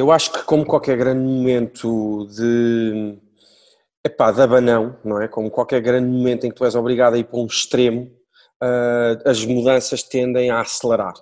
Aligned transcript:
Eu 0.00 0.10
acho 0.10 0.32
que 0.32 0.42
como 0.44 0.64
qualquer 0.64 0.96
grande 0.96 1.20
momento 1.20 2.26
de 2.28 3.18
epá, 4.02 4.32
de 4.32 4.40
abanão, 4.40 4.98
não 5.04 5.20
é? 5.20 5.28
Como 5.28 5.50
qualquer 5.50 5.82
grande 5.82 6.08
momento 6.08 6.46
em 6.46 6.48
que 6.48 6.54
tu 6.54 6.64
és 6.64 6.74
obrigado 6.74 7.14
a 7.14 7.18
ir 7.18 7.24
para 7.24 7.38
um 7.38 7.44
extremo, 7.44 8.04
uh, 8.62 9.28
as 9.28 9.44
mudanças 9.44 10.02
tendem 10.02 10.50
a 10.50 10.60
acelerar. 10.60 11.12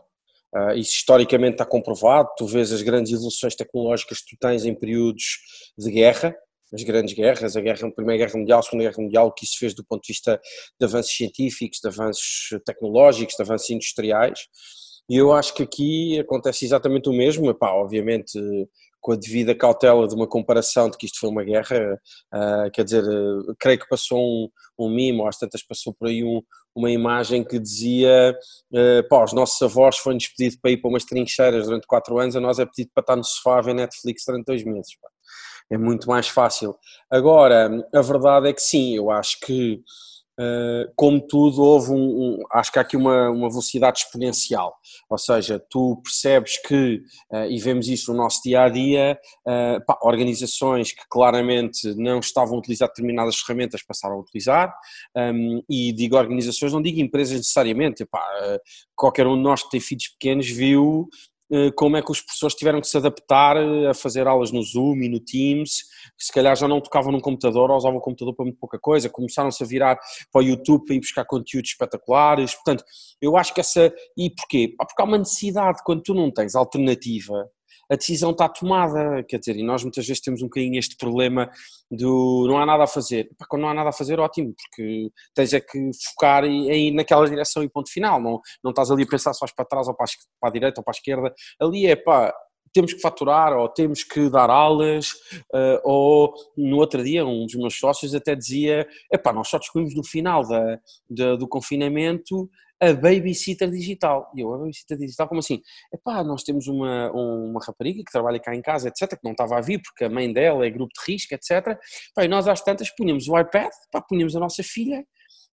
Uh, 0.55 0.75
isso 0.77 0.95
historicamente 0.95 1.55
está 1.55 1.65
comprovado, 1.65 2.29
tu 2.39 2.47
vês 2.47 2.71
as 2.71 2.81
grandes 2.81 3.13
evoluções 3.13 3.57
tecnológicas 3.57 4.21
que 4.21 4.37
tu 4.37 4.39
tens 4.39 4.65
em 4.65 4.73
períodos 4.73 5.41
de 5.77 5.91
guerra, 5.91 6.33
as 6.73 6.85
grandes 6.85 7.15
guerras, 7.15 7.57
a, 7.57 7.61
guerra, 7.61 7.89
a 7.89 7.91
Primeira 7.91 8.27
Guerra 8.27 8.39
Mundial, 8.39 8.61
a 8.61 8.63
Segunda 8.63 8.85
Guerra 8.85 9.03
Mundial, 9.03 9.27
o 9.27 9.33
que 9.33 9.45
isso 9.45 9.59
fez 9.59 9.75
do 9.75 9.85
ponto 9.85 10.03
de 10.03 10.13
vista 10.13 10.41
de 10.79 10.87
avanços 10.87 11.17
científicos, 11.17 11.81
de 11.83 11.89
avanços 11.89 12.51
tecnológicos, 12.65 13.35
de 13.35 13.43
avanços 13.43 13.71
industriais, 13.71 14.39
e 15.09 15.17
eu 15.17 15.33
acho 15.33 15.55
que 15.55 15.63
aqui 15.63 16.19
acontece 16.21 16.65
exatamente 16.65 17.09
o 17.09 17.13
mesmo, 17.13 17.51
Epá, 17.51 17.73
obviamente 17.73 18.39
com 19.01 19.13
a 19.13 19.17
devida 19.17 19.55
cautela 19.55 20.07
de 20.07 20.15
uma 20.15 20.27
comparação 20.27 20.91
de 20.91 20.97
que 20.97 21.07
isto 21.07 21.21
foi 21.21 21.31
uma 21.31 21.45
guerra, 21.45 21.99
uh, 22.35 22.71
quer 22.73 22.85
dizer, 22.85 23.05
uh, 23.05 23.55
creio 23.59 23.79
que 23.79 23.89
passou 23.89 24.19
um, 24.19 24.49
um 24.79 24.89
mimo, 24.91 25.27
às 25.27 25.39
tantas 25.39 25.63
passou 25.63 25.95
por 25.95 26.09
aí 26.09 26.25
um, 26.25 26.43
uma 26.75 26.91
imagem 26.91 27.45
que 27.45 27.59
dizia, 27.59 28.37
uh, 28.73 29.09
pá, 29.09 29.25
os 29.25 29.33
nossos 29.33 29.61
avós 29.63 29.97
foram-nos 29.99 30.29
pedido 30.29 30.61
para 30.61 30.71
ir 30.73 30.79
para 30.79 30.91
umas 30.91 31.05
trincheiras 31.05 31.67
durante 31.67 31.87
quatro 31.87 32.19
anos, 32.19 32.37
a 32.37 32.41
nós 32.41 32.59
é 32.59 32.67
pedido 32.67 32.91
para 32.93 33.03
estar 33.03 33.17
no 33.17 33.25
sofá 33.25 33.59
a 33.59 33.63
ver 33.63 33.75
Netflix 33.75 34.25
durante 34.27 34.47
dois 34.47 34.65
meses, 34.65 34.95
pá. 35.01 35.09
é 35.71 35.79
muito 35.79 36.09
mais 36.09 36.29
fácil. 36.29 36.77
Agora, 37.11 37.71
a 37.95 38.03
verdade 38.03 38.49
é 38.49 38.53
que 38.53 38.63
sim, 38.63 38.97
eu 38.97 39.11
acho 39.11 39.39
que 39.41 39.81
Uh, 40.39 40.93
como 40.95 41.21
tudo, 41.21 41.63
houve 41.63 41.91
um, 41.91 41.97
um, 41.97 42.43
acho 42.53 42.71
que 42.71 42.79
há 42.79 42.83
aqui 42.83 42.97
uma, 42.97 43.29
uma 43.31 43.49
velocidade 43.49 44.01
exponencial, 44.01 44.77
ou 45.11 45.19
seja, 45.19 45.59
tu 45.69 46.01
percebes 46.03 46.59
que, 46.59 47.03
uh, 47.33 47.51
e 47.51 47.59
vemos 47.59 47.89
isso 47.89 48.13
no 48.13 48.19
nosso 48.19 48.43
dia 48.43 48.63
a 48.63 48.69
dia, 48.69 49.19
pá, 49.87 49.99
organizações 50.03 50.93
que 50.93 51.03
claramente 51.11 51.93
não 51.97 52.21
estavam 52.21 52.55
a 52.55 52.59
utilizar 52.59 52.89
determinadas 52.89 53.41
ferramentas 53.41 53.83
passaram 53.83 54.15
a 54.15 54.21
utilizar, 54.21 54.73
um, 55.17 55.63
e 55.69 55.93
digo 55.93 56.17
organizações, 56.17 56.73
não 56.73 56.83
digo 56.83 57.01
empresas 57.01 57.37
necessariamente, 57.37 58.07
qualquer 58.95 59.27
um 59.27 59.37
de 59.37 59.43
nós 59.43 59.63
que 59.65 59.71
tem 59.71 59.81
filhos 59.81 60.09
pequenos 60.09 60.49
viu 60.49 61.09
como 61.75 61.97
é 61.97 62.03
que 62.03 62.11
os 62.11 62.21
professores 62.21 62.55
tiveram 62.55 62.81
que 62.81 62.87
se 62.87 62.97
adaptar 62.97 63.57
eh, 63.57 63.89
a 63.89 63.95
fazer 63.95 64.27
aulas 64.27 64.53
no 64.53 64.63
Zoom 64.63 64.97
e 65.03 65.09
no 65.09 65.19
Teams, 65.19 65.83
que 66.17 66.25
se 66.25 66.33
calhar 66.33 66.55
já 66.57 66.69
não 66.69 66.81
tocavam 66.81 67.11
num 67.11 67.21
computador 67.21 67.71
ou 67.71 67.77
usavam 67.77 67.99
o 67.99 68.03
computador 68.03 68.35
para 68.35 68.45
muito 68.45 68.59
pouca 68.59 68.79
coisa, 68.79 69.09
começaram-se 69.09 69.63
a 69.63 69.67
virar 69.67 69.99
para 70.31 70.41
o 70.41 70.45
YouTube 70.45 70.85
para 70.85 70.95
ir 70.95 71.01
buscar 71.01 71.25
conteúdos 71.25 71.71
espetaculares, 71.71 72.55
portanto, 72.55 72.85
eu 73.21 73.37
acho 73.37 73.55
que 73.55 73.61
essa, 73.61 73.93
e 74.17 74.31
porquê? 74.31 74.75
Porque 74.77 75.03
há 75.03 75.05
uma 75.05 75.19
necessidade, 75.19 75.79
quando 75.85 76.03
tu 76.03 76.15
não 76.15 76.31
tens 76.31 76.55
alternativa, 76.55 77.49
a 77.91 77.97
decisão 77.97 78.31
está 78.31 78.49
tomada, 78.49 79.23
quer 79.25 79.39
dizer, 79.39 79.57
e 79.57 79.63
nós 79.63 79.83
muitas 79.83 80.07
vezes 80.07 80.23
temos 80.23 80.43
um 80.43 80.47
bocadinho 80.47 80.79
este 80.79 80.97
problema 80.97 81.51
do 81.91 82.47
não 82.47 82.59
há 82.59 82.67
nada 82.67 82.85
a 82.85 82.87
fazer. 82.87 83.31
Pá, 83.39 83.47
quando 83.49 83.63
não 83.63 83.69
há 83.71 83.75
nada 83.75 83.91
a 83.91 83.93
fazer, 83.93 84.21
ótimo, 84.21 84.55
porque 84.55 85.11
tens 85.35 85.53
é 85.53 85.61
que 85.61 85.91
focar 86.11 86.45
em 86.45 86.89
ir 86.89 86.91
naquela 86.93 87.29
direção 87.29 87.63
e 87.63 87.69
ponto 87.69 87.91
final, 87.91 88.21
não, 88.21 88.41
não 88.63 88.71
estás 88.71 88.91
ali 88.91 89.05
a 89.05 89.07
pensar 89.07 89.33
se 89.33 89.41
vais 89.41 89.53
para 89.53 89.65
trás 89.65 89.89
ou 89.89 89.95
para 89.95 90.07
a, 90.45 90.51
direita 90.51 90.81
ou 90.81 90.85
para 90.85 90.93
a 90.93 90.97
esquerda, 90.97 91.35
ali 91.61 91.87
é 91.87 91.97
pá, 91.97 92.33
temos 92.73 92.93
que 92.93 93.01
faturar 93.01 93.57
ou 93.57 93.69
temos 93.69 94.05
que 94.05 94.29
dar 94.29 94.51
aulas, 94.51 95.13
uh, 95.55 95.81
ou 95.83 96.35
no 96.57 96.77
outro 96.77 97.03
dia 97.03 97.25
um 97.25 97.47
dos 97.47 97.55
meus 97.55 97.79
sócios 97.79 98.15
até 98.15 98.35
dizia, 98.35 98.87
epá, 99.13 99.33
nós 99.33 99.49
só 99.49 99.59
descobrimos 99.59 99.95
no 99.95 100.05
final 100.05 100.47
da, 100.47 100.79
da, 101.09 101.37
do 101.37 101.49
confinamento 101.49 102.51
a 102.81 102.93
babysitter 102.93 103.71
digital. 103.71 104.31
E 104.37 104.41
eu, 104.41 104.53
a 104.55 104.59
babysitter 104.59 104.97
digital, 104.97 105.29
como 105.29 105.41
assim? 105.41 105.61
Epá, 105.93 106.23
nós 106.23 106.43
temos 106.43 106.67
uma, 106.69 107.11
uma 107.13 107.61
rapariga 107.65 108.03
que 108.05 108.13
trabalha 108.13 108.39
cá 108.39 108.55
em 108.55 108.63
casa, 108.63 108.89
etc., 108.89 109.11
que 109.11 109.25
não 109.25 109.33
estava 109.33 109.57
a 109.57 109.61
vir 109.61 109.81
porque 109.83 110.05
a 110.05 110.11
mãe 110.11 110.33
dela 110.33 110.67
é 110.67 110.71
grupo 110.71 110.93
de 110.95 111.13
risco, 111.13 111.35
etc. 111.35 111.79
Pá, 112.15 112.25
e 112.25 112.29
nós 112.29 112.47
às 112.47 112.63
tantas 112.63 112.91
punhamos 112.91 113.29
o 113.29 113.39
iPad, 113.39 113.71
pá, 113.91 114.01
punhamos 114.01 114.37
a 114.37 114.41
nossa 114.41 114.63
filha, 114.63 115.05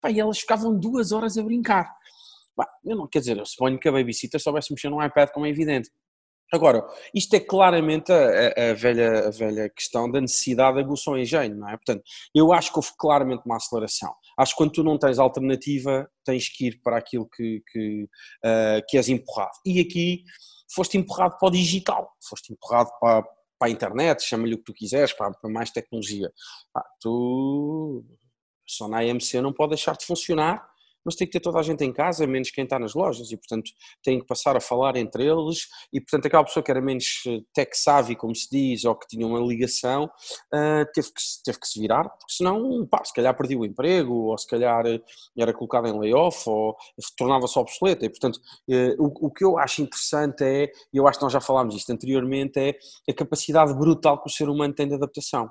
pá, 0.00 0.10
e 0.10 0.18
elas 0.18 0.38
ficavam 0.40 0.76
duas 0.78 1.12
horas 1.12 1.36
a 1.36 1.42
brincar. 1.42 1.90
Pá, 2.56 2.66
eu 2.84 2.96
não, 2.96 3.06
quer 3.06 3.20
dizer, 3.20 3.36
eu 3.36 3.46
suponho 3.46 3.78
que 3.78 3.88
a 3.88 3.92
babysitter 3.92 4.40
soubesse 4.40 4.72
mexer 4.72 4.88
no 4.88 5.04
iPad, 5.04 5.30
como 5.30 5.46
é 5.46 5.50
evidente. 5.50 5.90
Agora, 6.52 6.84
isto 7.14 7.34
é 7.34 7.40
claramente 7.40 8.10
a, 8.12 8.70
a, 8.70 8.74
velha, 8.74 9.28
a 9.28 9.30
velha 9.30 9.70
questão 9.70 10.10
da 10.10 10.20
necessidade 10.20 10.74
de 10.76 10.82
aguçar 10.82 11.14
o 11.14 11.18
engenho, 11.18 11.54
não 11.56 11.68
é? 11.68 11.76
Portanto, 11.76 12.02
eu 12.34 12.52
acho 12.52 12.72
que 12.72 12.78
houve 12.78 12.90
claramente 12.98 13.42
uma 13.46 13.56
aceleração. 13.56 14.12
Acho 14.40 14.52
que 14.52 14.56
quando 14.56 14.72
tu 14.72 14.82
não 14.82 14.98
tens 14.98 15.18
alternativa, 15.18 16.10
tens 16.24 16.48
que 16.48 16.68
ir 16.68 16.80
para 16.82 16.96
aquilo 16.96 17.28
que, 17.28 17.62
que, 17.70 18.04
uh, 18.42 18.80
que 18.88 18.96
és 18.96 19.08
empurrado. 19.10 19.52
E 19.66 19.80
aqui 19.80 20.24
foste 20.74 20.96
empurrado 20.96 21.36
para 21.38 21.48
o 21.48 21.50
digital, 21.50 22.10
foste 22.26 22.50
empurrado 22.50 22.90
para, 22.98 23.22
para 23.58 23.68
a 23.68 23.70
internet, 23.70 24.22
chama-lhe 24.22 24.54
o 24.54 24.58
que 24.58 24.64
tu 24.64 24.72
quiseres, 24.72 25.12
para, 25.12 25.30
para 25.30 25.50
mais 25.50 25.70
tecnologia. 25.70 26.32
Ah, 26.74 26.86
tu, 27.00 28.02
só 28.66 28.88
na 28.88 29.00
AMC 29.00 29.42
não 29.42 29.52
pode 29.52 29.70
deixar 29.70 29.94
de 29.94 30.06
funcionar 30.06 30.69
mas 31.04 31.14
tem 31.14 31.26
que 31.26 31.32
ter 31.32 31.40
toda 31.40 31.58
a 31.58 31.62
gente 31.62 31.84
em 31.84 31.92
casa, 31.92 32.26
menos 32.26 32.50
quem 32.50 32.64
está 32.64 32.78
nas 32.78 32.94
lojas, 32.94 33.30
e 33.30 33.36
portanto 33.36 33.70
tem 34.02 34.20
que 34.20 34.26
passar 34.26 34.56
a 34.56 34.60
falar 34.60 34.96
entre 34.96 35.24
eles, 35.24 35.68
e 35.92 36.00
portanto 36.00 36.26
aquela 36.26 36.44
pessoa 36.44 36.62
que 36.62 36.70
era 36.70 36.80
menos 36.80 37.22
eh, 37.26 37.40
tech 37.54 37.76
savvy, 37.76 38.16
como 38.16 38.34
se 38.34 38.48
diz, 38.50 38.84
ou 38.84 38.94
que 38.94 39.06
tinha 39.06 39.26
uma 39.26 39.40
ligação, 39.40 40.04
uh, 40.04 40.84
teve, 40.92 41.08
que, 41.08 41.22
teve 41.44 41.58
que 41.58 41.66
se 41.66 41.80
virar, 41.80 42.04
porque 42.04 42.32
senão, 42.32 42.86
pá, 42.86 43.02
se 43.04 43.14
calhar 43.14 43.36
perdia 43.36 43.58
o 43.58 43.64
emprego, 43.64 44.14
ou 44.14 44.38
se 44.38 44.46
calhar 44.46 44.86
eh, 44.86 45.00
era 45.38 45.52
colocado 45.52 45.88
em 45.88 45.98
layoff, 45.98 46.48
ou 46.48 46.76
tornava-se 47.16 47.58
obsoleta, 47.58 48.04
e 48.04 48.10
portanto 48.10 48.40
o, 48.98 49.26
o 49.26 49.30
que 49.30 49.44
eu 49.44 49.58
acho 49.58 49.82
interessante 49.82 50.44
é, 50.44 50.70
e 50.92 50.96
eu 50.96 51.06
acho 51.06 51.18
que 51.18 51.24
nós 51.24 51.32
já 51.32 51.40
falámos 51.40 51.74
isto 51.74 51.90
anteriormente, 51.92 52.58
é 52.58 52.78
a 53.08 53.14
capacidade 53.14 53.74
brutal 53.74 54.20
que 54.20 54.28
o 54.28 54.32
ser 54.32 54.48
humano 54.48 54.74
tem 54.74 54.88
de 54.88 54.94
adaptação. 54.94 55.50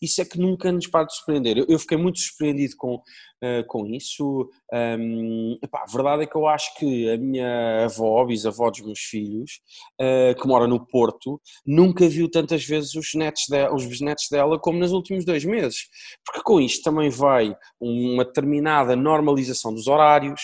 Isso 0.00 0.20
é 0.20 0.24
que 0.24 0.38
nunca 0.38 0.70
nos 0.72 0.86
para 0.86 1.04
de 1.04 1.14
surpreender. 1.14 1.58
Eu, 1.58 1.66
eu 1.68 1.78
fiquei 1.78 1.96
muito 1.96 2.18
surpreendido 2.18 2.74
com, 2.76 2.96
uh, 2.96 3.66
com 3.66 3.86
isso. 3.86 4.48
Um, 4.72 5.58
epá, 5.62 5.84
a 5.86 5.92
verdade 5.92 6.22
é 6.22 6.26
que 6.26 6.36
eu 6.36 6.46
acho 6.46 6.74
que 6.76 7.10
a 7.10 7.16
minha 7.16 7.84
avó, 7.84 8.24
bisavó 8.24 8.70
dos 8.70 8.80
meus 8.80 9.00
filhos, 9.00 9.60
uh, 10.00 10.40
que 10.40 10.46
mora 10.46 10.66
no 10.66 10.84
Porto, 10.86 11.40
nunca 11.66 12.08
viu 12.08 12.30
tantas 12.30 12.64
vezes 12.64 12.94
os, 12.94 13.14
netos 13.14 13.44
de, 13.48 13.68
os 13.68 13.86
bisnetos 13.86 14.26
dela 14.30 14.58
como 14.58 14.78
nos 14.78 14.92
últimos 14.92 15.24
dois 15.24 15.44
meses. 15.44 15.88
Porque 16.24 16.42
com 16.42 16.60
isto 16.60 16.82
também 16.82 17.10
vai 17.10 17.54
uma 17.80 18.24
determinada 18.24 18.94
normalização 18.94 19.74
dos 19.74 19.86
horários, 19.86 20.40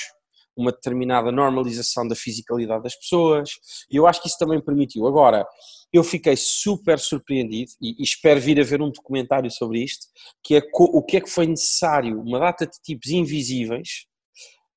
uma 0.56 0.72
determinada 0.72 1.30
normalização 1.30 2.06
da 2.08 2.14
fisicalidade 2.14 2.82
das 2.82 2.96
pessoas, 2.96 3.50
e 3.90 3.96
eu 3.96 4.06
acho 4.06 4.22
que 4.22 4.28
isso 4.28 4.38
também 4.38 4.60
permitiu. 4.60 5.06
Agora, 5.06 5.46
eu 5.92 6.02
fiquei 6.02 6.36
super 6.36 6.98
surpreendido 6.98 7.70
e, 7.80 8.00
e, 8.00 8.02
espero 8.02 8.40
vir 8.40 8.60
a 8.60 8.64
ver 8.64 8.82
um 8.82 8.90
documentário 8.90 9.50
sobre 9.50 9.82
isto, 9.82 10.06
que 10.42 10.56
é 10.56 10.62
o 10.72 11.02
que 11.02 11.18
é 11.18 11.20
que 11.20 11.30
foi 11.30 11.46
necessário 11.46 12.20
uma 12.20 12.38
data 12.38 12.66
de 12.66 12.78
tipos 12.82 13.10
invisíveis 13.10 14.06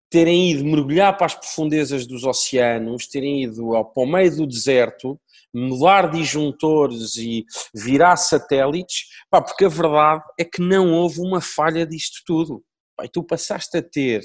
terem 0.10 0.52
ido 0.52 0.66
mergulhar 0.66 1.16
para 1.16 1.28
as 1.28 1.36
profundezas 1.36 2.08
dos 2.08 2.24
oceanos, 2.24 3.08
terem 3.08 3.44
ido 3.44 3.76
ao, 3.76 3.86
para 3.86 4.04
o 4.04 4.08
meio 4.08 4.36
do 4.36 4.48
deserto, 4.48 5.20
mudar 5.54 6.10
disjuntores 6.10 7.16
e 7.16 7.46
virar 7.74 8.18
satélites, 8.18 9.06
pá, 9.30 9.42
porque 9.42 9.66
a 9.66 9.70
verdade 9.70 10.24
é 10.38 10.44
que 10.44 10.62
não 10.62 10.94
houve 10.94 11.20
uma 11.22 11.42
falha 11.42 11.86
disto 11.86 12.22
tudo. 12.26 12.64
Pá, 12.98 13.08
tu 13.08 13.24
passaste 13.24 13.78
a 13.78 13.84
ter 13.84 14.22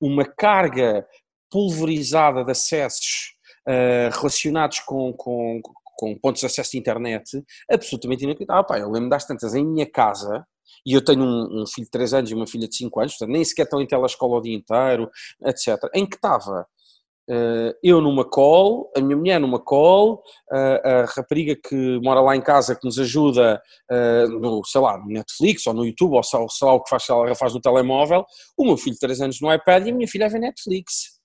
uma 0.00 0.24
carga 0.24 1.06
pulverizada 1.50 2.44
de 2.44 2.50
acessos 2.50 3.34
uh, 3.68 4.10
relacionados 4.16 4.80
com, 4.80 5.12
com, 5.12 5.60
com 5.96 6.18
pontos 6.18 6.40
de 6.40 6.46
acesso 6.46 6.72
de 6.72 6.78
internet 6.78 7.42
absolutamente 7.70 8.24
inacreditável. 8.24 8.64
Pá, 8.64 8.78
eu 8.78 8.90
lembro 8.90 9.10
das 9.10 9.26
tantas 9.26 9.54
em 9.54 9.64
minha 9.64 9.90
casa, 9.90 10.46
e 10.84 10.92
eu 10.92 11.04
tenho 11.04 11.22
um, 11.22 11.62
um, 11.62 11.66
filho 11.66 11.84
de 11.84 11.90
3 11.90 12.14
anos 12.14 12.30
e 12.30 12.34
uma 12.34 12.46
filha 12.46 12.68
de 12.68 12.76
5 12.76 13.00
anos, 13.00 13.12
portanto 13.12 13.32
nem 13.32 13.44
sequer 13.44 13.64
estão 13.64 13.80
em 13.80 13.86
telescola 13.86 14.36
o 14.36 14.40
dia 14.40 14.54
inteiro, 14.54 15.10
etc., 15.44 15.76
em 15.94 16.06
que 16.06 16.16
estava 16.16 16.66
eu 17.82 18.00
numa 18.00 18.24
call, 18.24 18.90
a 18.96 19.00
minha 19.00 19.16
mulher 19.16 19.40
numa 19.40 19.58
call, 19.58 20.22
uh, 20.52 20.88
a 20.88 21.04
rapariga 21.06 21.56
que 21.56 22.00
mora 22.00 22.20
lá 22.20 22.36
em 22.36 22.40
casa 22.40 22.76
que 22.76 22.84
nos 22.84 22.98
ajuda 22.98 23.60
uh, 23.90 24.28
no, 24.28 24.64
sei 24.64 24.80
lá, 24.80 24.96
no 24.98 25.06
Netflix 25.06 25.66
ou 25.66 25.74
no 25.74 25.84
YouTube 25.84 26.14
ou 26.14 26.22
sei, 26.22 26.38
lá 26.62 26.72
o 26.72 26.82
que 26.82 26.90
faz, 26.90 27.08
ela 27.08 27.34
faz 27.34 27.52
no 27.52 27.60
telemóvel, 27.60 28.24
o 28.56 28.64
meu 28.64 28.76
filho 28.76 28.94
de 28.94 29.00
3 29.00 29.20
anos 29.22 29.40
no 29.40 29.52
iPad 29.52 29.86
e 29.86 29.90
a 29.90 29.94
minha 29.94 30.08
filha 30.08 30.28
ver 30.28 30.38
Netflix. 30.38 31.16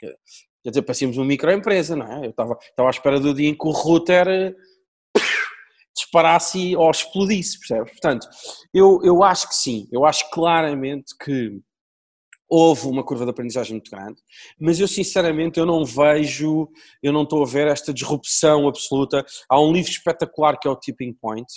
Quer 0.00 0.70
dizer, 0.70 0.82
parecíamos 0.82 1.18
uma 1.18 1.26
microempresa, 1.26 1.94
não 1.94 2.10
é? 2.10 2.26
Eu 2.26 2.30
estava, 2.30 2.56
estava 2.60 2.88
à 2.88 2.90
espera 2.90 3.20
do 3.20 3.34
dia 3.34 3.50
em 3.50 3.54
que 3.54 3.66
o 3.66 3.70
router 3.70 4.56
disparasse 5.94 6.74
ou 6.76 6.90
explodisse, 6.90 7.58
percebes? 7.58 7.92
Portanto, 7.92 8.28
eu, 8.72 9.00
eu 9.02 9.22
acho 9.22 9.48
que 9.48 9.54
sim, 9.54 9.88
eu 9.92 10.04
acho 10.04 10.30
claramente 10.30 11.16
que 11.22 11.60
houve 12.54 12.86
uma 12.86 13.02
curva 13.02 13.24
de 13.24 13.30
aprendizagem 13.32 13.74
muito 13.74 13.90
grande, 13.90 14.22
mas 14.60 14.78
eu 14.78 14.86
sinceramente 14.86 15.58
eu 15.58 15.66
não 15.66 15.84
vejo, 15.84 16.68
eu 17.02 17.12
não 17.12 17.24
estou 17.24 17.42
a 17.42 17.46
ver 17.46 17.66
esta 17.66 17.92
disrupção 17.92 18.68
absoluta. 18.68 19.26
Há 19.48 19.60
um 19.60 19.72
livro 19.72 19.90
espetacular 19.90 20.56
que 20.56 20.68
é 20.68 20.70
o 20.70 20.76
Tipping 20.76 21.14
Point, 21.14 21.52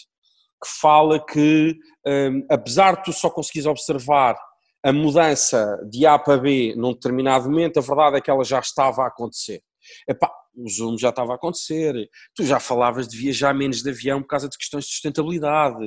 que 0.64 0.70
fala 0.82 1.24
que 1.24 1.78
um, 2.06 2.46
apesar 2.50 2.96
de 2.96 3.04
tu 3.04 3.14
só 3.14 3.30
conseguires 3.30 3.68
observar 3.68 4.36
a 4.84 4.92
mudança 4.92 5.78
de 5.88 6.04
A 6.08 6.18
para 6.18 6.38
B 6.38 6.74
num 6.76 6.94
determinado 6.94 7.48
momento, 7.48 7.78
a 7.78 7.82
verdade 7.82 8.18
é 8.18 8.22
que 8.22 8.32
ela 8.32 8.44
já 8.44 8.60
estava 8.60 9.04
a 9.04 9.08
acontecer. 9.08 9.62
Epá, 10.08 10.32
o 10.58 10.70
Zoom 10.70 10.98
já 10.98 11.10
estava 11.10 11.34
a 11.34 11.36
acontecer, 11.36 12.10
tu 12.36 12.44
já 12.44 12.60
falavas 12.60 13.08
de 13.08 13.16
viajar 13.16 13.54
menos 13.54 13.84
de 13.84 13.90
avião 13.90 14.22
por 14.22 14.28
causa 14.28 14.50
de 14.50 14.58
questões 14.58 14.86
de 14.86 14.92
sustentabilidade 14.92 15.86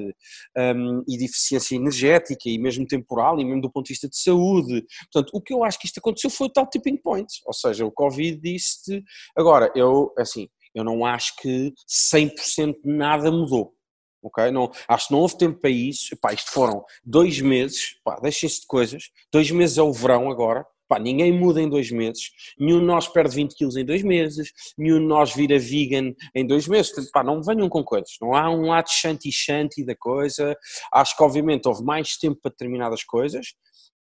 um, 0.57 1.03
e 1.09 1.19
de 1.19 1.25
eficiência 1.25 1.75
energética 1.75 2.49
e 2.49 2.59
mesmo 2.59 2.87
temporal 2.87 3.41
e 3.41 3.45
mesmo 3.45 3.61
do 3.61 3.71
ponto 3.71 3.87
de 3.87 3.93
vista 3.93 4.09
de 4.09 4.17
saúde. 4.17 4.87
Portanto, 5.13 5.31
o 5.35 5.41
que 5.41 5.53
eu 5.53 5.65
acho 5.65 5.79
que 5.79 5.87
isto 5.87 5.99
aconteceu 5.99 6.31
foi 6.31 6.47
o 6.47 6.53
tal 6.53 6.69
tipping 6.69 6.97
point, 6.97 7.29
ou 7.45 7.53
seja, 7.53 7.85
o 7.85 7.91
Covid 7.91 8.41
disse 8.41 9.03
Agora, 9.37 9.73
eu, 9.75 10.13
assim, 10.17 10.49
eu 10.75 10.85
não 10.85 11.05
acho 11.05 11.35
que 11.37 11.73
100% 11.89 12.77
nada 12.85 13.31
mudou. 13.31 13.75
Ok? 14.23 14.51
Não, 14.51 14.71
acho 14.87 15.09
que 15.09 15.15
não 15.15 15.21
houve 15.21 15.39
tempo 15.39 15.59
para 15.61 15.71
isso. 15.71 16.15
Epá, 16.15 16.33
isto 16.33 16.51
foram 16.51 16.85
dois 17.03 17.41
meses, 17.41 17.97
deixem-se 18.23 18.61
de 18.61 18.67
coisas. 18.67 19.05
Dois 19.33 19.51
meses 19.51 19.79
é 19.79 19.83
o 19.83 19.93
verão 19.93 20.31
agora, 20.31 20.65
Pá, 20.91 20.99
ninguém 20.99 21.33
muda 21.33 21.63
em 21.63 21.69
dois 21.69 21.89
meses, 21.93 22.33
nenhum 22.59 22.81
de 22.81 22.85
nós 22.85 23.07
perde 23.07 23.33
20 23.37 23.55
quilos 23.55 23.77
em 23.77 23.85
dois 23.85 24.03
meses, 24.03 24.51
nenhum 24.77 24.99
de 24.99 25.07
nós 25.07 25.33
vira 25.33 25.57
vegan 25.57 26.13
em 26.35 26.45
dois 26.45 26.67
meses. 26.67 26.91
Portanto, 26.91 27.13
pá, 27.13 27.23
não 27.23 27.41
venham 27.41 27.69
com 27.69 27.85
coisas, 27.85 28.17
não 28.21 28.35
há 28.35 28.51
um 28.51 28.71
lado 28.71 28.89
shanty-shanty 28.91 29.85
da 29.85 29.95
coisa. 29.95 30.57
Acho 30.93 31.17
que, 31.17 31.23
obviamente, 31.23 31.69
houve 31.69 31.85
mais 31.85 32.17
tempo 32.17 32.41
para 32.43 32.51
determinadas 32.51 33.05
coisas. 33.05 33.55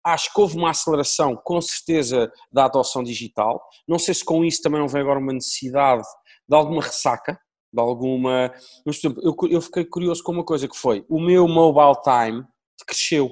Acho 0.05 0.35
que 0.35 0.41
houve 0.41 0.57
uma 0.57 0.71
aceleração, 0.71 1.37
com 1.37 1.61
certeza, 1.61 2.29
da 2.51 2.65
adoção 2.65 3.05
digital. 3.05 3.63
Não 3.87 3.97
sei 3.99 4.13
se 4.13 4.25
com 4.25 4.45
isso 4.45 4.61
também 4.61 4.81
não 4.81 4.89
vem 4.89 5.03
agora 5.03 5.21
uma 5.21 5.33
necessidade 5.33 6.03
de 6.49 6.57
alguma 6.57 6.83
ressaca, 6.83 7.39
de 7.73 7.81
alguma. 7.81 8.53
Mas, 8.85 8.99
por 8.99 9.07
exemplo, 9.07 9.23
eu, 9.25 9.49
eu 9.49 9.61
fiquei 9.61 9.85
curioso 9.85 10.25
com 10.25 10.33
uma 10.33 10.45
coisa 10.45 10.67
que 10.67 10.77
foi: 10.77 11.05
o 11.09 11.21
meu 11.21 11.47
mobile 11.47 12.03
time 12.03 12.45
cresceu 12.85 13.31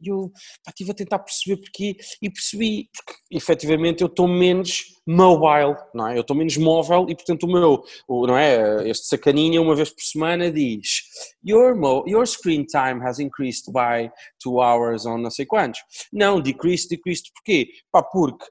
e 0.00 0.08
eu 0.08 0.30
pá, 0.64 0.70
estive 0.70 0.90
a 0.90 0.94
tentar 0.94 1.18
perceber 1.18 1.60
porquê 1.60 1.96
e 2.22 2.30
percebi 2.30 2.88
porque 2.94 3.20
efetivamente 3.30 4.02
eu 4.02 4.06
estou 4.06 4.28
menos 4.28 4.84
mobile, 5.06 5.76
não 5.94 6.08
é? 6.08 6.16
Eu 6.16 6.20
estou 6.20 6.36
menos 6.36 6.56
móvel 6.56 7.06
e 7.08 7.14
portanto 7.14 7.44
o 7.44 7.52
meu, 7.52 7.82
o, 8.06 8.26
não 8.26 8.36
é? 8.36 8.88
Este 8.88 9.06
sacaninha 9.06 9.60
uma 9.60 9.74
vez 9.74 9.90
por 9.90 10.02
semana 10.02 10.50
diz 10.50 11.02
your, 11.44 11.76
mo 11.76 12.04
your 12.06 12.26
screen 12.26 12.64
time 12.64 13.04
has 13.04 13.18
increased 13.18 13.72
by 13.72 14.10
two 14.42 14.60
hours 14.60 15.06
on 15.06 15.18
não 15.18 15.30
sei 15.30 15.46
quantos. 15.46 15.80
Não, 16.12 16.40
decreased, 16.40 16.88
decreased 16.88 17.30
porquê? 17.34 17.68
Pá, 17.90 18.02
porque 18.02 18.44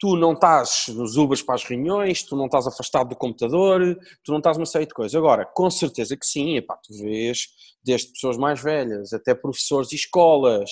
tu 0.00 0.16
não 0.16 0.32
estás 0.32 0.86
nos 0.88 1.18
Ubers 1.18 1.42
para 1.42 1.56
as 1.56 1.62
reuniões, 1.62 2.22
tu 2.22 2.34
não 2.34 2.46
estás 2.46 2.66
afastado 2.66 3.10
do 3.10 3.16
computador, 3.16 3.98
tu 4.24 4.32
não 4.32 4.38
estás 4.38 4.56
uma 4.56 4.64
série 4.64 4.86
de 4.86 4.94
coisas. 4.94 5.14
Agora, 5.14 5.44
com 5.44 5.70
certeza 5.70 6.16
que 6.16 6.26
sim, 6.26 6.56
epá, 6.56 6.74
tu 6.82 6.94
vês 6.94 7.48
desde 7.84 8.10
pessoas 8.10 8.38
mais 8.38 8.62
velhas 8.62 9.12
até 9.12 9.34
professores 9.34 9.92
e 9.92 9.96
escolas 9.96 10.70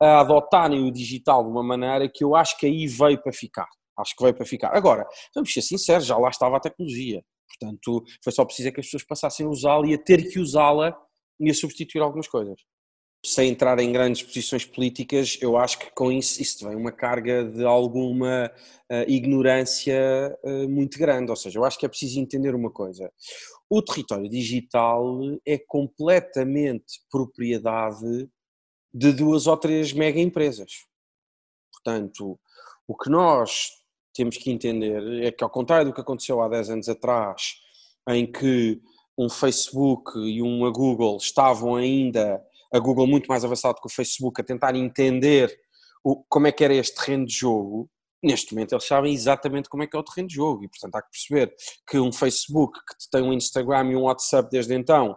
a 0.00 0.20
adotarem 0.20 0.88
o 0.88 0.90
digital 0.90 1.44
de 1.44 1.50
uma 1.50 1.62
maneira 1.62 2.08
que 2.08 2.24
eu 2.24 2.34
acho 2.34 2.56
que 2.56 2.64
aí 2.64 2.86
veio 2.86 3.22
para 3.22 3.32
ficar. 3.34 3.68
Acho 3.98 4.16
que 4.16 4.22
veio 4.22 4.34
para 4.34 4.46
ficar. 4.46 4.74
Agora, 4.74 5.06
vamos 5.34 5.52
ser 5.52 5.60
sinceros, 5.60 6.06
já 6.06 6.16
lá 6.16 6.30
estava 6.30 6.56
a 6.56 6.60
tecnologia. 6.60 7.22
Portanto, 7.46 8.02
foi 8.24 8.32
só 8.32 8.46
preciso 8.46 8.72
que 8.72 8.80
as 8.80 8.86
pessoas 8.86 9.04
passassem 9.04 9.44
a 9.44 9.48
usá-la 9.50 9.86
e 9.86 9.94
a 9.94 9.98
ter 9.98 10.30
que 10.30 10.38
usá-la 10.38 10.96
e 11.38 11.50
a 11.50 11.54
substituir 11.54 12.00
algumas 12.00 12.26
coisas 12.26 12.58
sem 13.24 13.50
entrar 13.50 13.78
em 13.78 13.92
grandes 13.92 14.22
posições 14.22 14.64
políticas, 14.64 15.36
eu 15.42 15.56
acho 15.56 15.78
que 15.78 15.90
com 15.92 16.10
isso, 16.10 16.40
isso 16.40 16.66
vem 16.66 16.76
uma 16.76 16.90
carga 16.90 17.44
de 17.44 17.64
alguma 17.64 18.50
uh, 18.90 19.10
ignorância 19.10 20.36
uh, 20.42 20.68
muito 20.68 20.98
grande. 20.98 21.30
Ou 21.30 21.36
seja, 21.36 21.58
eu 21.58 21.64
acho 21.64 21.78
que 21.78 21.84
é 21.84 21.88
preciso 21.88 22.18
entender 22.18 22.54
uma 22.54 22.70
coisa. 22.70 23.12
O 23.68 23.82
território 23.82 24.28
digital 24.28 25.20
é 25.46 25.58
completamente 25.58 27.00
propriedade 27.10 28.28
de 28.92 29.12
duas 29.12 29.46
ou 29.46 29.56
três 29.56 29.92
mega 29.92 30.18
empresas. 30.18 30.86
Portanto, 31.72 32.38
o 32.88 32.96
que 32.96 33.10
nós 33.10 33.68
temos 34.14 34.36
que 34.36 34.50
entender 34.50 35.24
é 35.24 35.30
que, 35.30 35.44
ao 35.44 35.50
contrário 35.50 35.86
do 35.86 35.94
que 35.94 36.00
aconteceu 36.00 36.40
há 36.40 36.48
10 36.48 36.70
anos 36.70 36.88
atrás, 36.88 37.54
em 38.08 38.30
que 38.30 38.80
um 39.16 39.28
Facebook 39.28 40.18
e 40.18 40.42
uma 40.42 40.70
Google 40.70 41.16
estavam 41.18 41.76
ainda 41.76 42.42
a 42.72 42.78
Google 42.78 43.06
muito 43.06 43.26
mais 43.26 43.44
avançado 43.44 43.80
que 43.80 43.86
o 43.86 43.92
Facebook 43.92 44.40
a 44.40 44.44
tentar 44.44 44.74
entender 44.74 45.54
o, 46.04 46.24
como 46.28 46.46
é 46.46 46.52
que 46.52 46.64
era 46.64 46.74
este 46.74 46.96
terreno 46.96 47.26
de 47.26 47.34
jogo, 47.34 47.90
neste 48.22 48.54
momento 48.54 48.72
eles 48.72 48.86
sabem 48.86 49.12
exatamente 49.12 49.68
como 49.68 49.82
é 49.82 49.86
que 49.86 49.96
é 49.96 49.98
o 49.98 50.02
terreno 50.02 50.28
de 50.28 50.34
jogo 50.34 50.64
e 50.64 50.68
portanto 50.68 50.94
há 50.94 51.02
que 51.02 51.10
perceber 51.10 51.54
que 51.88 51.98
um 51.98 52.12
Facebook 52.12 52.78
que 52.78 53.10
tem 53.10 53.22
um 53.22 53.32
Instagram 53.32 53.90
e 53.90 53.96
um 53.96 54.02
WhatsApp 54.02 54.48
desde 54.50 54.74
então 54.74 55.16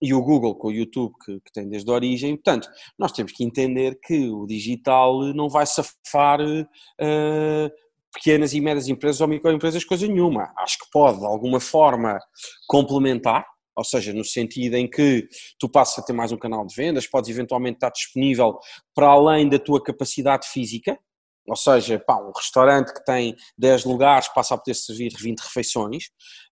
e 0.00 0.12
o 0.12 0.22
Google 0.22 0.54
com 0.54 0.68
o 0.68 0.72
YouTube 0.72 1.14
que, 1.24 1.40
que 1.40 1.52
tem 1.52 1.66
desde 1.68 1.90
a 1.90 1.94
origem, 1.94 2.36
portanto 2.36 2.68
nós 2.98 3.12
temos 3.12 3.32
que 3.32 3.42
entender 3.42 3.98
que 4.02 4.28
o 4.28 4.46
digital 4.46 5.20
não 5.34 5.48
vai 5.48 5.66
safar 5.66 6.40
uh, 6.42 7.70
pequenas 8.12 8.52
e 8.52 8.60
médias 8.60 8.88
empresas 8.88 9.20
ou 9.20 9.28
microempresas 9.28 9.84
coisa 9.84 10.06
nenhuma, 10.06 10.52
acho 10.58 10.78
que 10.78 10.90
pode 10.92 11.20
de 11.20 11.26
alguma 11.26 11.60
forma 11.60 12.18
complementar 12.66 13.46
ou 13.76 13.84
seja, 13.84 14.12
no 14.12 14.24
sentido 14.24 14.74
em 14.74 14.88
que 14.88 15.28
tu 15.58 15.68
passas 15.68 15.98
a 15.98 16.02
ter 16.06 16.12
mais 16.12 16.32
um 16.32 16.38
canal 16.38 16.66
de 16.66 16.74
vendas, 16.74 17.06
podes 17.06 17.30
eventualmente 17.30 17.76
estar 17.76 17.90
disponível 17.90 18.58
para 18.94 19.08
além 19.08 19.48
da 19.48 19.58
tua 19.58 19.82
capacidade 19.82 20.48
física, 20.48 20.98
ou 21.46 21.56
seja, 21.56 21.98
pá, 21.98 22.16
um 22.16 22.32
restaurante 22.34 22.92
que 22.92 23.04
tem 23.04 23.36
10 23.56 23.84
lugares 23.84 24.28
passa 24.28 24.54
a 24.54 24.58
poder 24.58 24.74
servir 24.74 25.12
20 25.16 25.38
refeições, 25.40 26.04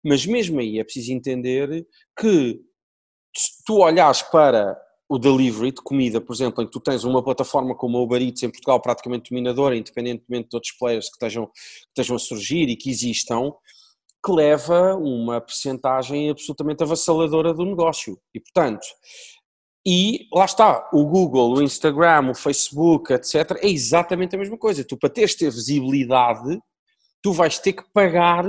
mas 0.05 0.25
mesmo 0.27 0.61
aí 0.61 0.79
é 0.79 0.85
preciso 0.85 1.13
entender 1.13 1.85
que 2.19 2.61
se 3.37 3.65
tu 3.67 3.79
olhares 3.79 4.23
para 4.23 4.79
o 5.09 5.19
delivery 5.19 5.71
de 5.73 5.83
comida, 5.83 6.21
por 6.21 6.35
exemplo, 6.35 6.63
em 6.63 6.67
que 6.67 6.73
tu 6.73 6.81
tens 6.81 7.05
uma 7.05 7.23
plataforma 7.23 7.75
como 7.75 7.99
a 7.99 8.03
Uber 8.03 8.23
Eats 8.23 8.43
em 8.43 8.51
Portugal 8.51 8.81
praticamente 8.81 9.31
dominadora, 9.31 9.77
independentemente 9.77 10.49
de 10.49 10.57
outros 10.57 10.73
players 10.79 11.07
que 11.07 11.15
estejam, 11.15 11.47
que 11.47 11.53
estejam 11.89 12.17
a 12.17 12.19
surgir 12.19 12.69
e 12.69 12.77
que 12.77 12.91
existam, 12.91 13.53
que 14.25 14.33
leva 14.33 14.95
uma 14.95 15.41
percentagem 15.41 16.31
absolutamente 16.31 16.83
avassaladora 16.83 17.53
do 17.53 17.65
negócio. 17.65 18.19
E, 18.35 18.41
portanto, 18.41 18.87
e 19.87 20.27
lá 20.33 20.47
está, 20.47 20.89
o 20.93 21.05
Google, 21.05 21.59
o 21.59 21.63
Instagram, 21.63 22.31
o 22.31 22.35
Facebook, 22.35 23.13
etc., 23.13 23.59
é 23.63 23.69
exatamente 23.69 24.35
a 24.35 24.39
mesma 24.39 24.57
coisa. 24.57 24.83
Tu, 24.83 24.97
para 24.97 25.11
teres 25.11 25.35
ter 25.35 25.51
visibilidade, 25.51 26.59
tu 27.23 27.33
vais 27.33 27.59
ter 27.59 27.75
que 27.75 27.85
pagar 27.93 28.45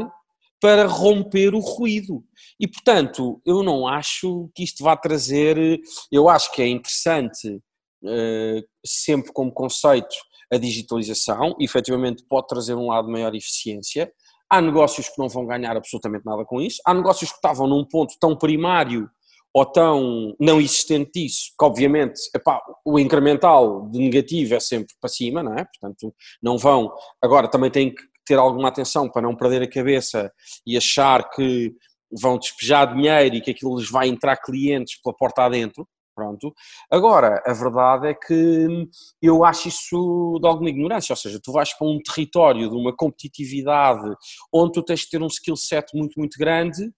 para 0.61 0.87
romper 0.87 1.53
o 1.53 1.59
ruído. 1.59 2.23
E, 2.57 2.67
portanto, 2.67 3.41
eu 3.45 3.61
não 3.61 3.85
acho 3.85 4.49
que 4.55 4.63
isto 4.63 4.81
vá 4.83 4.95
trazer. 4.95 5.79
Eu 6.09 6.29
acho 6.29 6.53
que 6.53 6.61
é 6.61 6.67
interessante, 6.67 7.49
uh, 7.49 8.63
sempre 8.85 9.33
como 9.33 9.51
conceito, 9.51 10.15
a 10.51 10.57
digitalização, 10.57 11.55
efetivamente 11.59 12.23
pode 12.29 12.47
trazer 12.47 12.75
um 12.75 12.87
lado 12.87 13.09
maior 13.09 13.35
eficiência, 13.35 14.11
Há 14.49 14.61
negócios 14.61 15.09
que 15.09 15.17
não 15.17 15.27
vão 15.27 15.45
ganhar 15.45 15.75
absolutamente 15.75 16.25
nada 16.25 16.45
com 16.45 16.61
isso, 16.61 16.81
há 16.85 16.93
negócios 16.93 17.31
que 17.31 17.37
estavam 17.37 17.67
num 17.67 17.83
ponto 17.83 18.15
tão 18.19 18.35
primário 18.37 19.09
ou 19.55 19.65
tão 19.65 20.35
não 20.37 20.59
existente 20.59 21.11
disso, 21.15 21.51
que 21.57 21.63
obviamente 21.63 22.19
epá, 22.35 22.61
o 22.83 22.99
incremental 22.99 23.89
de 23.89 23.99
negativo 23.99 24.53
é 24.53 24.59
sempre 24.59 24.93
para 24.99 25.09
cima, 25.09 25.41
não 25.41 25.53
é? 25.53 25.63
Portanto, 25.63 26.13
não 26.43 26.57
vão. 26.57 26.91
Agora 27.21 27.47
também 27.47 27.71
têm 27.71 27.95
que 27.95 28.03
ter 28.25 28.37
alguma 28.37 28.67
atenção 28.67 29.09
para 29.09 29.21
não 29.21 29.33
perder 29.33 29.61
a 29.61 29.69
cabeça 29.69 30.29
e 30.67 30.75
achar 30.75 31.29
que 31.29 31.73
vão 32.11 32.37
despejar 32.37 32.93
dinheiro 32.93 33.35
e 33.35 33.41
que 33.41 33.51
aquilo 33.51 33.77
lhes 33.77 33.89
vai 33.89 34.09
entrar 34.09 34.35
clientes 34.37 34.99
pela 35.01 35.15
porta 35.15 35.43
adentro. 35.43 35.87
Pronto. 36.15 36.53
Agora, 36.89 37.43
a 37.45 37.51
verdade 37.51 38.07
é 38.07 38.13
que 38.13 38.87
eu 39.21 39.43
acho 39.43 39.67
isso 39.67 40.39
de 40.39 40.47
alguma 40.47 40.69
ignorância, 40.69 41.11
ou 41.11 41.17
seja, 41.17 41.41
tu 41.43 41.51
vais 41.51 41.73
para 41.77 41.85
um 41.85 41.99
território 42.01 42.69
de 42.69 42.75
uma 42.75 42.95
competitividade 42.95 44.15
onde 44.53 44.71
tu 44.71 44.81
tens 44.81 45.01
de 45.01 45.09
ter 45.09 45.21
um 45.21 45.27
skill 45.27 45.57
set 45.57 45.87
muito, 45.93 46.17
muito 46.17 46.37
grande, 46.39 46.89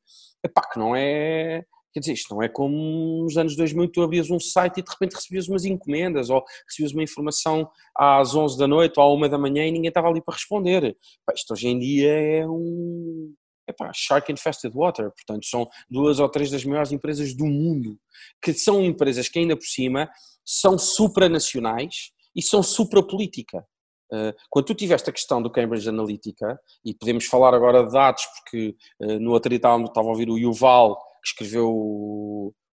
epá, 0.46 0.62
que 0.72 0.78
não 0.78 0.96
é, 0.96 1.64
quer 1.92 2.00
dizer, 2.00 2.14
isto 2.14 2.36
não 2.36 2.44
é 2.44 2.48
como 2.48 3.24
nos 3.24 3.38
anos 3.38 3.56
2000 3.56 3.92
tu 3.92 4.04
abrias 4.04 4.30
um 4.30 4.40
site 4.40 4.82
e 4.82 4.84
de 4.84 4.92
repente 4.92 5.16
recebias 5.16 5.48
umas 5.48 5.66
encomendas 5.66 6.30
ou 6.30 6.44
recebias 6.68 6.94
uma 6.94 7.02
informação 7.04 7.68
às 7.96 8.36
11 8.36 8.56
da 8.56 8.68
noite 8.68 9.00
ou 9.00 9.04
à 9.04 9.12
1 9.12 9.30
da 9.30 9.38
manhã 9.40 9.66
e 9.66 9.72
ninguém 9.72 9.90
estava 9.90 10.10
ali 10.10 10.22
para 10.22 10.36
responder. 10.36 10.96
Isto 11.34 11.54
hoje 11.54 11.70
em 11.70 11.80
dia 11.80 12.12
é 12.12 12.48
um 12.48 13.34
epá, 13.68 13.92
Shark 13.94 14.32
Infested 14.32 14.74
Water, 14.74 15.12
portanto 15.12 15.46
são 15.46 15.68
duas 15.90 16.20
ou 16.20 16.30
três 16.30 16.50
das 16.50 16.64
maiores 16.64 16.92
empresas 16.92 17.34
do 17.36 17.46
mundo, 17.46 17.98
que 18.42 18.54
são 18.54 18.84
empresas 18.84 19.28
que 19.28 19.40
ainda 19.40 19.56
por 19.56 19.66
cima 19.66 20.10
são 20.46 20.78
supranacionais 20.78 22.12
e 22.36 22.42
são 22.42 22.64
suprapolítica. 22.64 23.66
Uh, 24.12 24.34
quando 24.50 24.68
tu 24.68 24.74
tiveste 24.74 25.10
a 25.10 25.14
questão 25.14 25.42
do 25.42 25.52
Cambridge 25.52 25.90
Analytica, 25.90 26.58
e 26.86 26.94
podemos 26.94 27.26
falar 27.26 27.54
agora 27.54 27.86
de 27.86 27.92
dados, 27.92 28.24
porque 28.26 28.76
uh, 29.02 29.20
no 29.20 29.32
outro 29.32 29.50
dia 29.50 29.58
estava, 29.58 29.84
estava 29.84 30.08
a 30.08 30.12
ouvir 30.12 30.30
o 30.30 30.38
Yuval, 30.38 30.96
que 31.22 31.28
escreveu 31.28 31.70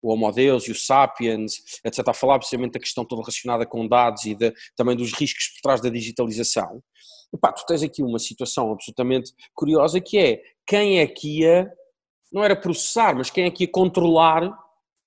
o 0.04 0.12
Homo 0.12 0.30
Deus 0.30 0.68
e 0.68 0.70
o 0.70 0.74
Sapiens, 0.74 1.54
etc., 1.82 2.06
a 2.08 2.12
falar 2.12 2.38
precisamente 2.38 2.74
da 2.74 2.78
questão 2.78 3.04
toda 3.04 3.22
relacionada 3.22 3.64
com 3.64 3.88
dados 3.88 4.24
e 4.26 4.34
de, 4.34 4.52
também 4.76 4.94
dos 4.94 5.12
riscos 5.14 5.48
por 5.54 5.62
trás 5.62 5.80
da 5.80 5.88
digitalização. 5.88 6.82
Epá, 7.34 7.52
tu 7.52 7.66
tens 7.66 7.82
aqui 7.82 8.02
uma 8.02 8.18
situação 8.18 8.70
absolutamente 8.70 9.32
curiosa 9.52 10.00
que 10.00 10.16
é 10.18 10.40
quem 10.64 11.00
é 11.00 11.06
que 11.06 11.40
ia, 11.40 11.70
não 12.32 12.44
era 12.44 12.54
processar, 12.54 13.14
mas 13.16 13.28
quem 13.28 13.44
é 13.44 13.50
que 13.50 13.64
ia 13.64 13.70
controlar 13.70 14.56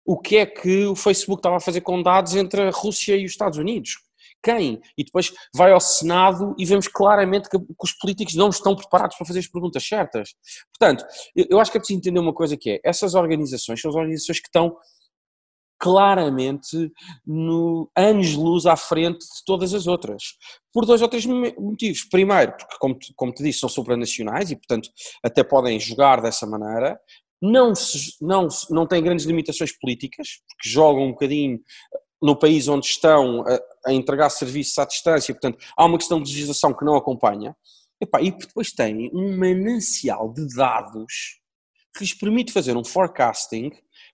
o 0.06 0.18
que 0.18 0.38
é 0.38 0.46
que 0.46 0.86
o 0.86 0.96
Facebook 0.96 1.40
estava 1.40 1.58
a 1.58 1.62
fazer 1.62 1.82
com 1.82 2.02
dados 2.02 2.36
entre 2.36 2.62
a 2.62 2.70
Rússia 2.70 3.16
e 3.16 3.26
os 3.26 3.32
Estados 3.32 3.58
Unidos? 3.58 3.98
Quem? 4.44 4.82
E 4.98 5.04
depois 5.04 5.34
vai 5.54 5.72
ao 5.72 5.80
Senado 5.80 6.54
e 6.58 6.66
vemos 6.66 6.88
claramente 6.88 7.50
que, 7.50 7.58
que 7.58 7.76
os 7.84 7.94
políticos 7.94 8.36
não 8.36 8.50
estão 8.50 8.76
preparados 8.76 9.18
para 9.18 9.26
fazer 9.26 9.40
as 9.40 9.48
perguntas 9.48 9.86
certas. 9.86 10.36
Portanto, 10.78 11.06
eu 11.36 11.60
acho 11.60 11.72
que 11.72 11.78
é 11.78 11.80
preciso 11.80 12.00
entender 12.00 12.20
uma 12.20 12.34
coisa 12.34 12.56
que 12.56 12.72
é, 12.72 12.80
essas 12.84 13.16
organizações 13.16 13.82
são 13.82 13.90
as 13.90 13.96
organizações 13.96 14.40
que 14.40 14.48
estão 14.48 14.78
claramente 15.80 16.92
no 17.26 17.90
anos-luz 17.96 18.66
à 18.66 18.76
frente 18.76 19.20
de 19.20 19.44
todas 19.46 19.74
as 19.74 19.88
outras. 19.88 20.24
Por 20.74 20.86
dois 20.86 21.02
ou 21.02 21.08
três 21.08 21.26
motivos. 21.26 22.04
Primeiro, 22.10 22.54
porque, 22.58 22.78
como 22.80 22.98
como 23.16 23.34
te 23.34 23.44
disse, 23.44 23.60
são 23.60 23.70
supranacionais 23.70 24.52
e, 24.52 24.56
portanto, 24.56 24.90
até 25.24 25.44
podem 25.44 25.80
jogar 25.80 26.22
dessa 26.22 26.46
maneira. 26.46 27.00
Não, 27.42 27.76
se, 27.76 28.16
não, 28.20 28.48
não 28.70 28.88
têm 28.88 29.04
grandes 29.04 29.26
limitações 29.26 29.72
políticas, 29.78 30.28
porque 30.48 30.70
jogam 30.70 31.04
um 31.04 31.12
bocadinho 31.12 31.60
no 32.22 32.36
país 32.36 32.68
onde 32.68 32.88
estão 32.88 33.42
a, 33.42 33.90
a 33.90 33.94
entregar 33.94 34.30
serviços 34.30 34.78
à 34.80 34.86
distância, 34.86 35.34
portanto, 35.34 35.64
há 35.78 35.86
uma 35.86 36.00
questão 36.00 36.22
de 36.22 36.32
legislação 36.32 36.74
que 36.74 36.84
não 36.84 36.96
acompanha. 36.96 37.56
Epá, 38.02 38.22
e 38.22 38.32
depois 38.32 38.72
têm 38.72 39.10
um 39.14 39.38
manancial 39.38 40.32
de 40.32 40.48
dados 40.56 41.40
que 41.96 42.04
lhes 42.04 42.14
permite 42.14 42.52
fazer 42.52 42.78
um 42.78 42.84
forecasting 42.84 43.72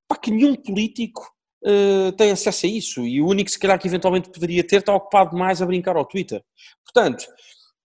para 0.07 0.17
que 0.17 0.31
nenhum 0.31 0.55
político 0.55 1.29
uh, 1.65 2.11
tem 2.13 2.31
acesso 2.31 2.65
a 2.65 2.69
isso 2.69 3.01
e 3.05 3.21
o 3.21 3.27
único 3.27 3.49
se 3.49 3.59
calhar 3.59 3.79
que 3.79 3.87
eventualmente 3.87 4.29
poderia 4.29 4.65
ter 4.65 4.77
está 4.77 4.93
ocupado 4.93 5.37
mais 5.37 5.61
a 5.61 5.65
brincar 5.65 5.95
ao 5.95 6.05
Twitter. 6.05 6.43
Portanto, 6.85 7.25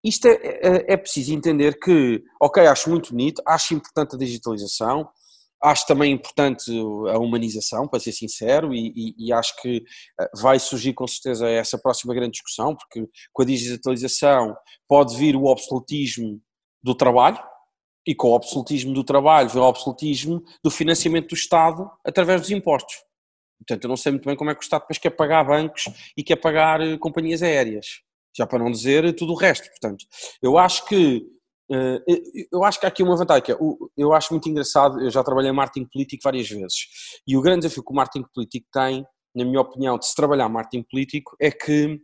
isto 0.05 0.27
é, 0.29 0.33
é, 0.33 0.93
é 0.95 0.97
preciso 0.97 1.35
entender 1.35 1.79
que, 1.79 2.23
ok, 2.41 2.67
acho 2.67 2.91
muito 2.91 3.11
bonito, 3.11 3.43
acho 3.47 3.75
importante 3.75 4.15
a 4.15 4.19
digitalização, 4.19 5.09
acho 5.63 5.87
também 5.87 6.13
importante 6.13 6.71
a 7.13 7.19
humanização, 7.19 7.89
para 7.89 7.99
ser 7.99 8.13
sincero, 8.13 8.73
e, 8.73 8.93
e, 8.95 9.27
e, 9.27 9.33
acho 9.33 9.61
que 9.61 9.83
eh, 10.21 10.31
vai 10.41 10.59
surgir 10.61 10.95
com 10.95 11.05
certeza 11.05 11.49
essa 11.49 11.77
próxima 11.77 12.15
grande 12.15 12.33
discussão, 12.33 12.77
porque 12.77 13.09
com 13.33 13.43
a 13.43 13.45
digitalização 13.45 14.55
pode 14.87 15.17
vir 15.17 15.35
o 15.35 15.47
obsoletismo 15.47 16.41
do 16.81 16.95
trabalho, 16.95 17.43
e 18.07 18.15
com 18.15 18.29
o 18.29 18.35
obsoletismo 18.35 18.95
do 18.95 19.05
trabalho 19.05 19.51
vem 19.51 19.61
o 19.61 19.67
obsoletismo 19.67 20.43
do 20.65 20.71
financiamento 20.71 21.29
do 21.29 21.35
Estado 21.35 21.91
através 22.07 22.41
dos 22.41 22.51
impostos. 22.51 23.08
Portanto, 23.59 23.85
eu 23.85 23.89
não 23.89 23.97
sei 23.97 24.13
muito 24.13 24.27
bem 24.27 24.37
como 24.37 24.51
é 24.51 24.55
que 24.55 24.61
o 24.61 24.63
Estado 24.63 24.83
depois 24.83 24.99
quer 24.99 25.11
pagar 25.11 25.45
bancos 25.45 25.85
e 26.17 26.23
quer 26.23 26.37
pagar 26.37 26.81
eh, 26.81 26.97
companhias 26.97 27.43
aéreas, 27.43 28.01
já 28.37 28.47
para 28.47 28.59
não 28.59 28.71
dizer 28.71 29.15
tudo 29.15 29.33
o 29.33 29.37
resto. 29.37 29.69
Portanto, 29.69 30.05
eu 30.41 30.57
acho 30.57 30.87
que 30.87 31.27
eh, 31.71 32.03
eu 32.51 32.65
acho 32.65 32.81
que 32.81 32.87
há 32.87 32.89
aqui 32.89 33.03
uma 33.03 33.17
vantagem, 33.17 33.55
é, 33.55 33.59
eu 33.97 34.13
acho 34.13 34.33
muito 34.33 34.49
engraçado, 34.49 35.01
eu 35.01 35.11
já 35.11 35.23
trabalhei 35.23 35.53
marketing 35.53 35.87
político 35.87 36.23
várias 36.25 36.49
vezes, 36.49 36.87
e 37.27 37.37
o 37.37 37.43
grande 37.43 37.63
desafio 37.63 37.85
que 37.85 37.93
o 37.93 37.97
marketing 37.97 38.27
político 38.35 38.67
tem, 38.73 39.05
na 39.35 39.45
minha 39.45 39.61
opinião, 39.61 39.99
de 39.99 40.07
se 40.07 40.15
trabalhar 40.15 40.49
marketing 40.49 40.85
político, 40.91 41.37
é 41.41 41.51
que 41.51 42.01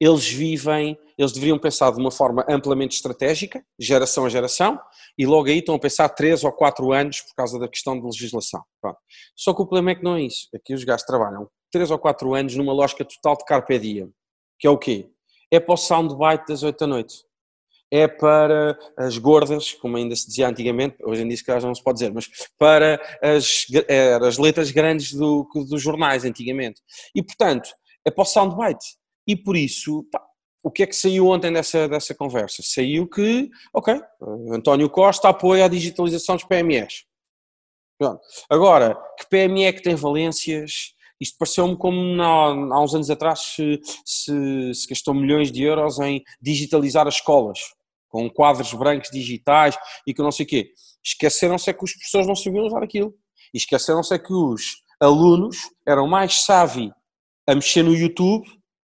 eles 0.00 0.28
vivem, 0.28 0.98
eles 1.16 1.32
deveriam 1.32 1.58
pensar 1.58 1.90
de 1.90 1.98
uma 1.98 2.10
forma 2.10 2.44
amplamente 2.48 2.96
estratégica, 2.96 3.64
geração 3.78 4.26
a 4.26 4.28
geração, 4.28 4.78
e 5.18 5.26
logo 5.26 5.48
aí 5.48 5.58
estão 5.58 5.74
a 5.74 5.78
pensar 5.78 6.08
3 6.08 6.44
ou 6.44 6.52
4 6.52 6.92
anos 6.92 7.20
por 7.22 7.34
causa 7.34 7.58
da 7.58 7.68
questão 7.68 7.98
de 7.98 8.04
legislação. 8.04 8.62
Pronto. 8.80 8.98
Só 9.34 9.54
que 9.54 9.62
o 9.62 9.66
problema 9.66 9.92
é 9.92 9.94
que 9.94 10.04
não 10.04 10.16
é 10.16 10.22
isso, 10.22 10.48
é 10.54 10.58
que 10.62 10.74
os 10.74 10.84
gajos 10.84 11.06
trabalham 11.06 11.48
3 11.72 11.90
ou 11.90 11.98
4 11.98 12.34
anos 12.34 12.54
numa 12.56 12.72
lógica 12.72 13.04
total 13.04 13.36
de 13.36 13.44
carpe 13.44 13.78
diem, 13.78 14.12
que 14.58 14.66
é 14.66 14.70
o 14.70 14.78
quê? 14.78 15.10
É 15.50 15.60
para 15.60 15.74
o 15.74 15.76
soundbite 15.76 16.46
das 16.48 16.62
8 16.62 16.78
da 16.78 16.86
noite. 16.86 17.24
É 17.88 18.08
para 18.08 18.76
as 18.98 19.16
gordas, 19.16 19.72
como 19.72 19.96
ainda 19.96 20.16
se 20.16 20.26
dizia 20.26 20.48
antigamente, 20.48 20.96
hoje 21.04 21.22
em 21.22 21.28
dia 21.28 21.36
se 21.36 21.44
não 21.60 21.74
se 21.74 21.82
pode 21.82 21.98
dizer, 21.98 22.12
mas 22.12 22.28
para 22.58 23.00
as, 23.22 23.64
é, 23.86 24.14
as 24.14 24.38
letras 24.38 24.72
grandes 24.72 25.12
do, 25.12 25.46
dos 25.68 25.80
jornais 25.80 26.24
antigamente. 26.24 26.80
E 27.14 27.22
portanto, 27.22 27.70
é 28.04 28.10
para 28.10 28.22
o 28.22 28.24
soundbite. 28.24 28.96
E 29.26 29.34
por 29.34 29.56
isso, 29.56 30.06
pá, 30.10 30.22
o 30.66 30.70
que 30.70 30.82
é 30.82 30.86
que 30.86 30.96
saiu 30.96 31.28
ontem 31.28 31.52
dessa, 31.52 31.88
dessa 31.88 32.12
conversa? 32.12 32.60
Saiu 32.60 33.08
que, 33.08 33.48
ok, 33.72 34.00
António 34.52 34.90
Costa 34.90 35.28
apoia 35.28 35.64
a 35.64 35.68
digitalização 35.68 36.34
dos 36.34 36.44
PMEs. 36.44 37.04
Pronto. 37.98 38.20
Agora, 38.50 38.96
que 39.16 39.28
PME 39.28 39.64
é 39.64 39.72
que 39.72 39.80
tem 39.80 39.94
valências? 39.94 40.92
Isto 41.20 41.38
pareceu-me 41.38 41.76
como 41.76 42.20
há, 42.20 42.82
uns 42.82 42.94
anos 42.94 43.08
atrás 43.08 43.40
se, 43.40 43.80
se, 44.04 44.74
se, 44.74 44.88
gastou 44.88 45.14
milhões 45.14 45.50
de 45.50 45.62
euros 45.62 46.00
em 46.00 46.22
digitalizar 46.42 47.06
as 47.06 47.14
escolas, 47.14 47.60
com 48.08 48.28
quadros 48.28 48.72
brancos 48.74 49.08
digitais 49.10 49.78
e 50.06 50.12
que 50.12 50.20
não 50.20 50.32
sei 50.32 50.44
o 50.44 50.48
quê. 50.48 50.72
Esqueceram-se 51.02 51.70
é 51.70 51.72
que 51.72 51.84
os 51.84 51.92
professores 51.92 52.26
não 52.26 52.34
sabiam 52.34 52.66
usar 52.66 52.82
aquilo. 52.82 53.14
Esqueceram-se 53.54 54.12
é 54.12 54.18
que 54.18 54.32
os 54.32 54.82
alunos 55.00 55.56
eram 55.86 56.08
mais 56.08 56.42
savvy 56.42 56.92
a 57.46 57.54
mexer 57.54 57.84
no 57.84 57.94
YouTube 57.94 58.44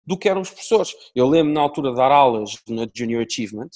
do 0.07 0.17
que 0.17 0.29
eram 0.29 0.41
os 0.41 0.51
professores. 0.51 0.95
Eu 1.15 1.29
lembro 1.29 1.53
na 1.53 1.61
altura 1.61 1.91
de 1.91 1.97
dar 1.97 2.13
aulas 2.13 2.59
na 2.69 2.87
Junior 2.95 3.25
Achievement 3.29 3.71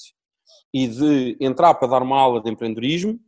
e 0.73 0.87
de 0.87 1.37
entrar 1.39 1.73
para 1.75 1.87
dar 1.87 2.01
uma 2.01 2.19
aula 2.19 2.41
de 2.41 2.49
empreendedorismo 2.49 3.19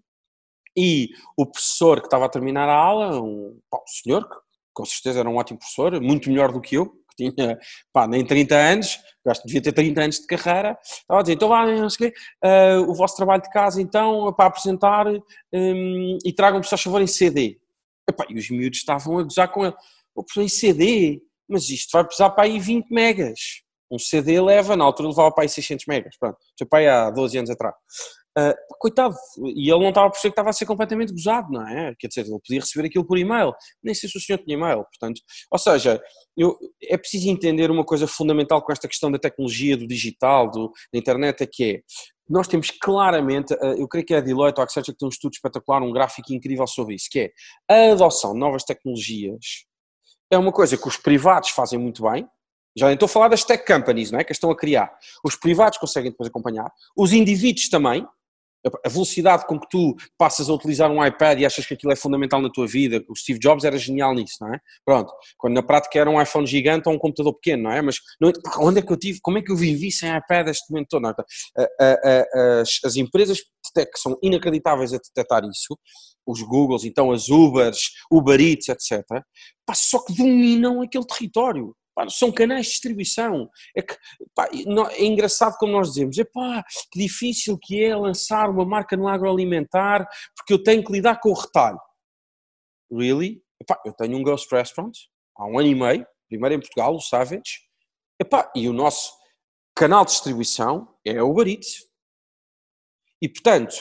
e 0.75 1.09
o 1.37 1.45
professor 1.45 1.99
que 1.99 2.07
estava 2.07 2.25
a 2.25 2.29
terminar 2.29 2.67
a 2.67 2.75
aula, 2.75 3.21
um, 3.21 3.59
pá, 3.69 3.77
um 3.77 3.87
senhor 3.87 4.27
que 4.27 4.35
com 4.73 4.85
certeza 4.85 5.19
era 5.19 5.29
um 5.29 5.35
ótimo 5.35 5.59
professor, 5.59 6.01
muito 6.01 6.29
melhor 6.29 6.51
do 6.51 6.59
que 6.59 6.75
eu, 6.75 6.87
que 7.15 7.31
tinha 7.31 7.59
pá, 7.91 8.07
nem 8.07 8.25
30 8.25 8.55
anos, 8.55 8.99
gasto 9.23 9.45
devia 9.45 9.61
ter 9.61 9.71
30 9.71 10.01
anos 10.01 10.19
de 10.19 10.25
carreira, 10.25 10.77
estava 10.81 11.19
a 11.19 11.21
dizer, 11.21 11.33
então 11.33 11.47
vá, 11.47 11.65
não 11.67 11.89
sei 11.89 12.09
o 12.09 12.47
uh, 12.47 12.91
o 12.91 12.95
vosso 12.95 13.15
trabalho 13.15 13.43
de 13.43 13.51
casa 13.51 13.79
então 13.79 14.33
para 14.33 14.47
apresentar 14.47 15.05
um, 15.07 16.17
e 16.25 16.33
tragam-me 16.33 16.65
só 16.65 16.75
favor 16.75 17.01
em 17.01 17.07
CD. 17.07 17.59
E 18.29 18.37
os 18.37 18.49
miúdos 18.49 18.79
estavam 18.79 19.19
a 19.19 19.23
gozar 19.23 19.51
com 19.51 19.63
ele, 19.63 19.75
o 20.15 20.23
professor 20.23 20.43
em 20.43 20.49
CD, 20.49 21.21
mas 21.47 21.69
isto 21.69 21.91
vai 21.91 22.03
precisar 22.03 22.29
para 22.31 22.45
aí 22.45 22.59
20 22.59 22.89
megas. 22.89 23.39
Um 23.91 23.99
CD 23.99 24.41
leva, 24.41 24.75
na 24.75 24.83
altura 24.83 25.09
levava 25.09 25.31
para 25.31 25.43
aí 25.43 25.49
600 25.49 25.85
megas, 25.87 26.17
pronto, 26.17 26.37
para 26.69 26.79
aí 26.79 26.87
há 26.87 27.11
12 27.11 27.37
anos 27.37 27.49
atrás. 27.49 27.75
Uh, 28.35 28.55
coitado, 28.79 29.15
e 29.55 29.69
ele 29.69 29.79
não 29.79 29.89
estava 29.89 30.07
a 30.07 30.09
perceber 30.09 30.31
que 30.31 30.33
estava 30.33 30.49
a 30.49 30.53
ser 30.53 30.65
completamente 30.65 31.11
gozado, 31.13 31.51
não 31.51 31.67
é? 31.67 31.93
Quer 31.99 32.07
dizer, 32.07 32.21
ele 32.21 32.39
podia 32.43 32.61
receber 32.61 32.87
aquilo 32.87 33.05
por 33.05 33.19
e-mail, 33.19 33.53
nem 33.83 33.93
sei 33.93 34.09
se 34.09 34.17
o 34.17 34.19
senhor 34.19 34.39
tinha 34.39 34.57
e-mail, 34.57 34.83
portanto, 34.85 35.21
ou 35.51 35.59
seja, 35.59 36.01
eu, 36.35 36.57
é 36.81 36.97
preciso 36.97 37.29
entender 37.29 37.69
uma 37.69 37.85
coisa 37.85 38.07
fundamental 38.07 38.59
com 38.63 38.71
esta 38.71 38.87
questão 38.87 39.11
da 39.11 39.19
tecnologia, 39.19 39.77
do 39.77 39.85
digital, 39.85 40.49
do, 40.49 40.71
da 40.91 40.97
internet, 40.97 41.43
é 41.43 41.47
que 41.47 41.63
é, 41.63 41.81
nós 42.27 42.47
temos 42.47 42.71
claramente, 42.71 43.53
ah, 43.53 43.75
eu 43.77 43.87
creio 43.87 44.03
que 44.03 44.15
é 44.15 44.17
a 44.17 44.21
Deloitte 44.21 44.59
ou 44.59 44.63
a 44.63 44.65
Accenture 44.65 44.93
que 44.93 44.97
tem 44.97 45.05
um 45.05 45.09
estudo 45.09 45.33
espetacular, 45.33 45.83
um 45.83 45.91
gráfico 45.91 46.33
incrível 46.33 46.65
sobre 46.65 46.95
isso, 46.95 47.07
que 47.11 47.19
é 47.19 47.31
a 47.69 47.91
adoção 47.91 48.33
de 48.33 48.39
novas 48.39 48.63
tecnologias 48.63 49.65
é 50.33 50.37
uma 50.37 50.51
coisa 50.51 50.77
que 50.77 50.87
os 50.87 50.97
privados 50.97 51.49
fazem 51.49 51.79
muito 51.79 52.03
bem, 52.03 52.27
já 52.75 52.91
estou 52.91 53.05
a 53.05 53.09
falar 53.09 53.27
das 53.27 53.43
tech 53.43 53.65
companies, 53.65 54.11
não 54.11 54.19
é? 54.19 54.23
Que 54.23 54.31
estão 54.31 54.49
a 54.49 54.57
criar. 54.57 54.91
Os 55.23 55.35
privados 55.35 55.77
conseguem 55.77 56.11
depois 56.11 56.27
acompanhar, 56.27 56.71
os 56.97 57.13
indivíduos 57.13 57.69
também, 57.69 58.07
a 58.85 58.89
velocidade 58.89 59.45
com 59.45 59.59
que 59.59 59.67
tu 59.69 59.95
passas 60.17 60.49
a 60.49 60.53
utilizar 60.53 60.89
um 60.89 61.05
iPad 61.05 61.39
e 61.39 61.45
achas 61.45 61.65
que 61.65 61.73
aquilo 61.73 61.91
é 61.91 61.95
fundamental 61.95 62.41
na 62.41 62.49
tua 62.49 62.65
vida, 62.65 63.03
o 63.09 63.15
Steve 63.15 63.39
Jobs 63.39 63.63
era 63.63 63.77
genial 63.77 64.13
nisso, 64.13 64.37
não 64.41 64.53
é? 64.53 64.59
Pronto, 64.85 65.11
quando 65.37 65.53
na 65.53 65.63
prática 65.63 65.99
era 65.99 66.09
um 66.09 66.21
iPhone 66.21 66.47
gigante 66.47 66.87
ou 66.87 66.95
um 66.95 66.99
computador 66.99 67.33
pequeno, 67.33 67.63
não 67.63 67.71
é? 67.71 67.81
Mas 67.81 67.97
não, 68.19 68.31
onde 68.59 68.79
é 68.79 68.81
que 68.81 68.91
eu 68.91 68.97
tive, 68.97 69.19
como 69.21 69.37
é 69.37 69.41
que 69.41 69.51
eu 69.51 69.55
vivi 69.55 69.91
sem 69.91 70.15
iPad 70.15 70.47
este 70.47 70.71
momento 70.71 70.87
todo? 70.89 71.03
É? 71.57 72.61
as, 72.61 72.79
as 72.85 72.95
empresas 72.95 73.39
tech 73.73 73.91
são 73.95 74.17
inacreditáveis 74.21 74.93
a 74.93 74.97
detectar 74.97 75.43
isso, 75.45 75.77
os 76.25 76.41
Googles, 76.41 76.85
então 76.85 77.11
as 77.11 77.29
Ubers, 77.29 77.91
Uber 78.11 78.39
Eats, 78.39 78.69
etc., 78.69 79.03
só 79.73 79.99
que 80.03 80.13
dominam 80.13 80.81
aquele 80.81 81.05
território. 81.05 81.75
Pá, 81.95 82.09
são 82.09 82.31
canais 82.31 82.65
de 82.65 82.71
distribuição. 82.71 83.49
É, 83.75 83.81
que, 83.81 83.95
pá, 84.33 84.49
é 84.91 85.05
engraçado 85.05 85.57
como 85.57 85.73
nós 85.73 85.89
dizemos, 85.89 86.17
epá, 86.17 86.63
que 86.91 86.99
difícil 86.99 87.57
que 87.61 87.83
é 87.83 87.95
lançar 87.95 88.49
uma 88.49 88.65
marca 88.65 88.97
no 88.97 89.07
agroalimentar 89.07 90.07
porque 90.35 90.53
eu 90.53 90.63
tenho 90.63 90.83
que 90.83 90.91
lidar 90.91 91.19
com 91.19 91.29
o 91.29 91.33
retalho. 91.33 91.79
Really? 92.91 93.41
Eu 93.85 93.93
tenho 93.93 94.17
um 94.17 94.23
Ghost 94.23 94.53
Restaurant 94.53 94.93
há 95.37 95.45
um 95.45 95.57
ano 95.57 95.69
e 95.69 95.75
meio, 95.75 96.07
primeiro 96.27 96.55
em 96.55 96.59
Portugal, 96.59 96.95
o 96.95 96.99
Savage, 96.99 97.61
epá, 98.19 98.51
e 98.55 98.67
o 98.67 98.73
nosso 98.73 99.13
canal 99.75 100.05
de 100.05 100.11
distribuição 100.11 100.87
é 101.05 101.21
o 101.21 101.29
Uber 101.29 101.47
Eats. 101.47 101.85
E 103.21 103.29
portanto, 103.29 103.75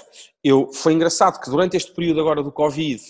eu, 0.45 0.73
foi 0.73 0.93
engraçado 0.93 1.41
que 1.41 1.51
durante 1.51 1.77
este 1.77 1.93
período 1.93 2.21
agora 2.21 2.43
do 2.43 2.53
Covid, 2.53 3.03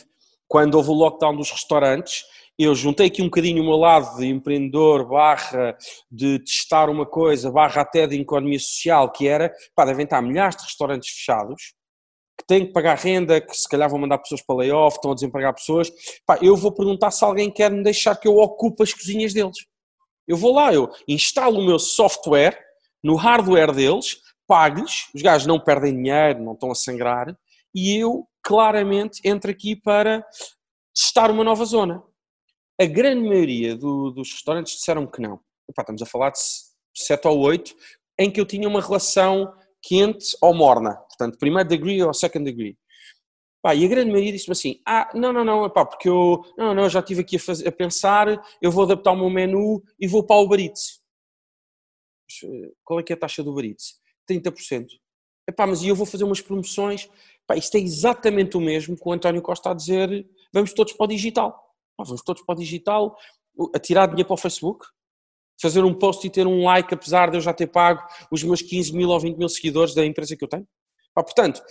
quando 0.48 0.74
houve 0.74 0.90
o 0.90 0.94
lockdown 0.94 1.36
dos 1.36 1.50
restaurantes, 1.50 2.24
eu 2.58 2.74
juntei 2.74 3.06
aqui 3.06 3.22
um 3.22 3.26
bocadinho 3.26 3.62
o 3.62 3.66
meu 3.66 3.76
lado 3.76 4.16
de 4.18 4.26
empreendedor, 4.26 5.08
barra 5.08 5.76
de 6.10 6.38
testar 6.40 6.88
uma 6.90 7.06
coisa, 7.06 7.50
barra 7.50 7.82
até 7.82 8.06
de 8.06 8.20
economia 8.20 8.58
social, 8.58 9.10
que 9.10 9.26
era, 9.26 9.52
pá, 9.74 9.84
devem 9.84 10.04
estar 10.04 10.20
milhares 10.22 10.56
de 10.56 10.64
restaurantes 10.64 11.10
fechados, 11.10 11.74
que 12.38 12.46
têm 12.46 12.66
que 12.66 12.72
pagar 12.72 12.96
renda, 12.96 13.40
que 13.40 13.56
se 13.56 13.68
calhar 13.68 13.88
vão 13.88 13.98
mandar 13.98 14.18
pessoas 14.18 14.42
para 14.42 14.56
layoff, 14.56 14.96
estão 14.96 15.12
a 15.12 15.14
desempregar 15.14 15.54
pessoas, 15.54 15.90
pá, 16.26 16.38
eu 16.42 16.56
vou 16.56 16.72
perguntar 16.72 17.10
se 17.10 17.24
alguém 17.24 17.50
quer 17.50 17.70
me 17.70 17.82
deixar 17.82 18.16
que 18.16 18.28
eu 18.28 18.36
ocupe 18.36 18.82
as 18.82 18.92
cozinhas 18.92 19.32
deles. 19.32 19.56
Eu 20.28 20.36
vou 20.36 20.54
lá, 20.54 20.72
eu 20.72 20.90
instalo 21.08 21.58
o 21.58 21.64
meu 21.64 21.78
software 21.78 22.58
no 23.02 23.16
hardware 23.16 23.72
deles, 23.72 24.18
pago-lhes, 24.46 25.08
os 25.14 25.22
gajos 25.22 25.46
não 25.46 25.58
perdem 25.58 25.94
dinheiro, 25.94 26.42
não 26.42 26.52
estão 26.52 26.70
a 26.70 26.74
sangrar, 26.74 27.36
e 27.74 27.96
eu 27.96 28.26
claramente 28.42 29.20
entro 29.24 29.50
aqui 29.50 29.74
para 29.74 30.24
testar 30.94 31.30
uma 31.30 31.42
nova 31.42 31.64
zona. 31.64 32.02
A 32.80 32.86
grande 32.86 33.26
maioria 33.28 33.76
do, 33.76 34.10
dos 34.10 34.32
restaurantes 34.32 34.74
disseram 34.74 35.06
que 35.06 35.20
não. 35.20 35.40
Epá, 35.68 35.82
estamos 35.82 36.02
a 36.02 36.06
falar 36.06 36.30
de 36.30 36.38
7 36.94 37.28
ou 37.28 37.38
8, 37.40 37.74
em 38.18 38.30
que 38.30 38.40
eu 38.40 38.46
tinha 38.46 38.68
uma 38.68 38.80
relação 38.80 39.52
quente 39.82 40.36
ou 40.40 40.54
morna. 40.54 40.94
Portanto, 40.94 41.38
primeiro 41.38 41.68
degree 41.68 42.02
ou 42.02 42.14
second 42.14 42.44
degree. 42.44 42.78
Pá, 43.62 43.74
e 43.76 43.84
a 43.84 43.88
grande 43.88 44.10
maioria 44.10 44.32
disse-me 44.32 44.52
assim: 44.52 44.80
ah, 44.86 45.10
não, 45.14 45.32
não, 45.32 45.44
não, 45.44 45.64
epá, 45.66 45.86
porque 45.86 46.08
eu 46.08 46.44
não, 46.58 46.74
não, 46.74 46.88
já 46.88 46.98
estive 47.00 47.20
aqui 47.20 47.36
a, 47.36 47.40
fazer, 47.40 47.68
a, 47.68 47.72
pensar, 47.72 48.44
eu 48.60 48.72
vou 48.72 48.84
adaptar 48.84 49.12
o 49.12 49.16
meu 49.16 49.30
menu 49.30 49.82
e 50.00 50.08
vou 50.08 50.24
para 50.24 50.36
o 50.36 50.44
Uber. 50.44 50.60
Eh, 50.60 50.72
qual 52.82 52.98
é 52.98 53.02
que 53.02 53.12
é 53.12 53.16
a 53.16 53.18
taxa 53.18 53.42
do 53.42 53.52
Uber 53.52 53.64
Eats? 53.64 54.00
30%. 54.28 54.86
Epá, 55.48 55.66
mas 55.66 55.82
e 55.82 55.88
eu 55.88 55.94
vou 55.94 56.06
fazer 56.06 56.24
umas 56.24 56.40
promoções? 56.40 57.08
Epá, 57.44 57.56
isto 57.56 57.76
é 57.76 57.80
exatamente 57.80 58.56
o 58.56 58.60
mesmo 58.60 58.96
que 58.96 59.08
o 59.08 59.12
António 59.12 59.40
Costa 59.40 59.70
a 59.70 59.74
dizer: 59.74 60.28
vamos 60.52 60.72
todos 60.72 60.92
para 60.92 61.04
o 61.04 61.08
digital. 61.08 61.71
Epá, 62.02 62.04
vamos 62.04 62.22
todos 62.22 62.42
para 62.42 62.54
o 62.54 62.58
digital, 62.58 63.16
a 63.74 63.78
tirar 63.78 64.06
dinheiro 64.06 64.26
para 64.26 64.34
o 64.34 64.38
Facebook, 64.38 64.86
fazer 65.60 65.84
um 65.84 65.94
post 65.94 66.26
e 66.26 66.30
ter 66.30 66.46
um 66.46 66.64
like, 66.64 66.92
apesar 66.92 67.30
de 67.30 67.36
eu 67.36 67.40
já 67.40 67.52
ter 67.52 67.68
pago 67.68 68.02
os 68.30 68.42
meus 68.42 68.60
15 68.60 68.94
mil 68.94 69.08
ou 69.08 69.20
20 69.20 69.36
mil 69.36 69.48
seguidores 69.48 69.94
da 69.94 70.04
empresa 70.04 70.36
que 70.36 70.44
eu 70.44 70.48
tenho. 70.48 70.66
Epá, 71.10 71.22
portanto, 71.22 71.62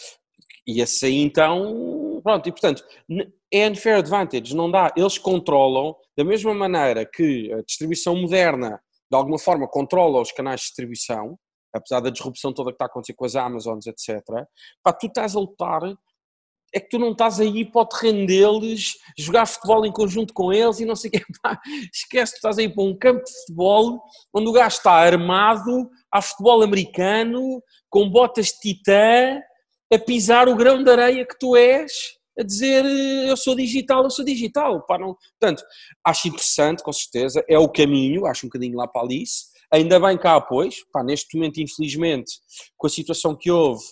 e 0.65 0.81
esse 0.81 1.05
aí 1.05 1.21
então, 1.21 2.21
pronto, 2.23 2.47
e 2.47 2.51
portanto, 2.51 2.83
é 3.51 3.69
unfair 3.69 3.97
advantage, 3.97 4.55
não 4.55 4.69
dá. 4.69 4.93
Eles 4.95 5.17
controlam, 5.17 5.95
da 6.15 6.23
mesma 6.23 6.53
maneira 6.53 7.05
que 7.05 7.51
a 7.53 7.61
distribuição 7.61 8.15
moderna, 8.15 8.81
de 9.09 9.17
alguma 9.17 9.39
forma, 9.39 9.67
controla 9.67 10.21
os 10.21 10.31
canais 10.31 10.61
de 10.61 10.67
distribuição, 10.67 11.37
apesar 11.73 11.99
da 11.99 12.09
disrupção 12.09 12.53
toda 12.53 12.71
que 12.71 12.75
está 12.75 12.85
a 12.85 12.87
acontecer 12.87 13.13
com 13.13 13.25
as 13.25 13.35
Amazons, 13.35 13.87
etc. 13.87 14.21
Pá, 14.83 14.93
tu 14.93 15.07
estás 15.07 15.35
a 15.35 15.39
lutar, 15.39 15.81
é 16.73 16.79
que 16.79 16.89
tu 16.89 16.97
não 16.97 17.11
estás 17.11 17.39
aí 17.39 17.65
para 17.65 17.81
o 17.81 17.85
terreno 17.85 18.25
deles, 18.25 18.95
jogar 19.17 19.45
futebol 19.45 19.85
em 19.85 19.91
conjunto 19.91 20.33
com 20.33 20.53
eles 20.53 20.79
e 20.79 20.85
não 20.85 20.95
sei 20.95 21.09
o 21.09 21.11
quê. 21.11 21.25
Pá, 21.41 21.59
esquece, 21.93 22.33
tu 22.33 22.35
estás 22.37 22.57
aí 22.57 22.69
para 22.69 22.83
um 22.83 22.97
campo 22.97 23.23
de 23.23 23.31
futebol 23.31 24.01
onde 24.33 24.47
o 24.47 24.53
gajo 24.53 24.77
está 24.77 24.93
armado 24.93 25.89
a 26.11 26.21
futebol 26.21 26.61
americano, 26.61 27.61
com 27.89 28.09
botas 28.09 28.47
de 28.47 28.59
titã, 28.59 29.41
a 29.93 29.99
pisar 29.99 30.47
o 30.47 30.55
grão 30.55 30.83
de 30.83 30.89
areia 30.89 31.25
que 31.25 31.37
tu 31.37 31.55
és, 31.55 31.91
a 32.39 32.43
dizer 32.43 32.85
eu 32.85 33.35
sou 33.35 33.55
digital, 33.55 34.03
eu 34.03 34.09
sou 34.09 34.23
digital. 34.23 34.85
Pá, 34.85 34.97
não... 34.97 35.15
Portanto, 35.39 35.63
acho 36.05 36.27
interessante, 36.27 36.83
com 36.83 36.93
certeza, 36.93 37.43
é 37.47 37.59
o 37.59 37.69
caminho, 37.69 38.25
acho 38.25 38.45
um 38.45 38.49
bocadinho 38.49 38.77
lá 38.77 38.87
para 38.87 39.01
Alice. 39.01 39.51
Ainda 39.71 39.99
bem 39.99 40.17
que 40.17 40.27
há 40.27 40.35
apoios, 40.35 40.85
pá, 40.91 41.03
neste 41.03 41.35
momento, 41.35 41.61
infelizmente, 41.61 42.33
com 42.77 42.87
a 42.87 42.89
situação 42.89 43.35
que 43.35 43.49
houve, 43.49 43.83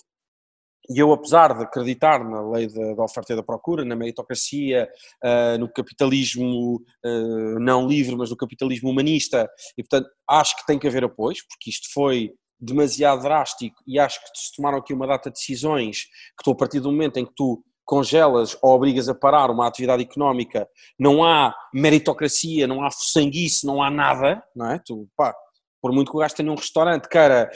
e 0.90 0.98
eu, 0.98 1.12
apesar 1.12 1.56
de 1.56 1.62
acreditar 1.62 2.24
na 2.28 2.42
lei 2.50 2.66
da, 2.66 3.04
oferta 3.04 3.32
e 3.32 3.36
da 3.36 3.44
procura, 3.44 3.84
na 3.84 3.94
meritocracia, 3.94 4.88
uh, 5.24 5.56
no 5.56 5.72
capitalismo 5.72 6.82
uh, 7.06 7.60
não 7.60 7.86
livre, 7.86 8.16
mas 8.16 8.30
no 8.30 8.36
capitalismo 8.36 8.90
humanista, 8.90 9.48
e 9.78 9.84
portanto 9.84 10.10
acho 10.28 10.56
que 10.56 10.66
tem 10.66 10.80
que 10.80 10.88
haver 10.88 11.04
apoios, 11.04 11.42
porque 11.42 11.70
isto 11.70 11.88
foi 11.94 12.32
demasiado 12.58 13.22
drástico 13.22 13.76
e 13.86 14.00
acho 14.00 14.20
que 14.20 14.26
se 14.34 14.54
tomaram 14.54 14.78
aqui 14.78 14.92
uma 14.92 15.06
data 15.06 15.30
de 15.30 15.34
decisões 15.34 16.02
que 16.36 16.44
tu, 16.44 16.50
a 16.50 16.56
partir 16.56 16.80
do 16.80 16.90
momento 16.90 17.18
em 17.18 17.24
que 17.24 17.32
tu 17.34 17.62
congelas 17.84 18.56
ou 18.60 18.74
obrigas 18.74 19.08
a 19.08 19.14
parar 19.14 19.50
uma 19.50 19.66
atividade 19.66 20.02
económica, 20.02 20.68
não 20.98 21.24
há 21.24 21.54
meritocracia, 21.72 22.66
não 22.66 22.84
há 22.84 22.90
sanguice, 22.90 23.64
não 23.64 23.82
há 23.82 23.90
nada, 23.90 24.42
não 24.54 24.70
é? 24.70 24.80
Tu, 24.84 25.08
pá, 25.16 25.34
por 25.80 25.92
muito 25.92 26.10
que 26.10 26.16
o 26.16 26.20
gajo 26.20 26.34
tenha 26.34 26.52
um 26.52 26.56
restaurante, 26.56 27.08
queira 27.08 27.50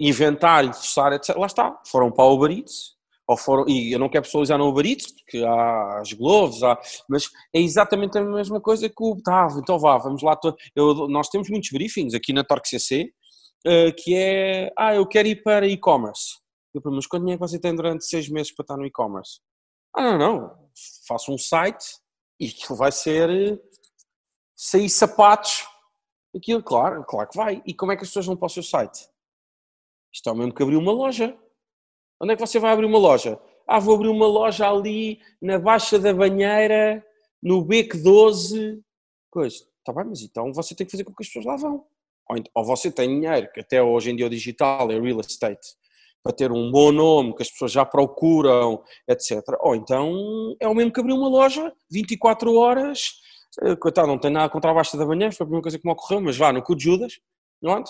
inventar 0.00 0.64
e 0.64 0.72
forçar, 0.72 1.12
etc. 1.12 1.36
Lá 1.36 1.46
está, 1.46 1.78
foram 1.86 2.10
para 2.10 2.24
o 2.24 2.34
Uber 2.34 2.50
Eats, 2.50 2.98
ou 3.28 3.36
foram, 3.36 3.68
e 3.68 3.92
eu 3.92 3.98
não 3.98 4.08
quero 4.08 4.24
pessoas 4.24 4.48
no 4.48 4.68
Uber 4.68 4.86
Eats, 4.86 5.12
porque 5.12 5.44
há 5.44 6.00
as 6.00 6.12
Gloves, 6.12 6.62
há, 6.62 6.76
mas 7.08 7.30
é 7.54 7.60
exatamente 7.60 8.18
a 8.18 8.22
mesma 8.22 8.60
coisa 8.60 8.88
que 8.88 8.94
o, 8.98 9.20
tá, 9.22 9.46
então 9.56 9.78
vá, 9.78 9.98
vamos 9.98 10.22
lá, 10.22 10.36
eu, 10.74 11.06
nós 11.06 11.28
temos 11.28 11.48
muitos 11.50 11.70
briefings 11.70 12.14
aqui 12.14 12.32
na 12.32 12.42
Torque 12.42 12.68
CC, 12.68 13.12
uh, 13.66 13.94
que 13.96 14.16
é, 14.16 14.72
ah, 14.76 14.94
eu 14.94 15.06
quero 15.06 15.28
ir 15.28 15.42
para 15.42 15.66
e-commerce. 15.66 16.40
Eu 16.72 16.80
mas 16.84 17.06
quanto 17.06 17.22
dinheiro 17.22 17.44
é 17.44 17.46
você 17.48 17.58
tem 17.58 17.74
durante 17.74 18.04
seis 18.04 18.28
meses 18.28 18.54
para 18.54 18.62
estar 18.62 18.76
no 18.76 18.86
e-commerce? 18.86 19.40
Ah, 19.94 20.02
não, 20.02 20.18
não, 20.18 20.68
faço 21.06 21.32
um 21.32 21.38
site 21.38 21.84
e 22.38 22.46
aquilo 22.46 22.78
vai 22.78 22.92
ser 22.92 23.28
eh, 23.28 23.58
sair 24.56 24.88
sapatos, 24.88 25.66
aquilo, 26.34 26.62
claro, 26.62 27.04
claro 27.04 27.28
que 27.28 27.36
vai. 27.36 27.62
E 27.66 27.74
como 27.74 27.92
é 27.92 27.96
que 27.96 28.02
as 28.02 28.08
pessoas 28.08 28.26
vão 28.26 28.36
para 28.36 28.46
o 28.46 28.50
seu 28.50 28.62
site? 28.62 29.09
Isto 30.12 30.28
é 30.28 30.32
o 30.32 30.36
mesmo 30.36 30.54
que 30.54 30.62
abrir 30.62 30.76
uma 30.76 30.92
loja. 30.92 31.36
Onde 32.20 32.32
é 32.32 32.36
que 32.36 32.40
você 32.40 32.58
vai 32.58 32.72
abrir 32.72 32.86
uma 32.86 32.98
loja? 32.98 33.40
Ah, 33.66 33.78
vou 33.78 33.94
abrir 33.94 34.08
uma 34.08 34.26
loja 34.26 34.68
ali 34.68 35.20
na 35.40 35.58
Baixa 35.58 35.98
da 35.98 36.12
Banheira, 36.12 37.04
no 37.42 37.64
Beco 37.64 37.96
12. 37.96 38.82
Coisa. 39.30 39.64
Está 39.78 39.92
bem, 39.92 40.04
mas 40.04 40.22
então 40.22 40.52
você 40.52 40.74
tem 40.74 40.86
que 40.86 40.90
fazer 40.90 41.04
com 41.04 41.14
que 41.14 41.22
as 41.22 41.28
pessoas 41.28 41.46
lá 41.46 41.56
vão 41.56 41.86
ou, 42.54 42.64
você 42.64 42.90
tem 42.90 43.08
dinheiro, 43.08 43.50
que 43.52 43.60
até 43.60 43.82
hoje 43.82 44.10
em 44.10 44.16
dia 44.16 44.26
o 44.26 44.30
digital 44.30 44.90
é 44.90 45.00
real 45.00 45.20
estate, 45.20 45.74
para 46.22 46.32
ter 46.32 46.52
um 46.52 46.70
bom 46.70 46.92
nome, 46.92 47.34
que 47.34 47.42
as 47.42 47.50
pessoas 47.50 47.72
já 47.72 47.84
procuram, 47.84 48.82
etc. 49.08 49.42
Ou 49.60 49.74
então 49.74 50.54
é 50.60 50.68
o 50.68 50.74
mesmo 50.74 50.92
que 50.92 51.00
abrir 51.00 51.12
uma 51.12 51.28
loja 51.28 51.72
24 51.90 52.54
horas, 52.54 53.14
eh, 53.62 53.76
coitado, 53.76 54.06
não 54.06 54.18
tem 54.18 54.30
nada 54.30 54.48
contra 54.50 54.70
a 54.70 54.74
baixa 54.74 54.96
da 54.96 55.06
manhã, 55.06 55.30
foi 55.32 55.44
a 55.44 55.46
primeira 55.46 55.62
coisa 55.62 55.78
que 55.78 55.86
me 55.86 55.92
ocorreu, 55.92 56.20
mas 56.20 56.36
vá, 56.36 56.52
no 56.52 56.62
cu 56.62 56.76
de 56.76 56.84
Judas, 56.84 57.20
é? 57.62 57.82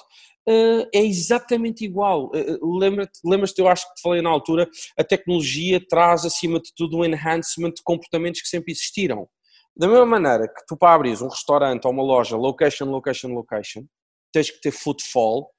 Eh, 0.48 0.88
é 0.94 1.04
exatamente 1.04 1.84
igual. 1.84 2.30
Lembra-te, 2.62 3.20
lembras-te, 3.24 3.60
eu 3.60 3.68
acho 3.68 3.88
que 3.88 3.94
te 3.94 4.02
falei 4.02 4.22
na 4.22 4.30
altura, 4.30 4.68
a 4.98 5.04
tecnologia 5.04 5.80
traz 5.88 6.24
acima 6.24 6.60
de 6.60 6.72
tudo 6.74 6.98
um 6.98 7.04
enhancement 7.04 7.72
de 7.72 7.82
comportamentos 7.82 8.40
que 8.40 8.48
sempre 8.48 8.72
existiram. 8.72 9.28
Da 9.76 9.86
mesma 9.86 10.06
maneira 10.06 10.48
que 10.48 10.66
tu 10.66 10.76
para 10.76 10.94
abrir 10.94 11.22
um 11.22 11.28
restaurante 11.28 11.84
ou 11.84 11.92
uma 11.92 12.02
loja, 12.02 12.36
location, 12.36 12.86
location, 12.86 13.28
location, 13.28 13.84
tens 14.32 14.50
que 14.50 14.60
ter 14.60 14.72
footfall, 14.72 15.50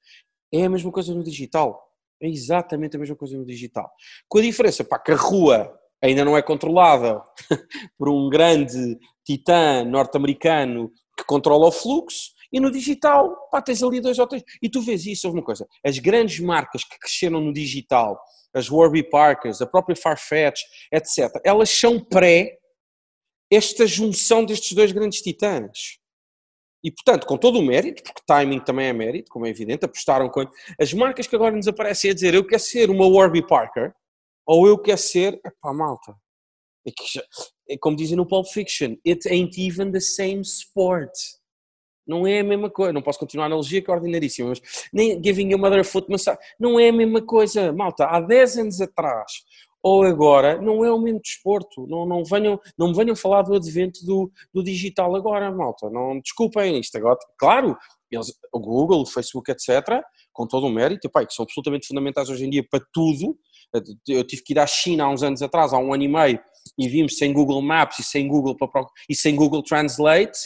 é 0.52 0.64
a 0.64 0.70
mesma 0.70 0.92
coisa 0.92 1.14
no 1.14 1.24
digital. 1.24 1.82
É 2.20 2.28
exatamente 2.28 2.96
a 2.96 3.00
mesma 3.00 3.16
coisa 3.16 3.36
no 3.36 3.44
digital. 3.44 3.90
Com 4.28 4.38
a 4.38 4.42
diferença, 4.42 4.84
pá, 4.84 4.98
que 4.98 5.12
a 5.12 5.16
rua 5.16 5.76
ainda 6.00 6.24
não 6.24 6.36
é 6.36 6.42
controlada 6.42 7.22
por 7.98 8.08
um 8.08 8.28
grande 8.28 8.98
titã 9.24 9.84
norte-americano 9.84 10.92
que 11.16 11.24
controla 11.24 11.68
o 11.68 11.72
fluxo, 11.72 12.30
e 12.52 12.60
no 12.60 12.70
digital, 12.70 13.48
pá, 13.50 13.62
tens 13.62 13.82
ali 13.82 14.00
dois 14.00 14.18
ou 14.18 14.26
três. 14.26 14.44
E 14.62 14.68
tu 14.68 14.82
vês 14.82 15.06
isso, 15.06 15.30
uma 15.30 15.42
coisa, 15.42 15.66
as 15.84 15.98
grandes 15.98 16.38
marcas 16.40 16.84
que 16.84 16.98
cresceram 16.98 17.40
no 17.40 17.52
digital, 17.52 18.20
as 18.54 18.68
Warby 18.68 19.08
Parkers, 19.08 19.62
a 19.62 19.66
própria 19.66 19.96
Farfetch, 19.96 20.60
etc., 20.92 21.30
elas 21.44 21.70
são 21.70 21.98
pré 21.98 22.58
esta 23.50 23.86
junção 23.86 24.44
destes 24.44 24.72
dois 24.72 24.92
grandes 24.92 25.20
titãs. 25.20 25.98
E, 26.84 26.90
portanto, 26.90 27.26
com 27.26 27.36
todo 27.36 27.60
o 27.60 27.62
mérito, 27.62 28.02
porque 28.02 28.22
timing 28.26 28.58
também 28.60 28.88
é 28.88 28.92
mérito, 28.92 29.30
como 29.30 29.46
é 29.46 29.50
evidente, 29.50 29.84
apostaram 29.84 30.28
com. 30.28 30.44
As 30.80 30.92
marcas 30.92 31.26
que 31.26 31.36
agora 31.36 31.54
nos 31.54 31.68
aparecem 31.68 32.10
a 32.10 32.14
dizer 32.14 32.34
eu 32.34 32.44
quero 32.44 32.60
ser 32.60 32.90
uma 32.90 33.06
Warby 33.06 33.46
Parker, 33.46 33.94
ou 34.44 34.66
eu 34.66 34.76
quero 34.76 34.98
ser. 34.98 35.40
Epá, 35.46 35.72
malta. 35.72 36.14
É, 36.84 36.90
que 36.90 37.04
já, 37.14 37.22
é 37.68 37.76
como 37.78 37.96
dizem 37.96 38.16
no 38.16 38.26
Pulp 38.26 38.46
Fiction: 38.48 38.96
it 39.06 39.28
ain't 39.28 39.56
even 39.60 39.92
the 39.92 40.00
same 40.00 40.40
sport. 40.40 41.12
Não 42.06 42.26
é 42.26 42.40
a 42.40 42.44
mesma 42.44 42.70
coisa. 42.70 42.92
Não 42.92 43.02
posso 43.02 43.18
continuar 43.18 43.44
a 43.44 43.46
analogia 43.46 43.82
que 43.82 43.90
é 43.90 43.94
ordinaríssima, 43.94 44.50
mas 44.50 44.60
nem 44.92 45.22
giving 45.22 45.50
your 45.50 45.60
mother 45.60 45.80
a 45.80 45.84
foot 45.84 46.10
massage. 46.10 46.38
Não 46.58 46.78
é 46.78 46.88
a 46.88 46.92
mesma 46.92 47.22
coisa. 47.22 47.72
Malta, 47.72 48.06
há 48.06 48.20
10 48.20 48.58
anos 48.58 48.80
atrás, 48.80 49.32
ou 49.82 50.04
agora, 50.04 50.60
não 50.62 50.84
é 50.84 50.92
o 50.92 50.98
mesmo 50.98 51.20
desporto. 51.20 51.86
Não, 51.88 52.06
não, 52.06 52.24
venham, 52.24 52.60
não 52.78 52.88
me 52.88 52.94
venham 52.94 53.16
falar 53.16 53.42
do 53.42 53.54
advento 53.54 54.04
do, 54.06 54.30
do 54.54 54.62
digital 54.62 55.14
agora, 55.16 55.50
malta. 55.50 55.90
Não, 55.90 56.20
desculpem 56.20 56.78
isto 56.78 56.96
agora. 56.96 57.18
Claro, 57.36 57.76
eles, 58.08 58.32
o 58.52 58.60
Google, 58.60 59.02
o 59.02 59.06
Facebook, 59.06 59.50
etc., 59.50 60.00
com 60.32 60.46
todo 60.46 60.66
o 60.66 60.70
mérito, 60.70 61.10
pai, 61.10 61.26
que 61.26 61.34
são 61.34 61.42
absolutamente 61.42 61.88
fundamentais 61.88 62.28
hoje 62.28 62.46
em 62.46 62.50
dia 62.50 62.64
para 62.70 62.84
tudo. 62.92 63.36
Eu 64.06 64.24
tive 64.24 64.42
que 64.42 64.52
ir 64.52 64.58
à 64.58 64.66
China 64.66 65.04
há 65.04 65.10
uns 65.10 65.22
anos 65.22 65.42
atrás, 65.42 65.72
há 65.72 65.78
um 65.78 65.92
ano 65.92 66.02
e 66.04 66.08
meio, 66.08 66.40
e 66.78 66.88
vimos 66.88 67.16
sem 67.16 67.32
Google 67.32 67.60
Maps 67.60 67.98
e 67.98 68.04
sem 68.04 68.28
Google, 68.28 68.56
e 69.08 69.14
sem 69.16 69.34
Google 69.34 69.62
Translate, 69.62 70.38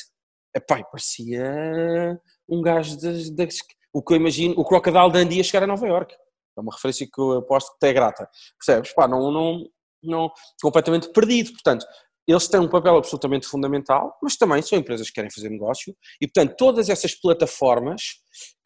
epá, 0.57 0.83
parecia 0.85 2.19
um 2.49 2.63
gajo 2.63 2.99
das, 3.01 3.31
das, 3.31 3.59
o 3.93 4.03
que 4.03 4.15
eu 4.15 4.17
imagino, 4.17 4.55
o 4.57 4.65
Crocodile 4.65 5.13
Dundee 5.13 5.41
a 5.41 5.45
chegar 5.45 5.65
a 5.65 5.67
Nova 5.67 5.87
York. 5.87 6.15
É 6.57 6.61
uma 6.61 6.73
referência 6.73 7.07
que 7.07 7.21
eu 7.21 7.33
aposto 7.33 7.73
que 7.73 7.79
te 7.79 7.89
é 7.89 7.93
grata. 7.93 8.29
Percebes? 8.59 8.95
Pá, 8.95 9.07
não, 9.07 9.31
não, 9.31 9.67
não, 10.03 10.31
completamente 10.63 11.13
perdido. 11.13 11.53
Portanto, 11.53 11.87
eles 12.27 12.49
têm 12.49 12.61
um 12.61 12.69
papel 12.69 12.97
absolutamente 12.97 13.47
fundamental, 13.47 14.17
mas 14.23 14.37
também 14.37 14.63
são 14.63 14.79
empresas 14.79 15.09
que 15.09 15.15
querem 15.15 15.31
fazer 15.31 15.49
negócio 15.49 15.95
e, 16.21 16.27
portanto, 16.27 16.57
todas 16.57 16.89
essas 16.89 17.15
plataformas 17.15 18.03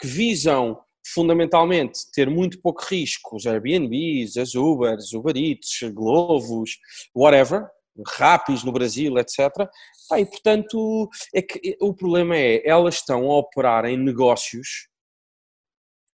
que 0.01 0.07
visam 0.07 0.81
fundamentalmente 1.13 2.11
ter 2.13 2.31
muito 2.31 2.61
pouco 2.61 2.85
risco, 2.85 3.37
os 3.37 3.47
Airbnbs, 3.47 4.37
as 4.37 4.55
Ubers, 4.55 5.13
Uber 5.13 5.37
Eats, 5.37 5.81
Glovos, 5.93 6.79
whatever, 7.15 7.69
Rapis 8.07 8.65
no 8.65 8.73
Brasil, 8.73 9.19
etc. 9.19 9.69
e 10.17 10.25
portanto, 10.25 11.09
é 11.35 11.43
que 11.43 11.77
o 11.81 11.95
problema 11.95 12.37
é, 12.37 12.67
elas 12.69 12.97
estão 12.97 13.31
a 13.31 13.39
operar 13.39 13.85
em 13.85 13.97
negócios 13.97 14.89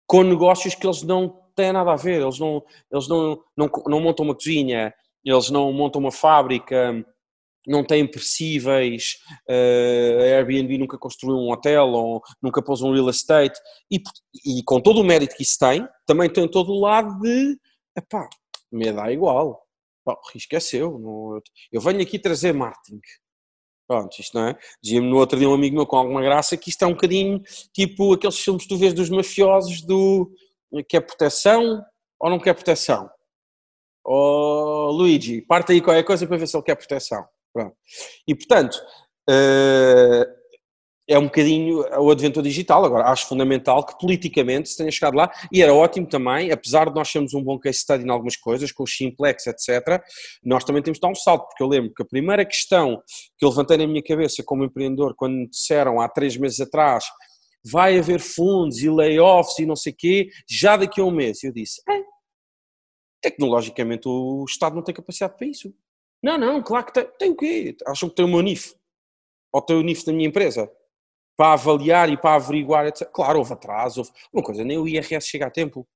com 0.06 0.22
negócios 0.22 0.74
que 0.74 0.86
eles 0.86 1.02
não 1.02 1.40
têm 1.54 1.72
nada 1.72 1.92
a 1.92 1.96
ver, 1.96 2.20
eles 2.20 2.38
não, 2.38 2.62
eles 2.90 3.08
não, 3.08 3.42
não, 3.56 3.70
não 3.86 4.00
montam 4.00 4.24
uma 4.24 4.34
cozinha, 4.34 4.92
eles 5.24 5.50
não 5.50 5.72
montam 5.72 6.00
uma 6.00 6.12
fábrica, 6.12 7.04
não 7.66 7.82
têm 7.84 8.06
percíveis, 8.06 9.16
uh, 9.48 10.20
a 10.20 10.36
Airbnb 10.36 10.78
nunca 10.78 10.98
construiu 10.98 11.36
um 11.36 11.50
hotel 11.50 11.86
ou 11.88 12.22
nunca 12.42 12.62
pôs 12.62 12.82
um 12.82 12.92
real 12.92 13.08
estate, 13.08 13.58
e, 13.90 14.02
e 14.44 14.62
com 14.64 14.80
todo 14.80 15.00
o 15.00 15.04
mérito 15.04 15.34
que 15.36 15.42
isso 15.42 15.58
tem, 15.58 15.86
também 16.06 16.28
tem 16.28 16.46
todo 16.48 16.72
o 16.72 16.80
lado 16.80 17.18
de, 17.20 17.58
epá, 17.96 18.28
me 18.70 18.92
dá 18.92 19.10
igual, 19.10 19.63
o 20.06 20.32
risco 20.32 20.54
é 20.54 20.60
seu, 20.60 20.98
não, 20.98 21.40
eu 21.72 21.80
venho 21.80 22.02
aqui 22.02 22.18
trazer 22.18 22.52
marketing, 22.52 23.00
Pronto, 23.86 24.18
isto 24.18 24.38
não 24.38 24.48
é? 24.48 24.58
Dizia-me 24.82 25.08
no 25.08 25.18
outro 25.18 25.38
dia 25.38 25.48
um 25.48 25.52
amigo 25.52 25.76
meu 25.76 25.86
com 25.86 25.96
alguma 25.96 26.22
graça 26.22 26.56
que 26.56 26.70
isto 26.70 26.82
é 26.82 26.86
um 26.86 26.92
bocadinho 26.92 27.42
tipo 27.72 28.14
aqueles 28.14 28.38
filmes 28.38 28.62
que 28.62 28.68
tu 28.68 28.78
vês 28.78 28.94
dos 28.94 29.10
mafiosos 29.10 29.82
do 29.82 30.30
quer 30.88 31.02
proteção 31.02 31.84
ou 32.18 32.30
não 32.30 32.38
quer 32.38 32.54
proteção? 32.54 33.10
Oh, 34.02 34.90
Luigi, 34.90 35.42
parte 35.42 35.72
aí 35.72 35.80
qualquer 35.82 36.02
coisa 36.02 36.26
para 36.26 36.36
ver 36.36 36.46
se 36.46 36.56
ele 36.56 36.64
quer 36.64 36.76
proteção. 36.76 37.26
Pronto. 37.52 37.76
E 38.26 38.34
portanto, 38.34 38.74
uh, 39.28 40.43
é 41.08 41.18
um 41.18 41.24
bocadinho 41.24 41.80
o 42.00 42.10
advento 42.10 42.42
digital. 42.42 42.84
Agora, 42.84 43.08
acho 43.08 43.26
fundamental 43.26 43.84
que 43.84 43.98
politicamente 43.98 44.68
se 44.68 44.76
tenha 44.76 44.90
chegado 44.90 45.16
lá 45.16 45.30
e 45.52 45.62
era 45.62 45.72
ótimo 45.72 46.06
também, 46.06 46.50
apesar 46.50 46.88
de 46.88 46.94
nós 46.94 47.08
sermos 47.08 47.34
um 47.34 47.42
bom 47.42 47.58
case 47.58 47.78
study 47.80 48.04
em 48.04 48.10
algumas 48.10 48.36
coisas, 48.36 48.72
com 48.72 48.84
o 48.84 48.86
Simplex, 48.86 49.46
etc., 49.46 50.02
nós 50.42 50.64
também 50.64 50.82
temos 50.82 50.98
de 50.98 51.02
dar 51.02 51.08
um 51.08 51.14
salto, 51.14 51.46
porque 51.48 51.62
eu 51.62 51.66
lembro 51.66 51.92
que 51.94 52.02
a 52.02 52.06
primeira 52.06 52.44
questão 52.44 53.02
que 53.38 53.44
eu 53.44 53.50
levantei 53.50 53.76
na 53.76 53.86
minha 53.86 54.02
cabeça 54.02 54.42
como 54.44 54.64
empreendedor, 54.64 55.14
quando 55.16 55.34
me 55.34 55.48
disseram 55.48 56.00
há 56.00 56.08
três 56.08 56.36
meses 56.36 56.60
atrás 56.60 57.04
vai 57.66 57.98
haver 57.98 58.20
fundos 58.20 58.82
e 58.82 58.90
layoffs 58.90 59.58
e 59.58 59.64
não 59.64 59.74
sei 59.74 59.92
o 59.92 59.96
quê, 59.96 60.28
já 60.46 60.76
daqui 60.76 61.00
a 61.00 61.04
um 61.04 61.10
mês, 61.10 61.42
eu 61.42 61.50
disse, 61.50 61.80
é, 61.88 62.02
tecnologicamente 63.22 64.06
o 64.06 64.44
Estado 64.46 64.76
não 64.76 64.82
tem 64.82 64.94
capacidade 64.94 65.34
para 65.36 65.46
isso. 65.46 65.74
Não, 66.22 66.36
não, 66.36 66.62
claro 66.62 66.86
que 66.86 66.92
tem. 66.92 67.06
Tem 67.18 67.30
o 67.30 67.36
quê? 67.36 67.76
Acham 67.86 68.08
que 68.08 68.14
tem 68.14 68.24
o 68.24 68.28
meu 68.28 68.40
NIF? 68.40 68.74
Ou 69.52 69.62
tem 69.62 69.76
o 69.76 69.82
NIF 69.82 70.04
da 70.04 70.12
minha 70.12 70.28
empresa? 70.28 70.70
Para 71.36 71.54
avaliar 71.54 72.08
e 72.10 72.16
para 72.16 72.36
averiguar, 72.36 72.86
etc. 72.86 73.08
Claro, 73.12 73.38
houve 73.38 73.52
atraso, 73.52 74.00
houve 74.00 74.12
uma 74.32 74.42
coisa, 74.42 74.64
nem 74.64 74.78
o 74.78 74.86
IRS 74.86 75.26
chega 75.26 75.46
a 75.46 75.50
tempo. 75.50 75.86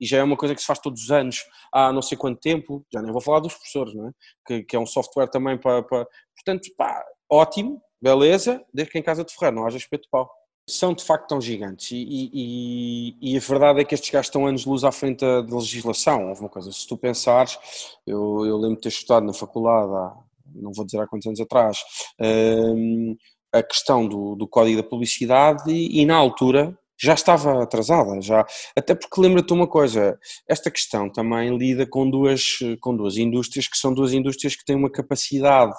E 0.00 0.06
já 0.06 0.18
é 0.18 0.22
uma 0.22 0.36
coisa 0.36 0.54
que 0.54 0.60
se 0.60 0.66
faz 0.66 0.78
todos 0.78 1.04
os 1.04 1.10
anos, 1.10 1.44
há 1.72 1.92
não 1.92 2.02
sei 2.02 2.18
quanto 2.18 2.40
tempo, 2.40 2.84
já 2.92 3.00
nem 3.00 3.12
vou 3.12 3.20
falar 3.20 3.40
dos 3.40 3.54
professores, 3.54 3.94
não 3.94 4.08
é? 4.08 4.12
Que, 4.46 4.62
que 4.64 4.76
é 4.76 4.78
um 4.78 4.86
software 4.86 5.28
também 5.28 5.56
para, 5.56 5.82
para... 5.82 6.06
Portanto, 6.34 6.68
pá, 6.76 7.04
ótimo, 7.30 7.80
beleza, 8.00 8.64
desde 8.74 8.92
que 8.92 8.98
em 8.98 9.02
casa 9.02 9.24
de 9.24 9.32
ferrar, 9.32 9.54
não 9.54 9.64
haja 9.64 9.76
espeto 9.76 10.04
de 10.04 10.10
pau 10.10 10.28
são 10.68 10.94
de 10.94 11.04
facto 11.04 11.28
tão 11.28 11.40
gigantes 11.40 11.90
e, 11.90 12.30
e, 12.32 13.16
e, 13.20 13.36
a 13.36 13.40
verdade 13.40 13.80
é 13.80 13.84
que 13.84 13.94
estes 13.94 14.10
gajos 14.10 14.28
estão 14.28 14.46
anos 14.46 14.62
de 14.62 14.68
luz 14.68 14.84
à 14.84 14.92
frente 14.92 15.20
da 15.20 15.40
legislação. 15.40 16.28
Houve 16.28 16.40
uma 16.40 16.48
coisa, 16.48 16.70
se 16.70 16.86
tu 16.86 16.96
pensares, 16.96 17.58
eu, 18.06 18.46
eu 18.46 18.56
lembro 18.56 18.76
de 18.76 18.82
ter 18.82 18.88
estudado 18.88 19.26
na 19.26 19.32
faculdade 19.32 19.92
há, 19.92 20.16
não 20.54 20.72
vou 20.72 20.84
dizer 20.84 21.00
há 21.00 21.06
quantos 21.06 21.26
anos 21.26 21.40
atrás, 21.40 21.78
um, 22.20 23.16
a 23.52 23.62
questão 23.62 24.06
do, 24.06 24.34
do 24.34 24.48
código 24.48 24.82
da 24.82 24.88
publicidade 24.88 25.70
e, 25.70 26.00
e, 26.00 26.06
na 26.06 26.16
altura 26.16 26.76
já 26.98 27.14
estava 27.14 27.62
atrasada, 27.62 28.20
já, 28.20 28.46
até 28.76 28.94
porque 28.94 29.20
lembra-te 29.20 29.52
uma 29.52 29.66
coisa, 29.66 30.18
esta 30.48 30.70
questão 30.70 31.10
também 31.10 31.56
lida 31.56 31.84
com 31.84 32.08
duas, 32.08 32.58
com 32.80 32.96
duas 32.96 33.16
indústrias 33.16 33.66
que 33.66 33.76
são 33.76 33.92
duas 33.92 34.12
indústrias 34.12 34.54
que 34.54 34.64
têm 34.64 34.76
uma 34.76 34.90
capacidade 34.90 35.72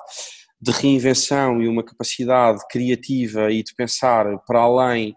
de 0.60 0.72
reinvenção 0.72 1.62
e 1.62 1.68
uma 1.68 1.84
capacidade 1.84 2.60
criativa 2.70 3.52
e 3.52 3.64
de 3.64 3.74
pensar 3.74 4.38
para 4.46 4.60
além 4.60 5.16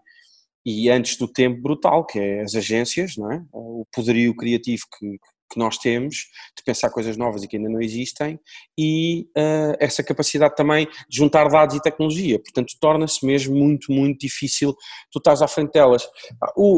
e 0.65 0.89
antes 0.89 1.17
do 1.17 1.27
tempo 1.27 1.61
brutal, 1.61 2.05
que 2.05 2.19
é 2.19 2.41
as 2.41 2.53
agências, 2.53 3.15
não 3.15 3.31
é? 3.31 3.41
o 3.53 3.85
poderio 3.93 4.35
criativo 4.35 4.83
que, 4.99 5.17
que 5.49 5.57
nós 5.57 5.77
temos 5.77 6.27
de 6.55 6.63
pensar 6.63 6.89
coisas 6.89 7.17
novas 7.17 7.43
e 7.43 7.47
que 7.47 7.57
ainda 7.57 7.69
não 7.69 7.81
existem 7.81 8.39
e 8.77 9.27
uh, 9.37 9.75
essa 9.79 10.03
capacidade 10.03 10.55
também 10.55 10.87
de 11.09 11.17
juntar 11.17 11.47
dados 11.47 11.75
e 11.75 11.81
tecnologia, 11.81 12.39
portanto 12.39 12.73
torna-se 12.79 13.25
mesmo 13.25 13.55
muito, 13.55 13.91
muito 13.91 14.19
difícil 14.19 14.75
tu 15.11 15.19
estás 15.19 15.41
à 15.41 15.47
frente 15.47 15.73
delas. 15.73 16.07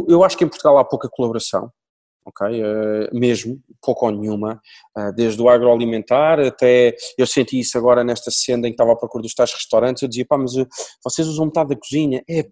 eu 0.07 0.23
acho 0.23 0.37
que 0.37 0.43
em 0.43 0.47
Portugal 0.47 0.77
há 0.77 0.85
pouca 0.85 1.09
colaboração, 1.09 1.71
ok? 2.25 2.61
Uh, 2.61 3.09
mesmo, 3.11 3.59
pouco 3.81 4.05
ou 4.05 4.11
nenhuma, 4.11 4.61
uh, 4.97 5.13
desde 5.13 5.41
o 5.41 5.49
agroalimentar 5.49 6.39
até, 6.39 6.95
eu 7.17 7.25
senti 7.25 7.59
isso 7.59 7.77
agora 7.77 8.03
nesta 8.03 8.31
senda 8.31 8.67
em 8.67 8.71
que 8.71 8.75
estava 8.75 8.93
à 8.93 8.95
procura 8.95 9.23
dos 9.23 9.33
tais 9.33 9.53
restaurantes, 9.53 10.03
eu 10.03 10.09
dizia, 10.09 10.25
pá, 10.25 10.37
mas 10.37 10.53
vocês 11.03 11.27
usam 11.27 11.45
metade 11.45 11.69
da 11.69 11.75
cozinha, 11.75 12.23
é 12.27 12.43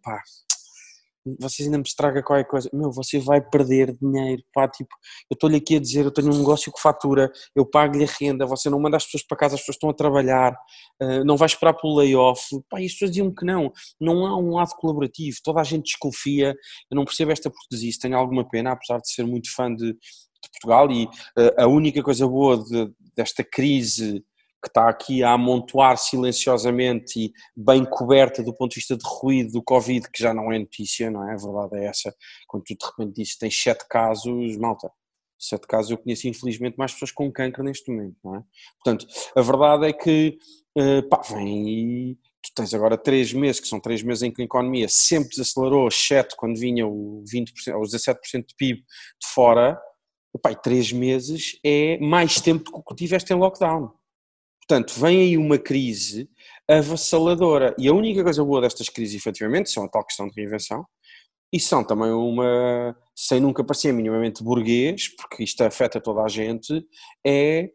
vocês 1.40 1.68
ainda 1.68 1.78
me 1.78 1.84
estraga 1.84 2.24
qualquer 2.24 2.46
coisa, 2.46 2.70
meu, 2.74 2.92
você 2.92 3.20
vai 3.20 3.42
perder 3.42 3.96
dinheiro, 4.02 4.44
pá, 4.54 4.68
tipo, 4.68 4.90
eu 5.30 5.36
estou-lhe 5.36 5.58
aqui 5.58 5.76
a 5.76 5.80
dizer, 5.80 6.06
eu 6.06 6.12
tenho 6.12 6.34
um 6.34 6.38
negócio 6.38 6.72
que 6.72 6.82
fatura, 6.82 7.32
eu 7.56 7.66
pago-lhe 7.66 8.04
a 8.04 8.08
renda, 8.20 8.46
você 8.46 8.70
não 8.70 8.80
manda 8.80 8.98
as 8.98 9.06
pessoas 9.06 9.24
para 9.24 9.38
casa, 9.38 9.56
as 9.56 9.62
pessoas 9.62 9.76
estão 9.76 9.90
a 9.90 9.94
trabalhar, 9.94 10.54
uh, 11.02 11.24
não 11.26 11.38
vai 11.38 11.48
esperar 11.48 11.74
pelo 11.74 11.96
layoff, 11.96 12.42
pá, 12.70 12.82
e 12.82 12.86
as 12.86 12.94
pessoas 12.94 13.12
diziam 13.12 13.34
que 13.34 13.46
não, 13.46 13.72
não 14.00 14.26
há 14.26 14.38
um 14.38 14.56
lado 14.56 14.72
colaborativo, 14.78 15.38
toda 15.44 15.62
a 15.62 15.64
gente 15.64 15.86
desconfia, 15.86 16.56
eu 16.90 16.96
não 16.96 17.06
percebo 17.06 17.32
esta 17.32 17.50
portuguesa, 17.50 17.98
tenho 18.02 18.18
alguma 18.18 18.48
pena, 18.48 18.72
apesar 18.72 19.00
de 19.00 19.12
ser 19.12 19.26
muito 19.26 19.54
fã 19.54 19.74
de, 19.74 19.94
de 19.94 20.50
Portugal, 20.52 20.92
e 20.92 21.06
uh, 21.06 21.62
a 21.62 21.68
única 21.68 22.02
coisa 22.04 22.28
boa 22.28 22.58
de, 22.64 22.92
desta 23.16 23.44
crise 23.44 24.24
que 24.62 24.70
está 24.70 24.90
aqui 24.90 25.24
a 25.24 25.32
amontoar 25.32 25.98
silenciosamente 25.98 27.20
e 27.20 27.34
bem 27.56 27.86
coberta 27.86 28.44
do 28.44 28.54
ponto 28.54 28.72
de 28.72 28.78
vista 28.78 28.98
de 28.98 29.04
ruído 29.06 29.52
do 29.52 29.64
Covid, 29.64 30.10
que 30.12 30.22
já 30.22 30.34
não 30.34 30.52
é 30.52 30.60
notícia, 30.60 31.12
não 31.12 31.30
é? 31.30 31.34
A 31.34 31.38
verdade 31.38 31.78
é 31.78 31.86
essa. 31.86 32.16
Quando 32.48 32.64
tu 32.64 32.76
de 32.76 32.86
repente 32.86 33.16
dizes 33.16 33.34
que 33.34 33.40
tens 33.40 33.62
sete 33.62 33.88
casos, 33.88 34.58
malta, 34.58 34.92
sete 35.40 35.68
casos 35.68 35.92
eu 35.92 35.98
conheço 35.98 36.28
infelizmente 36.28 36.76
mais 36.78 36.92
pessoas 36.92 37.12
com 37.12 37.32
câncer 37.32 37.64
neste 37.64 37.92
momento, 37.92 38.18
não 38.24 38.36
é? 38.36 38.44
Portanto, 38.84 39.08
a 39.36 39.42
verdade 39.42 39.86
é 39.88 39.94
que, 39.94 40.38
uh, 40.78 41.08
pá, 41.08 41.22
vem 41.30 41.70
e 41.70 42.16
tu 42.42 42.52
tens 42.56 42.74
agora 42.74 42.98
três 42.98 43.34
meses, 43.34 43.60
que 43.60 43.68
são 43.68 43.80
três 43.80 44.02
meses 44.02 44.24
em 44.24 44.32
que 44.32 44.42
a 44.42 44.46
economia 44.46 44.88
sempre 44.90 45.30
desacelerou, 45.30 45.88
exceto 45.88 46.36
quando 46.36 46.58
vinha 46.58 46.88
o 46.88 47.24
20%, 47.32 47.80
os 47.80 47.92
17% 47.94 48.46
de 48.48 48.56
PIB 48.56 48.80
de 48.80 49.28
fora, 49.34 49.80
e 50.50 50.56
três 50.56 50.92
meses 50.92 51.60
é 51.64 51.98
mais 52.00 52.40
tempo 52.40 52.72
do 52.72 52.84
que 52.84 52.96
tiveste 52.96 53.34
em 53.34 53.36
lockdown. 53.36 53.92
Portanto, 54.68 55.00
vem 55.00 55.22
aí 55.22 55.38
uma 55.38 55.58
crise 55.58 56.30
avassaladora. 56.70 57.74
E 57.80 57.88
a 57.88 57.94
única 57.94 58.22
coisa 58.22 58.44
boa 58.44 58.60
destas 58.60 58.90
crises, 58.90 59.16
efetivamente, 59.16 59.72
são 59.72 59.86
a 59.86 59.88
tal 59.88 60.04
questão 60.04 60.28
de 60.28 60.34
reinvenção 60.36 60.86
e 61.54 61.60
são 61.60 61.84
também 61.84 62.12
uma, 62.12 62.94
sem 63.16 63.40
nunca 63.40 63.64
parecer 63.64 63.94
minimamente 63.94 64.44
burguês, 64.44 65.08
porque 65.16 65.44
isto 65.44 65.62
afeta 65.62 66.02
toda 66.02 66.22
a 66.22 66.28
gente, 66.28 66.86
é 67.26 67.72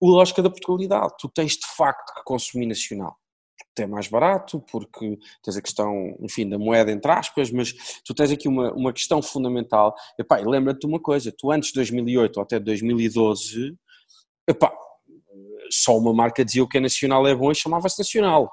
a 0.00 0.06
lógica 0.06 0.40
da 0.40 0.48
Portugalidade. 0.48 1.14
Tu 1.18 1.28
tens 1.30 1.54
de 1.54 1.66
facto 1.76 2.14
que 2.14 2.22
consumir 2.24 2.66
nacional. 2.66 3.16
Porque 3.68 3.82
é 3.82 3.86
mais 3.86 4.06
barato, 4.06 4.60
porque 4.70 5.18
tens 5.42 5.56
a 5.56 5.60
questão, 5.62 6.16
enfim, 6.20 6.48
da 6.48 6.58
moeda 6.58 6.92
entre 6.92 7.10
aspas, 7.10 7.50
mas 7.50 7.74
tu 8.04 8.14
tens 8.14 8.30
aqui 8.30 8.46
uma, 8.46 8.72
uma 8.72 8.92
questão 8.92 9.20
fundamental. 9.20 9.94
Epá, 10.16 10.36
lembra-te 10.36 10.86
uma 10.86 11.00
coisa, 11.00 11.34
tu 11.36 11.50
antes 11.50 11.70
de 11.70 11.74
2008 11.74 12.36
ou 12.36 12.42
até 12.44 12.60
2012, 12.60 13.76
epá, 14.48 14.72
só 15.70 15.96
uma 15.96 16.12
marca 16.12 16.44
dizia 16.44 16.62
o 16.62 16.68
que 16.68 16.78
é 16.78 16.80
nacional 16.80 17.26
é 17.26 17.34
bom 17.34 17.50
e 17.50 17.54
chamava-se 17.54 17.98
nacional. 17.98 18.50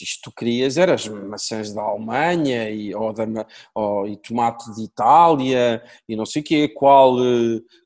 Isto 0.00 0.30
tu 0.30 0.34
querias 0.34 0.76
eram 0.76 0.94
as 0.94 1.06
maçãs 1.06 1.72
da 1.72 1.82
Alemanha 1.82 2.68
e, 2.68 2.92
ou, 2.94 3.12
da, 3.12 3.24
ou, 3.74 4.08
e 4.08 4.16
tomate 4.16 4.74
de 4.74 4.82
Itália 4.82 5.82
e 6.08 6.16
não 6.16 6.26
sei 6.26 6.42
o 6.42 6.44
quê, 6.44 6.68
qual, 6.68 7.16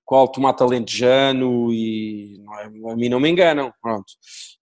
qual 0.07 0.27
tomate 0.27 0.63
alentejano 0.63 1.71
e 1.71 2.39
não 2.41 2.55
é, 2.59 2.93
a 2.93 2.97
mim 2.97 3.11
não 3.11 3.21
me 3.21 3.29
enganam, 3.29 3.71
pronto. 3.83 4.11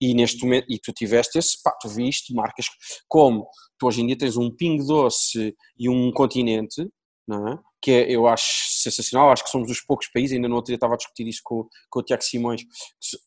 E 0.01 0.15
neste 0.15 0.43
momento, 0.43 0.65
e 0.67 0.79
tu 0.79 0.91
tiveste 0.91 1.37
esse, 1.37 1.61
pá, 1.61 1.71
tu 1.79 1.87
viste 1.87 2.33
marcas 2.33 2.65
como, 3.07 3.47
tu 3.77 3.85
hoje 3.87 4.01
em 4.01 4.07
dia 4.07 4.17
tens 4.17 4.37
um 4.37 4.49
Ping 4.49 4.77
Doce 4.77 5.55
e 5.77 5.87
um 5.87 6.11
Continente, 6.11 6.89
não 7.27 7.47
é? 7.47 7.59
Que 7.85 7.91
é, 7.91 8.11
eu 8.11 8.27
acho 8.27 8.67
sensacional, 8.67 9.31
acho 9.31 9.43
que 9.43 9.49
somos 9.51 9.67
dos 9.67 9.79
poucos 9.79 10.07
países, 10.07 10.35
ainda 10.35 10.47
no 10.47 10.55
outro 10.55 10.69
dia 10.69 10.75
estava 10.75 10.95
a 10.95 10.97
discutir 10.97 11.27
isso 11.27 11.41
com, 11.43 11.69
com 11.87 11.99
o 11.99 12.03
Tiago 12.03 12.23
Simões, 12.23 12.63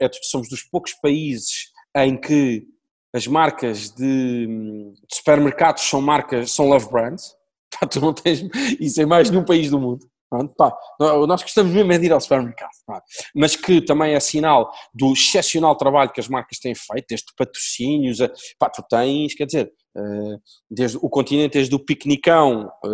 é, 0.02 0.10
somos 0.24 0.48
dos 0.48 0.64
poucos 0.64 0.94
países 0.94 1.70
em 1.96 2.20
que 2.20 2.66
as 3.14 3.28
marcas 3.28 3.88
de, 3.90 4.48
de 4.48 5.14
supermercados 5.14 5.84
são 5.84 6.02
marcas, 6.02 6.50
são 6.50 6.68
love 6.68 6.90
brands, 6.90 7.36
tu 7.88 8.00
não 8.00 8.12
tens 8.12 8.42
isso 8.80 9.00
em 9.00 9.06
mais 9.06 9.30
nenhum 9.30 9.44
país 9.44 9.70
do 9.70 9.78
mundo, 9.78 10.04
Pronto, 10.28 10.54
pá, 10.56 10.76
nós 11.00 11.40
gostamos 11.40 11.72
mesmo 11.72 11.90
é 11.90 11.98
de 11.98 12.06
ir 12.06 12.12
ao 12.12 12.20
supermercado, 12.20 12.68
pá. 12.84 13.02
mas 13.34 13.56
que 13.56 13.80
também 13.80 14.12
é 14.12 14.20
sinal 14.20 14.70
do 14.92 15.12
excepcional 15.14 15.74
trabalho 15.74 16.12
que 16.12 16.20
as 16.20 16.28
marcas 16.28 16.58
têm 16.58 16.74
feito, 16.74 17.06
desde 17.08 17.32
patrocínios, 17.34 18.20
a, 18.20 18.28
pá, 18.58 18.68
tu 18.68 18.84
tens, 18.90 19.34
quer 19.34 19.46
dizer, 19.46 19.72
desde 20.70 20.98
o 20.98 21.08
continente, 21.08 21.54
desde 21.54 21.74
o 21.74 21.78
piquenicão, 21.78 22.70
eh, 22.84 22.88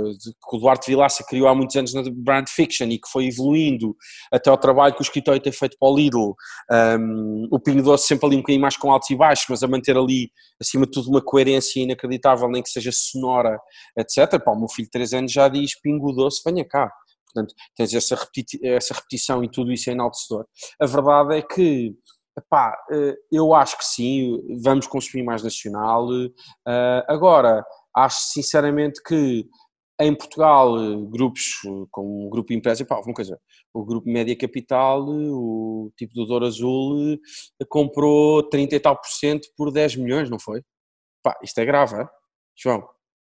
que 0.49 0.57
o 0.57 0.59
Duarte 0.59 0.91
Vilaça 0.91 1.25
criou 1.29 1.49
há 1.49 1.55
muitos 1.55 1.77
anos 1.77 1.93
na 1.93 2.03
Brand 2.11 2.47
Fiction 2.49 2.87
e 2.89 2.99
que 2.99 3.09
foi 3.09 3.27
evoluindo 3.27 3.97
até 4.33 4.51
ao 4.51 4.59
trabalho 4.59 4.95
que 4.95 5.01
o 5.01 5.03
escritório 5.03 5.41
tem 5.41 5.53
feito 5.53 5.77
para 5.79 5.89
o 5.89 5.97
Lidl, 5.97 6.35
um, 6.99 7.49
o 7.51 7.61
Pingo 7.61 7.83
Doce 7.83 8.07
sempre 8.07 8.27
ali 8.27 8.37
um 8.37 8.41
bocadinho 8.41 8.63
mais 8.63 8.77
com 8.77 8.91
altos 8.91 9.11
e 9.11 9.17
baixos, 9.17 9.47
mas 9.49 9.63
a 9.63 9.69
manter 9.69 9.97
ali, 9.97 10.31
acima 10.61 10.87
de 10.87 10.93
tudo, 10.93 11.11
uma 11.11 11.23
coerência 11.23 11.81
inacreditável, 11.81 12.49
nem 12.49 12.63
que 12.63 12.71
seja 12.71 12.91
sonora, 12.93 13.59
etc. 13.99 14.43
Pá, 14.43 14.53
o 14.53 14.59
meu 14.59 14.69
filho 14.69 14.87
de 14.87 14.91
3 14.91 15.15
anos 15.15 15.33
já 15.33 15.49
diz 15.49 15.79
Pingo 15.81 16.13
Doce, 16.13 16.41
venha 16.45 16.65
cá 16.65 16.91
portanto 17.35 17.53
tens 17.75 17.93
essa, 17.93 18.15
repeti 18.15 18.65
essa 18.65 18.95
repetição 18.95 19.43
e 19.43 19.51
tudo 19.51 19.73
isso 19.73 19.91
é 19.91 19.93
enaltecedor. 19.93 20.47
A 20.81 20.87
verdade 20.87 21.39
é 21.39 21.43
que 21.43 21.93
Epá, 22.37 22.77
eh, 22.91 23.15
eu 23.31 23.55
acho 23.55 23.79
que 23.79 23.85
sim, 23.85 24.41
vamos 24.63 24.87
consumir 24.87 25.23
mais 25.23 25.43
nacional. 25.43 26.09
Eh, 26.67 27.05
agora, 27.09 27.65
acho 27.95 28.19
sinceramente 28.33 29.01
que 29.03 29.47
em 30.01 30.15
Portugal, 30.15 30.75
grupos 31.07 31.61
como 31.91 32.27
o 32.27 32.31
Grupo 32.31 32.53
Empresa, 32.53 32.85
pá, 32.85 33.01
uma 33.01 33.15
coisa, 33.15 33.39
o 33.73 33.85
Grupo 33.85 34.11
Média 34.11 34.37
Capital, 34.37 35.05
o 35.09 35.93
tipo 35.97 36.13
do 36.15 36.27
Douro 36.27 36.47
Azul, 36.47 37.17
comprou 37.69 38.43
30 38.49 38.75
e 38.75 38.81
tal 38.81 38.97
por 38.97 39.09
cento 39.09 39.49
por 39.57 39.71
10 39.73 39.97
milhões, 39.97 40.29
não 40.29 40.39
foi? 40.41 40.63
Pá, 41.23 41.39
isto 41.43 41.59
é 41.61 41.65
grave? 41.65 42.05
João, 42.57 42.85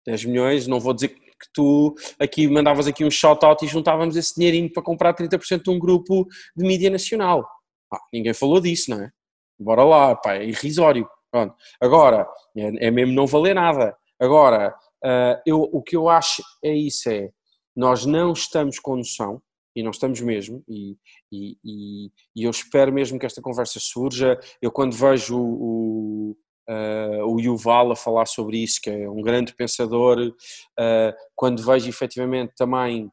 10 0.07 0.25
milhões, 0.25 0.67
não 0.67 0.81
vou 0.81 0.95
dizer 0.95 1.09
que 1.11 1.49
tu 1.53 1.95
aqui 2.19 2.49
mandavas 2.49 2.87
aqui 2.87 3.05
um 3.05 3.11
shout-out 3.11 3.63
e 3.65 3.69
juntávamos 3.69 4.17
esse 4.17 4.35
dinheirinho 4.35 4.73
para 4.73 4.83
comprar 4.83 5.15
30% 5.15 5.65
de 5.65 5.71
um 5.71 5.79
grupo 5.79 6.27
de 6.57 6.67
mídia 6.67 6.91
nacional. 6.91 7.47
Ah, 7.95 8.01
ninguém 8.13 8.35
falou 8.35 8.61
disso, 8.61 8.91
não 8.91 9.03
é? 9.03 9.11
Bora 9.59 9.85
lá, 9.85 10.17
pá, 10.17 10.35
é 10.35 10.45
irrisório. 10.45 11.09
Pronto. 11.31 11.55
Agora, 11.81 12.29
é, 12.57 12.87
é 12.87 12.91
mesmo 12.91 13.13
não 13.13 13.27
valer 13.27 13.55
nada. 13.55 13.97
Agora, 14.21 14.75
uh, 15.05 15.41
eu, 15.45 15.61
o 15.61 15.83
que 15.83 15.97
eu 15.97 16.09
acho 16.09 16.43
é 16.63 16.73
isso, 16.73 17.11
é, 17.11 17.31
nós 17.77 18.07
não 18.07 18.33
estamos 18.33 18.79
com 18.79 18.97
noção, 18.97 19.43
e 19.77 19.83
não 19.83 19.91
estamos 19.91 20.21
mesmo, 20.21 20.63
e, 20.69 20.97
e, 21.33 21.59
e, 21.65 22.11
e 22.37 22.45
eu 22.45 22.51
espero 22.51 22.93
mesmo 22.93 23.19
que 23.19 23.27
esta 23.27 23.43
conversa 23.43 23.81
surja, 23.81 24.39
eu 24.63 24.71
quando 24.71 24.95
vejo 24.95 25.37
o, 25.37 26.37
uh, 26.69 27.27
o 27.27 27.41
Yuval 27.41 27.91
a 27.91 27.97
falar 27.97 28.27
sobre 28.27 28.59
isso, 28.59 28.81
que 28.81 28.91
é 28.91 29.11
um 29.11 29.21
grande 29.21 29.55
pensador, 29.55 30.19
uh, 30.21 31.15
quando 31.35 31.65
vejo 31.65 31.89
efetivamente 31.89 32.53
também 32.57 33.11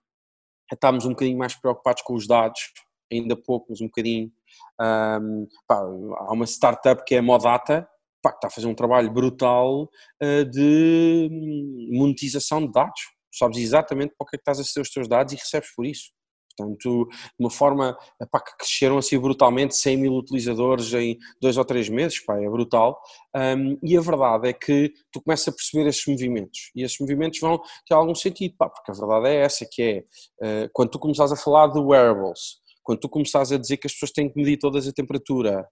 estamos 0.71 1.05
um 1.05 1.09
bocadinho 1.09 1.37
mais 1.37 1.55
preocupados 1.55 2.03
com 2.03 2.13
os 2.13 2.27
dados, 2.27 2.71
ainda 3.11 3.35
pouco, 3.35 3.67
mas 3.69 3.81
um 3.81 3.87
bocadinho. 3.87 4.31
Um, 4.79 5.47
pá, 5.67 5.75
há 5.77 6.33
uma 6.33 6.45
startup 6.45 7.03
que 7.05 7.15
é 7.15 7.19
a 7.19 7.21
Modata, 7.21 7.87
pá, 8.21 8.31
que 8.31 8.37
está 8.37 8.47
a 8.47 8.51
fazer 8.51 8.67
um 8.67 8.75
trabalho 8.75 9.11
brutal 9.11 9.83
uh, 9.83 10.45
de 10.49 11.29
monetização 11.91 12.65
de 12.65 12.71
dados. 12.71 13.01
Sabes 13.33 13.57
exatamente 13.59 14.13
para 14.17 14.25
o 14.25 14.27
que 14.27 14.35
é 14.35 14.37
que 14.37 14.41
estás 14.41 14.59
a 14.59 14.63
ser 14.63 14.81
os 14.81 14.89
teus 14.89 15.07
dados 15.07 15.33
e 15.33 15.37
recebes 15.37 15.73
por 15.73 15.85
isso. 15.85 16.11
Portanto, 16.57 17.07
de 17.09 17.15
uma 17.39 17.49
forma 17.49 17.97
epá, 18.21 18.39
que 18.39 18.55
cresceram 18.57 18.97
assim 18.97 19.17
brutalmente, 19.19 19.75
100 19.75 19.97
mil 19.97 20.13
utilizadores 20.13 20.93
em 20.93 21.17
dois 21.41 21.57
ou 21.57 21.65
três 21.65 21.89
meses, 21.89 22.19
pá, 22.23 22.39
é 22.39 22.49
brutal. 22.49 22.99
Um, 23.35 23.77
e 23.83 23.97
a 23.97 24.01
verdade 24.01 24.49
é 24.49 24.53
que 24.53 24.93
tu 25.11 25.21
começas 25.21 25.47
a 25.47 25.51
perceber 25.51 25.87
esses 25.87 26.05
movimentos 26.05 26.71
e 26.75 26.83
esses 26.83 26.99
movimentos 26.99 27.39
vão 27.39 27.59
ter 27.87 27.93
algum 27.93 28.15
sentido, 28.15 28.55
pá, 28.57 28.69
porque 28.69 28.91
a 28.91 28.93
verdade 28.93 29.27
é 29.27 29.41
essa, 29.41 29.65
que 29.69 29.81
é 29.81 29.99
uh, 30.45 30.69
quando 30.73 30.91
tu 30.91 30.99
começas 30.99 31.31
a 31.31 31.35
falar 31.35 31.67
de 31.67 31.79
wearables, 31.79 32.60
quando 32.83 32.99
tu 32.99 33.09
começas 33.09 33.51
a 33.51 33.57
dizer 33.57 33.77
que 33.77 33.87
as 33.87 33.93
pessoas 33.93 34.11
têm 34.11 34.29
que 34.29 34.37
medir 34.37 34.57
todas 34.57 34.87
a 34.87 34.93
temperatura, 34.93 35.67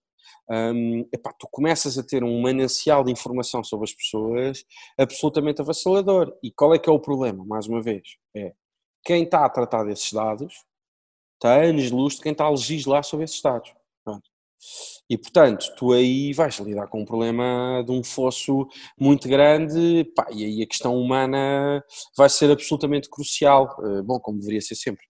um, 0.49 1.07
epá, 1.13 1.33
tu 1.39 1.47
começas 1.51 1.97
a 1.97 2.03
ter 2.03 2.23
um 2.23 2.41
manancial 2.41 3.03
de 3.03 3.11
informação 3.11 3.63
sobre 3.63 3.85
as 3.85 3.93
pessoas 3.93 4.63
absolutamente 4.97 5.61
avassalador. 5.61 6.33
E 6.43 6.51
qual 6.51 6.73
é 6.73 6.79
que 6.79 6.89
é 6.89 6.93
o 6.93 6.99
problema, 6.99 7.43
mais 7.45 7.67
uma 7.67 7.81
vez? 7.81 8.03
É 8.35 8.53
quem 9.03 9.23
está 9.23 9.45
a 9.45 9.49
tratar 9.49 9.83
desses 9.83 10.11
dados 10.11 10.53
está 11.35 11.55
a 11.55 11.63
anos 11.63 11.83
de 11.83 11.93
luz 11.93 12.15
de 12.15 12.21
quem 12.21 12.33
está 12.33 12.45
a 12.45 12.49
legislar 12.49 13.03
sobre 13.03 13.23
esses 13.23 13.37
Estados. 13.37 13.73
Pronto. 14.03 14.29
E, 15.09 15.17
portanto, 15.17 15.73
tu 15.77 15.93
aí 15.93 16.33
vais 16.33 16.59
lidar 16.59 16.87
com 16.87 17.01
um 17.01 17.05
problema 17.05 17.81
de 17.85 17.91
um 17.91 18.03
fosso 18.03 18.67
muito 18.99 19.27
grande, 19.29 20.03
pá, 20.15 20.27
e 20.31 20.43
aí 20.43 20.61
a 20.61 20.67
questão 20.67 20.95
humana 20.97 21.83
vai 22.17 22.29
ser 22.29 22.51
absolutamente 22.51 23.09
crucial, 23.09 23.73
eh, 23.83 24.01
bom, 24.01 24.19
como 24.19 24.37
deveria 24.37 24.61
ser 24.61 24.75
sempre. 24.75 25.03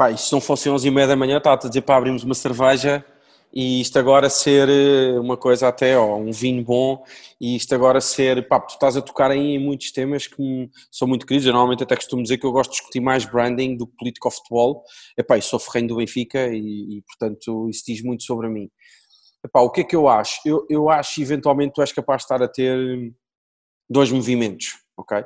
Pá, 0.00 0.16
se 0.16 0.32
não 0.32 0.40
fosse 0.40 0.70
11 0.70 0.88
e 0.88 0.90
meia 0.90 1.06
da 1.06 1.14
manhã, 1.14 1.36
estava 1.36 1.56
a 1.62 1.68
dizer 1.68 1.82
para 1.82 1.96
abrirmos 1.96 2.24
uma 2.24 2.34
cerveja 2.34 3.04
e 3.52 3.82
isto 3.82 3.98
agora 3.98 4.30
ser 4.30 4.66
eh, 4.66 5.20
uma 5.20 5.36
coisa 5.36 5.68
até, 5.68 5.94
ó, 5.98 6.16
um 6.16 6.32
vinho 6.32 6.64
bom, 6.64 7.04
e 7.38 7.54
isto 7.54 7.74
agora 7.74 8.00
ser, 8.00 8.48
pá, 8.48 8.58
tu 8.60 8.70
estás 8.70 8.96
a 8.96 9.02
tocar 9.02 9.30
aí 9.30 9.56
em 9.56 9.58
muitos 9.58 9.92
temas 9.92 10.26
que 10.26 10.70
são 10.90 11.06
muito 11.06 11.26
queridos, 11.26 11.46
eu 11.46 11.52
normalmente 11.52 11.82
até 11.82 11.94
costumo 11.94 12.22
dizer 12.22 12.38
que 12.38 12.46
eu 12.46 12.50
gosto 12.50 12.70
de 12.70 12.78
discutir 12.78 13.00
mais 13.00 13.26
branding 13.26 13.76
do 13.76 13.86
que 13.86 13.94
político 13.94 14.26
ao 14.26 14.32
futebol, 14.32 14.84
epá, 15.18 15.36
e 15.36 15.42
sou 15.42 15.58
ferrenho 15.58 15.88
do 15.88 15.96
Benfica 15.96 16.46
e, 16.46 16.96
e, 16.96 17.02
portanto 17.02 17.68
isso 17.68 17.82
diz 17.86 18.02
muito 18.02 18.22
sobre 18.22 18.48
mim. 18.48 18.70
Epá, 19.44 19.60
o 19.60 19.68
que 19.68 19.82
é 19.82 19.84
que 19.84 19.94
eu 19.94 20.08
acho? 20.08 20.40
Eu, 20.46 20.66
eu 20.70 20.88
acho 20.88 21.20
eventualmente 21.20 21.74
tu 21.74 21.82
és 21.82 21.92
capaz 21.92 22.22
de 22.22 22.24
estar 22.24 22.42
a 22.42 22.48
ter 22.48 23.12
dois 23.86 24.10
movimentos, 24.10 24.78
ok? 24.96 25.22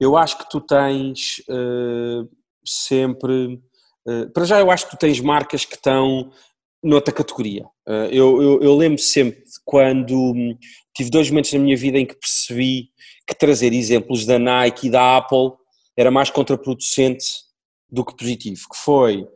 Eu 0.00 0.16
acho 0.16 0.38
que 0.38 0.48
tu 0.48 0.62
tens 0.62 1.42
uh, 1.46 2.26
sempre... 2.64 3.60
Uh, 4.06 4.30
para 4.32 4.44
já 4.44 4.60
eu 4.60 4.70
acho 4.70 4.84
que 4.84 4.96
tu 4.96 4.98
tens 4.98 5.20
marcas 5.20 5.64
que 5.64 5.74
estão 5.74 6.30
noutra 6.84 7.14
categoria. 7.14 7.64
Eh, 7.88 8.08
eu, 8.12 8.42
eu, 8.42 8.62
eu 8.62 8.76
lembro 8.76 8.98
sempre 8.98 9.42
quando 9.64 10.14
hum, 10.14 10.56
tive 10.94 11.08
dois 11.08 11.30
momentos 11.30 11.52
na 11.54 11.58
minha 11.58 11.76
vida 11.76 11.98
em 11.98 12.04
que 12.04 12.14
percebi 12.14 12.90
que 13.26 13.34
trazer 13.34 13.72
exemplos 13.72 14.26
da 14.26 14.38
Nike 14.38 14.86
e 14.86 14.90
da 14.90 15.16
Apple 15.16 15.52
era 15.96 16.10
mais 16.10 16.28
contraproducente 16.28 17.42
do 17.90 18.04
que 18.04 18.16
positivo, 18.16 18.60
que 18.70 18.76
foi 18.76 19.26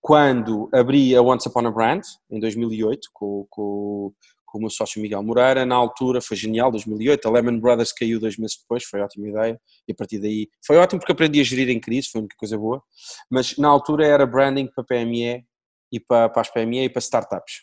quando 0.00 0.68
abri 0.72 1.14
a 1.14 1.22
Once 1.22 1.48
Upon 1.48 1.66
a 1.66 1.70
Brand, 1.70 2.02
em 2.30 2.40
2008, 2.40 3.08
com, 3.12 3.46
com, 3.50 4.12
com 4.56 4.58
o 4.58 4.62
meu 4.62 4.70
sócio 4.70 5.00
Miguel 5.00 5.22
Moreira, 5.22 5.66
na 5.66 5.74
altura 5.74 6.20
foi 6.20 6.36
genial, 6.36 6.70
2008, 6.70 7.28
a 7.28 7.30
Lehman 7.30 7.60
Brothers 7.60 7.92
caiu 7.92 8.18
dois 8.18 8.38
meses 8.38 8.56
depois, 8.58 8.84
foi 8.84 9.00
ótima 9.00 9.28
ideia, 9.28 9.60
e 9.86 9.92
a 9.92 9.94
partir 9.94 10.18
daí, 10.18 10.48
foi 10.64 10.76
ótimo 10.78 10.98
porque 10.98 11.12
aprendi 11.12 11.40
a 11.40 11.44
gerir 11.44 11.68
em 11.68 11.78
crise, 11.78 12.08
foi 12.10 12.22
uma 12.22 12.28
coisa 12.38 12.56
boa, 12.56 12.82
mas 13.30 13.56
na 13.58 13.68
altura 13.68 14.06
era 14.06 14.26
branding 14.26 14.66
para 14.74 14.82
PME 14.82 15.44
e 15.92 16.00
para, 16.00 16.28
para 16.30 16.40
as 16.40 16.50
PME 16.50 16.84
e 16.84 16.88
para 16.88 17.00
startups. 17.00 17.62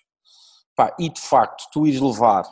Pá, 0.76 0.96
e 1.00 1.10
de 1.10 1.20
facto, 1.20 1.66
tu 1.72 1.88
ires 1.88 2.00
levar 2.00 2.44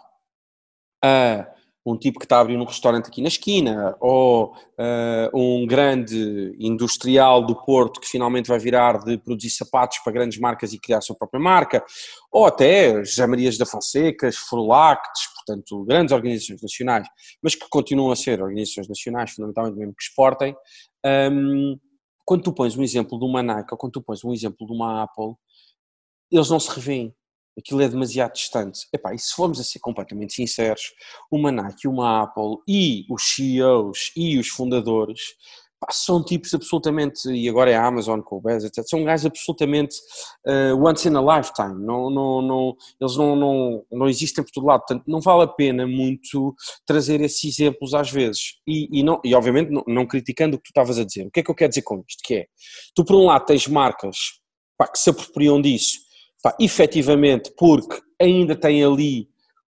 a 1.04 1.48
um 1.86 1.98
tipo 1.98 2.20
que 2.20 2.26
está 2.26 2.38
a 2.38 2.42
abrir 2.42 2.58
um 2.58 2.64
restaurante 2.64 3.08
aqui 3.08 3.22
na 3.22 3.28
esquina, 3.28 3.96
ou 4.00 4.54
uh, 4.54 5.38
um 5.38 5.66
grande 5.66 6.56
industrial 6.60 7.44
do 7.44 7.56
Porto 7.56 8.00
que 8.00 8.08
finalmente 8.08 8.48
vai 8.48 8.60
virar 8.60 9.00
de 9.04 9.18
produzir 9.18 9.50
sapatos 9.50 9.98
para 10.00 10.14
grandes 10.14 10.40
marcas 10.40 10.74
e 10.74 10.80
criar 10.80 11.00
a 11.00 11.02
sua 11.02 11.16
própria 11.16 11.42
marca, 11.42 11.84
ou 12.32 12.46
até 12.46 13.04
José 13.04 13.26
Marias 13.26 13.58
da 13.58 13.66
Fonseca, 13.66 14.30
Forlactes, 14.32 15.28
portanto, 15.36 15.84
grandes 15.86 16.14
organizações 16.14 16.62
nacionais, 16.62 17.08
mas 17.42 17.56
que 17.56 17.68
continuam 17.70 18.12
a 18.12 18.16
ser 18.16 18.42
organizações 18.42 18.88
nacionais, 18.88 19.32
fundamentalmente 19.32 19.78
mesmo 19.78 19.96
que 19.96 20.04
exportem. 20.04 20.56
Um, 21.04 21.80
quando 22.24 22.44
tu 22.44 22.54
pões 22.54 22.78
um 22.78 22.84
exemplo 22.84 23.18
de 23.18 23.26
uma 23.26 23.42
Nike 23.42 23.70
ou 23.72 23.78
quando 23.78 23.94
tu 23.94 24.02
pões 24.02 24.24
um 24.24 24.32
exemplo 24.32 24.68
de 24.68 24.74
uma 24.74 25.04
Apple, 25.04 25.34
eles 26.32 26.50
não 26.50 26.60
se 26.60 26.70
revêem. 26.74 27.14
Aquilo 27.58 27.82
é 27.82 27.90
demasiado 27.90 28.34
distante. 28.34 28.88
Epá, 28.94 29.14
e 29.14 29.20
se 29.20 29.34
formos 29.34 29.60
a 29.60 29.64
ser 29.64 29.80
completamente 29.80 30.34
sinceros, 30.34 30.94
uma 31.30 31.52
Nike, 31.52 31.88
uma 31.88 32.24
Apple 32.24 32.58
e 32.68 33.06
os 33.10 33.24
CEOs 33.24 34.12
e 34.16 34.38
os 34.38 34.48
fundadores 34.48 35.22
pá, 35.82 35.92
são 35.92 36.24
tipos 36.24 36.54
absolutamente, 36.54 37.28
e 37.30 37.50
agora 37.50 37.72
é 37.72 37.76
a 37.76 37.86
Amazon 37.86 38.22
com 38.22 38.38
o 38.38 38.42
Bez, 38.42 38.64
etc., 38.64 38.86
são 38.88 39.04
gajos 39.04 39.26
absolutamente 39.26 39.98
uh, 40.48 40.82
once 40.82 41.08
in 41.10 41.16
a 41.16 41.38
lifetime. 41.38 41.84
Não, 41.84 42.10
não, 42.10 42.42
não, 42.42 42.76
eles 43.00 43.18
não, 43.18 43.36
não, 43.36 43.86
não 43.92 44.08
existem 44.08 44.44
por 44.44 44.52
todo 44.52 44.68
lado. 44.68 44.82
Portanto, 44.82 45.04
não 45.08 45.20
vale 45.20 45.44
a 45.44 45.48
pena 45.48 45.88
muito 45.88 46.56
trazer 46.86 47.20
esses 47.20 47.44
exemplos 47.44 47.94
às 47.94 48.12
vezes. 48.12 48.60
E, 48.66 49.00
e, 49.00 49.04
não, 49.04 49.20
e 49.26 49.34
obviamente, 49.36 49.72
não, 49.72 49.84
não 49.88 50.08
criticando 50.08 50.56
o 50.56 50.60
que 50.60 50.66
tu 50.66 50.72
estavas 50.72 51.00
a 51.00 51.04
dizer. 51.04 51.28
O 51.28 51.32
que 51.32 51.42
é 51.42 51.44
que 51.44 51.52
eu 51.52 51.56
quero 51.56 51.70
dizer 51.70 51.82
com 51.82 52.04
isto? 52.08 52.22
Que 52.24 52.36
é, 52.36 52.46
tu 52.96 53.04
por 53.04 53.16
um 53.16 53.26
lado 53.26 53.46
tens 53.46 53.68
marcas 53.68 54.18
pá, 54.78 54.88
que 54.88 55.00
se 55.00 55.10
apropriam 55.10 55.62
disso 55.62 56.11
Pá, 56.42 56.56
efetivamente, 56.60 57.52
porque 57.56 58.02
ainda 58.20 58.56
tem 58.56 58.84
ali 58.84 59.30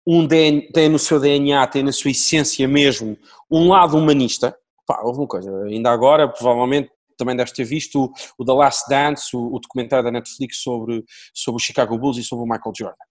um 0.06 0.26
DNA, 0.26 0.72
tem 0.72 0.88
no 0.88 0.98
seu 0.98 1.20
DNA, 1.20 1.66
tem 1.66 1.82
na 1.82 1.92
sua 1.92 2.10
essência 2.10 2.66
mesmo, 2.66 3.16
um 3.50 3.68
lado 3.68 3.96
humanista. 3.96 4.56
Pá, 4.86 5.00
houve 5.02 5.20
uma 5.20 5.26
coisa, 5.26 5.50
ainda 5.64 5.90
agora, 5.90 6.28
provavelmente, 6.28 6.90
também 7.18 7.36
deves 7.36 7.52
ter 7.52 7.64
visto 7.64 8.04
o, 8.04 8.12
o 8.38 8.44
The 8.44 8.52
Last 8.52 8.88
Dance, 8.88 9.36
o, 9.36 9.54
o, 9.54 9.58
documentário 9.58 10.04
da 10.04 10.10
Netflix 10.10 10.58
sobre, 10.58 11.04
sobre 11.34 11.60
o 11.60 11.64
Chicago 11.64 11.98
Bulls 11.98 12.16
e 12.16 12.22
sobre 12.22 12.44
o 12.44 12.48
Michael 12.48 12.72
Jordan. 12.74 13.04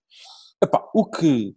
Epá, 0.63 0.89
o 0.93 1.05
que 1.05 1.55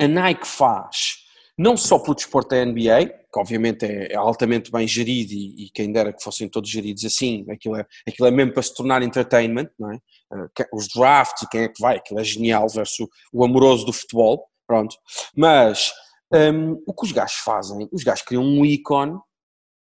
a 0.00 0.08
Nike 0.08 0.46
faz, 0.46 1.18
não 1.56 1.76
só 1.76 1.98
pelo 1.98 2.16
desporto 2.16 2.50
da 2.50 2.64
NBA, 2.64 3.06
que 3.32 3.38
obviamente 3.38 3.84
é, 3.84 4.12
é 4.12 4.16
altamente 4.16 4.72
bem 4.72 4.88
gerido 4.88 5.32
e, 5.32 5.66
e, 5.66 5.70
quem 5.70 5.92
dera 5.92 6.12
que 6.12 6.22
fossem 6.22 6.48
todos 6.48 6.70
geridos 6.70 7.04
assim, 7.04 7.44
aquilo 7.50 7.76
é, 7.76 7.86
aquilo 8.08 8.26
é 8.26 8.30
mesmo 8.30 8.52
para 8.52 8.62
se 8.62 8.74
tornar 8.74 9.02
entertainment, 9.02 9.68
não 9.78 9.92
é? 9.92 9.98
Uh, 10.30 10.48
os 10.74 10.88
drafts 10.88 11.42
e 11.42 11.48
quem 11.48 11.62
é 11.62 11.68
que 11.68 11.80
vai, 11.80 11.96
aquilo 11.96 12.20
é 12.20 12.24
genial 12.24 12.68
versus 12.68 13.08
o, 13.32 13.44
amoroso 13.44 13.86
do 13.86 13.92
futebol, 13.92 14.46
pronto. 14.66 14.94
Mas 15.34 15.90
um, 16.32 16.82
o 16.86 16.92
que 16.92 17.06
os 17.06 17.12
gajos 17.12 17.38
fazem, 17.38 17.88
os 17.90 18.04
gajos 18.04 18.24
criam 18.24 18.42
um 18.42 18.64
ícone 18.64 19.18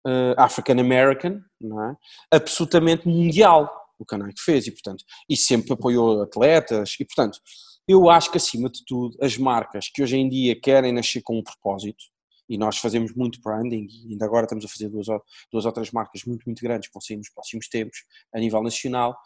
uh, 0.06 0.34
African 0.36 0.80
American, 0.80 1.40
não 1.60 1.82
é? 1.90 1.96
absolutamente 2.32 3.08
mundial, 3.08 3.70
o 3.98 4.04
que 4.04 4.14
a 4.14 4.18
Nike 4.18 4.40
fez, 4.40 4.66
e 4.66 4.72
portanto, 4.72 5.04
e 5.28 5.36
sempre 5.36 5.72
apoiou 5.72 6.22
atletas, 6.22 6.96
e 6.98 7.04
portanto, 7.04 7.38
eu 7.86 8.08
acho 8.08 8.30
que 8.30 8.38
acima 8.38 8.68
de 8.68 8.84
tudo, 8.84 9.16
as 9.20 9.36
marcas 9.36 9.88
que 9.92 10.02
hoje 10.02 10.16
em 10.16 10.28
dia 10.28 10.58
querem 10.58 10.92
nascer 10.92 11.22
com 11.22 11.38
um 11.38 11.42
propósito, 11.42 12.02
e 12.48 12.58
nós 12.58 12.78
fazemos 12.78 13.14
muito 13.14 13.40
branding, 13.40 13.86
e 13.88 14.12
ainda 14.12 14.26
agora 14.26 14.44
estamos 14.44 14.64
a 14.64 14.68
fazer 14.68 14.88
duas, 14.88 15.06
duas 15.50 15.64
ou 15.64 15.72
três 15.72 15.90
marcas 15.90 16.24
muito, 16.24 16.42
muito 16.44 16.62
grandes 16.62 16.88
que 16.88 16.94
vão 16.94 17.00
sair 17.00 17.16
nos 17.16 17.30
próximos 17.30 17.68
tempos 17.68 17.98
a 18.34 18.38
nível 18.38 18.62
nacional, 18.62 19.16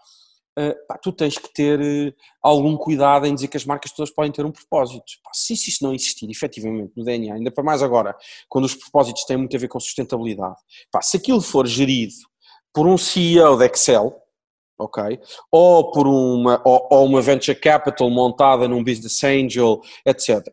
pá, 0.87 0.99
tu 0.99 1.13
tens 1.13 1.39
que 1.39 1.53
ter 1.53 1.81
uh, 1.81 2.15
algum 2.43 2.77
cuidado 2.77 3.27
em 3.27 3.35
dizer 3.35 3.49
que 3.49 3.57
as 3.57 3.65
marcas 3.65 3.93
todas 3.93 4.11
podem 4.11 4.33
ter 4.33 4.45
um 4.45 4.51
propósito. 4.51 5.05
Pá, 5.23 5.31
se 5.35 5.53
isso 5.55 5.85
não 5.85 5.95
existir 5.95 6.29
efetivamente 6.31 6.93
no 6.97 7.05
DNA, 7.05 7.35
ainda 7.35 7.51
para 7.51 7.65
mais 7.65 7.83
agora, 7.83 8.17
quando 8.49 8.65
os 8.65 8.75
propósitos 8.75 9.25
têm 9.25 9.37
muito 9.37 9.57
a 9.57 9.59
ver 9.59 9.69
com 9.69 9.79
sustentabilidade, 9.79 10.57
pá, 10.91 11.01
se 11.03 11.17
aquilo 11.17 11.41
for 11.41 11.67
gerido 11.67 12.15
por 12.73 12.87
um 12.87 12.99
CEO 12.99 13.57
da 13.57 13.67
Excel, 13.67 14.15
ok? 14.79 15.19
Ou 15.51 15.91
por 15.91 16.07
uma, 16.07 16.61
ou, 16.65 16.89
ou, 16.91 17.07
uma 17.07 17.21
venture 17.21 17.59
capital 17.59 18.09
montada 18.11 18.69
num 18.69 18.83
business 18.83 19.23
angel, 19.25 19.81
etc. 20.07 20.45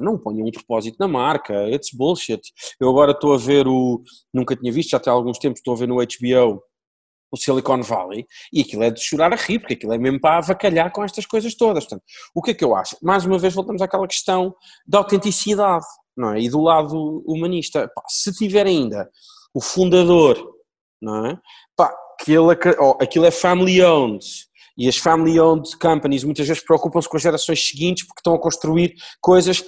não 0.00 0.18
ponham 0.18 0.46
um 0.46 0.50
propósito 0.50 0.96
na 0.98 1.06
marca, 1.06 1.68
it's 1.68 1.90
bullshit. 1.92 2.40
Eu 2.80 2.88
agora 2.88 3.12
estou 3.12 3.34
a 3.34 3.38
ver 3.38 3.68
o, 3.68 4.02
nunca 4.32 4.56
tinha 4.56 4.72
visto, 4.72 4.90
já 4.90 5.00
tem 5.00 5.12
alguns 5.12 5.38
tempos, 5.38 5.60
estou 5.60 5.74
a 5.74 5.76
ver 5.76 5.88
no 5.88 5.96
HBO 5.96 6.62
o 7.30 7.36
Silicon 7.36 7.82
Valley, 7.82 8.26
e 8.52 8.60
aquilo 8.60 8.82
é 8.82 8.90
de 8.90 9.00
chorar 9.00 9.32
a 9.32 9.36
rir, 9.36 9.58
porque 9.58 9.74
aquilo 9.74 9.92
é 9.92 9.98
mesmo 9.98 10.20
para 10.20 10.38
avacalhar 10.38 10.90
com 10.92 11.04
estas 11.04 11.26
coisas 11.26 11.54
todas. 11.54 11.84
Portanto, 11.84 12.04
o 12.34 12.42
que 12.42 12.52
é 12.52 12.54
que 12.54 12.64
eu 12.64 12.74
acho? 12.74 12.96
Mais 13.02 13.24
uma 13.24 13.38
vez 13.38 13.54
voltamos 13.54 13.82
àquela 13.82 14.06
questão 14.06 14.54
da 14.86 14.98
autenticidade, 14.98 15.84
não 16.16 16.32
é? 16.32 16.40
E 16.40 16.48
do 16.48 16.60
lado 16.60 17.22
humanista. 17.26 17.90
Pá, 17.94 18.02
se 18.08 18.32
tiver 18.32 18.66
ainda 18.66 19.08
o 19.52 19.60
fundador, 19.60 20.54
não 21.00 21.26
é? 21.26 21.38
Pá, 21.76 21.94
oh, 22.78 22.96
aquilo 23.00 23.26
é 23.26 23.30
family 23.30 23.82
owned, 23.82 24.24
e 24.78 24.88
as 24.88 24.96
family 24.96 25.40
owned 25.40 25.76
companies 25.78 26.22
muitas 26.22 26.46
vezes 26.46 26.62
preocupam-se 26.62 27.08
com 27.08 27.16
as 27.16 27.22
gerações 27.22 27.66
seguintes 27.66 28.06
porque 28.06 28.20
estão 28.20 28.34
a 28.34 28.38
construir 28.38 28.94
coisas 29.20 29.64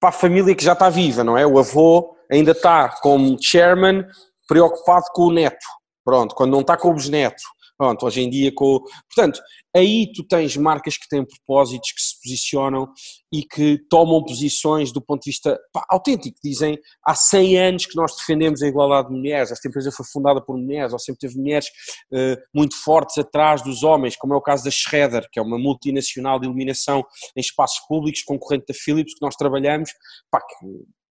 para 0.00 0.08
a 0.08 0.12
família 0.12 0.54
que 0.54 0.64
já 0.64 0.72
está 0.72 0.88
viva, 0.88 1.22
não 1.22 1.36
é? 1.36 1.46
O 1.46 1.58
avô 1.58 2.16
ainda 2.30 2.52
está 2.52 2.88
como 3.00 3.36
chairman 3.40 4.04
preocupado 4.46 5.04
com 5.12 5.24
o 5.24 5.32
neto 5.32 5.66
Pronto, 6.08 6.34
quando 6.34 6.52
não 6.52 6.62
está 6.62 6.74
com 6.74 6.88
o 6.88 6.94
bisneto. 6.94 7.42
Pronto, 7.76 8.06
hoje 8.06 8.22
em 8.22 8.30
dia 8.30 8.50
com. 8.54 8.80
Portanto, 9.14 9.42
aí 9.76 10.10
tu 10.10 10.24
tens 10.26 10.56
marcas 10.56 10.96
que 10.96 11.06
têm 11.06 11.22
propósitos, 11.22 11.92
que 11.92 12.00
se 12.00 12.18
posicionam 12.22 12.88
e 13.30 13.42
que 13.42 13.78
tomam 13.90 14.24
posições 14.24 14.90
do 14.90 15.02
ponto 15.02 15.24
de 15.24 15.32
vista 15.32 15.60
pá, 15.70 15.84
autêntico. 15.90 16.38
Dizem 16.42 16.78
há 17.04 17.14
100 17.14 17.58
anos 17.58 17.84
que 17.84 17.94
nós 17.94 18.16
defendemos 18.16 18.62
a 18.62 18.66
igualdade 18.66 19.08
de 19.08 19.14
mulheres, 19.14 19.52
esta 19.52 19.68
empresa 19.68 19.92
foi 19.92 20.06
fundada 20.10 20.40
por 20.42 20.56
mulheres, 20.56 20.94
ou 20.94 20.98
sempre 20.98 21.18
teve 21.20 21.36
mulheres 21.36 21.66
uh, 22.10 22.40
muito 22.54 22.74
fortes 22.82 23.18
atrás 23.18 23.60
dos 23.60 23.82
homens, 23.82 24.16
como 24.16 24.32
é 24.32 24.36
o 24.38 24.40
caso 24.40 24.64
da 24.64 24.70
Schroeder, 24.70 25.28
que 25.30 25.38
é 25.38 25.42
uma 25.42 25.58
multinacional 25.58 26.40
de 26.40 26.46
iluminação 26.46 27.04
em 27.36 27.40
espaços 27.40 27.80
públicos, 27.86 28.22
concorrente 28.22 28.64
da 28.66 28.74
Philips, 28.74 29.12
que 29.12 29.20
nós 29.20 29.36
trabalhamos, 29.36 29.90
pá, 30.30 30.40
que 30.40 30.66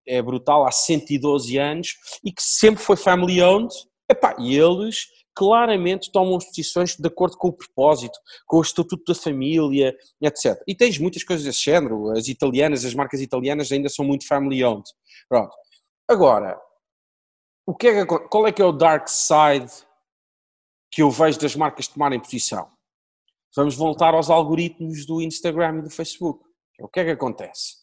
é 0.08 0.24
brutal, 0.24 0.66
há 0.66 0.72
112 0.72 1.56
anos 1.60 1.90
e 2.26 2.32
que 2.32 2.42
sempre 2.42 2.84
foi 2.84 2.98
family 2.98 3.44
owned 3.44 3.72
Epá, 4.10 4.36
e 4.40 4.56
eles 4.58 5.08
claramente 5.36 6.12
tomam 6.12 6.36
as 6.38 6.46
posições 6.46 6.96
de 6.96 7.08
acordo 7.08 7.38
com 7.38 7.50
o 7.50 7.54
propósito, 7.54 8.18
com 8.48 8.58
o 8.58 8.62
estatuto 8.62 9.04
da 9.14 9.20
família, 9.20 9.96
etc. 10.20 10.60
E 10.68 10.74
tens 10.74 10.98
muitas 10.98 11.24
coisas 11.24 11.46
desse 11.46 11.64
género. 11.64 12.10
As 12.12 12.28
italianas, 12.28 12.84
as 12.84 12.96
marcas 12.96 13.22
italianas 13.22 13.72
ainda 13.72 13.88
são 13.88 14.04
muito 14.04 14.28
family 14.28 14.64
owned. 14.64 14.90
Pronto. 15.30 15.56
Agora, 16.08 16.60
o 17.68 17.76
que 17.76 17.88
é 17.88 18.06
que, 18.06 18.20
qual 18.30 18.48
é 18.48 18.52
que 18.52 18.62
é 18.62 18.66
o 18.66 18.72
dark 18.72 19.08
side 19.08 19.72
que 20.90 21.04
eu 21.04 21.12
vejo 21.12 21.40
das 21.40 21.56
marcas 21.56 21.88
tomarem 21.88 22.20
posição? 22.20 22.68
Vamos 23.56 23.76
voltar 23.76 24.14
aos 24.14 24.30
algoritmos 24.30 25.06
do 25.06 25.22
Instagram 25.22 25.80
e 25.80 25.82
do 25.84 25.90
Facebook. 25.90 26.44
O 26.80 26.88
que 26.88 27.00
é 27.00 27.06
que 27.06 27.12
acontece? 27.12 27.76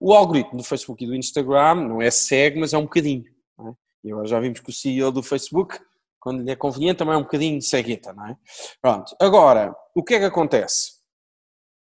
O 0.00 0.14
algoritmo 0.14 0.58
do 0.58 0.64
Facebook 0.64 1.04
e 1.04 1.06
do 1.06 1.14
Instagram 1.14 1.74
não 1.74 2.00
é 2.00 2.10
cego, 2.10 2.60
mas 2.60 2.72
é 2.72 2.78
um 2.78 2.82
bocadinho. 2.82 3.24
É? 4.04 4.08
E 4.08 4.12
agora 4.12 4.26
já 4.26 4.40
vimos 4.40 4.60
que 4.60 4.70
o 4.70 4.72
CEO 4.72 5.12
do 5.12 5.22
Facebook, 5.22 5.78
quando 6.20 6.42
lhe 6.42 6.50
é 6.50 6.56
conveniente, 6.56 6.98
também 6.98 7.14
é 7.14 7.18
um 7.18 7.22
bocadinho 7.22 7.60
cegueta, 7.60 8.12
não 8.12 8.26
é? 8.26 8.36
Pronto. 8.80 9.16
Agora, 9.20 9.74
o 9.94 10.02
que 10.02 10.14
é 10.14 10.18
que 10.18 10.24
acontece? 10.24 11.02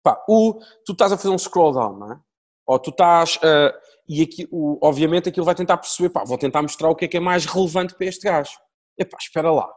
Pá, 0.04 0.24
o, 0.28 0.60
tu 0.86 0.92
estás 0.92 1.12
a 1.12 1.18
fazer 1.18 1.30
um 1.30 1.38
scroll 1.38 1.74
down, 1.74 1.98
não 1.98 2.14
é? 2.14 2.20
Ou 2.66 2.80
tu 2.80 2.90
estás. 2.90 3.38
Uh, 3.38 3.74
e 4.08 4.22
aqui, 4.22 4.48
o, 4.52 4.78
obviamente 4.86 5.30
aquilo 5.30 5.46
vai 5.46 5.56
tentar 5.56 5.78
perceber, 5.78 6.10
pá, 6.10 6.24
vou 6.26 6.38
tentar 6.38 6.62
mostrar 6.62 6.90
o 6.90 6.96
que 6.96 7.06
é 7.06 7.08
que 7.08 7.18
é 7.18 7.20
mais 7.20 7.46
relevante 7.46 7.96
para 7.96 8.08
este 8.08 8.24
gajo. 8.24 8.58
Epá, 8.98 9.18
espera 9.20 9.52
lá. 9.52 9.74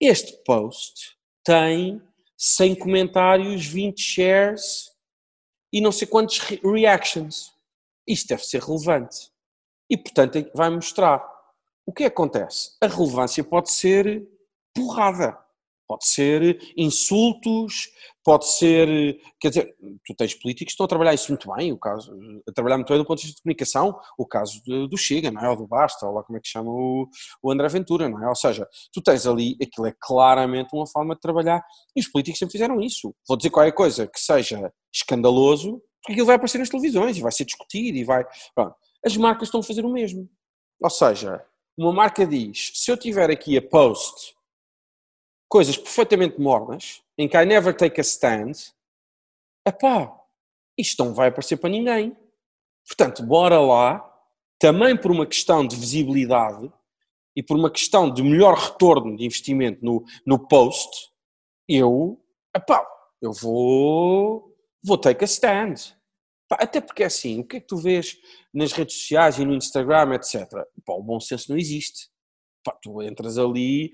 Este 0.00 0.32
post 0.44 1.16
tem 1.42 2.02
100 2.36 2.76
comentários, 2.76 3.66
20 3.66 4.00
shares 4.00 4.90
e 5.72 5.80
não 5.80 5.90
sei 5.90 6.06
quantos 6.06 6.38
reactions. 6.38 7.52
Isto 8.06 8.28
deve 8.28 8.44
ser 8.44 8.62
relevante. 8.62 9.30
E, 9.90 9.96
portanto, 9.96 10.50
vai 10.54 10.70
mostrar 10.70 11.37
o 11.88 11.92
que 11.92 12.04
acontece? 12.04 12.72
A 12.82 12.86
relevância 12.86 13.42
pode 13.42 13.70
ser 13.70 14.22
porrada, 14.74 15.38
pode 15.88 16.06
ser 16.06 16.60
insultos, 16.76 17.88
pode 18.22 18.46
ser. 18.46 19.18
Quer 19.40 19.48
dizer, 19.48 19.76
tu 20.04 20.14
tens 20.14 20.34
políticos 20.34 20.66
que 20.66 20.72
estão 20.72 20.84
a 20.84 20.88
trabalhar 20.88 21.14
isso 21.14 21.32
muito 21.32 21.50
bem, 21.50 21.72
o 21.72 21.78
caso, 21.78 22.14
a 22.46 22.52
trabalhar 22.52 22.76
muito 22.76 22.90
bem 22.90 22.98
do 22.98 23.06
ponto 23.06 23.20
de 23.20 23.24
vista 23.24 23.36
de 23.38 23.42
comunicação, 23.42 23.98
o 24.18 24.26
caso 24.26 24.60
do 24.66 24.98
Chega, 24.98 25.30
não 25.30 25.42
é? 25.42 25.48
Ou 25.48 25.56
do 25.56 25.66
Basta, 25.66 26.04
ou 26.06 26.12
lá 26.12 26.22
como 26.22 26.36
é 26.36 26.42
que 26.42 26.48
chama 26.48 26.70
o, 26.70 27.08
o 27.42 27.50
André 27.50 27.68
Ventura, 27.68 28.06
não 28.06 28.22
é? 28.22 28.28
Ou 28.28 28.36
seja, 28.36 28.68
tu 28.92 29.00
tens 29.00 29.26
ali, 29.26 29.56
aquilo 29.62 29.86
é 29.86 29.94
claramente 29.98 30.68
uma 30.74 30.86
forma 30.86 31.14
de 31.14 31.22
trabalhar, 31.22 31.64
e 31.96 32.00
os 32.00 32.08
políticos 32.08 32.38
sempre 32.38 32.52
fizeram 32.52 32.82
isso. 32.82 33.14
Vou 33.26 33.38
dizer 33.38 33.48
qualquer 33.48 33.72
coisa 33.72 34.06
que 34.06 34.20
seja 34.20 34.70
escandaloso, 34.92 35.82
porque 36.02 36.12
aquilo 36.12 36.26
vai 36.26 36.36
aparecer 36.36 36.58
nas 36.58 36.68
televisões 36.68 37.16
e 37.16 37.22
vai 37.22 37.32
ser 37.32 37.46
discutido 37.46 37.96
e 37.96 38.04
vai. 38.04 38.26
Pronto. 38.54 38.76
As 39.02 39.16
marcas 39.16 39.48
estão 39.48 39.60
a 39.60 39.62
fazer 39.62 39.86
o 39.86 39.90
mesmo. 39.90 40.28
Ou 40.82 40.90
seja, 40.90 41.42
uma 41.78 41.92
marca 41.92 42.26
diz: 42.26 42.72
se 42.74 42.90
eu 42.90 42.96
tiver 42.96 43.30
aqui 43.30 43.56
a 43.56 43.62
post 43.62 44.36
coisas 45.48 45.76
perfeitamente 45.76 46.40
mornas, 46.40 47.02
em 47.16 47.28
que 47.28 47.36
I 47.36 47.46
never 47.46 47.74
take 47.74 48.00
a 48.00 48.02
stand, 48.02 48.52
epá, 49.66 50.14
isto 50.76 51.04
não 51.04 51.14
vai 51.14 51.28
aparecer 51.28 51.56
para 51.56 51.70
ninguém. 51.70 52.16
Portanto, 52.86 53.22
bora 53.22 53.60
lá, 53.60 54.04
também 54.58 54.96
por 54.96 55.10
uma 55.10 55.26
questão 55.26 55.66
de 55.66 55.76
visibilidade 55.76 56.70
e 57.36 57.42
por 57.42 57.56
uma 57.56 57.70
questão 57.70 58.12
de 58.12 58.22
melhor 58.22 58.56
retorno 58.56 59.16
de 59.16 59.24
investimento 59.24 59.84
no, 59.84 60.04
no 60.26 60.38
post, 60.38 61.10
eu, 61.68 62.20
epá, 62.54 62.84
eu 63.22 63.32
vou, 63.32 64.56
vou 64.82 64.98
take 64.98 65.22
a 65.22 65.26
stand. 65.26 65.96
Até 66.50 66.80
porque 66.80 67.02
é 67.02 67.06
assim, 67.06 67.40
o 67.40 67.44
que 67.44 67.58
é 67.58 67.60
que 67.60 67.66
tu 67.66 67.76
vês 67.76 68.16
nas 68.52 68.72
redes 68.72 68.96
sociais 68.96 69.38
e 69.38 69.44
no 69.44 69.54
Instagram, 69.54 70.14
etc. 70.14 70.48
Pá, 70.84 70.94
o 70.94 71.02
bom 71.02 71.20
senso 71.20 71.50
não 71.50 71.58
existe. 71.58 72.08
Pá, 72.64 72.76
tu 72.82 73.02
entras 73.02 73.38
ali, 73.38 73.90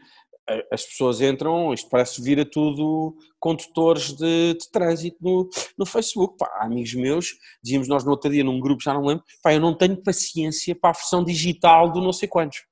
as 0.71 0.85
pessoas 0.85 1.21
entram, 1.21 1.73
isto 1.73 1.89
parece 1.89 2.21
vir 2.23 2.39
a 2.39 2.45
tudo 2.45 3.17
condutores 3.41 4.13
de, 4.13 4.55
de 4.55 4.71
trânsito 4.71 5.17
no, 5.21 5.49
no 5.79 5.87
Facebook. 5.87 6.37
Pá, 6.37 6.59
amigos 6.61 6.95
meus, 6.95 7.35
dizíamos 7.63 7.89
nós 7.89 8.05
no 8.05 8.11
outro 8.11 8.31
dia 8.31 8.45
num 8.45 8.61
grupo, 8.61 8.83
já 8.83 8.93
não 8.93 9.05
lembro, 9.05 9.25
pá, 9.43 9.55
eu 9.55 9.61
não 9.61 9.77
tenho 9.77 9.97
paciência 10.03 10.75
para 10.75 10.91
a 10.91 10.93
versão 10.93 11.25
digital 11.25 11.91
do 11.91 12.01
não 12.01 12.13
sei 12.13 12.29
quantos. 12.29 12.65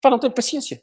Pá, 0.00 0.10
não 0.10 0.18
tenho 0.18 0.32
paciência. 0.32 0.82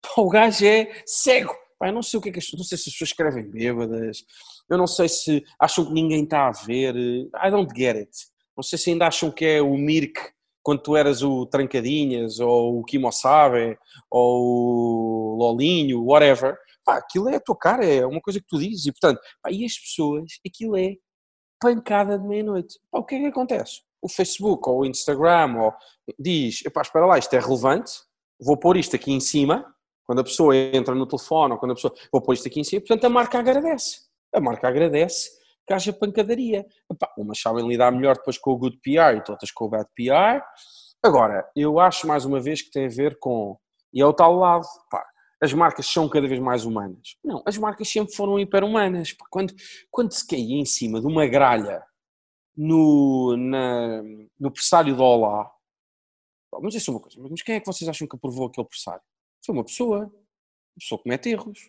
Pá, 0.00 0.22
o 0.22 0.28
gajo 0.28 0.64
é 0.64 1.02
cego. 1.06 1.54
Pá, 1.78 1.88
eu 1.88 1.92
não 1.92 2.02
sei 2.02 2.18
o 2.18 2.22
que 2.22 2.30
é 2.30 2.32
que 2.32 2.38
as, 2.38 2.50
não 2.52 2.64
sei 2.64 2.78
se 2.78 2.88
as 2.88 2.94
pessoas 2.94 3.10
escrevem 3.10 3.50
bêbadas, 3.50 4.24
eu 4.68 4.78
não 4.78 4.86
sei 4.86 5.08
se 5.08 5.44
acham 5.58 5.84
que 5.84 5.92
ninguém 5.92 6.24
está 6.24 6.48
a 6.48 6.52
ver. 6.52 6.94
I 6.96 7.50
don't 7.50 7.72
get 7.76 7.96
it. 7.96 8.10
Não 8.56 8.62
sei 8.62 8.78
se 8.78 8.90
ainda 8.90 9.06
acham 9.06 9.30
que 9.30 9.44
é 9.44 9.62
o 9.62 9.76
Mirk 9.76 10.20
quando 10.62 10.82
tu 10.82 10.96
eras 10.96 11.22
o 11.22 11.44
Trancadinhas, 11.46 12.38
ou 12.38 12.78
o 12.80 12.84
Kimosabe, 12.84 13.76
ou 14.10 15.34
o 15.34 15.36
Lolinho, 15.36 16.04
whatever. 16.04 16.56
Pá, 16.84 16.96
aquilo 16.96 17.28
é 17.28 17.36
a 17.36 17.40
tua 17.40 17.56
cara, 17.56 17.84
é 17.84 18.06
uma 18.06 18.20
coisa 18.20 18.40
que 18.40 18.46
tu 18.46 18.58
dizes. 18.58 18.86
E 18.86 18.92
portanto, 18.92 19.20
pá, 19.42 19.50
e 19.50 19.64
as 19.64 19.78
pessoas, 19.78 20.24
aquilo 20.46 20.76
é 20.76 20.94
pancada 21.60 22.18
de 22.18 22.26
meia-noite. 22.26 22.78
O 22.92 23.04
que 23.04 23.16
é 23.16 23.18
que 23.20 23.26
acontece? 23.26 23.82
O 24.00 24.08
Facebook 24.08 24.68
ou 24.68 24.80
o 24.80 24.86
Instagram 24.86 25.56
ou 25.58 25.72
diz, 26.18 26.64
epá, 26.64 26.82
espera 26.82 27.06
lá, 27.06 27.18
isto 27.18 27.34
é 27.34 27.38
relevante, 27.38 27.92
vou 28.40 28.56
pôr 28.56 28.76
isto 28.76 28.96
aqui 28.96 29.12
em 29.12 29.20
cima, 29.20 29.64
quando 30.04 30.20
a 30.20 30.24
pessoa 30.24 30.56
entra 30.56 30.94
no 30.94 31.06
telefone 31.06 31.52
ou 31.52 31.58
quando 31.58 31.72
a 31.72 31.74
pessoa, 31.74 31.94
vou 32.10 32.20
pôr 32.20 32.34
isto 32.34 32.48
aqui 32.48 32.60
em 32.60 32.64
cima, 32.64 32.80
portanto 32.80 33.04
a 33.04 33.08
marca 33.08 33.38
agradece 33.38 34.11
a 34.32 34.40
marca 34.40 34.68
agradece 34.68 35.30
que 35.66 35.72
haja 35.72 35.92
pancadaria. 35.92 36.66
Epá, 36.90 37.12
umas 37.16 37.40
sabem 37.40 37.66
lidar 37.66 37.92
melhor 37.92 38.16
depois 38.16 38.38
com 38.38 38.52
o 38.52 38.58
good 38.58 38.78
PR 38.82 39.16
e 39.16 39.30
outras 39.30 39.50
com 39.50 39.66
o 39.66 39.68
bad 39.68 39.88
PR, 39.94 40.42
Agora, 41.04 41.50
eu 41.56 41.80
acho 41.80 42.06
mais 42.06 42.24
uma 42.24 42.40
vez 42.40 42.62
que 42.62 42.70
tem 42.70 42.86
a 42.86 42.88
ver 42.88 43.18
com, 43.18 43.58
e 43.92 44.00
é 44.00 44.06
o 44.06 44.12
tal 44.12 44.36
lado, 44.36 44.64
pá, 44.88 45.04
as 45.42 45.52
marcas 45.52 45.84
são 45.84 46.08
cada 46.08 46.28
vez 46.28 46.38
mais 46.38 46.64
humanas. 46.64 47.16
Não, 47.24 47.42
as 47.44 47.58
marcas 47.58 47.88
sempre 47.88 48.14
foram 48.14 48.38
hiper-humanas. 48.38 49.12
Quando, 49.28 49.52
quando 49.90 50.12
se 50.12 50.24
caía 50.24 50.60
em 50.60 50.64
cima 50.64 51.00
de 51.00 51.06
uma 51.08 51.26
gralha 51.26 51.84
no, 52.56 53.36
no 54.38 54.52
pressário 54.52 54.94
do 54.94 55.02
Olá, 55.02 55.50
mas 56.60 56.76
isso 56.76 56.92
é 56.92 56.94
uma 56.94 57.00
coisa, 57.00 57.18
mas 57.20 57.42
quem 57.42 57.56
é 57.56 57.60
que 57.60 57.66
vocês 57.66 57.88
acham 57.88 58.06
que 58.06 58.14
aprovou 58.14 58.46
aquele 58.46 58.68
pressário? 58.68 59.02
Foi 59.44 59.52
uma 59.52 59.64
pessoa, 59.64 59.98
uma 60.04 60.78
pessoa 60.78 61.02
comete 61.02 61.30
erros. 61.30 61.68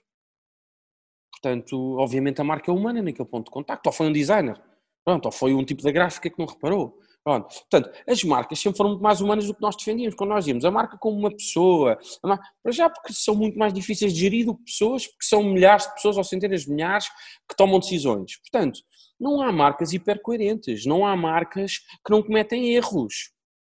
Portanto, 1.43 1.97
obviamente 1.97 2.39
a 2.39 2.43
marca 2.43 2.71
é 2.71 2.73
humana 2.73 3.01
naquele 3.01 3.27
ponto 3.27 3.45
de 3.47 3.51
contacto, 3.51 3.85
ou 3.85 3.91
foi 3.91 4.07
um 4.07 4.13
designer, 4.13 4.57
pronto, 5.03 5.25
ou 5.25 5.31
foi 5.31 5.53
um 5.53 5.65
tipo 5.65 5.83
da 5.83 5.91
gráfica 5.91 6.29
que 6.29 6.39
não 6.39 6.45
reparou. 6.45 6.97
Pronto. 7.21 7.47
Portanto, 7.47 7.89
as 8.07 8.21
marcas 8.23 8.59
sempre 8.59 8.77
foram 8.77 8.91
muito 8.91 9.03
mais 9.03 9.21
humanas 9.21 9.47
do 9.47 9.53
que 9.53 9.61
nós 9.61 9.77
defendíamos. 9.77 10.13
Quando 10.13 10.31
nós 10.31 10.45
íamos 10.45 10.65
a 10.65 10.71
marca 10.71 10.97
como 10.97 11.17
uma 11.17 11.31
pessoa, 11.31 11.97
para 12.21 12.71
já 12.71 12.89
porque 12.89 13.13
são 13.13 13.33
muito 13.33 13.57
mais 13.57 13.73
difíceis 13.73 14.13
de 14.13 14.19
gerir 14.19 14.45
do 14.45 14.55
que 14.55 14.65
pessoas, 14.65 15.07
porque 15.07 15.25
são 15.25 15.41
milhares 15.41 15.87
de 15.87 15.93
pessoas 15.93 16.17
ou 16.17 16.23
centenas 16.23 16.63
de 16.63 16.71
milhares 16.71 17.07
que 17.49 17.55
tomam 17.55 17.79
decisões. 17.79 18.37
Portanto, 18.37 18.81
não 19.17 19.41
há 19.41 19.53
marcas 19.53 19.93
hipercoerentes, 19.93 20.85
não 20.85 21.05
há 21.05 21.15
marcas 21.15 21.77
que 22.05 22.11
não 22.11 22.21
cometem 22.21 22.75
erros. 22.75 23.31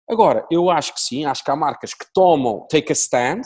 Agora, 0.08 0.46
eu 0.50 0.70
acho 0.70 0.94
que 0.94 1.00
sim, 1.00 1.24
acho 1.24 1.42
que 1.42 1.50
há 1.50 1.56
marcas 1.56 1.92
que 1.92 2.06
tomam, 2.14 2.66
take 2.68 2.92
a 2.92 2.94
stand, 2.94 3.42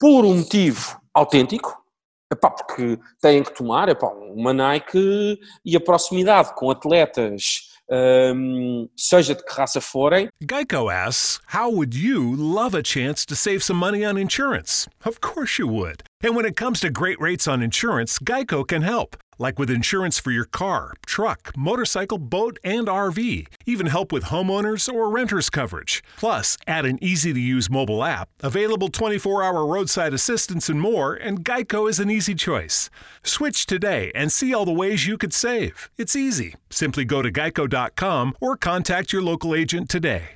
por 0.00 0.24
um 0.24 0.38
motivo 0.38 0.98
autêntico, 1.12 1.85
epá, 2.32 2.50
porque 2.50 2.98
têm 3.20 3.42
que 3.42 3.54
tomar 3.54 3.88
epá, 3.88 4.08
uma 4.08 4.52
Nike 4.52 5.38
e 5.64 5.76
a 5.76 5.80
proximidade 5.80 6.54
com 6.54 6.70
atletas 6.70 7.70
um, 7.88 8.88
seja 8.96 9.34
de 9.34 9.44
que 9.44 9.52
raça 9.52 9.80
forem. 9.80 10.28
Geico 10.40 10.90
asks, 10.90 11.40
how 11.54 11.70
would 11.70 11.94
you 11.94 12.34
love 12.36 12.74
a 12.74 12.82
chance 12.82 13.24
to 13.26 13.36
save 13.36 13.62
some 13.62 13.78
money 13.78 14.04
on 14.04 14.18
insurance? 14.18 14.88
Of 15.04 15.20
course 15.20 15.58
you 15.58 15.68
would. 15.68 16.02
And 16.22 16.34
when 16.34 16.46
it 16.46 16.56
comes 16.56 16.80
to 16.80 16.90
great 16.90 17.20
rates 17.20 17.46
on 17.46 17.62
insurance, 17.62 18.18
Geico 18.18 18.66
can 18.66 18.82
help. 18.82 19.16
Like 19.38 19.58
with 19.58 19.70
insurance 19.70 20.18
for 20.18 20.30
your 20.30 20.44
car, 20.44 20.94
truck, 21.06 21.56
motorcycle, 21.56 22.18
boat, 22.18 22.58
and 22.64 22.86
RV. 22.86 23.46
Even 23.66 23.86
help 23.86 24.12
with 24.12 24.24
homeowners 24.24 24.92
or 24.92 25.10
renters 25.10 25.50
coverage. 25.50 26.02
Plus, 26.16 26.56
add 26.66 26.84
an 26.84 26.98
easy 27.02 27.32
to 27.32 27.40
use 27.40 27.70
mobile 27.70 28.04
app, 28.04 28.28
available 28.42 28.88
24 28.88 29.42
hour 29.42 29.66
roadside 29.66 30.14
assistance, 30.14 30.68
and 30.68 30.80
more, 30.80 31.14
and 31.14 31.44
Geico 31.44 31.88
is 31.88 32.00
an 32.00 32.10
easy 32.10 32.34
choice. 32.34 32.90
Switch 33.22 33.66
today 33.66 34.12
and 34.14 34.30
see 34.32 34.54
all 34.54 34.64
the 34.64 34.72
ways 34.72 35.06
you 35.06 35.18
could 35.18 35.32
save. 35.32 35.90
It's 35.96 36.16
easy. 36.16 36.54
Simply 36.70 37.04
go 37.04 37.22
to 37.22 37.30
geico.com 37.30 38.34
or 38.40 38.56
contact 38.56 39.12
your 39.12 39.22
local 39.22 39.54
agent 39.54 39.88
today. 39.88 40.30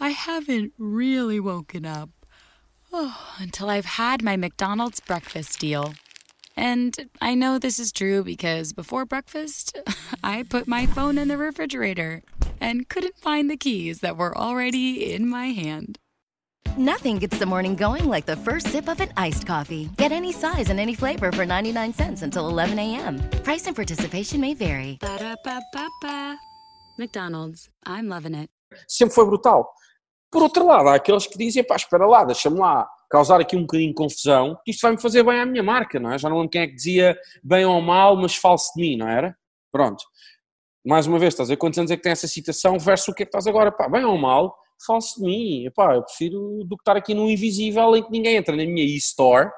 I 0.00 0.08
haven't 0.10 0.72
really 0.78 1.38
woken 1.38 1.84
up. 1.84 2.10
Oh, 2.92 3.34
until 3.38 3.68
I've 3.68 3.84
had 3.84 4.22
my 4.22 4.36
McDonald's 4.36 4.98
breakfast 4.98 5.60
deal. 5.60 5.94
And 6.56 7.10
I 7.20 7.34
know 7.34 7.58
this 7.58 7.78
is 7.78 7.92
true 7.92 8.22
because 8.22 8.72
before 8.72 9.04
breakfast, 9.04 9.78
I 10.24 10.42
put 10.42 10.68
my 10.68 10.86
phone 10.86 11.18
in 11.18 11.28
the 11.28 11.36
refrigerator 11.36 12.22
and 12.60 12.88
couldn't 12.88 13.16
find 13.18 13.50
the 13.50 13.56
keys 13.56 14.00
that 14.00 14.16
were 14.16 14.36
already 14.36 15.12
in 15.12 15.28
my 15.28 15.46
hand. 15.46 15.98
Nothing 16.76 17.18
gets 17.18 17.38
the 17.38 17.46
morning 17.46 17.74
going 17.74 18.04
like 18.04 18.26
the 18.26 18.36
first 18.36 18.68
sip 18.68 18.88
of 18.88 19.00
an 19.00 19.10
iced 19.16 19.46
coffee. 19.46 19.90
Get 19.96 20.12
any 20.12 20.32
size 20.32 20.70
and 20.70 20.78
any 20.78 20.94
flavor 20.94 21.32
for 21.32 21.44
99 21.44 21.94
cents 21.94 22.22
until 22.22 22.48
11 22.48 22.78
a.m. 22.78 23.18
Price 23.42 23.66
and 23.66 23.74
participation 23.74 24.40
may 24.40 24.54
vary. 24.54 24.98
Ba-da-ba-ba-ba. 25.00 26.38
McDonald's, 26.98 27.68
I'm 27.86 28.08
loving 28.08 28.34
it. 28.34 28.50
Sempre 28.86 29.14
foi 29.14 29.26
brutal. 29.26 29.68
Por 30.30 30.42
outro 30.42 30.64
lado, 30.64 30.88
há 30.88 30.94
aqueles 30.94 31.26
que 31.26 31.36
dizem, 31.36 31.64
pá, 31.64 31.74
espera 31.74 32.06
lá, 32.06 32.24
deixa-me 32.24 32.58
lá 32.58 32.86
causar 33.10 33.40
aqui 33.40 33.56
um 33.56 33.62
bocadinho 33.62 33.90
de 33.90 33.94
confusão, 33.94 34.56
isto 34.66 34.82
vai-me 34.82 35.00
fazer 35.00 35.24
bem 35.24 35.40
à 35.40 35.44
minha 35.44 35.62
marca, 35.62 35.98
não 35.98 36.12
é? 36.12 36.18
Já 36.18 36.28
não 36.28 36.36
lembro 36.36 36.50
quem 36.50 36.62
é 36.62 36.66
que 36.68 36.76
dizia 36.76 37.18
bem 37.42 37.64
ou 37.64 37.80
mal, 37.82 38.16
mas 38.16 38.36
falso 38.36 38.72
de 38.76 38.80
mim, 38.80 38.96
não 38.96 39.08
era? 39.08 39.36
Pronto. 39.72 40.04
Mais 40.86 41.06
uma 41.06 41.18
vez, 41.18 41.34
estás 41.34 41.50
a 41.50 41.52
ver 41.52 41.56
quantos 41.58 41.78
anos 41.78 41.90
é 41.90 41.96
que 41.96 42.02
tem 42.02 42.12
essa 42.12 42.28
citação 42.28 42.78
versus 42.78 43.08
o 43.08 43.14
que 43.14 43.24
é 43.24 43.26
que 43.26 43.30
estás 43.30 43.46
agora? 43.46 43.72
Pá, 43.72 43.88
bem 43.88 44.04
ou 44.04 44.16
mal, 44.16 44.56
falso 44.86 45.20
de 45.20 45.26
mim. 45.26 45.66
Epá, 45.66 45.94
eu 45.94 46.02
prefiro 46.04 46.64
do 46.64 46.76
que 46.76 46.82
estar 46.82 46.96
aqui 46.96 47.12
no 47.12 47.28
invisível 47.28 47.94
em 47.96 48.02
que 48.02 48.10
ninguém 48.10 48.36
entra 48.36 48.56
na 48.56 48.64
minha 48.64 48.84
e-store 48.84 49.50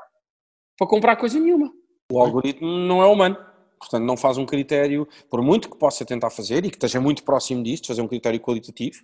para 0.78 0.88
comprar 0.88 1.16
coisa 1.16 1.38
nenhuma. 1.38 1.70
O 2.10 2.20
algoritmo 2.20 2.66
não 2.66 3.02
é 3.02 3.06
humano. 3.06 3.36
Portanto, 3.82 4.04
não 4.04 4.16
faz 4.16 4.38
um 4.38 4.46
critério, 4.46 5.08
por 5.28 5.42
muito 5.42 5.68
que 5.68 5.76
possa 5.76 6.04
tentar 6.04 6.30
fazer 6.30 6.64
e 6.64 6.70
que 6.70 6.76
esteja 6.76 7.00
muito 7.00 7.24
próximo 7.24 7.62
disto, 7.62 7.88
fazer 7.88 8.00
um 8.00 8.06
critério 8.06 8.38
qualitativo 8.38 8.98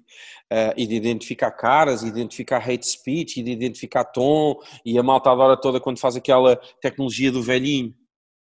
uh, 0.53 0.73
e 0.77 0.87
de 0.87 0.95
identificar 0.95 1.51
caras, 1.51 2.05
identificar 2.05 2.59
hate 2.59 2.87
speech, 2.87 3.41
e 3.41 3.43
de 3.43 3.51
identificar 3.51 4.05
tom, 4.05 4.57
e 4.85 4.97
a 4.97 5.03
malta 5.03 5.31
adora 5.31 5.57
toda 5.57 5.81
quando 5.81 5.99
faz 5.99 6.15
aquela 6.15 6.57
tecnologia 6.81 7.33
do 7.33 7.43
velhinho 7.43 7.93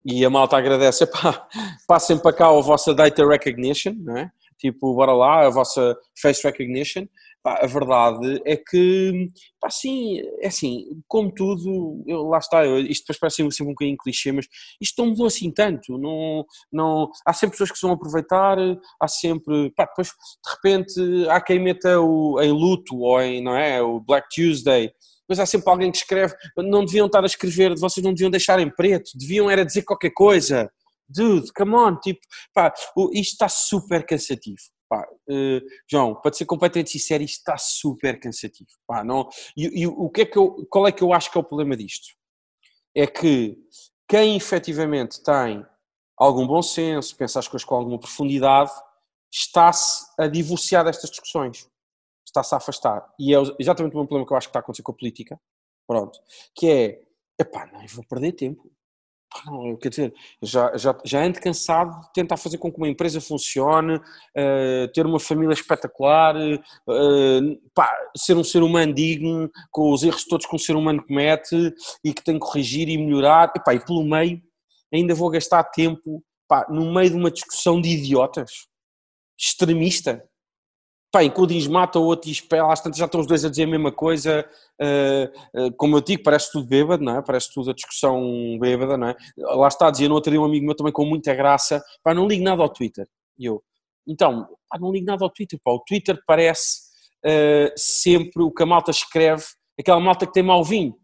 e 0.05 0.25
a 0.25 0.31
malta 0.31 0.57
agradece, 0.57 1.05
epá, 1.05 1.47
passem 1.87 2.19
para 2.19 2.33
cá 2.33 2.49
a 2.49 2.61
vossa 2.61 2.93
data 2.93 3.27
recognition, 3.27 3.95
não 3.97 4.17
é? 4.17 4.31
tipo, 4.59 4.93
bora 4.95 5.13
lá, 5.13 5.47
a 5.47 5.51
vossa 5.51 5.97
face 6.21 6.43
recognition, 6.43 7.07
Pá, 7.43 7.61
a 7.63 7.67
verdade 7.67 8.43
é 8.45 8.57
que, 8.57 9.29
pá, 9.61 9.71
sim, 9.71 10.21
é 10.41 10.49
assim, 10.49 10.87
como 11.07 11.33
tudo, 11.33 12.03
eu, 12.07 12.25
lá 12.25 12.39
está, 12.39 12.67
eu, 12.67 12.81
isto 12.81 13.03
depois 13.05 13.19
parece 13.19 13.37
sempre 13.37 13.71
um 13.71 13.75
bocadinho 13.75 13.97
clichê, 13.97 14.33
mas 14.33 14.47
isto 14.81 15.01
não 15.01 15.11
mudou 15.11 15.27
assim 15.27 15.51
tanto, 15.53 15.97
não, 15.99 16.45
não, 16.73 17.09
há 17.25 17.33
sempre 17.33 17.53
pessoas 17.53 17.71
que 17.71 17.79
se 17.79 17.87
vão 17.87 17.95
aproveitar, 17.95 18.59
há 19.01 19.09
sempre, 19.09 19.71
pá, 19.77 19.85
depois 19.87 20.09
de 20.09 20.51
repente 20.53 21.29
há 21.31 21.41
quem 21.41 21.61
meta 21.61 22.01
o, 22.01 22.41
em 22.43 22.51
luto 22.51 22.97
ou 22.99 23.21
em, 23.21 23.41
não 23.43 23.57
é, 23.57 23.81
o 23.81 24.01
Black 24.01 24.27
Tuesday, 24.35 24.91
mas 25.29 25.39
há 25.39 25.47
sempre 25.47 25.71
alguém 25.71 25.93
que 25.93 25.99
escreve, 25.99 26.35
não 26.57 26.85
deviam 26.85 27.07
estar 27.07 27.23
a 27.23 27.27
escrever, 27.27 27.79
vocês 27.79 28.03
não 28.03 28.13
deviam 28.13 28.31
deixar 28.31 28.59
em 28.59 28.69
preto, 28.69 29.13
deviam 29.15 29.49
era 29.49 29.65
dizer 29.65 29.83
qualquer 29.83 30.11
coisa, 30.11 30.69
dude, 31.09 31.53
come 31.53 31.75
on, 31.75 31.97
tipo, 32.01 32.21
pá, 32.53 32.73
isto 33.13 33.33
está 33.33 33.49
super 33.49 34.05
cansativo. 34.05 34.59
Pá, 34.89 35.07
uh, 35.29 35.61
João, 35.87 36.15
para 36.15 36.33
ser 36.33 36.47
completamente 36.47 36.91
sincero, 36.91 37.23
isto 37.23 37.39
está 37.39 37.59
super 37.59 38.19
cansativo. 38.19 38.71
Pá, 38.87 39.05
não, 39.05 39.29
e, 39.57 39.83
e, 39.83 39.87
o 39.87 40.09
que 40.09 40.23
é 40.23 40.27
que 40.27 40.39
eu, 40.39 40.67
qual 40.71 40.87
é 40.89 40.93
que 40.93 41.03
eu 41.03 41.13
acho 41.13 41.31
que 41.31 41.37
é 41.37 41.41
o 41.41 41.45
problema 41.45 41.77
disto? 41.77 42.09
É 42.95 43.07
que 43.07 43.59
quem 44.09 44.37
efetivamente 44.37 45.23
tem 45.23 45.65
algum 46.17 46.47
bom 46.47 46.63
senso, 46.63 47.17
pensa 47.17 47.39
as 47.39 47.47
coisas 47.47 47.65
com 47.67 47.75
alguma 47.75 47.99
profundidade, 47.99 48.73
está-se 49.31 50.07
a 50.19 50.27
divorciar 50.27 50.85
destas 50.85 51.11
discussões. 51.11 51.69
Está-se 52.27 52.55
a 52.55 52.59
afastar. 52.59 53.07
E 53.19 53.35
é 53.35 53.39
exatamente 53.59 53.93
o 53.93 53.97
mesmo 53.97 54.09
problema 54.09 54.27
que 54.27 54.33
eu 54.33 54.37
acho 54.37 54.49
que 54.49 54.51
está 54.51 54.59
a 54.59 54.63
acontecer 54.63 54.83
com 54.83 54.93
a 54.93 54.97
política. 54.97 55.41
Pronto. 55.87 56.19
Que 56.55 56.71
é, 56.71 57.03
epá, 57.39 57.67
não, 57.67 57.87
vou 57.87 58.05
perder 58.07 58.33
tempo 58.33 58.71
quer 59.81 59.89
dizer, 59.89 60.15
já, 60.43 60.77
já, 60.77 60.99
já 61.05 61.25
ando 61.25 61.41
cansado 61.41 62.01
de 62.01 62.13
tentar 62.13 62.37
fazer 62.37 62.59
com 62.59 62.71
que 62.73 62.79
uma 62.79 62.89
empresa 62.89 63.21
funcione, 63.21 63.97
uh, 63.97 64.89
ter 64.95 65.07
uma 65.07 65.21
família 65.21 65.53
espetacular, 65.53 66.37
uh, 66.37 67.71
pá, 67.75 67.95
ser 68.17 68.37
um 68.37 68.45
ser 68.45 68.63
humano 68.63 68.95
digno, 68.95 69.51
com 69.71 69.93
os 69.93 70.03
erros 70.03 70.25
todos 70.25 70.47
que 70.47 70.55
um 70.55 70.59
ser 70.59 70.77
humano 70.77 71.05
comete 71.07 71.75
e 72.05 72.13
que 72.13 72.23
tem 72.23 72.35
que 72.35 72.47
corrigir 72.47 72.89
e 72.89 72.99
melhorar, 72.99 73.53
e, 73.57 73.61
pá, 73.61 73.75
e 73.75 73.85
pelo 73.85 74.05
meio 74.05 74.43
ainda 74.93 75.15
vou 75.15 75.31
gastar 75.31 75.63
tempo 75.65 76.23
pá, 76.49 76.67
no 76.71 76.93
meio 76.93 77.11
de 77.11 77.17
uma 77.17 77.31
discussão 77.31 77.81
de 77.81 77.91
idiotas, 77.91 78.67
extremista, 79.39 80.28
pá, 81.11 81.25
em 81.25 81.31
que 81.31 81.41
o 81.41 81.47
diz 81.47 81.67
mata, 81.67 81.99
o 81.99 82.05
outro 82.05 82.29
diz 82.29 82.41
pé, 82.41 82.63
lá 82.63 82.75
já 82.95 83.07
estão 83.07 83.21
os 83.21 83.27
dois 83.27 83.45
a 83.45 83.49
dizer 83.49 83.65
a 83.65 83.69
mesma 83.69 83.91
coisa, 83.91 84.49
uh, 84.81 85.67
uh, 85.67 85.73
como 85.77 85.97
eu 85.97 86.01
digo, 86.01 86.23
parece 86.23 86.53
tudo 86.53 86.67
bêbado, 86.67 87.03
não 87.03 87.19
é? 87.19 87.23
Parece 87.23 87.53
tudo 87.53 87.71
a 87.71 87.75
discussão 87.75 88.59
bêbada, 88.61 88.97
não 88.97 89.09
é? 89.09 89.17
Lá 89.37 89.69
está, 89.69 89.91
dizia 89.91 90.09
no 90.09 90.15
outro 90.15 90.31
dia 90.31 90.41
um 90.41 90.45
amigo 90.45 90.67
meu 90.67 90.75
também 90.75 90.93
com 90.93 91.05
muita 91.05 91.35
graça, 91.35 91.83
pá, 92.03 92.13
não 92.13 92.29
ligo 92.29 92.45
nada 92.45 92.63
ao 92.63 92.69
Twitter. 92.69 93.09
E 93.39 93.47
eu, 93.47 93.63
então, 94.07 94.49
pá, 94.69 94.79
não 94.79 94.93
ligo 94.93 95.07
nada 95.07 95.25
ao 95.25 95.31
Twitter, 95.31 95.59
pá, 95.65 95.73
o 95.73 95.81
Twitter 95.81 96.21
parece 96.27 96.89
uh, 97.25 97.73
sempre 97.77 98.43
o 98.43 98.51
que 98.51 98.63
a 98.63 98.67
malta 98.67 98.91
escreve, 98.91 99.45
aquela 99.79 100.01
malta 100.01 100.27
que 100.27 100.33
tem 100.33 100.43
mau 100.43 100.63
vinho. 100.63 100.95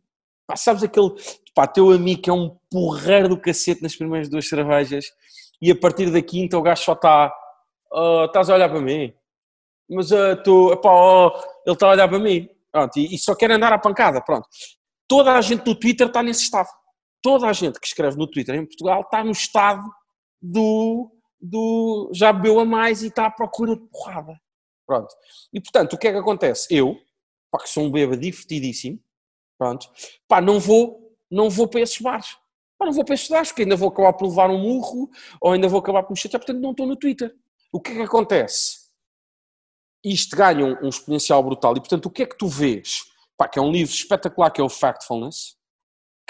Pá, 0.47 0.57
sabes 0.57 0.83
aquele, 0.83 1.11
pá, 1.55 1.67
teu 1.67 1.91
amigo 1.91 2.21
que 2.21 2.29
é 2.29 2.33
um 2.33 2.55
porreiro 2.71 3.31
do 3.31 3.41
cacete 3.41 3.83
nas 3.83 3.97
primeiras 3.97 4.29
duas 4.29 4.47
cervejas 4.47 5.07
e 5.63 5.71
a 5.71 5.77
partir 5.77 6.11
da 6.11 6.21
quinta 6.21 6.59
o 6.59 6.63
gajo 6.63 6.83
só 6.83 6.93
está, 6.93 7.35
oh, 7.91 8.27
estás 8.27 8.51
a 8.51 8.55
olhar 8.55 8.69
para 8.69 8.81
mim? 8.81 9.15
Mas 9.89 10.11
uh, 10.11 10.37
tu, 10.43 10.73
epá, 10.73 10.91
oh, 10.91 11.33
ele 11.67 11.75
está 11.75 11.87
a 11.87 11.91
olhar 11.91 12.09
para 12.09 12.19
mim, 12.19 12.49
pronto, 12.71 12.99
e, 12.99 13.15
e, 13.15 13.19
só 13.19 13.35
quer 13.35 13.51
andar 13.51 13.73
à 13.73 13.79
pancada, 13.79 14.21
pronto. 14.21 14.49
Toda 15.07 15.33
a 15.33 15.41
gente 15.41 15.67
no 15.67 15.75
Twitter 15.75 16.07
está 16.07 16.23
nesse 16.23 16.43
estado. 16.43 16.69
Toda 17.23 17.47
a 17.47 17.53
gente 17.53 17.79
que 17.79 17.87
escreve 17.87 18.17
no 18.17 18.27
Twitter 18.27 18.55
em 18.55 18.67
Portugal 18.67 19.03
está 19.03 19.23
no 19.23 19.33
estado 19.33 19.83
do, 20.41 21.11
do 21.41 22.11
já 22.13 22.33
bebeu 22.33 22.61
a 22.61 22.65
mais 22.65 23.03
e 23.03 23.09
está 23.09 23.27
à 23.27 23.31
procura 23.31 23.77
de 23.77 23.83
porrada. 23.89 24.39
Pronto. 24.87 25.15
E 25.53 25.61
portanto, 25.61 25.95
o 25.95 25.99
que 25.99 26.09
é 26.09 26.13
que 26.13 26.19
acontece? 26.19 26.75
Eu, 26.75 26.99
pá, 27.51 27.59
que 27.59 27.69
sou 27.69 27.85
um 27.85 27.91
bêbado 27.91 28.21
divertidíssimo, 28.21 28.99
pronto, 29.59 29.89
pá, 30.29 30.41
não 30.41 30.59
vou, 30.59 31.17
não 31.31 31.49
vou 31.49 31.69
para 31.69 31.81
esses 31.81 31.99
bares. 32.01 32.37
Pá, 32.79 32.87
não 32.87 32.93
vou 32.93 33.05
para 33.05 33.15
esses 33.15 33.29
bares, 33.29 33.49
porque 33.49 33.63
ainda 33.63 33.77
vou 33.77 33.89
acabar 33.89 34.13
por 34.15 34.29
levar 34.29 34.51
um 34.51 34.59
murro, 34.59 35.11
ou 35.41 35.53
ainda 35.53 35.69
vou 35.69 35.81
acabar 35.81 36.03
por 36.03 36.13
me 36.13 36.19
chatear, 36.19 36.41
portanto 36.41 36.61
não 36.61 36.73
estou 36.73 36.87
no 36.87 36.97
Twitter. 36.97 37.35
O 37.73 37.81
que 37.81 37.93
é 37.93 37.95
que 37.95 38.03
acontece? 38.03 38.84
Isto 40.05 40.37
ganha 40.37 40.65
um, 40.65 40.85
um, 40.85 40.89
exponencial 40.89 41.43
brutal. 41.43 41.73
E, 41.73 41.81
portanto, 41.81 42.07
o 42.07 42.11
que 42.11 42.23
é 42.23 42.27
que 42.27 42.37
tu 42.37 42.47
vês? 42.49 43.05
Pá, 43.37 43.49
que 43.49 43.59
é 43.59 43.63
um 43.63 43.71
livro 43.71 43.93
espetacular, 43.93 44.51
que 44.51 44.61
é 44.61 44.65
o 44.65 44.69
Factfulness, 44.69 45.57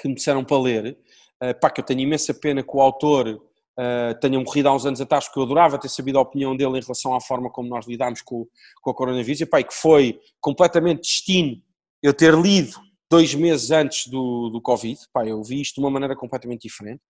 que 0.01 0.09
me 0.09 0.15
disseram 0.15 0.45
para 0.45 0.59
ler. 0.59 0.99
Uh, 1.43 1.59
pá, 1.61 1.71
que 1.71 1.81
eu 1.81 1.85
tenho 1.85 2.01
imensa 2.01 2.33
pena 2.33 2.63
que 2.63 2.77
o 2.77 2.81
autor 2.81 3.29
uh, 3.29 4.21
tenha 4.21 4.39
morrido 4.39 4.69
há 4.69 4.75
uns 4.75 4.87
anos 4.87 5.01
atrás, 5.01 5.27
porque 5.27 5.41
eu 5.41 5.45
adorava 5.45 5.79
ter 5.79 5.89
sabido 5.89 6.19
a 6.19 6.23
opinião 6.23 6.57
dele 6.57 6.79
em 6.79 6.83
relação 6.83 7.15
à 7.15 7.21
forma 7.21 7.51
como 7.51 7.69
nós 7.69 7.87
lidámos 7.87 8.23
com, 8.23 8.47
com 8.81 8.91
o 8.91 8.95
coronavírus. 8.95 9.41
E, 9.41 9.47
pá, 9.47 9.61
e 9.61 9.65
que 9.65 9.75
foi 9.75 10.21
completamente 10.41 11.03
destino 11.03 11.61
eu 12.03 12.15
ter 12.15 12.35
lido 12.35 12.79
dois 13.11 13.35
meses 13.35 13.71
antes 13.71 14.09
do, 14.09 14.51
do 14.51 14.61
Covid. 14.61 14.99
Pá, 15.13 15.27
eu 15.27 15.43
vi 15.43 15.61
isto 15.61 15.77
de 15.77 15.81
uma 15.81 15.91
maneira 15.91 16.17
completamente 16.17 16.63
diferente. 16.63 17.01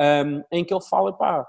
Um, 0.00 0.42
em 0.50 0.64
que 0.64 0.72
ele 0.72 0.82
fala, 0.82 1.12
pá, 1.12 1.46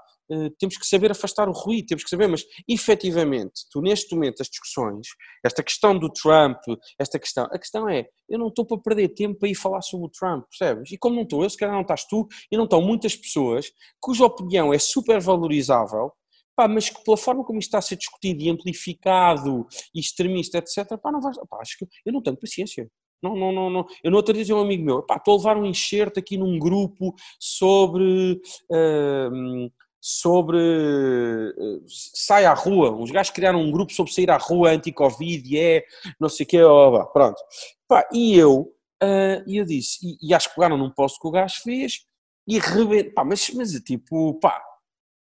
temos 0.58 0.76
que 0.76 0.86
saber 0.86 1.10
afastar 1.10 1.48
o 1.48 1.52
ruído, 1.52 1.86
temos 1.86 2.04
que 2.04 2.10
saber, 2.10 2.28
mas 2.28 2.44
efetivamente, 2.68 3.62
tu 3.70 3.80
neste 3.80 4.14
momento 4.14 4.40
as 4.40 4.48
discussões, 4.48 5.08
esta 5.44 5.62
questão 5.62 5.98
do 5.98 6.10
Trump, 6.10 6.58
esta 6.98 7.18
questão, 7.18 7.44
a 7.50 7.58
questão 7.58 7.88
é, 7.88 8.06
eu 8.28 8.38
não 8.38 8.48
estou 8.48 8.64
para 8.64 8.78
perder 8.78 9.08
tempo 9.08 9.38
para 9.38 9.48
ir 9.48 9.54
falar 9.54 9.82
sobre 9.82 10.06
o 10.06 10.10
Trump, 10.10 10.44
percebes? 10.48 10.90
E 10.92 10.98
como 10.98 11.16
não 11.16 11.22
estou 11.22 11.42
eu, 11.42 11.50
se 11.50 11.56
calhar 11.56 11.74
não 11.74 11.82
estás 11.82 12.04
tu, 12.06 12.26
e 12.50 12.56
não 12.56 12.64
estão 12.64 12.80
muitas 12.80 13.14
pessoas 13.16 13.70
cuja 14.00 14.24
opinião 14.24 14.72
é 14.72 14.78
super 14.78 15.20
valorizável, 15.20 16.12
pá, 16.56 16.68
mas 16.68 16.88
que 16.88 17.02
pela 17.04 17.16
forma 17.16 17.44
como 17.44 17.58
isto 17.58 17.68
está 17.68 17.78
a 17.78 17.82
ser 17.82 17.96
discutido 17.96 18.42
e 18.42 18.50
amplificado 18.50 19.66
e 19.94 20.00
extremista, 20.00 20.58
etc., 20.58 20.98
pá, 21.02 21.10
não 21.12 21.20
vais, 21.20 21.36
pá, 21.48 21.58
acho 21.60 21.78
que 21.78 21.86
eu 22.04 22.12
não 22.12 22.22
tenho 22.22 22.36
paciência. 22.36 22.88
Não, 23.22 23.36
não, 23.36 23.52
não, 23.52 23.70
não. 23.70 23.86
Eu 24.02 24.10
não 24.10 24.16
outro 24.16 24.34
dia 24.34 24.56
um 24.56 24.60
amigo 24.60 24.84
meu, 24.84 25.02
pá, 25.02 25.16
estou 25.16 25.34
a 25.34 25.36
levar 25.36 25.56
um 25.56 25.64
enxerto 25.64 26.18
aqui 26.18 26.36
num 26.36 26.58
grupo 26.58 27.14
sobre 27.38 28.40
uh, 28.68 29.70
sobre 30.04 30.58
uh, 30.58 31.84
sai 31.86 32.44
à 32.44 32.52
rua. 32.52 32.90
Uns 32.90 33.12
gajos 33.12 33.32
criaram 33.32 33.60
um 33.60 33.70
grupo 33.70 33.92
sobre 33.92 34.12
sair 34.12 34.32
à 34.32 34.36
rua 34.36 34.70
anti-Covid 34.70 35.48
e 35.48 35.56
é 35.56 35.84
não 36.18 36.28
sei 36.28 36.44
o 36.44 36.48
quê, 36.48 36.60
ó, 36.60 37.04
pronto. 37.04 37.40
Pá, 37.86 38.08
e 38.12 38.36
eu, 38.36 38.74
uh, 39.00 39.44
e 39.46 39.58
eu 39.58 39.64
disse, 39.64 40.04
e, 40.04 40.18
e 40.20 40.34
acho 40.34 40.48
que 40.48 40.56
pegaram 40.56 40.76
num 40.76 40.90
posto 40.90 41.20
que 41.20 41.28
o 41.28 41.30
gajo 41.30 41.62
fez 41.62 42.04
e 42.48 42.58
rebento, 42.58 43.14
pá, 43.14 43.24
mas, 43.24 43.48
mas 43.50 43.70
tipo, 43.80 44.34
pá, 44.40 44.60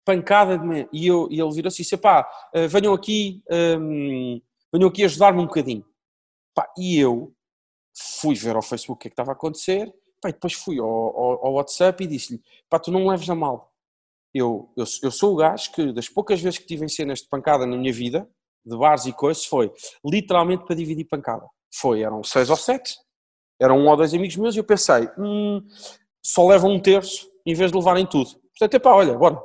pancada 0.04 0.58
de. 0.58 0.90
E, 0.92 1.06
eu, 1.06 1.28
e 1.30 1.40
ele 1.40 1.52
virou 1.54 1.68
assim, 1.68 1.84
disse, 1.84 1.96
pá, 1.96 2.28
uh, 2.56 2.68
venham 2.68 2.94
aqui, 2.94 3.44
um, 3.80 4.42
venham 4.74 4.90
aqui 4.90 5.04
ajudar-me 5.04 5.42
um 5.42 5.46
bocadinho. 5.46 5.86
Pá, 6.56 6.68
e 6.76 6.98
eu 6.98 7.32
fui 8.20 8.34
ver 8.34 8.56
ao 8.56 8.64
Facebook 8.64 8.98
o 8.98 9.00
que 9.00 9.10
é 9.10 9.12
que 9.12 9.14
estava 9.14 9.32
a 9.32 9.34
acontecer, 9.34 9.94
pá, 10.20 10.30
e 10.30 10.34
depois 10.34 10.54
fui 10.54 10.80
ao, 10.80 10.88
ao, 10.88 11.46
ao 11.46 11.54
WhatsApp 11.54 12.04
e 12.04 12.08
disse-lhe, 12.08 12.42
pá, 12.68 12.80
tu 12.80 12.90
não 12.90 13.08
leves 13.08 13.30
a 13.30 13.36
mal 13.36 13.75
eu, 14.36 14.70
eu, 14.76 14.84
eu 15.02 15.12
sou 15.12 15.34
o 15.34 15.36
gajo 15.38 15.72
que, 15.72 15.94
das 15.94 16.10
poucas 16.10 16.42
vezes 16.42 16.60
que 16.60 16.66
tive 16.66 16.84
em 16.84 16.90
cenas 16.90 17.20
de 17.20 17.30
pancada 17.30 17.66
na 17.66 17.78
minha 17.78 17.94
vida, 17.94 18.30
de 18.66 18.78
bares 18.78 19.06
e 19.06 19.14
coisas, 19.14 19.46
foi 19.46 19.72
literalmente 20.04 20.66
para 20.66 20.76
dividir 20.76 21.06
pancada. 21.06 21.48
Foi, 21.74 22.02
eram 22.02 22.22
seis 22.22 22.50
ou 22.50 22.58
sete, 22.58 22.98
eram 23.62 23.80
um 23.80 23.88
ou 23.88 23.96
dois 23.96 24.14
amigos 24.14 24.36
meus 24.36 24.54
e 24.54 24.60
eu 24.60 24.66
pensei, 24.66 25.08
hum, 25.18 25.66
só 26.22 26.46
levam 26.46 26.72
um 26.72 26.82
terço 26.82 27.32
em 27.46 27.54
vez 27.54 27.72
de 27.72 27.78
levarem 27.78 28.06
tudo. 28.06 28.30
Portanto, 28.58 28.82
pá, 28.82 28.92
olha, 28.92 29.18
bora. 29.18 29.42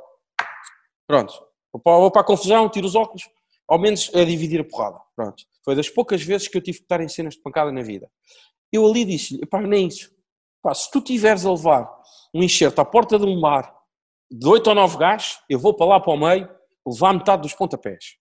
Pronto. 1.07 1.33
Vou 1.71 2.11
para, 2.11 2.21
a 2.21 2.25
confusão, 2.25 2.67
tiro 2.67 2.85
os 2.85 2.95
óculos, 2.95 3.29
ao 3.69 3.79
menos 3.79 4.11
é 4.13 4.25
dividir 4.25 4.59
a 4.59 4.65
porrada. 4.65 4.99
Pronto. 5.15 5.41
Foi 5.63 5.73
das 5.73 5.89
poucas 5.89 6.21
vezes 6.21 6.49
que 6.49 6.57
eu 6.57 6.61
tive 6.61 6.79
que 6.79 6.83
estar 6.83 6.99
em 6.99 7.07
cenas 7.07 7.35
de 7.35 7.41
pancada 7.41 7.71
na 7.71 7.81
vida. 7.81 8.11
Eu 8.73 8.85
ali 8.85 9.05
disse-lhe, 9.05 9.45
pá, 9.45 9.61
nem 9.61 9.87
isso. 9.87 10.11
Pá, 10.61 10.73
se 10.73 10.91
tu 10.91 10.99
tiveres 10.99 11.45
a 11.45 11.51
levar 11.51 11.89
um 12.33 12.43
enxerto 12.43 12.79
à 12.79 12.85
porta 12.85 13.17
de 13.17 13.25
um 13.25 13.39
bar 13.39 13.80
de 14.31 14.47
8 14.47 14.67
ou 14.67 14.75
9 14.75 14.97
gajos, 14.97 15.39
eu 15.49 15.59
vou 15.59 15.73
para 15.73 15.85
lá 15.85 15.99
para 15.99 16.13
o 16.13 16.17
meio, 16.17 16.49
levar 16.87 17.13
metade 17.13 17.41
dos 17.41 17.53
pontapés. 17.53 18.15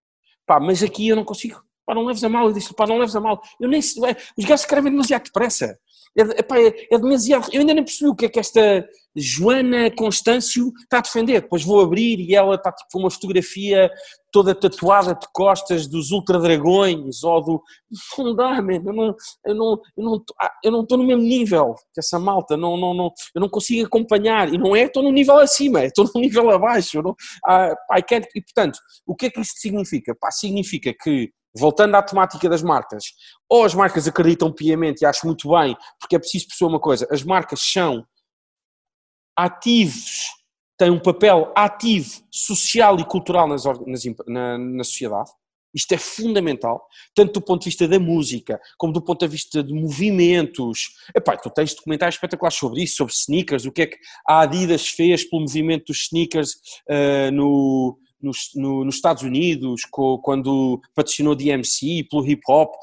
Pá, 0.45 0.59
mas 0.59 0.83
aqui 0.83 1.09
eu 1.09 1.17
não 1.17 1.25
consigo. 1.25 1.63
Pá, 1.91 1.95
não 1.95 2.07
leves 2.07 2.23
a 2.23 2.29
mal. 2.29 2.47
Eu 2.47 2.53
disse, 2.53 2.73
pá, 2.73 2.87
não 2.87 2.99
leves 2.99 3.17
a 3.17 3.21
mal. 3.21 3.43
Eu 3.59 3.69
nem, 3.69 3.81
os 3.81 4.45
gajos 4.45 4.61
escrevem 4.61 4.93
demasiado 4.93 5.25
depressa. 5.25 5.77
É, 6.17 6.23
epá, 6.41 6.57
é, 6.57 6.73
é 6.93 6.99
demasiado. 6.99 7.49
Eu 7.53 7.61
ainda 7.61 7.75
nem 7.75 7.83
percebi 7.83 8.09
o 8.09 8.15
que 8.15 8.27
é 8.27 8.29
que 8.29 8.39
esta 8.39 8.89
Joana 9.17 9.91
Constâncio 9.91 10.73
está 10.83 10.99
a 10.99 11.03
defender. 11.03 11.41
Depois 11.41 11.65
vou 11.65 11.81
abrir 11.81 12.21
e 12.21 12.35
ela 12.35 12.55
está 12.55 12.71
tipo 12.71 12.97
uma 12.97 13.11
fotografia 13.11 13.91
toda 14.33 14.55
tatuada 14.55 15.15
de 15.15 15.27
costas 15.33 15.89
dos 15.89 16.13
ultradragões 16.13 17.25
ou 17.25 17.43
do. 17.43 17.63
Não 18.19 18.37
dá, 18.37 18.63
man. 18.63 18.83
Eu 18.85 18.93
não 18.93 19.15
eu 19.47 19.55
não 19.55 19.81
eu 19.97 20.05
não 20.05 20.25
ah, 20.41 20.53
eu 20.65 20.71
não 20.71 20.83
estou 20.83 20.99
no 20.99 21.05
mesmo 21.05 21.23
nível 21.23 21.75
que 21.93 21.99
essa 21.99 22.19
malta. 22.21 22.57
Não, 22.57 22.77
não, 22.77 22.95
não, 22.95 23.13
eu 23.35 23.41
não 23.41 23.49
consigo 23.49 23.87
acompanhar. 23.87 24.53
E 24.53 24.59
não 24.59 24.77
é 24.77 24.85
estou 24.85 25.03
no 25.03 25.11
nível 25.11 25.39
acima, 25.39 25.85
estou 25.85 26.05
no 26.15 26.21
nível 26.21 26.51
abaixo. 26.51 27.03
Não, 27.03 27.17
ah, 27.45 27.75
pá, 27.89 27.99
e 27.99 28.43
portanto, 28.43 28.79
o 29.05 29.17
que 29.17 29.27
é 29.27 29.31
que 29.31 29.41
isto 29.41 29.59
significa? 29.59 30.15
Pá, 30.21 30.31
significa 30.31 30.93
que 30.93 31.33
voltando 31.57 31.95
à 31.95 32.03
temática 32.03 32.49
das 32.49 32.63
marcas, 32.63 33.05
ou 33.49 33.65
as 33.65 33.75
marcas 33.75 34.07
acreditam 34.07 34.53
piamente 34.53 35.03
e 35.03 35.07
acho 35.07 35.27
muito 35.27 35.51
bem, 35.51 35.77
porque 35.99 36.17
é 36.17 36.19
preciso 36.19 36.49
perceber 36.49 36.71
uma 36.71 36.81
coisa: 36.81 37.07
as 37.11 37.23
marcas 37.23 37.61
são 37.61 38.07
ativos, 39.37 40.29
têm 40.79 40.91
um 40.91 41.01
papel 41.01 41.53
ativo, 41.57 42.23
social 42.31 42.99
e 42.99 43.05
cultural 43.05 43.49
nas, 43.49 43.65
nas, 43.65 44.03
na, 44.27 44.59
na 44.59 44.85
sociedade. 44.85 45.31
Isto 45.73 45.93
é 45.93 45.99
fundamental, 45.99 46.85
tanto 47.15 47.35
do 47.35 47.41
ponto 47.41 47.63
de 47.63 47.67
vista 47.67 47.87
da 47.87 47.99
música, 47.99 48.61
como 48.77 48.93
do 48.93 49.01
ponto 49.01 49.21
de 49.21 49.29
vista 49.31 49.63
de 49.63 49.73
movimentos. 49.73 50.89
Epá, 51.15 51.37
tu 51.37 51.49
tens 51.49 51.75
documentários 51.75 52.17
espetaculares 52.17 52.59
sobre 52.59 52.83
isso, 52.83 52.97
sobre 52.97 53.13
sneakers, 53.15 53.67
o 53.67 53.73
que 53.73 53.83
é 53.83 53.87
que 53.87 53.97
a 54.27 54.41
Adidas 54.41 54.89
fez 54.89 55.23
pelo 55.23 55.43
movimento 55.43 55.87
dos 55.87 56.03
sneakers 56.07 56.55
uh, 56.89 57.31
no, 57.33 57.97
nos, 58.23 58.51
no, 58.55 58.85
nos 58.85 58.97
Estados 58.97 59.23
Unidos, 59.23 59.83
com, 59.91 60.19
quando 60.19 60.81
patrocinou 60.95 61.35
DMC, 61.35 62.07
pelo 62.11 62.27
hip 62.27 62.43
hop, 62.49 62.75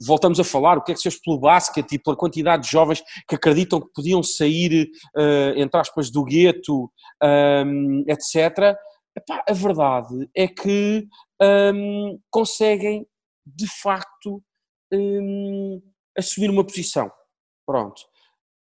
voltamos 0.00 0.40
a 0.40 0.44
falar 0.44 0.78
o 0.78 0.82
que 0.82 0.92
é 0.92 0.94
que 0.94 1.00
se 1.00 1.10
fez 1.10 1.20
pelo 1.20 1.38
basquete 1.38 1.92
e 1.92 1.98
pela 1.98 2.16
quantidade 2.16 2.64
de 2.64 2.70
jovens 2.70 3.02
que 3.28 3.34
acreditam 3.34 3.80
que 3.80 3.92
podiam 3.94 4.22
sair, 4.22 4.90
uh, 5.16 5.58
entre 5.58 5.80
aspas, 5.80 6.10
do 6.10 6.24
gueto, 6.24 6.84
um, 7.22 7.26
ehm, 7.26 8.04
etc. 8.08 8.76
Epá, 9.16 9.44
a 9.48 9.52
verdade 9.52 10.28
é 10.34 10.46
que 10.46 11.06
um, 11.40 11.44
ehm, 11.44 12.18
conseguem, 12.30 13.06
de 13.46 13.66
facto, 13.66 14.42
um, 14.92 15.74
ehm, 15.76 15.82
assumir 16.16 16.50
uma 16.50 16.64
posição. 16.64 17.10
Pronto 17.66 18.02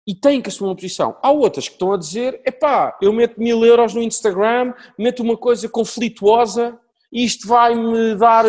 e 0.06 0.14
têm 0.14 0.42
que 0.42 0.48
assumir 0.48 0.68
uma 0.68 0.76
posição. 0.76 1.16
Há 1.22 1.30
outras 1.30 1.68
que 1.68 1.74
estão 1.74 1.92
a 1.92 1.96
dizer: 1.96 2.40
epá, 2.46 2.96
eu 3.00 3.12
meto 3.12 3.40
mil 3.40 3.64
euros 3.64 3.94
no 3.94 4.02
Instagram, 4.02 4.74
meto 4.98 5.22
uma 5.22 5.36
coisa 5.36 5.68
conflituosa 5.68 6.78
e 7.12 7.24
isto 7.24 7.46
vai-me 7.46 8.16
dar 8.16 8.44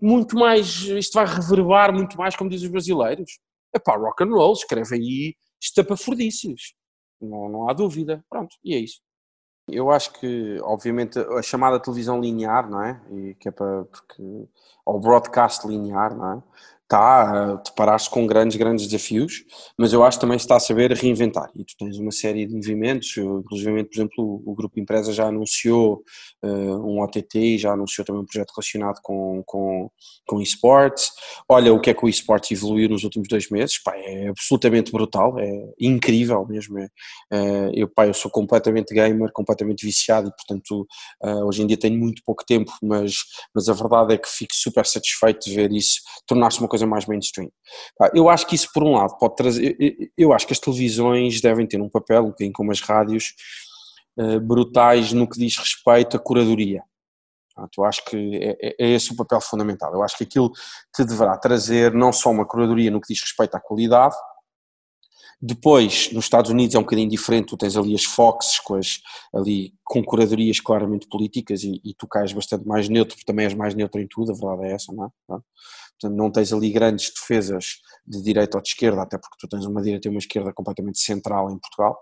muito 0.00 0.36
mais, 0.36 0.82
isto 0.82 1.14
vai 1.14 1.26
reverberar 1.26 1.92
muito 1.92 2.16
mais, 2.16 2.36
como 2.36 2.48
dizem 2.48 2.66
os 2.66 2.72
brasileiros. 2.72 3.38
Epá, 3.74 3.96
rock 3.96 4.22
and 4.22 4.28
roll, 4.28 4.52
escreve 4.52 4.94
aí 4.94 5.34
estapafurdícios. 5.60 6.74
Não, 7.20 7.48
não 7.48 7.68
há 7.68 7.72
dúvida. 7.72 8.24
Pronto, 8.30 8.56
e 8.62 8.74
é 8.74 8.78
isso. 8.78 9.00
Eu 9.66 9.90
acho 9.90 10.12
que, 10.12 10.60
obviamente, 10.62 11.18
a 11.18 11.42
chamada 11.42 11.80
televisão 11.80 12.20
linear, 12.20 12.70
não 12.70 12.82
é? 12.82 13.02
E 13.10 13.34
que 13.34 13.48
é 13.48 13.50
para, 13.50 13.84
porque, 13.86 14.22
ou 14.84 15.00
broadcast 15.00 15.66
linear, 15.66 16.14
não 16.14 16.32
é? 16.34 16.42
Está 16.94 17.52
a 17.52 17.54
deparar-se 17.56 18.08
com 18.08 18.24
grandes, 18.24 18.56
grandes 18.56 18.86
desafios, 18.86 19.44
mas 19.76 19.92
eu 19.92 20.04
acho 20.04 20.16
que 20.16 20.20
também 20.20 20.36
está 20.36 20.56
a 20.56 20.60
saber 20.60 20.92
reinventar. 20.92 21.50
E 21.56 21.64
tu 21.64 21.74
tens 21.76 21.98
uma 21.98 22.12
série 22.12 22.46
de 22.46 22.54
movimentos, 22.54 23.16
inclusive, 23.16 23.84
por 23.84 23.94
exemplo, 23.94 24.42
o 24.46 24.54
Grupo 24.54 24.78
Empresa 24.78 25.12
já 25.12 25.26
anunciou 25.26 26.04
uh, 26.44 26.88
um 26.88 27.02
OTT, 27.02 27.58
já 27.58 27.72
anunciou 27.72 28.04
também 28.04 28.22
um 28.22 28.24
projeto 28.24 28.52
relacionado 28.54 29.00
com, 29.02 29.42
com, 29.44 29.90
com 30.26 30.40
esportes. 30.40 31.10
Olha 31.48 31.74
o 31.74 31.80
que 31.80 31.90
é 31.90 31.94
que 31.94 32.04
o 32.04 32.08
esportes 32.08 32.52
evoluiu 32.52 32.88
nos 32.88 33.02
últimos 33.02 33.28
dois 33.28 33.50
meses, 33.50 33.82
pá, 33.82 33.92
é 33.96 34.28
absolutamente 34.28 34.92
brutal, 34.92 35.38
é 35.38 35.50
incrível 35.80 36.46
mesmo. 36.46 36.78
É, 36.78 36.90
eu, 37.74 37.88
pá, 37.88 38.06
eu 38.06 38.14
sou 38.14 38.30
completamente 38.30 38.94
gamer, 38.94 39.32
completamente 39.32 39.84
viciado 39.84 40.28
e, 40.28 40.30
portanto, 40.30 40.86
uh, 41.24 41.44
hoje 41.44 41.62
em 41.62 41.66
dia 41.66 41.76
tenho 41.76 41.98
muito 41.98 42.22
pouco 42.24 42.44
tempo, 42.46 42.72
mas, 42.80 43.16
mas 43.52 43.68
a 43.68 43.72
verdade 43.72 44.14
é 44.14 44.18
que 44.18 44.28
fico 44.28 44.54
super 44.54 44.86
satisfeito 44.86 45.48
de 45.48 45.56
ver 45.56 45.72
isso 45.72 45.98
tornar-se 46.26 46.60
uma 46.60 46.68
coisa 46.68 46.83
mais 46.86 47.06
mainstream. 47.06 47.50
Eu 48.14 48.28
acho 48.28 48.46
que 48.46 48.54
isso, 48.54 48.68
por 48.72 48.82
um 48.82 48.92
lado, 48.92 49.16
pode 49.18 49.36
trazer. 49.36 49.76
Eu 50.16 50.32
acho 50.32 50.46
que 50.46 50.52
as 50.52 50.58
televisões 50.58 51.40
devem 51.40 51.66
ter 51.66 51.80
um 51.80 51.88
papel, 51.88 52.22
um 52.22 52.28
bocadinho 52.28 52.52
como 52.52 52.72
as 52.72 52.80
rádios, 52.80 53.34
eh, 54.18 54.38
brutais 54.38 55.12
no 55.12 55.28
que 55.28 55.38
diz 55.38 55.56
respeito 55.56 56.16
à 56.16 56.20
curadoria. 56.20 56.82
Eu 57.76 57.84
acho 57.84 58.04
que 58.04 58.16
é, 58.36 58.56
é, 58.60 58.74
é, 58.80 58.90
esse 58.94 59.12
o 59.12 59.16
papel 59.16 59.40
fundamental. 59.40 59.92
Eu 59.92 60.02
acho 60.02 60.16
que 60.16 60.24
aquilo 60.24 60.50
te 60.94 61.04
deverá 61.04 61.36
trazer 61.36 61.92
não 61.92 62.12
só 62.12 62.30
uma 62.30 62.46
curadoria 62.46 62.90
no 62.90 63.00
que 63.00 63.12
diz 63.12 63.22
respeito 63.22 63.54
à 63.54 63.60
qualidade, 63.60 64.16
depois, 65.46 66.10
nos 66.10 66.24
Estados 66.24 66.50
Unidos 66.50 66.74
é 66.74 66.78
um 66.78 66.82
bocadinho 66.82 67.10
diferente, 67.10 67.48
tu 67.48 67.56
tens 67.58 67.76
ali 67.76 67.94
as 67.94 68.04
Foxes 68.04 68.58
com 68.60 68.76
as, 68.76 69.00
ali, 69.34 69.74
com 69.84 70.02
curadorias 70.02 70.58
claramente 70.58 71.06
políticas 71.06 71.62
e, 71.62 71.82
e, 71.84 71.92
tu 71.92 72.06
cais 72.08 72.32
bastante 72.32 72.66
mais 72.66 72.88
neutro, 72.88 73.14
também 73.26 73.44
és 73.44 73.52
mais 73.52 73.74
neutro 73.74 74.00
em 74.00 74.06
tudo, 74.08 74.32
a 74.32 74.34
verdade 74.34 74.70
é 74.70 74.74
essa, 74.74 74.90
não 74.90 75.04
é? 75.04 75.38
Portanto, 76.04 76.18
não 76.18 76.30
tens 76.30 76.52
ali 76.52 76.70
grandes 76.70 77.10
defesas 77.10 77.80
de 78.06 78.22
direita 78.22 78.58
ou 78.58 78.62
de 78.62 78.68
esquerda, 78.68 79.00
até 79.00 79.16
porque 79.16 79.38
tu 79.40 79.48
tens 79.48 79.64
uma 79.64 79.80
direita 79.80 80.06
e 80.06 80.10
uma 80.10 80.18
esquerda 80.18 80.52
completamente 80.52 80.98
central 80.98 81.50
em 81.50 81.58
Portugal. 81.58 81.98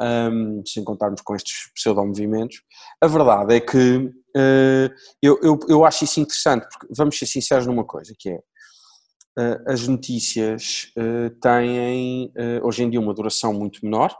um, 0.00 0.62
sem 0.66 0.84
contarmos 0.84 1.20
com 1.22 1.34
estes 1.34 1.72
pseudo-movimentos. 1.74 2.62
A 3.00 3.06
verdade 3.06 3.56
é 3.56 3.60
que 3.60 3.96
uh, 3.96 4.94
eu, 5.22 5.40
eu, 5.42 5.58
eu 5.68 5.84
acho 5.84 6.04
isso 6.04 6.20
interessante, 6.20 6.68
porque 6.70 6.86
vamos 6.94 7.18
ser 7.18 7.26
sinceros 7.26 7.66
numa 7.66 7.84
coisa, 7.84 8.14
que 8.16 8.30
é 8.30 8.36
uh, 8.36 9.70
as 9.72 9.88
notícias 9.88 10.92
uh, 10.96 11.30
têm 11.40 12.32
hoje 12.62 12.84
em 12.84 12.90
dia 12.90 13.00
uma 13.00 13.14
duração 13.14 13.52
muito 13.52 13.84
menor, 13.84 14.14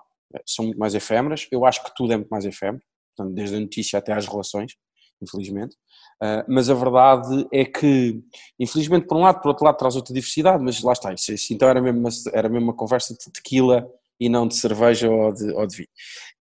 são 0.47 0.65
muito 0.65 0.79
mais 0.79 0.95
efêmeras, 0.95 1.47
eu 1.53 1.65
acho 1.65 1.85
que 1.85 1.93
tudo 1.95 2.13
é 2.13 2.17
muito 2.17 2.31
mais 2.31 2.45
efêmero, 2.45 2.83
portanto, 3.17 3.35
desde 3.35 3.57
a 3.57 3.61
notícia 3.61 3.99
até 3.99 4.13
às 4.13 4.27
relações, 4.27 4.75
infelizmente. 5.21 5.77
Uh, 6.23 6.43
mas 6.49 6.69
a 6.69 6.75
verdade 6.75 7.47
é 7.53 7.65
que, 7.65 8.21
infelizmente, 8.59 9.07
por 9.07 9.17
um 9.17 9.23
lado, 9.23 9.41
por 9.41 9.49
outro 9.49 9.65
lado, 9.65 9.77
traz 9.77 9.95
outra 9.95 10.13
diversidade, 10.13 10.63
mas 10.63 10.83
lá 10.83 10.93
está, 10.93 11.13
isso, 11.13 11.33
isso 11.33 11.53
então 11.53 11.69
era 11.69 11.81
mesmo, 11.81 12.01
uma, 12.01 12.11
era 12.33 12.49
mesmo 12.49 12.67
uma 12.67 12.75
conversa 12.75 13.15
de 13.15 13.33
tequila 13.33 13.89
e 14.19 14.29
não 14.29 14.47
de 14.47 14.57
cerveja 14.57 15.09
ou 15.09 15.33
de, 15.33 15.51
ou 15.53 15.67
de 15.67 15.77
vinho. 15.77 15.89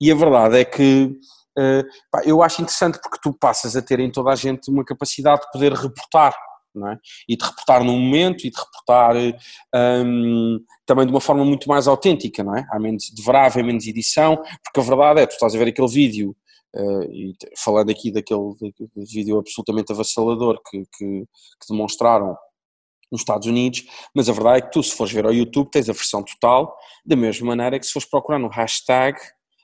E 0.01 0.11
a 0.11 0.15
verdade 0.15 0.57
é 0.57 0.65
que 0.65 1.05
uh, 1.57 1.83
pá, 2.11 2.23
eu 2.25 2.41
acho 2.41 2.61
interessante 2.61 2.99
porque 3.01 3.19
tu 3.21 3.33
passas 3.33 3.75
a 3.75 3.81
ter 3.81 3.99
em 3.99 4.11
toda 4.11 4.31
a 4.31 4.35
gente 4.35 4.69
uma 4.71 4.83
capacidade 4.83 5.41
de 5.41 5.51
poder 5.51 5.73
reportar. 5.73 6.35
É? 6.91 6.97
E 7.27 7.35
de 7.35 7.43
reportar 7.43 7.83
no 7.83 7.93
momento 7.93 8.45
e 8.45 8.51
de 8.51 8.55
reportar 8.55 9.15
um, 10.05 10.59
também 10.85 11.07
de 11.07 11.11
uma 11.11 11.19
forma 11.19 11.43
muito 11.43 11.67
mais 11.67 11.87
autêntica, 11.87 12.43
não 12.43 12.55
é? 12.55 12.67
Há 12.71 12.77
menos, 12.79 13.09
deverá 13.09 13.47
haver 13.47 13.63
menos 13.63 13.87
edição, 13.87 14.35
porque 14.63 14.79
a 14.79 14.83
verdade 14.83 15.21
é, 15.21 15.25
tu 15.25 15.31
estás 15.31 15.55
a 15.55 15.57
ver 15.57 15.69
aquele 15.69 15.87
vídeo 15.87 16.35
Uh, 16.75 17.03
e 17.11 17.35
falando 17.57 17.89
aqui 17.89 18.11
daquele, 18.11 18.53
vídeo 18.95 19.39
absolutamente 19.39 19.91
avassalador 19.91 20.61
que, 20.69 20.83
que, 20.97 21.25
que, 21.25 21.67
demonstraram 21.69 22.37
nos 23.11 23.21
Estados 23.21 23.47
Unidos, 23.47 23.85
mas 24.13 24.27
a 24.27 24.33
verdade 24.33 24.57
é 24.57 24.61
que 24.61 24.71
tu, 24.71 24.83
se 24.83 24.93
fores 24.93 25.13
ver 25.13 25.25
ao 25.25 25.33
YouTube, 25.33 25.71
tens 25.71 25.89
a 25.89 25.93
versão 25.93 26.21
total, 26.21 26.75
da 27.05 27.15
mesma 27.15 27.47
maneira 27.47 27.79
que 27.79 27.85
se 27.85 27.93
fores 27.93 28.07
procurar 28.07 28.37
no 28.37 28.49
hashtag, 28.49 29.17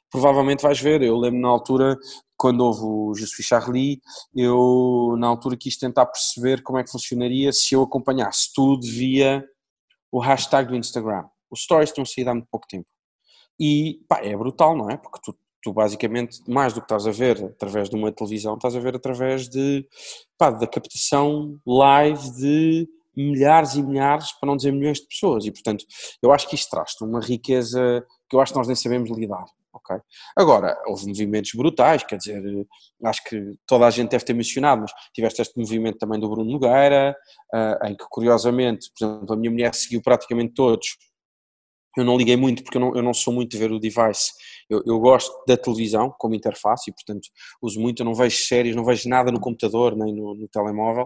provavelmente 0.10 0.62
vais 0.62 0.80
ver. 0.80 1.02
Eu 1.02 1.18
lembro 1.18 1.42
na 1.42 1.50
altura, 1.50 1.98
quando 2.38 2.62
houve 2.62 2.82
o 2.84 3.14
Jesus 3.16 3.46
Charlie, 3.46 4.00
eu 4.36 5.16
na 5.18 5.28
altura 5.28 5.58
quis 5.58 5.76
tentar 5.76 6.06
perceber 6.06 6.62
como 6.62 6.78
é 6.78 6.84
que 6.84 6.92
funcionaria 6.92 7.52
se 7.52 7.74
eu 7.74 7.82
acompanhasse 7.82 8.54
tudo 8.54 8.86
via 8.86 9.44
o 10.12 10.20
hashtag 10.20 10.70
do 10.70 10.76
Instagram. 10.76 11.26
Os 11.50 11.64
stories 11.64 11.90
estão 11.90 12.06
saído 12.06 12.30
há 12.30 12.34
muito 12.34 12.48
pouco 12.50 12.68
tempo. 12.68 12.88
E 13.60 14.04
pá, 14.08 14.20
é 14.24 14.36
brutal, 14.38 14.78
não 14.78 14.90
é? 14.90 14.98
Porque 14.98 15.20
tu 15.24 15.36
tu 15.64 15.72
basicamente, 15.72 16.40
mais 16.48 16.74
do 16.74 16.82
que 16.82 16.86
estás 16.86 17.08
a 17.08 17.12
ver 17.12 17.44
através 17.46 17.90
de 17.90 17.96
uma 17.96 18.12
televisão, 18.12 18.56
estás 18.56 18.76
a 18.76 18.80
ver 18.80 18.96
através 18.96 19.48
de, 19.48 19.88
pá, 20.38 20.52
da 20.52 20.68
captação 20.68 21.58
live 21.66 22.32
de 22.36 22.88
milhares 23.16 23.76
e 23.76 23.82
milhares, 23.82 24.32
para 24.40 24.48
não 24.48 24.58
dizer 24.58 24.72
milhões 24.72 25.00
de 25.00 25.08
pessoas, 25.08 25.46
e 25.46 25.52
portanto, 25.52 25.86
eu 26.22 26.32
acho 26.32 26.50
que 26.50 26.56
isto 26.56 26.70
traz-te 26.70 27.04
uma 27.04 27.22
riqueza 27.22 28.06
que 28.30 28.36
eu 28.36 28.42
acho 28.42 28.52
que 28.52 28.58
nós 28.58 28.68
nem 28.68 28.76
sabemos 28.76 29.10
lidar, 29.12 29.46
ok? 29.72 29.98
Agora, 30.36 30.76
houve 30.88 31.08
movimentos 31.08 31.52
brutais, 31.54 32.04
quer 32.04 32.18
dizer, 32.18 32.44
acho 33.06 33.24
que 33.24 33.54
toda 33.66 33.86
a 33.86 33.90
gente 33.92 34.10
deve 34.10 34.26
ter 34.26 34.34
mencionado, 34.34 34.82
mas 34.82 34.92
tiveste 35.14 35.42
este 35.42 35.58
movimento 35.58 36.00
também 36.00 36.20
do 36.20 36.30
Bruno 36.30 36.52
Nogueira, 36.52 37.16
uh, 37.54 37.88
em 37.88 37.96
que 37.96 38.06
curiosamente, 38.10 38.90
por 38.98 39.06
exemplo, 39.06 39.34
a 39.34 39.38
minha 39.38 39.52
mulher 39.52 39.74
seguiu 39.76 40.02
praticamente 40.02 40.54
todos, 40.56 40.98
eu 41.98 42.04
não 42.04 42.18
liguei 42.18 42.36
muito 42.36 42.64
porque 42.64 42.78
eu 42.78 42.82
não, 42.82 42.96
eu 42.96 43.04
não 43.04 43.14
sou 43.14 43.34
muito 43.34 43.52
de 43.52 43.58
ver 43.58 43.72
o 43.72 43.80
device. 43.80 44.32
Eu, 44.70 44.82
eu, 44.86 45.00
gosto 45.00 45.32
da 45.48 45.56
televisão 45.56 46.14
como 46.18 46.34
interface 46.34 46.90
e, 46.90 46.94
portanto, 46.94 47.28
uso 47.62 47.80
muito. 47.80 48.02
Eu 48.02 48.06
não 48.06 48.14
vejo 48.14 48.38
séries, 48.38 48.76
não 48.76 48.84
vejo 48.84 49.08
nada 49.08 49.32
no 49.32 49.40
computador 49.40 49.96
nem 49.96 50.14
no, 50.14 50.34
no 50.34 50.48
telemóvel 50.48 51.04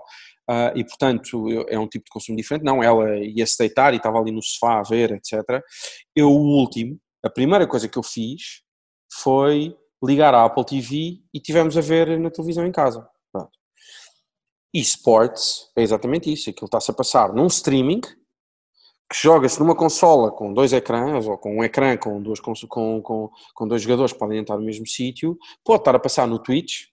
uh, 0.49 0.77
e, 0.77 0.83
portanto, 0.83 1.49
eu, 1.49 1.65
é 1.67 1.77
um 1.77 1.87
tipo 1.87 2.05
de 2.05 2.11
consumo 2.11 2.37
diferente. 2.37 2.63
Não, 2.63 2.81
ela 2.81 3.17
ia 3.17 3.45
se 3.45 3.57
deitar 3.57 3.93
e 3.93 3.97
estava 3.97 4.19
ali 4.19 4.31
no 4.31 4.41
sofá 4.41 4.79
a 4.79 4.83
ver, 4.83 5.11
etc. 5.11 5.61
Eu, 6.15 6.29
o 6.29 6.59
último, 6.59 6.99
a 7.23 7.29
primeira 7.29 7.67
coisa 7.67 7.87
que 7.87 7.97
eu 7.97 8.03
fiz 8.03 8.61
foi 9.11 9.75
ligar 10.03 10.33
à 10.33 10.45
Apple 10.45 10.65
TV 10.65 11.19
e 11.33 11.39
tivemos 11.39 11.77
a 11.77 11.81
ver 11.81 12.19
na 12.19 12.29
televisão 12.29 12.65
em 12.65 12.71
casa. 12.71 13.07
E 14.73 14.79
sports 14.81 15.71
é 15.75 15.81
exatamente 15.81 16.31
isso. 16.31 16.49
Aquilo 16.49 16.65
está-se 16.65 16.91
a 16.91 16.93
passar 16.93 17.33
num 17.33 17.47
streaming 17.47 18.01
que 19.09 19.15
joga-se 19.15 19.59
numa 19.59 19.75
consola 19.75 20.31
com 20.31 20.53
dois 20.53 20.73
ecrãs 20.73 21.25
ou 21.27 21.37
com 21.37 21.57
um 21.57 21.63
ecrã 21.63 21.95
com, 21.95 22.21
dois, 22.21 22.39
com, 22.39 22.53
com, 23.01 23.29
com 23.53 23.67
dois 23.67 23.81
jogadores 23.81 24.11
que 24.11 24.19
podem 24.19 24.39
entrar 24.39 24.57
no 24.57 24.65
mesmo 24.65 24.85
sítio, 24.85 25.37
pode 25.63 25.81
estar 25.81 25.95
a 25.95 25.99
passar 25.99 26.27
no 26.27 26.39
Twitch 26.39 26.87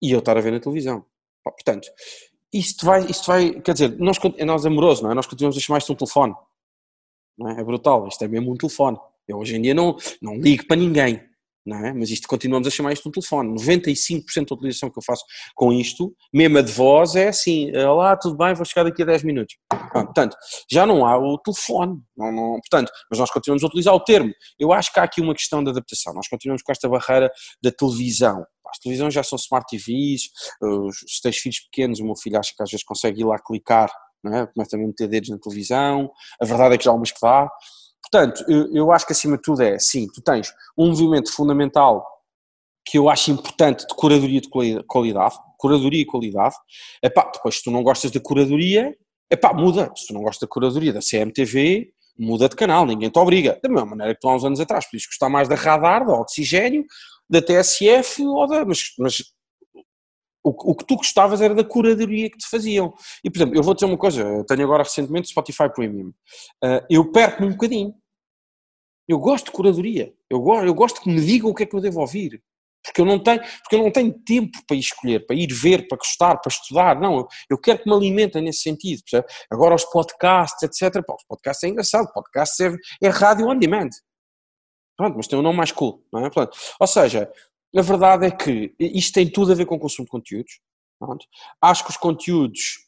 e 0.00 0.10
eu 0.10 0.18
estar 0.18 0.36
a 0.36 0.40
ver 0.40 0.52
na 0.52 0.60
televisão. 0.60 1.04
Portanto, 1.44 1.88
isto 2.52 2.84
vai, 2.84 3.04
isto 3.06 3.26
vai 3.26 3.60
quer 3.60 3.72
dizer, 3.72 3.96
nós, 3.98 4.18
é 4.36 4.44
nós 4.44 4.66
amoroso, 4.66 5.02
não 5.02 5.10
é? 5.12 5.14
Nós 5.14 5.26
continuamos 5.26 5.56
a 5.56 5.60
chamar 5.60 5.78
isto 5.78 5.92
um 5.92 5.96
telefone. 5.96 6.34
Não 7.38 7.50
é? 7.50 7.60
é 7.60 7.64
brutal, 7.64 8.06
isto 8.08 8.22
é 8.24 8.28
mesmo 8.28 8.52
um 8.52 8.56
telefone. 8.56 8.98
Eu 9.26 9.38
hoje 9.38 9.56
em 9.56 9.62
dia 9.62 9.74
não, 9.74 9.96
não 10.20 10.36
ligo 10.36 10.66
para 10.66 10.76
ninguém 10.76 11.22
é? 11.66 11.92
Mas 11.92 12.10
isto 12.10 12.26
continuamos 12.26 12.66
a 12.66 12.70
chamar 12.70 12.92
isto 12.92 13.08
um 13.08 13.12
telefone. 13.12 13.54
95% 13.54 14.48
da 14.48 14.54
utilização 14.54 14.90
que 14.90 14.98
eu 14.98 15.02
faço 15.02 15.24
com 15.54 15.72
isto, 15.72 16.14
mesmo 16.32 16.58
a 16.58 16.62
de 16.62 16.72
voz, 16.72 17.14
é 17.14 17.28
assim: 17.28 17.74
olá, 17.76 18.16
tudo 18.16 18.36
bem, 18.36 18.54
vou 18.54 18.64
chegar 18.64 18.84
daqui 18.84 19.02
a 19.02 19.06
10 19.06 19.22
minutos. 19.22 19.56
Ah, 19.70 20.04
portanto, 20.04 20.36
já 20.70 20.86
não 20.86 21.06
há 21.06 21.16
o 21.16 21.38
telefone, 21.38 22.00
não, 22.16 22.32
não, 22.32 22.52
portanto, 22.60 22.90
mas 23.10 23.18
nós 23.18 23.30
continuamos 23.30 23.62
a 23.62 23.66
utilizar 23.66 23.94
o 23.94 24.00
termo. 24.00 24.32
Eu 24.58 24.72
acho 24.72 24.92
que 24.92 24.98
há 24.98 25.04
aqui 25.04 25.20
uma 25.20 25.34
questão 25.34 25.62
de 25.62 25.70
adaptação. 25.70 26.12
Nós 26.14 26.28
continuamos 26.28 26.62
com 26.62 26.72
esta 26.72 26.88
barreira 26.88 27.30
da 27.62 27.70
televisão. 27.70 28.44
As 28.68 28.78
televisões 28.78 29.12
já 29.12 29.22
são 29.22 29.36
smart 29.36 29.66
TVs, 29.68 30.30
se 31.06 31.22
tens 31.22 31.36
filhos 31.36 31.60
pequenos, 31.60 32.00
o 32.00 32.04
meu 32.04 32.16
filho 32.16 32.38
acha 32.38 32.52
que 32.56 32.62
às 32.62 32.70
vezes 32.70 32.84
consegue 32.84 33.20
ir 33.20 33.24
lá 33.24 33.38
clicar, 33.38 33.92
não 34.24 34.34
é? 34.34 34.46
começa 34.46 34.76
a 34.76 34.78
meter 34.78 35.08
dedos 35.08 35.28
na 35.28 35.38
televisão. 35.38 36.10
A 36.40 36.44
verdade 36.46 36.74
é 36.74 36.78
que 36.78 36.84
já 36.84 36.90
há 36.90 36.94
umas 36.94 37.12
que 37.12 37.20
dá. 37.20 37.50
Portanto, 38.12 38.44
eu, 38.46 38.70
eu 38.74 38.92
acho 38.92 39.06
que 39.06 39.12
acima 39.12 39.36
de 39.36 39.42
tudo 39.42 39.62
é, 39.62 39.78
sim, 39.78 40.06
tu 40.12 40.20
tens 40.20 40.52
um 40.76 40.88
movimento 40.88 41.32
fundamental 41.32 42.06
que 42.84 42.98
eu 42.98 43.08
acho 43.08 43.30
importante 43.30 43.86
de 43.86 43.94
curadoria 43.94 44.40
de 44.40 44.48
qualidade, 44.86 45.36
curadoria 45.58 46.02
e 46.02 46.04
qualidade, 46.04 46.54
epá, 47.02 47.30
depois 47.32 47.56
se 47.56 47.62
tu 47.62 47.70
não 47.70 47.82
gostas 47.82 48.10
da 48.10 48.20
curadoria, 48.20 48.94
epá, 49.30 49.54
muda, 49.54 49.90
se 49.96 50.08
tu 50.08 50.14
não 50.14 50.22
gostas 50.22 50.46
da 50.46 50.52
curadoria 50.52 50.92
da 50.92 51.00
CMTV, 51.00 51.90
muda 52.18 52.48
de 52.48 52.56
canal, 52.56 52.84
ninguém 52.84 53.08
te 53.08 53.18
obriga, 53.18 53.58
da 53.62 53.68
mesma 53.68 53.86
maneira 53.86 54.14
que 54.14 54.20
tu 54.20 54.28
há 54.28 54.34
uns 54.34 54.44
anos 54.44 54.60
atrás 54.60 54.84
podias 54.84 55.06
gostar 55.06 55.30
mais 55.30 55.48
da 55.48 55.54
Radar, 55.54 56.04
da 56.04 56.12
Oxigênio, 56.12 56.84
da 57.30 57.40
TSF, 57.40 58.26
ou 58.26 58.46
da, 58.46 58.64
mas, 58.64 58.92
mas 58.98 59.22
o, 60.44 60.72
o, 60.72 60.74
que 60.74 60.84
tu 60.84 60.96
gostavas 60.96 61.40
era 61.40 61.54
da 61.54 61.64
curadoria 61.64 62.28
que 62.28 62.36
te 62.36 62.48
faziam. 62.48 62.92
E, 63.24 63.30
por 63.30 63.38
exemplo, 63.38 63.56
eu 63.56 63.62
vou 63.62 63.74
dizer 63.74 63.86
uma 63.86 63.96
coisa, 63.96 64.44
tenho 64.46 64.64
agora 64.64 64.82
recentemente 64.82 65.28
Spotify 65.28 65.72
Premium, 65.72 66.08
uh, 66.08 66.84
eu 66.90 67.10
perco-me 67.10 67.48
um 67.48 67.52
bocadinho, 67.52 67.94
eu 69.12 69.18
gosto 69.18 69.46
de 69.46 69.52
curadoria. 69.52 70.12
Eu 70.28 70.40
gosto, 70.40 70.66
eu 70.66 70.74
gosto 70.74 71.00
que 71.00 71.10
me 71.10 71.20
digam 71.20 71.50
o 71.50 71.54
que 71.54 71.62
é 71.62 71.66
que 71.66 71.74
eu 71.74 71.80
devo 71.80 72.00
ouvir. 72.00 72.42
Porque 72.84 73.00
eu, 73.00 73.04
não 73.04 73.22
tenho, 73.22 73.40
porque 73.40 73.76
eu 73.76 73.82
não 73.82 73.92
tenho 73.92 74.12
tempo 74.12 74.58
para 74.66 74.76
escolher, 74.76 75.24
para 75.24 75.36
ir 75.36 75.52
ver, 75.52 75.86
para 75.86 75.98
gostar, 75.98 76.36
para 76.38 76.50
estudar. 76.50 77.00
Não, 77.00 77.18
eu, 77.18 77.28
eu 77.50 77.58
quero 77.58 77.80
que 77.80 77.88
me 77.88 77.94
alimentem 77.94 78.42
nesse 78.42 78.62
sentido. 78.62 79.02
Percebe? 79.08 79.32
Agora 79.50 79.74
os 79.74 79.84
podcasts, 79.84 80.62
etc. 80.62 81.04
Pá, 81.06 81.14
os 81.14 81.24
podcasts 81.24 81.62
é 81.62 81.68
engraçado. 81.68 82.12
Podcasts 82.12 82.58
é, 82.58 82.74
é 83.00 83.08
rádio 83.08 83.48
on 83.48 83.56
demand. 83.56 83.90
Pronto, 84.96 85.16
mas 85.16 85.28
tem 85.28 85.38
um 85.38 85.42
nome 85.42 85.56
mais 85.56 85.70
cool. 85.70 86.04
Não 86.12 86.26
é? 86.26 86.30
Pronto. 86.30 86.56
Ou 86.80 86.86
seja, 86.86 87.30
a 87.76 87.82
verdade 87.82 88.26
é 88.26 88.30
que 88.30 88.74
isto 88.80 89.14
tem 89.14 89.30
tudo 89.30 89.52
a 89.52 89.54
ver 89.54 89.64
com 89.64 89.76
o 89.76 89.80
consumo 89.80 90.06
de 90.06 90.10
conteúdos. 90.10 90.60
Pronto. 90.98 91.24
Acho 91.60 91.84
que 91.84 91.90
os 91.90 91.96
conteúdos 91.96 92.78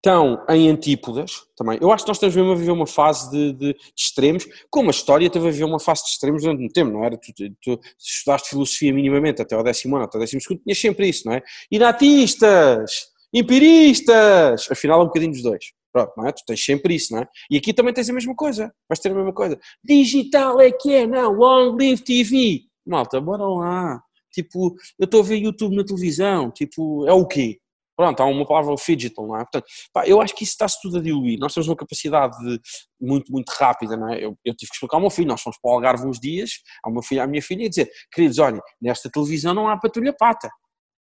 estão 0.00 0.42
em 0.48 0.68
antípodas 0.68 1.44
também. 1.54 1.78
Eu 1.80 1.92
acho 1.92 2.04
que 2.04 2.08
nós 2.08 2.16
estamos 2.16 2.34
mesmo 2.34 2.52
a 2.52 2.54
viver 2.54 2.70
uma 2.70 2.86
fase 2.86 3.30
de, 3.30 3.52
de, 3.52 3.72
de, 3.74 3.78
extremos, 3.96 4.46
como 4.70 4.88
a 4.88 4.90
história 4.90 5.28
teve 5.28 5.46
a 5.46 5.50
viver 5.50 5.64
uma 5.64 5.78
fase 5.78 6.02
de 6.04 6.10
extremos 6.10 6.42
durante 6.42 6.60
muito 6.60 6.72
tempo, 6.72 6.90
não 6.90 7.04
era? 7.04 7.18
Tu, 7.18 7.32
tu, 7.34 7.76
tu 7.76 7.80
estudaste 7.98 8.48
filosofia 8.48 8.92
minimamente 8.92 9.42
até 9.42 9.54
ao 9.54 9.62
décimo 9.62 9.96
ano, 9.96 10.06
até 10.06 10.16
ao 10.16 10.20
décimo 10.20 10.40
segundo, 10.40 10.62
tinhas 10.62 10.80
sempre 10.80 11.08
isso, 11.08 11.28
não 11.28 11.34
é? 11.34 11.42
Inatistas, 11.70 13.08
empiristas, 13.32 14.68
afinal 14.70 15.00
é 15.00 15.04
um 15.04 15.06
bocadinho 15.06 15.32
dos 15.32 15.42
dois. 15.42 15.66
Pronto, 15.92 16.12
não 16.16 16.26
é? 16.26 16.32
Tu 16.32 16.42
tens 16.46 16.64
sempre 16.64 16.94
isso, 16.94 17.12
não 17.12 17.20
é? 17.22 17.28
E 17.50 17.58
aqui 17.58 17.74
também 17.74 17.92
tens 17.92 18.08
a 18.08 18.12
mesma 18.12 18.34
coisa, 18.34 18.72
vais 18.88 19.00
ter 19.00 19.10
a 19.10 19.14
mesma 19.14 19.34
coisa. 19.34 19.58
Digital 19.84 20.60
é 20.60 20.70
que 20.70 20.94
é, 20.94 21.06
não, 21.06 21.32
long 21.32 21.76
live 21.76 22.02
TV. 22.02 22.62
Malta, 22.86 23.20
bora 23.20 23.44
lá. 23.44 24.02
Tipo, 24.32 24.76
eu 24.98 25.04
estou 25.04 25.20
a 25.20 25.24
ver 25.24 25.38
YouTube 25.38 25.76
na 25.76 25.84
televisão, 25.84 26.50
tipo, 26.50 27.06
é 27.06 27.12
o 27.12 27.26
quê? 27.26 27.58
Pronto, 28.00 28.18
há 28.18 28.24
uma 28.24 28.46
palavra 28.46 28.74
fidgetal, 28.78 29.26
não 29.26 29.36
é? 29.36 29.40
Portanto, 29.40 29.66
pá, 29.92 30.06
eu 30.06 30.22
acho 30.22 30.34
que 30.34 30.42
isso 30.42 30.52
está-se 30.52 30.80
tudo 30.80 30.96
a 30.96 31.02
diluir. 31.02 31.38
Nós 31.38 31.52
temos 31.52 31.68
uma 31.68 31.76
capacidade 31.76 32.34
de, 32.42 32.58
muito, 32.98 33.30
muito 33.30 33.50
rápida, 33.50 33.94
não 33.94 34.08
é? 34.08 34.24
Eu, 34.24 34.38
eu, 34.42 34.56
tive 34.56 34.70
que 34.70 34.76
explicar 34.76 34.96
ao 34.96 35.02
meu 35.02 35.10
filho, 35.10 35.28
nós 35.28 35.42
fomos 35.42 35.58
para 35.60 35.70
o 35.70 35.74
Algarve 35.74 36.06
uns 36.06 36.18
dias, 36.18 36.62
ao 36.82 36.90
meu 36.90 37.02
filho, 37.02 37.22
à 37.22 37.26
minha 37.26 37.42
filha, 37.42 37.66
e 37.66 37.68
dizer, 37.68 37.90
queridos, 38.10 38.38
olhem, 38.38 38.58
nesta 38.80 39.10
televisão 39.10 39.52
não 39.52 39.68
há 39.68 39.76
patrulha 39.76 40.14
pata. 40.14 40.48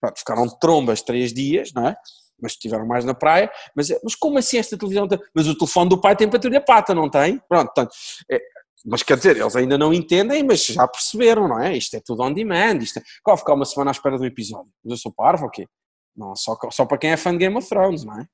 Pronto, 0.01 0.19
ficaram 0.19 0.49
trombas 0.59 1.01
três 1.01 1.33
dias, 1.33 1.71
não 1.73 1.87
é? 1.87 1.95
Mas 2.41 2.51
estiveram 2.51 2.85
mais 2.85 3.05
na 3.05 3.13
praia, 3.13 3.49
mas, 3.73 3.87
mas 4.03 4.13
como 4.13 4.37
assim 4.37 4.57
esta 4.57 4.77
televisão 4.77 5.07
tem? 5.07 5.17
Mas 5.33 5.47
o 5.47 5.57
telefone 5.57 5.89
do 5.89 6.01
pai 6.01 6.17
tem 6.17 6.29
patrulha 6.29 6.59
pata, 6.59 6.93
não 6.93 7.09
tem? 7.09 7.39
Pronto, 7.47 7.67
portanto, 7.67 7.95
é, 8.29 8.41
mas 8.85 9.03
quer 9.03 9.15
dizer, 9.15 9.37
eles 9.37 9.55
ainda 9.55 9.77
não 9.77 9.93
entendem, 9.93 10.43
mas 10.43 10.65
já 10.65 10.85
perceberam, 10.85 11.47
não 11.47 11.61
é? 11.61 11.77
Isto 11.77 11.95
é 11.95 12.01
tudo 12.05 12.23
on 12.23 12.33
demand, 12.33 12.79
isto 12.81 12.99
é... 12.99 13.03
Qual 13.23 13.37
ficar 13.37 13.53
uma 13.53 13.63
semana 13.63 13.91
à 13.91 13.93
espera 13.93 14.17
do 14.17 14.25
episódio? 14.25 14.69
Mas 14.83 14.91
eu 14.91 14.97
sou 14.97 15.13
parvo 15.13 15.45
ou 15.45 15.49
quê? 15.49 15.65
Não, 16.19 16.35
só, 16.35 16.57
só 16.69 16.85
para 16.85 16.97
quem 16.97 17.11
é 17.11 17.17
fã 17.17 17.31
de 17.31 17.37
Game 17.37 17.55
of 17.55 17.67
Thrones, 17.67 18.03
não 18.03 18.19
é? 18.19 18.27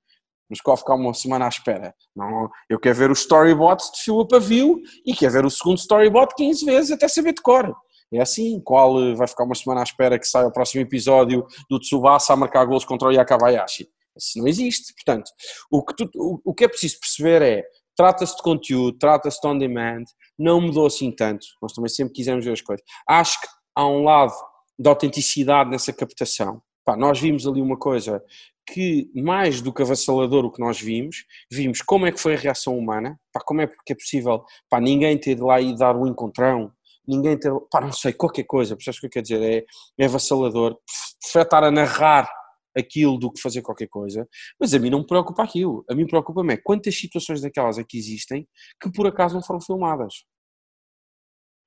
Mas 0.50 0.60
qual 0.60 0.76
ficar 0.76 0.96
uma 0.96 1.14
semana 1.14 1.46
à 1.46 1.50
espera? 1.50 1.94
Não, 2.16 2.50
eu 2.68 2.80
quero 2.80 2.96
ver 2.96 3.12
os 3.12 3.20
storybots 3.20 3.92
de 3.92 4.28
para 4.28 4.40
view 4.40 4.82
e 5.06 5.16
quero 5.16 5.34
ver 5.34 5.46
o 5.46 5.50
segundo 5.52 5.78
storyboard 5.78 6.34
15 6.36 6.66
vezes 6.66 6.92
até 6.92 7.08
saber 7.08 7.34
de 7.34 7.42
cor. 7.44 7.76
É 8.12 8.22
assim, 8.22 8.60
qual 8.64 9.00
eh, 9.02 9.16
vai 9.16 9.28
ficar 9.28 9.44
uma 9.44 9.56
semana 9.56 9.82
à 9.82 9.84
espera 9.84 10.18
que 10.18 10.28
saia 10.28 10.48
o 10.48 10.52
próximo 10.52 10.82
episódio 10.82 11.46
do 11.70 11.80
Tsubasa 11.80 12.34
a 12.34 12.36
marcar 12.36 12.66
gols 12.66 12.86
contra 12.86 13.08
o 13.08 13.12
Yakabayashi. 13.12 13.88
Isso 14.16 14.40
não 14.40 14.48
existe. 14.48 14.94
Portanto, 14.94 15.30
o 15.70 15.84
que, 15.84 15.96
tu, 15.96 16.10
o, 16.16 16.52
o 16.52 16.54
que 16.54 16.66
é 16.66 16.68
preciso 16.68 17.00
perceber 17.00 17.42
é, 17.42 17.64
trata-se 17.96 18.36
de 18.36 18.42
conteúdo, 18.42 18.98
trata-se 18.98 19.42
de 19.42 19.48
on-demand, 19.48 20.06
não 20.38 20.62
mudou 20.62 20.86
assim 20.86 21.12
tanto. 21.12 21.46
Nós 21.62 21.74
também 21.74 21.90
sempre 21.90 22.14
quisemos 22.14 22.46
ver 22.46 22.54
as 22.54 22.62
coisas. 22.62 22.86
Acho 23.08 23.42
que 23.42 23.48
há 23.76 23.86
um 23.86 24.04
lado 24.04 24.34
de 24.78 24.88
autenticidade 24.88 25.70
nessa 25.70 25.92
captação. 25.92 26.62
Pá, 26.86 26.96
nós 26.96 27.20
vimos 27.20 27.48
ali 27.48 27.60
uma 27.62 27.78
coisa 27.78 28.24
que, 28.66 29.10
mais 29.16 29.60
do 29.60 29.74
que 29.74 29.82
avassalador 29.82 30.46
o 30.46 30.52
que 30.52 30.60
nós 30.60 30.80
vimos, 30.80 31.26
vimos 31.52 31.82
como 31.82 32.06
é 32.06 32.12
que 32.12 32.20
foi 32.20 32.36
a 32.36 32.38
reação 32.38 32.78
humana, 32.78 33.20
pá, 33.34 33.42
como 33.44 33.62
é 33.62 33.68
que 33.68 33.94
é 33.94 33.96
possível 33.96 34.44
pá, 34.70 34.80
ninguém 34.80 35.18
ter 35.18 35.36
de 35.36 35.42
lá 35.42 35.60
e 35.60 35.76
dar 35.76 35.96
um 35.96 36.06
encontrão, 36.06 36.72
ninguém 37.08 37.38
ter, 37.38 37.52
pá, 37.72 37.82
não 37.82 37.92
sei, 37.92 38.14
qualquer 38.14 38.44
coisa, 38.44 38.76
percebes 38.76 38.98
o 38.98 39.02
que 39.02 39.08
eu 39.08 39.12
quero 39.12 39.24
dizer? 39.24 39.42
É, 39.42 40.04
é 40.04 40.06
avassalador, 40.06 40.78
prefere 41.20 41.44
estar 41.44 41.64
a 41.64 41.72
narrar 41.72 42.30
aquilo 42.78 43.18
do 43.18 43.32
que 43.32 43.42
fazer 43.42 43.62
qualquer 43.62 43.88
coisa, 43.88 44.28
mas 44.60 44.74
a 44.74 44.80
mim 44.80 44.90
não 44.90 45.00
me 45.00 45.08
preocupa 45.08 45.44
aquilo, 45.44 45.84
a 45.90 45.96
mim 45.96 46.06
preocupa-me 46.06 46.54
é 46.54 46.58
quantas 46.58 46.96
situações 46.96 47.42
daquelas 47.42 47.80
aqui 47.80 47.98
existem 47.98 48.48
que 48.80 48.92
por 48.92 49.08
acaso 49.08 49.34
não 49.34 49.42
foram 49.42 49.62
filmadas. 49.62 50.26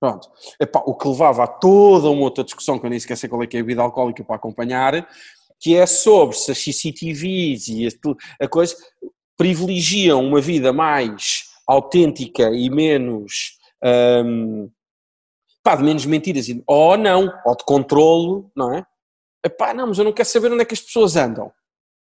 Pronto. 0.01 0.31
Epá, 0.61 0.83
o 0.87 0.95
que 0.95 1.09
levava 1.09 1.45
a 1.45 1.47
toda 1.47 2.09
uma 2.11 2.23
outra 2.23 2.45
discussão, 2.45 2.79
que 2.79 2.87
eu 2.87 2.91
nem 2.91 3.01
sei 3.01 3.29
qual 3.29 3.43
é 3.43 3.47
que 3.47 3.57
é 3.57 3.61
a 3.61 3.65
vida 3.65 3.83
alcoólica 3.83 4.23
para 4.23 4.37
acompanhar, 4.37 5.09
que 5.61 5.77
é 5.77 5.87
sobre 5.87 6.37
se 6.37 6.53
as 6.53 6.59
CCTVs 6.59 7.69
e 7.69 7.87
a, 7.87 8.45
a 8.45 8.49
coisa 8.49 8.77
privilegiam 9.37 10.25
uma 10.25 10.41
vida 10.41 10.73
mais 10.73 11.45
autêntica 11.67 12.51
e 12.51 12.71
menos 12.71 13.59
um, 14.25 14.71
pá, 15.63 15.77
de 15.77 15.83
menos 15.83 16.07
mentiras, 16.07 16.47
ou 16.67 16.97
não, 16.97 17.33
ou 17.45 17.57
de 17.57 17.65
controlo, 17.65 18.51
não 18.57 18.73
é? 18.73 18.85
Epá, 19.45 19.75
não, 19.75 19.89
mas 19.89 19.99
eu 19.99 20.05
não 20.05 20.13
quero 20.13 20.29
saber 20.29 20.53
onde 20.53 20.63
é 20.63 20.65
que 20.65 20.75
as 20.75 20.81
pessoas 20.81 21.17
andam. 21.17 21.53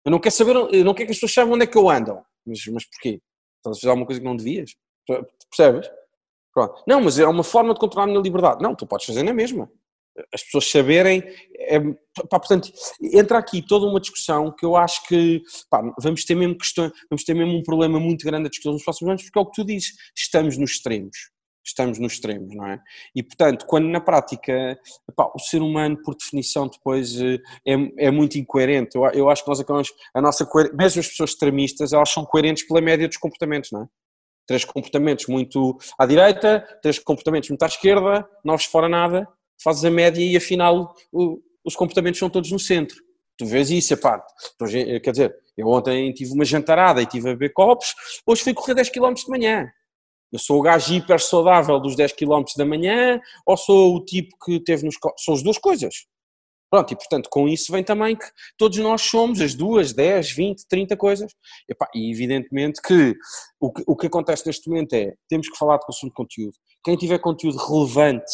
Eu 0.04 0.12
não 0.12 0.20
quero 0.20 0.36
saber, 0.36 0.56
eu 0.56 0.84
não 0.84 0.94
quero 0.94 1.08
que 1.08 1.12
as 1.12 1.18
pessoas 1.18 1.34
saibam 1.34 1.54
onde 1.54 1.64
é 1.64 1.68
que 1.68 1.78
eu 1.78 1.90
ando. 1.90 2.22
Mas, 2.46 2.66
mas 2.68 2.86
porquê? 2.86 3.22
Estás 3.58 3.78
a 3.78 3.80
fazer 3.80 3.90
alguma 3.90 4.06
coisa 4.06 4.20
que 4.20 4.26
não 4.26 4.36
devias? 4.36 4.76
Percebes? 5.50 5.90
Pronto. 6.54 6.84
Não, 6.88 7.02
mas 7.02 7.18
é 7.18 7.28
uma 7.28 7.44
forma 7.44 7.74
de 7.74 7.80
controlar 7.80 8.06
a 8.06 8.08
minha 8.08 8.22
liberdade. 8.22 8.62
Não, 8.62 8.76
tu 8.76 8.86
podes 8.86 9.06
fazer 9.06 9.24
na 9.24 9.34
mesma. 9.34 9.72
As 10.34 10.44
pessoas 10.44 10.70
saberem. 10.70 11.24
É, 11.58 11.80
pá, 12.30 12.40
portanto, 12.40 12.70
entra 13.02 13.38
aqui 13.38 13.66
toda 13.66 13.86
uma 13.86 14.00
discussão 14.00 14.52
que 14.52 14.66
eu 14.66 14.76
acho 14.76 15.06
que 15.08 15.42
pá, 15.70 15.82
vamos 16.02 16.26
ter 16.26 16.36
mesmo 16.36 16.58
questão, 16.58 16.92
vamos 17.10 17.24
ter 17.24 17.34
mesmo 17.34 17.58
um 17.58 17.64
problema 17.64 18.00
muito 18.00 18.26
grande 18.26 18.48
a 18.48 18.50
discutir 18.50 18.72
nos 18.72 18.84
próximos 18.84 19.12
anos, 19.12 19.24
porque 19.24 19.40
é 19.40 19.42
o 19.42 19.46
que 19.46 19.62
tu 19.62 19.66
dizes, 19.66 19.94
estamos 20.16 20.58
nos 20.58 20.72
extremos 20.72 21.32
estamos 21.64 22.00
nos 22.00 22.14
extremos, 22.14 22.54
não 22.56 22.66
é? 22.66 22.80
E 23.16 23.22
portanto, 23.24 23.66
quando 23.66 23.88
na 23.88 24.02
prática 24.02 24.78
epá, 25.10 25.32
o 25.34 25.40
ser 25.40 25.62
humano, 25.62 25.98
por 26.04 26.16
definição, 26.16 26.68
depois 26.68 27.20
eh, 27.20 27.38
é, 27.66 28.08
é 28.08 28.12
muito 28.12 28.38
incoerente. 28.38 28.96
Eu, 28.96 29.06
eu, 29.12 29.30
acho 29.30 29.44
que 29.44 29.50
nós 29.50 29.60
acabamos, 29.60 29.90
a 30.14 30.22
nossa 30.22 30.48
mesmo 30.74 31.00
as 31.00 31.08
pessoas 31.08 31.32
extremistas, 31.32 31.94
elas 31.94 32.10
são 32.10 32.26
coerentes 32.26 32.68
pela 32.68 32.82
média 32.82 33.08
dos 33.08 33.18
comportamentos, 33.18 33.72
não 33.72 33.84
é? 33.84 33.88
Três 34.52 34.66
comportamentos 34.66 35.28
muito 35.28 35.78
à 35.98 36.06
direita, 36.06 36.60
três 36.82 37.00
comportamentos 37.00 37.50
muito 37.50 37.64
à 37.64 37.68
esquerda, 37.68 38.28
novos 38.44 38.66
fora 38.66 38.90
nada, 38.90 39.26
fazes 39.64 39.86
a 39.86 39.90
média 39.90 40.22
e 40.22 40.36
afinal 40.36 40.94
o, 41.10 41.40
os 41.64 41.74
comportamentos 41.74 42.20
são 42.20 42.30
todos 42.30 42.52
no 42.52 42.60
centro. 42.60 42.98
Tu 43.38 43.46
vês 43.46 43.72
isso, 43.72 43.94
epá, 43.94 44.22
quer 45.02 45.12
dizer, 45.12 45.36
eu 45.56 45.68
ontem 45.68 46.12
tive 46.12 46.34
uma 46.34 46.44
jantarada 46.44 47.02
e 47.02 47.06
tive 47.06 47.30
a 47.30 47.32
beber 47.32 47.54
copos, 47.54 47.96
hoje 48.26 48.44
fui 48.44 48.54
correr 48.54 48.76
10 48.76 48.90
km 48.90 49.14
de 49.14 49.30
manhã 49.30 49.72
eu 50.32 50.40
sou 50.40 50.60
o 50.60 50.62
gajo 50.62 50.94
hiper 50.94 51.20
saudável 51.20 51.80
dos 51.80 51.96
10 51.96 52.14
km 52.14 52.44
da 52.56 52.66
manhã 52.66 53.20
ou 53.46 53.58
sou 53.58 53.96
o 53.96 54.06
tipo 54.06 54.36
que 54.44 54.60
teve 54.62 54.86
nos. 54.86 54.96
São 55.18 55.34
as 55.34 55.44
duas 55.44 55.58
coisas. 55.58 56.06
Pronto, 56.72 56.94
e 56.94 56.96
portanto 56.96 57.30
com 57.30 57.50
isso 57.50 57.70
vem 57.70 57.84
também 57.84 58.16
que 58.16 58.26
todos 58.58 58.78
nós 58.78 59.02
somos 59.02 59.42
as 59.42 59.54
duas, 59.54 59.92
10, 59.92 60.32
20, 60.32 60.68
30 60.70 60.96
coisas. 60.96 61.34
E, 61.70 61.76
pá, 61.76 61.90
e 61.94 62.10
evidentemente 62.10 62.82
que 62.82 63.14
o, 63.60 63.74
que 63.74 63.84
o 63.86 63.96
que 63.96 64.08
acontece 64.08 64.48
neste 64.48 64.70
momento 64.70 64.94
é, 64.94 65.14
temos 65.28 65.50
que 65.50 65.58
falar 65.58 65.78
de 65.78 65.86
consumo 65.86 66.10
de 66.10 66.16
conteúdo. 66.16 66.54
Quem 66.82 66.96
tiver 66.96 67.20
conteúdo 67.20 67.58
relevante 67.58 68.32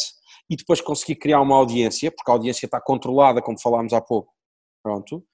e 0.48 0.54
depois 0.54 0.80
conseguir 0.80 1.16
criar 1.16 1.40
uma 1.40 1.56
audiência, 1.56 2.12
porque 2.12 2.30
a 2.30 2.34
audiência 2.34 2.66
está 2.66 2.80
controlada, 2.80 3.42
como 3.42 3.60
falámos 3.60 3.92
há 3.92 4.00
pouco, 4.00 4.32
pronto, 4.84 5.26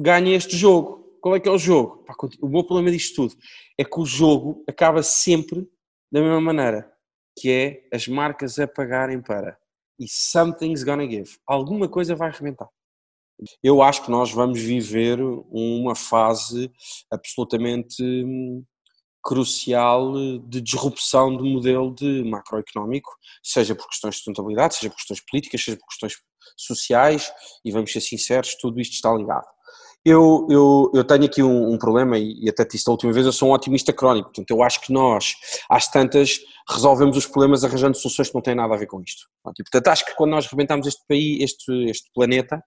ganha 0.00 0.34
este 0.34 0.56
jogo. 0.56 1.04
Qual 1.20 1.36
é 1.36 1.40
que 1.40 1.48
é 1.48 1.52
o 1.52 1.58
jogo? 1.58 2.04
O 2.40 2.48
meu 2.48 2.64
problema 2.64 2.90
disto 2.90 3.16
tudo 3.16 3.34
é 3.78 3.84
que 3.84 4.00
o 4.00 4.06
jogo 4.06 4.64
acaba 4.66 5.02
sempre 5.02 5.68
da 6.10 6.22
mesma 6.22 6.40
maneira, 6.40 6.90
que 7.38 7.50
é 7.50 7.88
as 7.94 8.08
marcas 8.08 8.58
a 8.58 8.66
pagarem 8.66 9.20
para 9.20 9.58
e 9.98 10.06
something's 10.08 10.82
gonna 10.82 11.06
give. 11.06 11.38
Alguma 11.46 11.88
coisa 11.88 12.14
vai 12.14 12.28
arrebentar. 12.28 12.68
Eu 13.62 13.82
acho 13.82 14.04
que 14.04 14.10
nós 14.10 14.30
vamos 14.30 14.60
viver 14.60 15.18
uma 15.50 15.94
fase 15.94 16.70
absolutamente 17.10 18.02
hum, 18.02 18.64
crucial 19.22 20.12
de 20.40 20.60
disrupção 20.60 21.36
do 21.36 21.44
modelo 21.44 21.92
de 21.94 22.22
macroeconómico, 22.24 23.10
seja 23.42 23.74
por 23.74 23.88
questões 23.88 24.14
de 24.14 24.16
sustentabilidade, 24.18 24.76
seja 24.76 24.90
por 24.90 24.96
questões 24.96 25.20
políticas, 25.28 25.64
seja 25.64 25.78
por 25.78 25.86
questões 25.88 26.14
sociais, 26.56 27.32
e 27.64 27.72
vamos 27.72 27.90
ser 27.90 28.00
sinceros, 28.00 28.54
tudo 28.54 28.80
isto 28.80 28.92
está 28.92 29.12
ligado. 29.12 29.46
Eu, 30.04 30.46
eu, 30.50 30.90
eu 30.94 31.02
tenho 31.02 31.24
aqui 31.24 31.42
um, 31.42 31.72
um, 31.72 31.78
problema, 31.78 32.18
e 32.18 32.46
até 32.48 32.64
disse 32.64 32.84
da 32.84 32.92
última 32.92 33.10
vez, 33.10 33.24
eu 33.24 33.32
sou 33.32 33.48
um 33.48 33.52
otimista 33.52 33.90
crónico, 33.90 34.28
portanto 34.28 34.50
eu 34.50 34.62
acho 34.62 34.80
que 34.82 34.92
nós, 34.92 35.34
às 35.70 35.88
tantas, 35.88 36.40
resolvemos 36.68 37.16
os 37.16 37.26
problemas 37.26 37.64
arranjando 37.64 37.96
soluções 37.96 38.28
que 38.28 38.34
não 38.34 38.42
têm 38.42 38.54
nada 38.54 38.74
a 38.74 38.76
ver 38.76 38.86
com 38.86 39.00
isto. 39.00 39.26
E, 39.58 39.62
portanto 39.62 39.88
acho 39.88 40.04
que 40.04 40.14
quando 40.14 40.32
nós 40.32 40.46
rebentamos 40.46 40.86
este 40.86 41.02
país, 41.08 41.42
este, 41.42 41.90
este 41.90 42.10
planeta, 42.12 42.62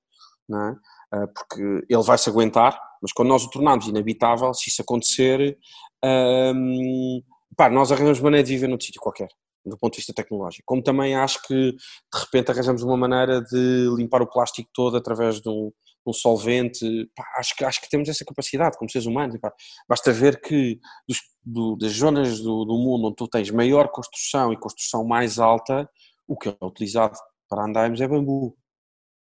é? 0.52 0.76
Ah, 1.12 1.28
porque 1.28 1.86
ele 1.90 2.04
vai 2.04 2.18
se 2.18 2.30
aguentar, 2.30 2.80
mas 3.02 3.14
quando 3.14 3.30
nós 3.30 3.44
o 3.44 3.50
tornarmos 3.50 3.88
inabitável, 3.88 4.54
se 4.54 4.70
isso 4.70 4.82
acontecer, 4.82 5.58
hum, 6.04 7.22
pá, 7.56 7.70
nós 7.70 7.92
arranjamos 7.92 8.20
maneira 8.20 8.44
de 8.46 8.54
viver 8.54 8.68
num 8.68 8.80
sítio 8.80 9.00
qualquer 9.02 9.30
do 9.68 9.78
ponto 9.78 9.94
de 9.94 9.98
vista 9.98 10.14
tecnológico. 10.14 10.64
Como 10.66 10.82
também 10.82 11.16
acho 11.16 11.42
que 11.44 11.72
de 11.74 12.20
repente 12.20 12.52
arranjamos 12.52 12.84
uma 12.84 12.98
maneira 12.98 13.42
de 13.42 13.90
limpar 13.96 14.22
o 14.22 14.28
plástico 14.28 14.70
todo 14.74 14.98
através 14.98 15.42
de 15.42 15.50
um, 15.50 15.72
um 16.06 16.14
solvente, 16.14 17.10
pá, 17.16 17.24
acho, 17.38 17.56
que, 17.56 17.64
acho 17.66 17.82
que 17.82 17.90
temos 17.90 18.08
essa 18.10 18.26
capacidade 18.26 18.78
como 18.78 18.90
seres 18.90 19.06
humanos. 19.06 19.38
Pá. 19.40 19.54
Basta 19.88 20.12
ver 20.12 20.42
que 20.42 20.80
dos, 21.08 21.20
do, 21.44 21.76
das 21.76 21.92
zonas 21.92 22.40
do, 22.40 22.66
do, 22.66 22.78
mundo 22.78 23.08
onde 23.08 23.16
tu 23.16 23.28
tens 23.28 23.52
maior 23.52 23.90
construção 23.90 24.54
e 24.54 24.58
construção 24.58 25.06
mais 25.06 25.40
alta, 25.40 25.90
o 26.28 26.38
que 26.38 26.50
é 26.50 26.58
utilizado 26.62 27.18
para 27.50 27.66
andarmos 27.66 28.02
é 28.02 28.08
bambu. 28.08 28.58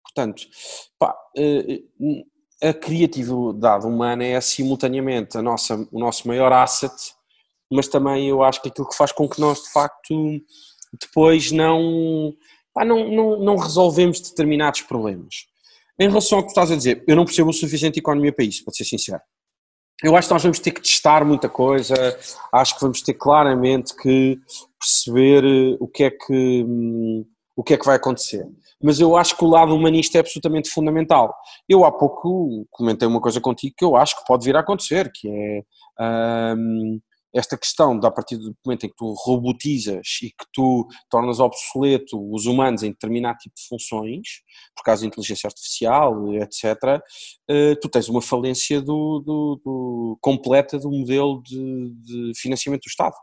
Portanto, 0.03 0.43
pá, 0.99 1.15
eh, 1.37 1.83
eh, 2.61 2.69
a 2.69 2.73
criatividade 2.73 3.85
humana 3.85 4.23
é 4.23 4.39
simultaneamente 4.41 5.37
a 5.37 5.41
nossa, 5.41 5.87
o 5.91 5.99
nosso 5.99 6.27
maior 6.27 6.51
asset, 6.51 6.93
mas 7.71 7.87
também 7.87 8.27
eu 8.27 8.43
acho 8.43 8.61
que 8.61 8.69
aquilo 8.69 8.87
que 8.87 8.95
faz 8.95 9.11
com 9.11 9.27
que 9.27 9.39
nós 9.39 9.63
de 9.63 9.71
facto 9.71 10.41
depois 10.99 11.51
não, 11.51 12.33
pá, 12.73 12.83
não, 12.83 13.09
não, 13.09 13.39
não 13.39 13.55
resolvemos 13.55 14.19
determinados 14.19 14.81
problemas. 14.81 15.45
Em 15.99 16.07
relação 16.07 16.39
ao 16.39 16.43
que 16.43 16.49
estás 16.49 16.71
a 16.71 16.75
dizer, 16.75 17.03
eu 17.07 17.15
não 17.15 17.25
percebo 17.25 17.49
o 17.49 17.53
suficiente 17.53 17.99
economia 17.99 18.33
para 18.33 18.45
isso, 18.45 18.63
para 18.63 18.73
ser 18.73 18.85
sincero. 18.85 19.21
Eu 20.03 20.15
acho 20.15 20.27
que 20.27 20.33
nós 20.33 20.41
vamos 20.41 20.59
ter 20.59 20.71
que 20.71 20.81
testar 20.81 21.23
muita 21.23 21.47
coisa, 21.47 21.93
acho 22.51 22.75
que 22.75 22.81
vamos 22.81 23.01
ter 23.01 23.13
claramente 23.13 23.95
que 23.95 24.39
perceber 24.79 25.43
eh, 25.45 25.77
o 25.79 25.87
que 25.87 26.05
é 26.05 26.09
que, 26.09 26.63
hum, 26.67 27.23
o 27.55 27.63
que, 27.63 27.75
é 27.75 27.77
que 27.77 27.85
vai 27.85 27.97
acontecer. 27.97 28.43
Mas 28.81 28.99
eu 28.99 29.15
acho 29.15 29.37
que 29.37 29.45
o 29.45 29.47
lado 29.47 29.75
humanista 29.75 30.17
é 30.17 30.21
absolutamente 30.21 30.71
fundamental. 30.71 31.31
Eu 31.69 31.85
há 31.85 31.91
pouco 31.91 32.65
comentei 32.71 33.07
uma 33.07 33.21
coisa 33.21 33.39
contigo 33.39 33.75
que 33.77 33.85
eu 33.85 33.95
acho 33.95 34.17
que 34.17 34.25
pode 34.25 34.43
vir 34.43 34.55
a 34.55 34.61
acontecer, 34.61 35.11
que 35.13 35.29
é 35.29 35.61
um, 36.57 36.99
esta 37.33 37.57
questão, 37.57 37.97
da 37.97 38.11
partir 38.11 38.37
do 38.37 38.55
momento 38.65 38.85
em 38.85 38.89
que 38.89 38.95
tu 38.95 39.13
robotizas 39.13 40.19
e 40.21 40.27
que 40.29 40.45
tu 40.51 40.87
tornas 41.09 41.39
obsoleto 41.39 42.17
os 42.31 42.45
humanos 42.45 42.83
em 42.83 42.91
determinado 42.91 43.37
tipo 43.37 43.55
de 43.55 43.67
funções, 43.67 44.41
por 44.75 44.83
causa 44.83 45.01
da 45.01 45.07
inteligência 45.07 45.47
artificial, 45.47 46.33
etc., 46.35 47.01
eh, 47.49 47.75
tu 47.75 47.87
tens 47.87 48.09
uma 48.09 48.21
falência 48.21 48.81
do, 48.81 49.19
do, 49.19 49.61
do 49.63 50.17
completa 50.21 50.77
do 50.77 50.91
modelo 50.91 51.41
de, 51.43 51.93
de, 52.01 52.31
financiamento 52.35 52.81
do 52.81 52.89
Estado. 52.89 53.15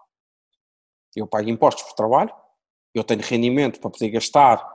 Eu 1.15 1.27
pago 1.27 1.49
impostos 1.51 1.85
por 1.85 1.95
trabalho, 1.95 2.33
eu 2.95 3.05
tenho 3.05 3.21
rendimento 3.21 3.79
para 3.81 3.91
poder 3.91 4.09
gastar 4.11 4.67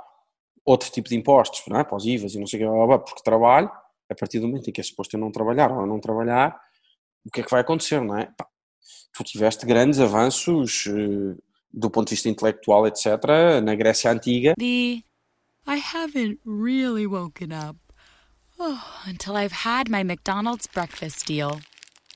outro 0.66 0.92
tipo 0.92 1.10
de 1.10 1.16
impostos, 1.16 1.64
não 1.68 1.80
é? 1.80 1.84
para 1.84 1.98
os 1.98 2.06
IVAs 2.06 2.36
e 2.36 2.40
não 2.40 2.48
sei 2.48 2.66
o 2.66 2.88
que, 2.88 3.06
porque 3.06 3.24
trabalho, 3.24 3.72
a 4.10 4.16
partir 4.16 4.40
do 4.40 4.48
momento 4.48 4.70
em 4.70 4.74
que 4.74 4.80
é 4.80 4.84
suposto 4.84 5.16
eu 5.16 5.20
não 5.20 5.32
trabalhar 5.32 5.72
ou 5.72 5.88
não 5.88 6.00
trabalhar, 6.00 6.58
o 7.26 7.32
que 7.32 7.42
é 7.42 7.44
que 7.44 7.52
vai 7.52 7.62
acontecer, 7.62 8.02
não 8.02 8.18
é? 8.18 8.32
Tu 9.14 9.24
tiveste 9.24 9.66
grandes 9.66 10.00
avanços 10.00 10.86
uh, 10.88 11.36
do 11.74 11.90
ponto 11.90 12.10
de 12.10 12.16
vista 12.16 12.30
intelectual, 12.30 12.88
etc., 12.88 13.62
na 13.64 13.76
Grécia 13.76 14.12
Antiga. 14.12 14.54
The 14.58 15.04
I 15.66 15.78
haven't 15.78 16.40
really 16.46 17.08
woken 17.08 17.52
up 17.52 17.78
oh, 18.60 18.84
until 19.06 19.38
I've 19.38 19.64
had 19.64 19.90
my 19.90 20.04
McDonald's 20.04 20.68
breakfast 20.68 21.26
deal. 21.26 21.62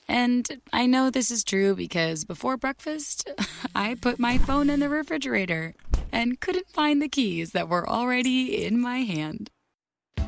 And 0.06 0.60
I 0.72 0.86
know 0.86 1.10
this 1.10 1.30
is 1.30 1.44
true 1.44 1.74
because 1.74 2.24
before 2.24 2.56
breakfast, 2.56 3.28
I 3.74 3.94
put 3.94 4.18
my 4.18 4.38
phone 4.38 4.70
in 4.70 4.80
the 4.80 4.88
refrigerator. 4.88 5.74
and 6.12 6.40
couldn't 6.40 6.68
find 6.70 7.00
the 7.00 7.08
keys 7.08 7.52
that 7.52 7.68
were 7.68 7.88
already 7.88 8.64
in 8.64 8.80
my 8.80 8.98
hand. 8.98 9.50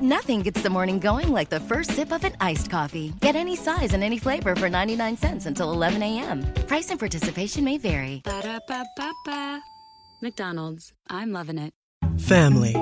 Nothing 0.03 0.41
gets 0.41 0.63
the 0.63 0.71
morning 0.71 0.99
going 0.99 1.31
like 1.31 1.51
the 1.51 1.61
first 1.61 1.91
sip 1.91 2.11
of 2.11 2.25
an 2.25 2.33
iced 2.41 2.71
coffee. 2.71 3.13
Get 3.21 3.37
any 3.37 3.55
size 3.55 3.93
and 3.93 4.03
any 4.03 4.17
flavor 4.17 4.57
for 4.57 4.71
99 4.71 5.19
cents 5.19 5.45
until 5.45 5.73
11 5.73 6.03
a.m. 6.03 6.43
Price 6.67 6.89
and 6.89 6.99
participation 6.99 7.65
may 7.65 7.77
vary. 7.77 8.23
Ba-da-ba-ba-ba. 8.25 9.61
McDonald's, 10.23 10.95
I'm 11.11 11.33
loving 11.33 11.59
it. 11.59 11.75
Family. 12.19 12.75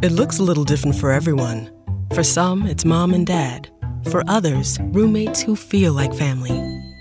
It 0.00 0.12
looks 0.12 0.38
a 0.38 0.44
little 0.44 0.62
different 0.62 0.94
for 0.94 1.10
everyone. 1.10 1.72
For 2.14 2.22
some, 2.22 2.66
it's 2.66 2.84
mom 2.84 3.14
and 3.14 3.26
dad. 3.26 3.68
For 4.04 4.22
others, 4.28 4.78
roommates 4.92 5.42
who 5.42 5.56
feel 5.56 5.92
like 5.92 6.14
family. 6.14 6.79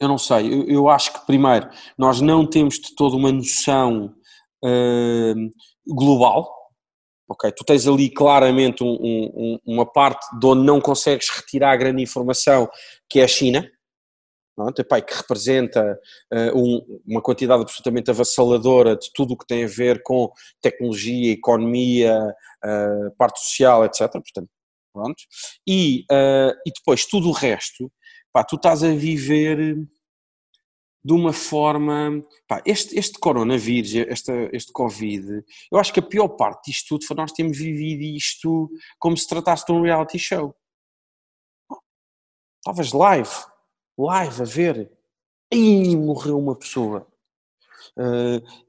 eu 0.00 0.08
não 0.08 0.18
sei, 0.18 0.52
eu, 0.52 0.64
eu 0.68 0.88
acho 0.88 1.12
que 1.12 1.26
primeiro, 1.26 1.68
nós 1.96 2.20
não 2.20 2.46
temos 2.46 2.76
de 2.76 2.94
toda 2.94 3.16
uma 3.16 3.32
noção 3.32 4.14
uh, 4.64 5.50
global, 5.86 6.48
ok? 7.28 7.52
Tu 7.52 7.64
tens 7.64 7.86
ali 7.86 8.08
claramente 8.08 8.82
um, 8.82 8.94
um, 8.94 9.58
uma 9.66 9.84
parte 9.84 10.26
de 10.38 10.46
onde 10.46 10.64
não 10.64 10.80
consegues 10.80 11.28
retirar 11.28 11.76
grande 11.76 12.02
informação, 12.02 12.68
que 13.08 13.20
é 13.20 13.24
a 13.24 13.28
China, 13.28 13.68
pronto, 14.58 14.80
epá, 14.80 15.00
que 15.00 15.14
representa 15.14 15.98
uh, 16.32 16.58
um, 16.58 17.00
uma 17.06 17.22
quantidade 17.22 17.62
absolutamente 17.62 18.10
avassaladora 18.10 18.96
de 18.96 19.08
tudo 19.14 19.34
o 19.34 19.36
que 19.36 19.46
tem 19.46 19.64
a 19.64 19.68
ver 19.68 20.02
com 20.02 20.32
tecnologia, 20.60 21.32
economia, 21.32 22.18
uh, 22.64 23.16
parte 23.16 23.40
social, 23.40 23.84
etc. 23.84 24.10
Portanto, 24.10 24.48
pronto. 24.92 25.22
E, 25.66 26.04
uh, 26.10 26.52
e 26.66 26.72
depois 26.74 27.06
tudo 27.06 27.28
o 27.28 27.32
resto, 27.32 27.90
pá, 28.32 28.44
tu 28.44 28.56
estás 28.56 28.82
a 28.82 28.88
viver 28.88 29.76
de 31.04 31.12
uma 31.12 31.32
forma. 31.32 32.24
Pá, 32.46 32.62
este, 32.66 32.98
este 32.98 33.18
coronavírus, 33.18 33.94
este, 33.94 34.50
este 34.52 34.72
Covid, 34.72 35.44
eu 35.70 35.78
acho 35.78 35.92
que 35.92 36.00
a 36.00 36.06
pior 36.06 36.28
parte 36.28 36.70
disto 36.70 36.88
tudo 36.88 37.06
foi 37.06 37.16
nós 37.16 37.32
termos 37.32 37.56
vivido 37.56 38.02
isto 38.02 38.70
como 38.98 39.16
se 39.16 39.26
tratasse 39.26 39.64
de 39.66 39.72
um 39.72 39.82
reality 39.82 40.18
show. 40.18 40.54
Estavas 42.58 42.92
live, 42.92 43.30
live 43.98 44.42
a 44.42 44.44
ver. 44.44 44.92
Aí 45.52 45.96
morreu 45.96 46.38
uma 46.38 46.54
pessoa. 46.54 47.06
Uh, 47.96 48.67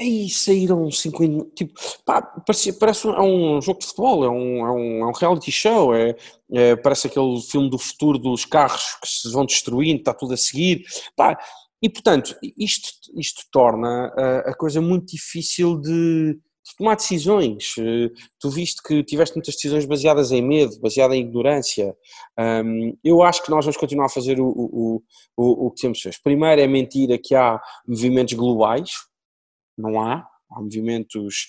aí 0.00 0.28
saíram 0.28 0.90
50. 0.90 1.50
Tipo, 1.54 1.72
pá, 2.04 2.22
parece, 2.22 2.72
parece 2.78 3.06
um, 3.06 3.12
é 3.12 3.22
um 3.22 3.60
jogo 3.60 3.80
de 3.80 3.86
futebol, 3.86 4.24
é 4.24 4.30
um, 4.30 4.66
é 4.66 4.70
um, 4.72 4.98
é 5.00 5.06
um 5.06 5.12
reality 5.12 5.52
show. 5.52 5.94
É, 5.94 6.16
é, 6.52 6.76
parece 6.76 7.06
aquele 7.06 7.40
filme 7.40 7.70
do 7.70 7.78
futuro 7.78 8.18
dos 8.18 8.44
carros 8.44 8.96
que 9.00 9.08
se 9.08 9.30
vão 9.32 9.44
destruindo, 9.44 10.00
está 10.00 10.14
tudo 10.14 10.34
a 10.34 10.36
seguir. 10.36 10.84
Pá, 11.16 11.38
e 11.82 11.88
portanto, 11.88 12.36
isto, 12.56 12.90
isto 13.16 13.42
torna 13.50 14.12
a, 14.16 14.50
a 14.50 14.54
coisa 14.54 14.80
muito 14.80 15.06
difícil 15.06 15.80
de, 15.80 16.34
de 16.34 16.76
tomar 16.78 16.94
decisões. 16.94 17.74
Eh, 17.76 18.08
tu 18.38 18.50
viste 18.50 18.80
que 18.82 19.02
tiveste 19.02 19.34
muitas 19.34 19.54
decisões 19.54 19.84
baseadas 19.84 20.30
em 20.30 20.40
medo, 20.40 20.78
baseadas 20.80 21.16
em 21.16 21.22
ignorância. 21.22 21.94
Um, 22.38 22.96
eu 23.02 23.20
acho 23.22 23.42
que 23.42 23.50
nós 23.50 23.64
vamos 23.64 23.76
continuar 23.76 24.06
a 24.06 24.08
fazer 24.08 24.40
o, 24.40 24.46
o, 24.46 25.02
o, 25.36 25.66
o 25.66 25.70
que 25.72 25.82
temos 25.82 26.00
feito. 26.00 26.18
Primeiro 26.22 26.60
é 26.60 26.66
mentira 26.68 27.18
que 27.18 27.34
há 27.34 27.60
movimentos 27.86 28.34
globais, 28.34 28.92
não 29.76 30.00
há. 30.00 30.26
Há 30.50 30.60
movimentos 30.60 31.48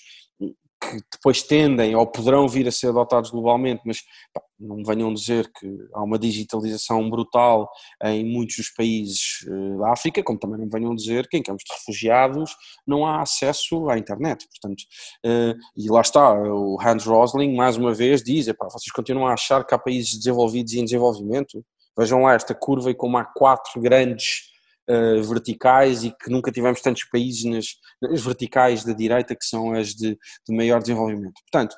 que 0.90 1.00
depois 1.12 1.42
tendem 1.42 1.94
ou 1.96 2.06
poderão 2.06 2.46
vir 2.48 2.68
a 2.68 2.72
ser 2.72 2.88
adotados 2.88 3.30
globalmente, 3.30 3.82
mas 3.84 4.02
pá, 4.32 4.42
não 4.58 4.82
venham 4.84 5.12
dizer 5.12 5.50
que 5.52 5.66
há 5.94 6.02
uma 6.02 6.18
digitalização 6.18 7.08
brutal 7.08 7.70
em 8.04 8.24
muitos 8.24 8.56
dos 8.56 8.70
países 8.70 9.44
uh, 9.46 9.78
da 9.78 9.92
África, 9.92 10.22
como 10.22 10.38
também 10.38 10.58
não 10.58 10.68
venham 10.68 10.94
dizer 10.94 11.28
que 11.28 11.36
em 11.36 11.42
campos 11.42 11.64
de 11.64 11.74
refugiados 11.74 12.54
não 12.86 13.06
há 13.06 13.22
acesso 13.22 13.88
à 13.88 13.98
internet. 13.98 14.46
Portanto, 14.48 14.82
uh, 15.24 15.58
e 15.76 15.88
lá 15.88 16.00
está, 16.00 16.32
o 16.34 16.78
Hans 16.80 17.04
Rosling 17.04 17.54
mais 17.54 17.76
uma 17.76 17.92
vez 17.92 18.22
diz, 18.22 18.48
epá, 18.48 18.66
vocês 18.66 18.92
continuam 18.92 19.26
a 19.26 19.34
achar 19.34 19.64
que 19.66 19.74
há 19.74 19.78
países 19.78 20.16
desenvolvidos 20.16 20.72
e 20.72 20.80
em 20.80 20.84
desenvolvimento? 20.84 21.64
Vejam 21.96 22.22
lá 22.22 22.34
esta 22.34 22.54
curva 22.54 22.90
e 22.90 22.94
como 22.94 23.16
há 23.16 23.24
quatro 23.24 23.80
grandes 23.80 24.53
uh, 24.88 25.22
verticais 25.22 26.04
e 26.04 26.10
que 26.10 26.30
nunca 26.30 26.52
tivemos 26.52 26.80
tantos 26.80 27.04
países 27.04 27.44
nas, 27.44 27.66
nas, 28.00 28.22
verticais 28.22 28.84
da 28.84 28.92
direita 28.92 29.34
que 29.34 29.44
são 29.44 29.72
as 29.72 29.88
de, 29.94 30.18
de 30.46 30.56
maior 30.56 30.80
desenvolvimento. 30.80 31.40
Portanto, 31.50 31.76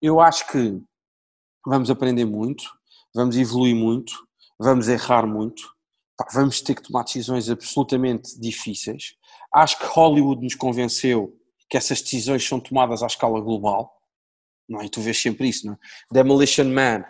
eu 0.00 0.20
acho 0.20 0.46
que 0.48 0.78
vamos 1.66 1.90
aprender 1.90 2.24
muito, 2.24 2.64
vamos 3.14 3.36
evoluir 3.36 3.74
muito, 3.74 4.12
vamos 4.58 4.88
errar 4.88 5.26
muito, 5.26 5.62
vamos 6.32 6.60
ter 6.60 6.74
que 6.74 6.82
tomar 6.82 7.04
decisões 7.04 7.48
absolutamente 7.48 8.38
difíceis. 8.38 9.14
Acho 9.54 9.78
que 9.78 9.84
Hollywood 9.86 10.42
nos 10.42 10.54
convenceu 10.54 11.36
que 11.68 11.76
essas 11.76 12.02
decisões 12.02 12.46
são 12.46 12.60
tomadas 12.60 13.02
à 13.02 13.06
escala 13.06 13.40
global, 13.40 13.96
não 14.68 14.80
é? 14.80 14.86
E 14.86 14.88
tu 14.90 15.00
vês 15.00 15.20
sempre 15.20 15.48
isso, 15.48 15.66
não 15.66 15.74
é? 15.74 15.78
Demolition 16.12 16.64
Man, 16.64 17.04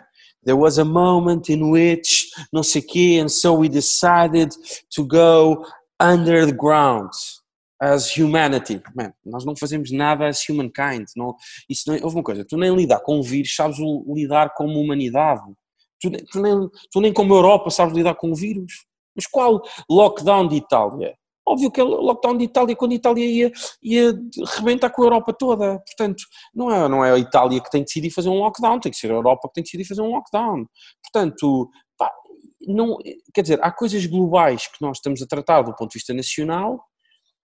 There 0.45 0.57
was 0.57 0.77
a 0.77 0.85
moment 0.85 1.51
in 1.51 1.69
which, 1.71 2.29
não 2.51 2.63
sei 2.63 2.81
quê, 2.81 3.19
and 3.21 3.29
so 3.29 3.53
we 3.53 3.69
decided 3.69 4.53
to 4.95 5.05
go 5.05 5.65
under 5.99 6.45
the 6.45 6.53
ground 6.53 7.11
as 7.83 8.17
humanity. 8.17 8.81
Man, 8.95 9.13
nós 9.25 9.43
não 9.43 9.55
fazemos 9.55 9.91
nada 9.91 10.27
as 10.27 10.47
humankind. 10.47 11.05
Não, 11.17 11.35
isso 11.69 11.83
não, 11.87 11.95
é, 11.95 12.03
houve 12.03 12.15
uma 12.15 12.23
coisa, 12.23 12.45
tu 12.45 12.57
nem 12.57 12.73
lidar 12.73 13.01
com 13.01 13.19
o 13.19 13.23
vírus 13.23 13.55
sabes 13.55 13.77
lidar 14.07 14.53
como 14.53 14.79
humanidade. 14.79 15.43
Tu, 15.99 16.09
tu, 16.31 16.41
nem, 16.41 16.69
tu 16.91 17.01
nem 17.01 17.13
como 17.13 17.33
Europa 17.33 17.69
sabes 17.69 17.93
lidar 17.93 18.15
com 18.15 18.31
o 18.31 18.35
vírus. 18.35 18.85
Mas 19.15 19.27
qual 19.27 19.61
lockdown 19.89 20.47
de 20.47 20.55
Itália? 20.55 21.15
Óbvio 21.45 21.69
que 21.69 21.81
é 21.81 21.83
lockdown 21.83 22.37
de 22.37 22.45
Itália, 22.45 22.75
quando 22.75 22.93
a 22.93 22.95
Itália 22.95 23.25
ia, 23.25 23.51
ia 23.81 24.13
rebentar 24.55 24.89
com 24.89 25.01
a 25.01 25.05
Europa 25.05 25.33
toda. 25.33 25.79
Portanto, 25.79 26.23
não 26.53 26.71
é, 26.71 26.87
não 26.87 27.03
é 27.03 27.11
a 27.11 27.17
Itália 27.17 27.61
que 27.61 27.69
tem 27.69 27.81
que 27.81 27.87
decidir 27.87 28.11
fazer 28.11 28.29
um 28.29 28.39
lockdown, 28.39 28.79
tem 28.79 28.91
que 28.91 28.97
ser 28.97 29.11
a 29.11 29.15
Europa 29.15 29.49
que 29.49 29.55
tem 29.55 29.63
que 29.63 29.71
decidir 29.71 29.85
fazer 29.85 30.01
um 30.01 30.11
lockdown. 30.11 30.65
Portanto, 31.03 31.69
pá, 31.97 32.11
não, 32.65 32.97
quer 33.33 33.41
dizer, 33.41 33.59
há 33.61 33.71
coisas 33.71 34.05
globais 34.05 34.67
que 34.67 34.81
nós 34.81 34.97
estamos 34.97 35.21
a 35.21 35.27
tratar 35.27 35.63
do 35.63 35.75
ponto 35.75 35.91
de 35.91 35.99
vista 35.99 36.13
nacional, 36.13 36.81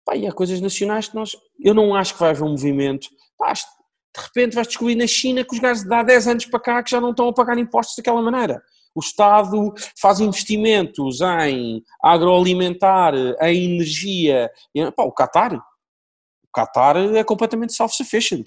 pá, 0.05 0.15
e 0.15 0.25
há 0.25 0.31
coisas 0.31 0.61
nacionais 0.61 1.09
que 1.09 1.15
nós. 1.15 1.35
Eu 1.59 1.73
não 1.73 1.93
acho 1.93 2.13
que 2.13 2.19
vai 2.21 2.29
haver 2.29 2.43
um 2.43 2.51
movimento. 2.51 3.09
Pá, 3.37 3.51
de 3.51 4.21
repente 4.21 4.55
vais 4.55 4.67
descobrir 4.67 4.95
na 4.95 5.07
China 5.07 5.43
que 5.43 5.53
os 5.53 5.59
gajos 5.59 5.83
de 5.83 5.93
há 5.93 6.03
10 6.03 6.27
anos 6.27 6.45
para 6.45 6.59
cá 6.59 6.83
que 6.83 6.91
já 6.91 7.01
não 7.01 7.09
estão 7.09 7.27
a 7.27 7.33
pagar 7.33 7.57
impostos 7.57 7.95
daquela 7.97 8.21
maneira 8.21 8.61
o 8.95 8.99
Estado 8.99 9.73
faz 9.99 10.19
investimentos 10.19 11.21
em 11.21 11.83
agroalimentar, 12.01 13.13
em 13.41 13.73
energia. 13.73 14.51
Pá, 14.95 15.03
o 15.03 15.11
Qatar, 15.11 15.55
o 15.55 16.49
Qatar 16.55 16.97
é 16.97 17.23
completamente 17.23 17.73
self-sufficient. 17.73 18.45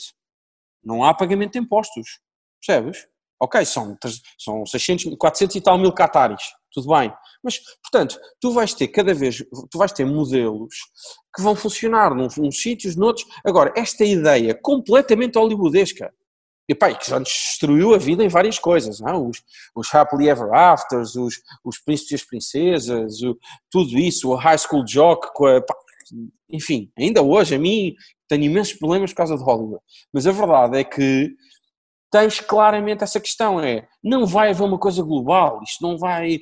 Não 0.85 1.03
há 1.03 1.13
pagamento 1.13 1.55
de 1.55 1.59
impostos. 1.59 2.21
Percebes? 2.65 3.07
Ok, 3.39 3.65
são, 3.67 3.97
são 4.39 4.65
600, 4.65 5.15
400 5.19 5.57
e 5.57 5.61
tal 5.61 5.77
mil 5.77 5.93
cataris, 5.93 6.43
tudo 6.73 6.89
bem. 6.89 7.13
Mas, 7.43 7.61
portanto, 7.83 8.19
tu 8.41 8.51
vais 8.53 8.73
ter 8.73 8.89
cada 8.89 9.13
vez, 9.13 9.45
tu 9.71 9.77
vais 9.77 9.93
ter 9.93 10.07
modelos 10.07 10.75
que 11.35 11.43
vão 11.43 11.55
funcionar 11.55 12.15
nos, 12.15 12.39
uns 12.39 12.63
sítios, 12.63 12.97
noutros. 12.97 13.27
Agora, 13.45 13.75
esta 13.77 14.05
ideia 14.05 14.59
completamente 14.63 15.39
hollywoodesca, 15.39 16.15
e 16.69 16.75
pá, 16.75 16.93
que 16.93 17.09
já 17.09 17.19
nos 17.19 17.29
destruiu 17.29 17.95
a 17.95 17.99
vida 17.99 18.25
em 18.25 18.29
várias 18.29 18.59
coisas, 18.59 19.01
não? 19.01 19.09
É? 19.09 19.17
Os, 19.17 19.43
os 19.75 19.95
happily 19.95 20.29
ever 20.29 20.53
afters, 20.53 21.15
os, 21.15 21.41
os 21.65 21.79
príncipes 21.79 22.13
e 22.13 22.15
as 22.15 22.25
princesas, 22.25 23.23
o, 23.23 23.39
tudo 23.71 23.99
isso, 23.99 24.31
o 24.31 24.35
high 24.35 24.59
school 24.59 24.85
jock, 24.85 25.27
a, 25.27 25.61
pá, 25.61 25.75
enfim, 26.51 26.91
ainda 26.99 27.23
hoje 27.23 27.55
a 27.55 27.59
mim 27.59 27.95
tenho 28.29 28.45
imensos 28.45 28.75
problemas 28.75 29.11
por 29.13 29.19
causa 29.19 29.37
de 29.37 29.43
Hollywood, 29.43 29.83
mas 30.13 30.27
a 30.27 30.33
verdade 30.33 30.79
é 30.79 30.85
que 30.85 31.35
tens 32.11 32.41
claramente 32.41 33.05
essa 33.05 33.21
questão, 33.21 33.61
é, 33.61 33.87
não 34.03 34.27
vai 34.27 34.51
haver 34.51 34.63
uma 34.63 34.79
coisa 34.79 35.03
global, 35.03 35.61
isto 35.63 35.83
não 35.83 35.99
vai, 35.99 36.41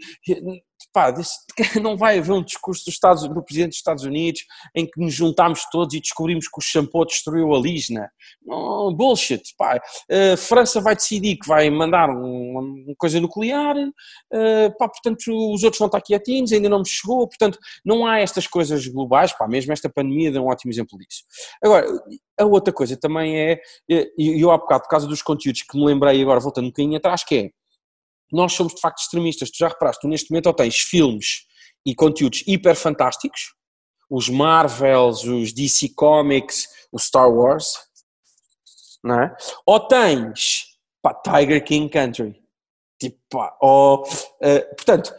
pá, 0.93 1.11
disse, 1.11 1.39
não 1.83 1.97
vai 1.97 2.19
haver 2.19 2.33
um 2.33 2.43
discurso 2.43 2.85
do, 2.85 2.91
Estados, 2.91 3.29
do 3.29 3.43
Presidente 3.43 3.71
dos 3.71 3.79
Estados 3.79 4.05
Unidos 4.05 4.43
em 4.75 4.87
que 4.87 5.01
nos 5.01 5.15
juntámos 5.15 5.65
todos 5.71 5.95
e 5.95 6.01
descobrimos 6.01 6.49
que 6.49 6.59
o 6.59 6.63
shampoo 6.63 7.05
destruiu 7.05 7.55
a 7.55 7.59
Lisna. 7.59 8.11
Não, 8.45 8.95
bullshit, 8.95 9.43
pá. 9.57 9.81
A 10.11 10.37
França 10.37 10.81
vai 10.81 10.95
decidir 10.95 11.37
que 11.37 11.49
vai 11.49 11.69
mandar 11.71 12.09
uma, 12.11 12.61
uma 12.61 12.95
coisa 12.97 13.21
nuclear, 13.21 13.77
uh, 13.77 14.79
pá, 14.79 14.89
portanto 14.89 15.23
os 15.53 15.63
outros 15.63 15.79
vão 15.79 15.87
estar 15.87 16.01
quietinhos, 16.01 16.53
ainda 16.53 16.69
não 16.69 16.81
me 16.81 16.89
chegou, 16.89 17.27
portanto 17.27 17.59
não 17.85 18.07
há 18.07 18.19
estas 18.19 18.47
coisas 18.47 18.87
globais, 18.87 19.33
pá, 19.33 19.47
mesmo 19.49 19.73
esta 19.73 19.89
pandemia 19.89 20.33
dá 20.33 20.41
um 20.41 20.47
ótimo 20.47 20.73
exemplo 20.73 20.99
disso. 20.99 21.25
Agora, 21.63 21.87
a 22.39 22.45
outra 22.45 22.73
coisa 22.73 22.97
também 22.97 23.37
é, 23.37 23.61
e 23.89 24.41
eu 24.41 24.51
há 24.51 24.59
bocado, 24.59 24.83
por 24.83 24.89
causa 24.89 25.07
dos 25.07 25.23
conteúdos 25.23 25.63
que 25.63 25.79
me 25.79 25.85
lembrei 25.85 26.21
agora, 26.21 26.41
voltando 26.41 26.65
um 26.65 26.69
bocadinho 26.69 26.97
atrás, 26.97 27.25
que 27.25 27.37
é, 27.37 27.51
nós 28.33 28.53
somos 28.53 28.75
de 28.75 28.81
facto 28.81 29.01
extremistas. 29.01 29.51
Tu 29.51 29.59
já 29.59 29.69
reparaste, 29.69 30.01
tu 30.03 30.09
neste 30.09 30.31
momento 30.31 30.47
ou 30.47 30.55
tens 30.55 30.79
filmes 30.79 31.47
e 31.87 31.95
conteúdos 31.95 32.43
hiper 32.47 32.75
fantásticos, 32.75 33.55
os 34.09 34.29
Marvels, 34.29 35.25
os 35.25 35.53
DC 35.53 35.91
Comics, 35.95 36.67
o 36.93 36.99
Star 36.99 37.31
Wars, 37.31 37.75
não 39.03 39.21
é? 39.21 39.37
Ou 39.67 39.81
tens 39.81 40.67
pá, 41.03 41.15
Tiger 41.15 41.63
King 41.63 41.91
Country, 41.91 42.35
tipo, 42.99 43.19
pá, 43.31 43.57
ou, 43.61 44.03
uh, 44.03 44.75
portanto, 44.77 45.15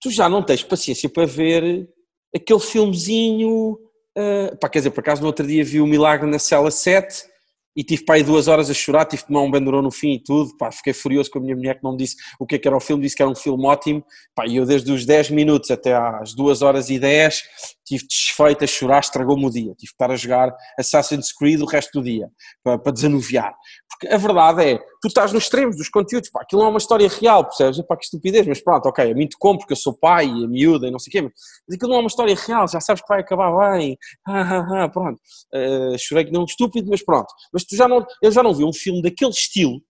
tu 0.00 0.10
já 0.10 0.28
não 0.28 0.42
tens 0.42 0.62
paciência 0.62 1.08
para 1.08 1.26
ver 1.26 1.88
aquele 2.34 2.60
filmezinho, 2.60 3.78
uh, 4.18 4.56
pá, 4.60 4.68
quer 4.68 4.80
dizer, 4.80 4.90
por 4.90 5.00
acaso 5.00 5.20
no 5.20 5.28
outro 5.28 5.46
dia 5.46 5.64
vi 5.64 5.80
o 5.80 5.86
Milagre 5.86 6.28
na 6.28 6.38
Cela 6.38 6.70
7 6.70 7.35
e 7.76 7.84
tive 7.84 8.04
para 8.04 8.14
aí 8.14 8.22
duas 8.22 8.48
horas 8.48 8.70
a 8.70 8.74
chorar, 8.74 9.04
tive 9.04 9.22
de 9.22 9.28
tomar 9.28 9.42
um 9.42 9.50
bandurão 9.50 9.82
no 9.82 9.90
fim 9.90 10.14
e 10.14 10.18
tudo, 10.18 10.56
pá, 10.56 10.72
fiquei 10.72 10.92
furioso 10.92 11.30
com 11.30 11.38
a 11.38 11.42
minha 11.42 11.54
mulher 11.54 11.76
que 11.76 11.84
não 11.84 11.92
me 11.92 11.98
disse 11.98 12.16
o 12.38 12.46
que, 12.46 12.54
é 12.54 12.58
que 12.58 12.66
era 12.66 12.76
o 12.76 12.80
filme, 12.80 13.02
disse 13.02 13.14
que 13.14 13.22
era 13.22 13.30
um 13.30 13.34
filme 13.34 13.66
ótimo, 13.66 14.02
pá, 14.34 14.46
e 14.46 14.56
eu 14.56 14.64
desde 14.64 14.90
os 14.90 15.04
10 15.04 15.30
minutos 15.30 15.70
até 15.70 15.94
às 15.94 16.34
2 16.34 16.62
horas 16.62 16.88
e 16.88 16.98
10 16.98 17.42
tive 17.86 18.04
desfeito 18.06 18.64
a 18.64 18.66
chorar, 18.66 19.00
estragou-me 19.00 19.46
o 19.46 19.50
dia, 19.50 19.74
tive 19.74 19.76
de 19.76 19.86
estar 19.86 20.10
a 20.10 20.16
jogar 20.16 20.54
Assassin's 20.78 21.32
Creed 21.32 21.60
o 21.60 21.66
resto 21.66 22.00
do 22.00 22.04
dia, 22.04 22.28
para, 22.62 22.78
para 22.78 22.92
desanuviar, 22.92 23.54
porque 23.88 24.12
a 24.12 24.18
verdade 24.18 24.62
é, 24.64 24.78
tu 25.00 25.06
estás 25.06 25.32
nos 25.32 25.44
extremos 25.44 25.76
dos 25.76 25.88
conteúdos, 25.88 26.28
pá, 26.28 26.42
aquilo 26.42 26.60
não 26.60 26.68
é 26.68 26.70
uma 26.70 26.78
história 26.78 27.08
real, 27.08 27.44
percebes? 27.44 27.80
Pá, 27.86 27.96
que 27.96 28.04
estupidez, 28.04 28.46
mas 28.46 28.60
pronto, 28.60 28.86
ok, 28.86 29.10
a 29.10 29.14
mim 29.14 29.26
te 29.28 29.36
compro 29.38 29.60
porque 29.60 29.72
eu 29.72 29.76
sou 29.76 29.94
pai 29.94 30.26
e 30.26 30.44
a 30.44 30.48
miúda 30.48 30.88
e 30.88 30.90
não 30.90 30.98
sei 30.98 31.10
o 31.10 31.12
quê, 31.12 31.22
mas 31.22 31.76
aquilo 31.76 31.90
não 31.90 31.98
é 31.98 32.00
uma 32.00 32.08
história 32.08 32.34
real, 32.34 32.68
já 32.68 32.80
sabes 32.80 33.02
que 33.02 33.08
vai 33.08 33.20
acabar 33.20 33.52
bem, 33.72 33.96
ah, 34.26 34.40
ah, 34.40 34.84
ah, 34.84 34.88
pronto, 34.88 35.20
uh, 35.54 35.98
chorei 35.98 36.24
que 36.24 36.32
não 36.32 36.44
estúpido, 36.44 36.90
mas 36.90 37.04
pronto, 37.04 37.32
mas 37.52 37.64
tu 37.64 37.76
já 37.76 37.86
não, 37.86 38.04
eu 38.20 38.32
já 38.32 38.42
não 38.42 38.52
vi 38.52 38.64
um 38.64 38.72
filme 38.72 39.00
daquele 39.00 39.30
estilo, 39.30 39.80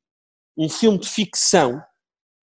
um 0.57 0.69
filme 0.69 0.99
de 0.99 1.09
ficção, 1.09 1.83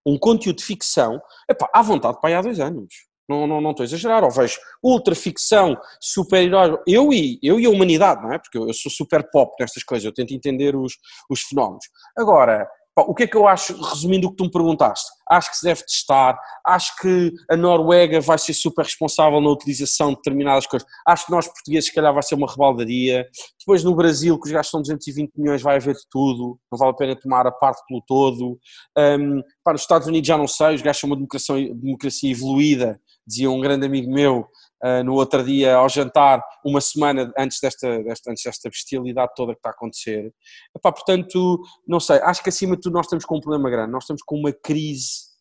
um 0.05 0.17
conteúdo 0.17 0.57
de 0.57 0.63
ficção, 0.63 1.21
epá, 1.49 1.69
à 1.73 1.81
vontade 1.81 2.19
para 2.19 2.29
aí 2.29 2.35
há 2.35 2.41
dois 2.41 2.59
anos. 2.59 3.12
Não, 3.27 3.47
não, 3.47 3.61
não 3.61 3.71
estou 3.71 3.83
a 3.83 3.85
exagerar, 3.85 4.23
ou 4.23 4.31
vejo 4.31 4.59
ultra 4.83 5.15
ficção, 5.15 5.77
super-herói, 5.99 6.77
eu 6.85 7.13
e, 7.13 7.39
eu 7.41 7.59
e 7.59 7.65
a 7.65 7.69
humanidade, 7.69 8.21
não 8.21 8.33
é? 8.33 8.37
Porque 8.37 8.57
eu, 8.57 8.67
eu 8.67 8.73
sou 8.73 8.91
super 8.91 9.29
pop 9.31 9.53
nestas 9.59 9.83
coisas, 9.83 10.05
eu 10.05 10.13
tento 10.13 10.33
entender 10.33 10.75
os, 10.75 10.93
os 11.29 11.41
fenómenos. 11.41 11.85
Agora, 12.17 12.67
o 12.95 13.15
que 13.15 13.23
é 13.23 13.27
que 13.27 13.35
eu 13.35 13.47
acho, 13.47 13.75
resumindo 13.81 14.27
o 14.27 14.31
que 14.31 14.37
tu 14.37 14.43
me 14.43 14.51
perguntaste? 14.51 15.09
Acho 15.27 15.49
que 15.49 15.57
se 15.57 15.63
deve 15.63 15.81
testar, 15.83 16.37
acho 16.65 16.95
que 16.97 17.33
a 17.49 17.57
Noruega 17.57 18.21
vai 18.21 18.37
ser 18.37 18.53
super 18.53 18.83
responsável 18.83 19.41
na 19.41 19.49
utilização 19.49 20.09
de 20.09 20.17
determinadas 20.17 20.67
coisas, 20.67 20.87
acho 21.07 21.25
que 21.25 21.31
nós 21.31 21.47
portugueses 21.47 21.89
se 21.89 21.95
calhar 21.95 22.13
vai 22.13 22.21
ser 22.21 22.35
uma 22.35 22.47
rebaldaria, 22.47 23.27
depois 23.59 23.83
no 23.83 23.95
Brasil, 23.95 24.39
que 24.39 24.45
os 24.45 24.51
gastos 24.51 24.71
são 24.71 24.81
220 24.81 25.31
milhões, 25.35 25.61
vai 25.61 25.77
haver 25.77 25.95
de 25.95 26.03
tudo, 26.09 26.59
não 26.71 26.77
vale 26.77 26.91
a 26.91 26.95
pena 26.95 27.15
tomar 27.15 27.47
a 27.47 27.51
parte 27.51 27.81
pelo 27.87 28.01
todo, 28.05 28.59
um, 28.97 29.41
para 29.63 29.75
os 29.75 29.81
Estados 29.81 30.07
Unidos 30.07 30.27
já 30.27 30.37
não 30.37 30.47
sei, 30.47 30.75
os 30.75 30.81
gajos 30.81 30.99
são 30.99 31.09
uma 31.09 31.15
democracia, 31.15 31.73
democracia 31.73 32.31
evoluída, 32.31 33.01
dizia 33.25 33.49
um 33.49 33.59
grande 33.59 33.85
amigo 33.85 34.11
meu, 34.11 34.47
Uh, 34.85 35.01
no 35.01 35.13
outro 35.13 35.41
dia 35.41 35.77
ao 35.77 35.87
jantar, 35.87 36.43
uma 36.65 36.81
semana 36.81 37.31
antes 37.37 37.61
desta, 37.61 38.03
desta, 38.03 38.29
antes 38.29 38.43
desta 38.43 38.69
bestialidade 38.69 39.31
toda 39.33 39.53
que 39.53 39.59
está 39.59 39.69
a 39.69 39.71
acontecer. 39.71 40.33
Epá, 40.75 40.91
portanto, 40.91 41.61
não 41.87 42.01
sei, 42.01 42.17
acho 42.17 42.43
que 42.43 42.49
acima 42.49 42.75
de 42.75 42.81
tudo 42.81 42.95
nós 42.95 43.05
estamos 43.05 43.23
com 43.23 43.37
um 43.37 43.39
problema 43.39 43.69
grande, 43.69 43.93
nós 43.93 44.03
estamos 44.03 44.21
com 44.21 44.35
uma 44.35 44.51
crise 44.51 45.31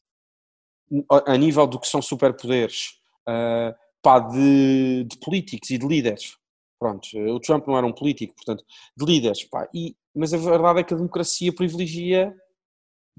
a 1.26 1.36
nível 1.36 1.66
do 1.66 1.80
que 1.80 1.88
são 1.88 2.00
superpoderes, 2.00 3.00
uh, 3.28 3.74
pá, 4.00 4.20
de, 4.20 5.04
de 5.10 5.18
políticos 5.18 5.70
e 5.70 5.78
de 5.78 5.88
líderes. 5.88 6.36
Pronto, 6.78 7.08
o 7.12 7.40
Trump 7.40 7.66
não 7.66 7.76
era 7.76 7.86
um 7.86 7.92
político, 7.92 8.36
portanto, 8.36 8.64
de 8.96 9.04
líderes, 9.04 9.42
pá, 9.42 9.68
e, 9.74 9.96
mas 10.14 10.32
a 10.32 10.36
verdade 10.36 10.80
é 10.80 10.84
que 10.84 10.94
a 10.94 10.96
democracia 10.96 11.52
privilegia 11.52 12.32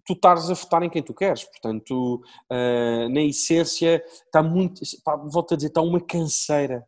tu 0.06 0.14
estares 0.14 0.50
a 0.50 0.54
votar 0.54 0.84
em 0.84 0.90
quem 0.90 1.02
tu 1.02 1.14
queres. 1.14 1.44
Portanto, 1.44 2.22
uh, 2.52 3.10
na 3.10 3.22
essência, 3.22 4.04
está 4.26 4.44
muito, 4.44 4.82
pá, 5.04 5.16
volto 5.16 5.54
a 5.54 5.58
dizer, 5.58 5.70
está 5.70 5.82
uma 5.82 6.02
canseira 6.02 6.86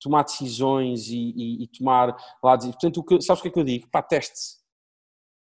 tomar 0.00 0.24
decisões 0.24 1.08
e, 1.08 1.32
e, 1.36 1.64
e 1.64 1.68
tomar 1.68 2.16
lá. 2.42 2.58
Portanto, 2.58 2.96
o 2.98 3.04
que, 3.04 3.20
sabes 3.20 3.40
o 3.40 3.42
que 3.42 3.48
é 3.48 3.50
que 3.52 3.58
eu 3.58 3.64
digo? 3.64 3.88
Pá, 3.88 4.02
teste-se. 4.02 4.58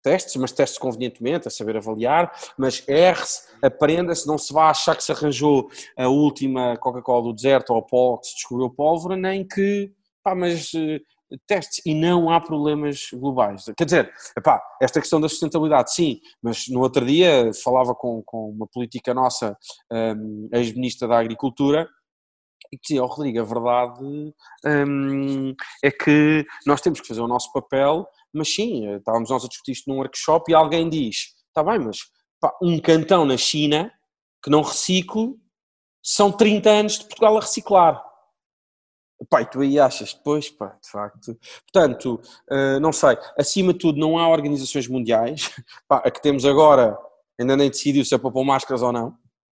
Testes, 0.03 0.37
mas 0.37 0.53
testes 0.53 0.79
convenientemente, 0.79 1.49
a 1.49 1.51
saber 1.51 1.79
avaliar, 1.79 2.31
mas 2.59 2.87
erre-se, 2.87 3.49
aprenda-se, 3.63 4.27
não 4.27 4.37
se 4.37 4.53
vá 4.53 4.69
achar 4.69 4.95
que 4.95 5.03
se 5.03 5.11
arranjou 5.11 5.71
a 5.97 6.07
última 6.09 6.77
Coca-Cola 6.77 7.23
do 7.23 7.33
deserto 7.33 7.73
ou 7.73 7.81
pó 7.81 8.19
que 8.19 8.27
se 8.27 8.35
descobriu 8.35 8.69
pólvora, 8.69 9.17
nem 9.17 9.49
que, 9.49 9.91
pá, 10.23 10.35
mas 10.35 10.75
uh, 10.75 11.01
testes 11.47 11.81
e 11.85 11.95
não 11.95 12.31
há 12.31 12.41
problemas 12.41 13.09
globais. 13.13 13.65
Quer 13.77 13.85
dizer, 13.85 14.13
epá, 14.37 14.63
esta 14.81 15.01
questão 15.01 15.21
da 15.21 15.29
sustentabilidade, 15.29 15.95
sim, 15.95 16.21
mas 16.43 16.69
no 16.69 16.81
outro 16.81 17.05
dia 17.05 17.51
falava 17.63 17.95
com, 17.95 18.23
com 18.25 18.51
uma 18.51 18.67
política 18.67 19.15
nossa, 19.15 19.57
um, 19.93 20.49
ex-ministra 20.53 21.09
da 21.09 21.19
Agricultura, 21.19 21.89
e 22.73 22.79
dizia, 22.81 23.05
oh, 23.05 23.07
Rodrigo, 23.07 23.41
a 23.41 23.45
verdade 23.45 24.01
um, 24.67 25.55
é 25.83 25.91
que 25.91 26.45
nós 26.67 26.81
temos 26.81 27.01
que 27.01 27.07
fazer 27.07 27.21
o 27.21 27.29
nosso 27.29 27.53
papel, 27.53 28.07
mas 28.33 28.53
sim, 28.53 28.93
estávamos 28.95 29.31
nós 29.31 29.45
a 29.45 29.49
discutir 29.49 29.73
isto 29.73 29.89
num 29.89 29.99
workshop 29.99 30.51
e 30.51 30.55
alguém 30.55 30.89
diz, 30.89 31.35
está 31.49 31.63
bem, 31.63 31.79
mas 31.79 31.99
um 32.63 32.79
cantão 32.81 33.25
na 33.25 33.37
China 33.37 33.93
que 34.43 34.51
não 34.51 34.61
reciclo, 34.61 35.39
são 36.03 36.31
30 36.31 36.71
anos 36.71 36.99
de 36.99 37.07
Portugal 37.07 37.39
a 37.39 37.41
reciclar. 37.41 38.05
Pai, 39.29 39.49
tu 39.49 39.61
aí 39.61 39.79
achas 39.79 40.15
depois, 40.15 40.51
pá, 40.51 40.77
de 40.83 40.91
facto. 40.91 41.39
Portanto, 41.73 42.21
uh, 42.51 42.81
não 42.81 42.93
sei, 42.93 43.17
acima 43.39 43.73
de 43.73 43.79
tudo 43.79 43.99
não 43.99 44.19
há 44.19 44.29
organizações 44.29 44.89
mundiais, 44.89 45.51
pá, 45.89 46.03
a 46.05 46.11
que 46.11 46.23
temos 46.23 46.45
agora 46.45 46.97
ainda 47.39 47.57
nem 47.57 47.71
decidiu 47.71 48.05
se 48.05 48.15
é 48.15 48.19
para 48.19 48.31
pôr 48.31 48.45
máscaras 48.45 48.83
ou 48.83 48.93
não, 48.93 49.17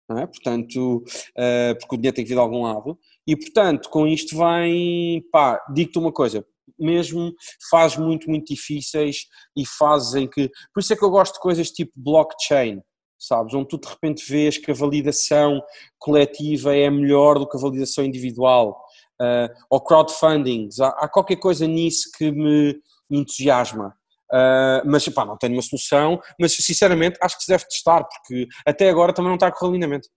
não 0.09 0.19
é? 0.19 0.27
portanto, 0.27 0.99
uh, 0.99 1.79
porque 1.79 1.95
o 1.95 1.99
dinheiro 1.99 2.15
tem 2.15 2.25
que 2.25 2.29
vir 2.29 2.35
de 2.35 2.41
algum 2.41 2.63
lado, 2.63 2.99
e 3.27 3.37
portanto, 3.37 3.89
com 3.91 4.07
isto 4.07 4.37
vem, 4.37 5.23
pá, 5.31 5.63
digo-te 5.73 5.99
uma 5.99 6.13
coisa, 6.13 6.47
mesmo 6.79 7.35
faz 7.71 7.97
muito, 7.97 8.29
muito 8.29 8.53
difíceis 8.53 9.27
e 9.57 9.65
fazem 9.67 10.29
que, 10.29 10.51
por 10.73 10.81
isso 10.81 10.93
é 10.93 10.97
que 10.97 11.05
eu 11.05 11.11
gosto 11.11 11.35
de 11.35 11.41
coisas 11.41 11.71
tipo 11.71 11.93
blockchain, 11.97 12.81
sabes, 13.19 13.55
onde 13.55 13.69
tu 13.69 13.79
de 13.79 13.89
repente 13.89 14.25
vês 14.31 14.59
que 14.59 14.71
a 14.71 14.75
validação 14.75 15.63
coletiva 15.99 16.77
é 16.77 16.91
melhor 16.91 17.39
do 17.39 17.49
que 17.49 17.57
a 17.57 17.61
validação 17.61 18.05
individual, 18.05 18.79
uh, 19.21 19.55
ou 19.71 19.81
crowdfundings, 19.81 20.81
há, 20.81 20.89
há, 20.89 21.09
qualquer 21.09 21.37
coisa 21.37 21.67
nisso 21.67 22.11
que 22.17 22.31
me 22.31 22.81
entusiasma. 23.11 23.97
Uh, 24.33 24.83
mas 24.85 25.09
pá, 25.09 25.25
não 25.25 25.37
tenho 25.37 25.55
uma 25.55 25.63
solução, 25.63 26.21
mas 26.39 26.53
sinceramente 26.53 27.17
acho 27.23 27.37
que 27.37 27.45
se 27.45 27.51
deve 27.51 27.65
testar, 27.65 28.05
porque 28.05 28.49
até 28.67 28.91
agora 28.91 29.13
também 29.13 29.29
não 29.29 29.37
está 29.37 29.47
a 29.47 29.53
correr 29.53 29.73
lindamente. 29.73 30.09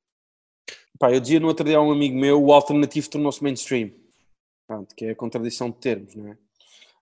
Pá, 0.98 1.12
eu 1.12 1.20
dizia 1.20 1.40
no 1.40 1.48
outro 1.48 1.66
dia 1.66 1.78
a 1.78 1.82
um 1.82 1.92
amigo 1.92 2.18
meu, 2.18 2.44
o 2.44 2.52
alternativo 2.52 3.10
tornou-se 3.10 3.44
mainstream, 3.44 3.92
Pronto, 4.68 4.94
que 4.96 5.06
é 5.06 5.12
a 5.12 5.16
contradição 5.16 5.70
de 5.70 5.78
termos, 5.78 6.16
não 6.16 6.28
é? 6.28 6.38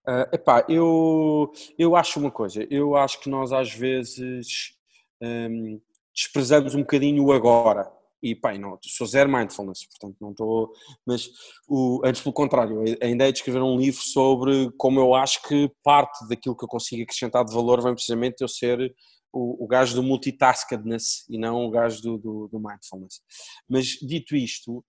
Uh, 0.09 0.35
epá, 0.35 0.65
eu, 0.69 1.51
eu 1.77 1.95
acho 1.95 2.17
uma 2.17 2.31
coisa, 2.31 2.65
eu 2.69 2.95
acho 2.95 3.19
que 3.19 3.29
nós 3.29 3.51
às 3.51 3.73
vezes 3.73 4.73
um, 5.21 5.81
desprezamos 6.15 6.75
um 6.75 6.79
bocadinho 6.79 7.25
o 7.25 7.33
agora 7.33 7.91
e 8.21 8.35
pá, 8.35 8.57
não, 8.57 8.77
sou 8.83 9.05
zero 9.05 9.31
mindfulness, 9.31 9.85
portanto 9.85 10.17
não 10.19 10.31
estou, 10.31 10.71
mas 11.05 11.29
o, 11.67 12.01
antes 12.03 12.21
pelo 12.21 12.33
contrário, 12.33 12.81
a 13.01 13.07
ideia 13.07 13.31
de 13.31 13.39
escrever 13.39 13.61
um 13.61 13.77
livro 13.77 14.01
sobre 14.01 14.71
como 14.77 14.99
eu 14.99 15.13
acho 15.13 15.41
que 15.43 15.71
parte 15.83 16.27
daquilo 16.27 16.55
que 16.55 16.65
eu 16.65 16.69
consigo 16.69 17.03
acrescentar 17.03 17.45
de 17.45 17.53
valor 17.53 17.81
vem 17.81 17.93
precisamente 17.93 18.41
eu 18.41 18.47
ser 18.47 18.93
o, 19.31 19.63
o 19.63 19.67
gajo 19.67 19.95
do 19.95 20.03
multitaskedness 20.03 21.25
e 21.29 21.37
não 21.37 21.65
o 21.65 21.71
gajo 21.71 22.01
do, 22.01 22.17
do, 22.17 22.47
do 22.47 22.59
mindfulness. 22.59 23.21
Mas 23.69 23.85
dito 24.01 24.35
isto, 24.35 24.83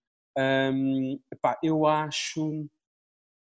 hum, 0.73 1.19
eu 1.63 1.87
acho 1.87 2.67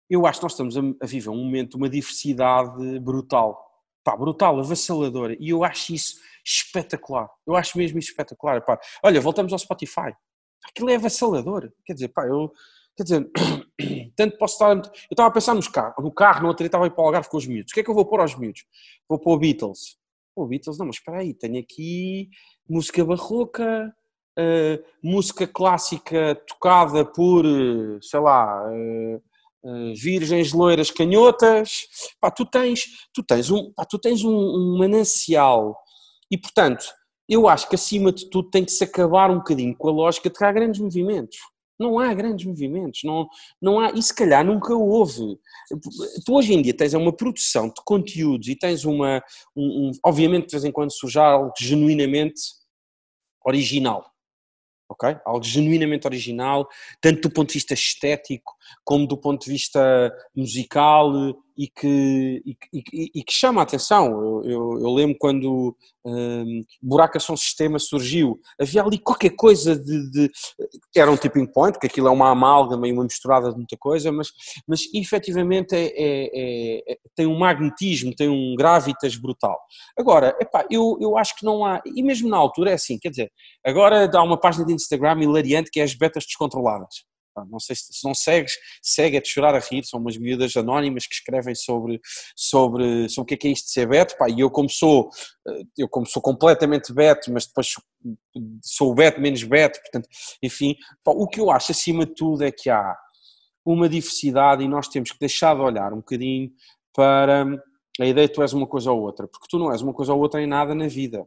eu 0.10 0.26
acho 0.26 0.40
que 0.40 0.44
nós 0.44 0.52
estamos 0.52 0.78
a, 0.78 0.82
a 1.02 1.08
viver 1.08 1.30
um 1.30 1.44
momento 1.44 1.76
uma 1.76 1.90
diversidade 1.90 3.00
brutal, 3.00 3.66
pá, 4.04 4.16
brutal, 4.16 4.60
avassaladora, 4.60 5.38
e 5.40 5.50
eu 5.50 5.64
acho 5.64 5.94
isso 5.94 6.18
espetacular. 6.46 7.30
Eu 7.46 7.56
acho 7.56 7.78
mesmo 7.78 8.00
isso 8.00 8.10
espetacular. 8.10 8.62
Pá. 8.66 8.80
Olha, 9.04 9.22
voltamos 9.22 9.54
ao 9.54 9.60
Spotify. 9.60 10.14
Aquilo 10.64 10.90
é 10.90 10.96
avassalador. 10.96 11.72
Quer 11.86 11.94
dizer, 11.94 12.08
pá, 12.10 12.26
eu. 12.26 12.52
Quer 12.96 13.04
dizer, 13.04 13.32
tanto 14.16 14.38
posso 14.38 14.56
estar. 14.56 14.76
Eu 14.76 14.92
estava 15.12 15.30
a 15.30 15.32
pensar 15.32 15.54
nos 15.54 15.68
carro, 15.68 15.96
no 16.00 16.12
carro, 16.12 16.42
no 16.44 16.48
outro 16.50 16.64
dia 16.64 16.68
estava 16.68 16.84
a 16.84 16.88
ir 16.88 16.92
para 16.92 17.04
o 17.04 17.06
Algarve 17.06 17.30
com 17.30 17.38
os 17.38 17.48
miúdos. 17.48 17.72
O 17.72 17.74
que 17.74 17.80
é 17.80 17.84
que 17.84 17.90
eu 17.90 17.96
vou 17.96 18.06
pôr 18.06 18.20
aos 18.20 18.38
miúdos? 18.38 18.66
Vou 19.08 19.20
pôr 19.20 19.40
Beatles. 19.40 19.98
Pô, 20.36 20.46
Beatles, 20.48 20.78
não, 20.78 20.86
mas 20.86 20.96
espera 20.96 21.20
aí, 21.20 21.34
tenho 21.34 21.60
aqui 21.60 22.30
música 22.70 23.04
barroca, 23.04 23.94
uh, 24.40 24.84
música 25.04 25.46
clássica 25.46 26.36
tocada 26.48 27.04
por, 27.04 27.44
sei 28.02 28.20
lá, 28.20 28.64
uh, 28.70 29.22
uh, 29.64 29.94
virgens 29.96 30.54
loiras 30.54 30.90
canhotas, 30.90 31.88
pá, 32.20 32.32
tu 32.32 32.46
tens, 32.46 33.10
tu 33.14 33.24
tens, 33.24 33.52
um, 33.52 33.74
pá, 33.74 33.86
tu 33.86 34.00
tens 34.00 34.24
um, 34.24 34.32
um 34.32 34.78
manancial 34.78 35.78
e, 36.32 36.38
portanto, 36.38 36.86
eu 37.28 37.48
acho 37.48 37.68
que 37.68 37.76
acima 37.76 38.12
de 38.12 38.30
tudo 38.30 38.50
tem 38.50 38.64
que 38.64 38.72
se 38.72 38.84
acabar 38.84 39.30
um 39.30 39.38
bocadinho 39.38 39.76
com 39.76 39.90
a 39.90 39.92
lógica 39.92 40.30
de 40.30 40.38
que 40.38 40.44
há 40.44 40.52
grandes 40.52 40.80
movimentos. 40.80 41.38
Não 41.78 41.98
há 41.98 42.14
grandes 42.14 42.46
movimentos, 42.46 43.02
não, 43.04 43.28
não 43.60 43.80
há, 43.80 43.90
e 43.92 44.02
se 44.04 44.14
calhar 44.14 44.46
nunca 44.46 44.74
houve. 44.76 45.40
Tu 46.26 46.34
hoje 46.34 46.54
em 46.54 46.62
dia 46.62 46.76
tens 46.76 46.94
uma 46.94 47.12
produção 47.12 47.68
de 47.70 47.82
conteúdos 47.84 48.48
e 48.48 48.56
tens 48.56 48.86
uma, 48.86 49.22
um, 49.56 49.88
um, 49.88 49.92
obviamente 50.06 50.46
de 50.46 50.52
vez 50.52 50.64
em 50.64 50.72
quando 50.72 50.92
surge 50.92 51.18
algo 51.18 51.52
genuinamente 51.60 52.40
original, 53.44 54.06
ok? 54.88 55.18
Algo 55.26 55.44
genuinamente 55.44 56.06
original, 56.06 56.68
tanto 57.02 57.22
do 57.22 57.34
ponto 57.34 57.48
de 57.48 57.56
vista 57.56 57.74
estético 57.74 58.54
como 58.84 59.08
do 59.08 59.18
ponto 59.18 59.46
de 59.46 59.52
vista 59.52 60.12
musical 60.36 61.12
e 61.58 61.68
que, 61.68 62.42
e, 62.46 62.58
e, 62.74 63.12
e 63.16 63.24
que 63.24 63.34
chama 63.34 63.62
a 63.62 63.64
atenção. 63.64 64.08
Eu, 64.08 64.42
eu, 64.46 64.80
eu 64.82 64.94
lembro 64.94 65.16
quando 65.20 65.76
um, 66.04 66.64
Buraca 66.82 67.20
São 67.20 67.38
Sistema 67.38 67.78
surgiu, 67.78 68.40
havia 68.60 68.82
ali 68.82 68.98
qualquer 68.98 69.32
coisa 69.36 69.76
de, 69.76 70.12
de, 70.12 70.32
Era 70.96 71.12
um 71.12 71.18
tipping 71.18 71.46
point, 71.46 71.74
porque 71.74 71.88
aquilo 71.88 72.08
é 72.08 72.12
uma 72.12 72.32
amálgama 72.32 72.88
e 72.88 72.92
uma 72.92 73.04
misturada 73.04 73.52
de 73.52 73.58
muita 73.58 73.78
coisa, 73.78 74.12
mas, 74.12 74.30
mas 74.68 74.82
efetivamente 74.94 75.76
é, 75.76 75.92
é, 75.94 76.94
é, 76.94 76.98
tem 77.16 77.28
um 77.28 77.38
magnetismo, 77.38 78.16
tem 78.16 78.30
um 78.30 78.56
gravitas 78.56 79.16
brutal. 79.16 79.60
Agora, 79.98 80.36
epá, 80.42 80.66
eu, 80.70 80.98
eu 81.00 81.18
acho 81.18 81.36
que 81.36 81.46
não 81.46 81.64
há. 81.66 81.82
E 81.86 82.02
mesmo 82.02 82.30
na 82.30 82.38
altura 82.38 82.72
é 82.72 82.74
assim, 82.74 82.98
quer 82.98 83.10
dizer, 83.10 83.32
agora 83.64 84.08
dá 84.08 84.24
uma 84.24 84.40
página 84.40 84.66
de 84.66 84.74
Instagram 84.74 85.22
hilariante 85.22 85.70
que 85.72 85.80
é 85.80 85.84
as 85.84 85.94
betas 85.94 86.26
descontroladas. 86.26 87.11
Não 87.50 87.60
sei 87.60 87.76
se, 87.76 87.94
se 87.94 88.06
não 88.06 88.14
segues, 88.14 88.54
segue 88.82 89.18
a 89.18 89.22
te 89.22 89.30
chorar 89.30 89.56
a 89.56 89.60
rir, 89.60 89.84
são 89.84 90.00
umas 90.00 90.18
miúdas 90.18 90.56
anónimas 90.56 91.08
que 91.08 91.14
escrevem 91.14 91.56
sobre, 91.56 92.00
sobre, 92.36 93.10
sobre 93.10 93.22
o 93.22 93.26
que 93.26 93.34
é, 93.34 93.38
que 93.38 93.48
é 93.48 93.52
isto 93.52 93.66
de 93.66 93.72
ser 93.72 93.88
beto, 93.88 94.18
pá, 94.18 94.30
e 94.30 94.40
eu 94.40 94.50
como 94.50 94.70
sou, 94.70 95.10
eh, 95.48 95.64
eu 95.78 95.88
como 95.88 96.06
sou 96.06 96.22
completamente 96.22 96.94
beto, 96.94 97.32
mas 97.32 97.48
depois 97.48 97.74
sou 98.62 98.94
beto 98.94 99.22
menos 99.22 99.44
beto, 99.44 99.80
portanto, 99.80 100.08
enfim, 100.42 100.76
pá, 101.04 101.12
o 101.12 101.28
que 101.28 101.40
eu 101.40 101.50
acho 101.52 101.72
acima 101.72 102.06
de 102.06 102.14
tudo 102.14 102.44
é 102.44 102.52
que 102.52 102.70
há 102.70 102.96
uma 103.66 103.88
diversidade 103.88 104.64
e 104.64 104.68
nós 104.68 104.88
temos 104.88 105.12
que 105.12 105.20
deixar 105.20 105.56
de 105.56 105.62
olhar 105.62 105.94
um 105.94 105.98
bocadinho 105.98 106.52
para 106.94 107.46
a 108.00 108.06
ideia 108.06 108.28
de 108.28 108.34
tu 108.34 108.42
és 108.42 108.54
uma 108.54 108.68
coisa 108.68 108.92
ou 108.92 109.02
outra, 109.02 109.28
porque 109.28 109.48
tu 109.50 109.60
não 109.60 109.72
és 109.72 109.82
uma 109.82 109.94
coisa 109.94 110.14
ou 110.14 110.20
outra 110.20 110.42
em 110.42 110.48
nada 110.48 110.74
na 110.74 110.88
vida. 110.88 111.26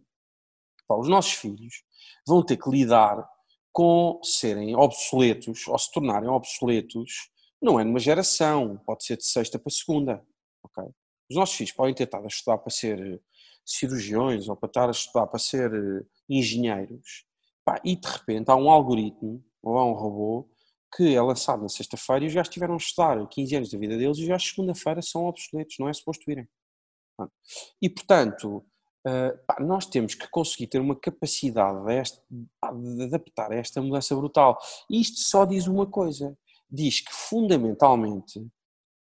Pá, 0.86 0.96
os 0.96 1.08
nossos 1.08 1.32
filhos 1.32 1.82
vão 2.26 2.42
ter 2.42 2.56
que 2.56 2.68
lidar 2.68 3.26
com 3.74 4.20
serem 4.22 4.76
obsoletos 4.76 5.66
ou 5.66 5.76
se 5.76 5.90
tornarem 5.90 6.28
obsoletos, 6.28 7.28
não 7.60 7.78
é 7.80 7.82
numa 7.82 7.98
geração, 7.98 8.80
pode 8.86 9.04
ser 9.04 9.16
de 9.16 9.26
sexta 9.26 9.58
para 9.58 9.72
segunda. 9.72 10.24
Okay? 10.62 10.88
Os 11.28 11.36
nossos 11.36 11.56
filhos 11.56 11.72
podem 11.72 11.92
ter 11.92 12.04
estado 12.04 12.22
a 12.22 12.28
estudar 12.28 12.58
para 12.58 12.70
ser 12.70 13.00
eh, 13.04 13.18
cirurgiões 13.66 14.48
ou 14.48 14.54
para 14.54 14.68
estar 14.68 14.88
a 14.88 14.92
estudar 14.92 15.26
para 15.26 15.40
ser 15.40 15.74
eh, 15.74 16.06
engenheiros, 16.28 17.26
pá, 17.64 17.80
e 17.84 17.96
de 17.96 18.06
repente 18.06 18.48
há 18.48 18.54
um 18.54 18.70
algoritmo 18.70 19.44
ou 19.60 19.76
há 19.76 19.84
um 19.84 19.92
robô 19.92 20.48
que 20.96 21.12
é 21.12 21.20
lançado 21.20 21.62
na 21.62 21.68
sexta-feira 21.68 22.26
e 22.26 22.28
já 22.28 22.42
estiveram 22.42 22.74
a 22.74 22.76
estudar 22.76 23.26
15 23.26 23.56
anos 23.56 23.70
da 23.72 23.78
vida 23.78 23.98
deles 23.98 24.18
e 24.18 24.26
já 24.26 24.38
segunda-feira 24.38 25.02
são 25.02 25.26
obsoletos, 25.26 25.74
não 25.80 25.88
é 25.88 25.92
suposto 25.92 26.30
irem. 26.30 26.48
E 27.82 27.90
portanto, 27.90 28.64
Uh, 29.06 29.36
pá, 29.46 29.56
nós 29.60 29.86
temos 29.86 30.14
que 30.14 30.28
conseguir 30.30 30.66
ter 30.66 30.80
uma 30.80 30.96
capacidade 30.96 31.78
de, 32.30 32.96
de 32.96 33.02
adaptar 33.04 33.52
a 33.52 33.56
esta 33.56 33.82
mudança 33.82 34.16
brutal. 34.16 34.58
E 34.88 35.00
isto 35.00 35.20
só 35.20 35.44
diz 35.44 35.66
uma 35.66 35.86
coisa: 35.86 36.36
diz 36.70 37.00
que 37.00 37.12
fundamentalmente 37.12 38.46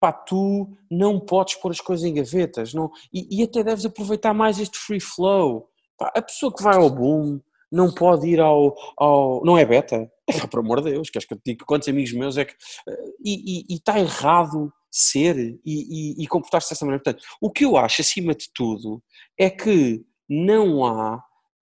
pá, 0.00 0.12
tu 0.12 0.68
não 0.90 1.18
podes 1.18 1.54
pôr 1.56 1.70
as 1.70 1.80
coisas 1.80 2.04
em 2.04 2.14
gavetas 2.14 2.74
não, 2.74 2.90
e, 3.12 3.40
e 3.40 3.42
até 3.42 3.62
deves 3.62 3.84
aproveitar 3.84 4.32
mais 4.34 4.58
este 4.58 4.78
free 4.78 5.00
flow. 5.00 5.68
Pá, 5.98 6.12
a 6.14 6.22
pessoa 6.22 6.54
que 6.54 6.62
vai 6.62 6.76
ao 6.76 6.90
boom 6.90 7.40
não 7.70 7.92
pode 7.92 8.28
ir 8.28 8.40
ao. 8.40 8.74
ao 8.96 9.44
não 9.44 9.58
é 9.58 9.64
beta? 9.64 10.10
É, 10.28 10.46
por 10.46 10.60
amor 10.60 10.82
de 10.82 10.90
Deus, 10.90 11.08
queres 11.08 11.26
que 11.26 11.34
eu 11.34 11.38
te 11.38 11.52
diga 11.52 11.64
quantos 11.64 11.88
amigos 11.88 12.12
meus 12.12 12.36
é 12.36 12.44
que. 12.44 12.52
Uh, 12.52 13.14
e 13.24 13.74
está 13.74 13.98
errado 13.98 14.72
ser 14.90 15.36
e, 15.38 15.60
e, 15.64 16.24
e 16.24 16.26
comportar-se 16.26 16.70
dessa 16.70 16.84
maneira. 16.84 17.04
Portanto, 17.04 17.24
o 17.40 17.50
que 17.50 17.64
eu 17.64 17.76
acho, 17.76 18.00
acima 18.00 18.34
de 18.34 18.48
tudo, 18.54 19.02
é 19.38 19.50
que 19.50 20.04
não 20.28 20.84
há 20.84 21.22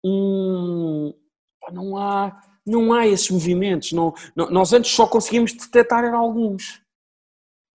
um. 0.05 1.13
Não 1.73 1.97
há, 1.97 2.41
não 2.67 2.93
há 2.93 3.07
esses 3.07 3.31
movimentos. 3.31 3.93
Não, 3.93 4.13
não 4.37 4.51
nós 4.51 4.73
antes 4.73 4.91
só 4.93 5.07
conseguimos 5.07 5.53
detectar 5.53 6.05
alguns. 6.15 6.83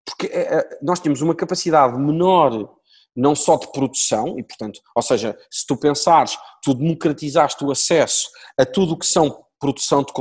Porque 0.05 0.27
é, 0.27 0.79
nós 0.81 0.99
temos 0.99 1.21
uma 1.21 1.35
capacidade 1.35 1.97
menor 1.97 2.77
não 3.15 3.35
só 3.35 3.57
de 3.57 3.69
produção, 3.71 4.39
e 4.39 4.43
portanto, 4.43 4.79
ou 4.95 5.01
seja, 5.01 5.37
se 5.51 5.65
tu 5.65 5.75
pensares, 5.75 6.37
tu 6.63 6.73
democratizaste 6.73 7.63
o 7.65 7.71
acesso 7.71 8.29
a 8.57 8.65
tudo 8.65 8.93
o 8.93 8.97
que 8.97 9.05
são 9.05 9.43
produção 9.59 10.03
de, 10.03 10.13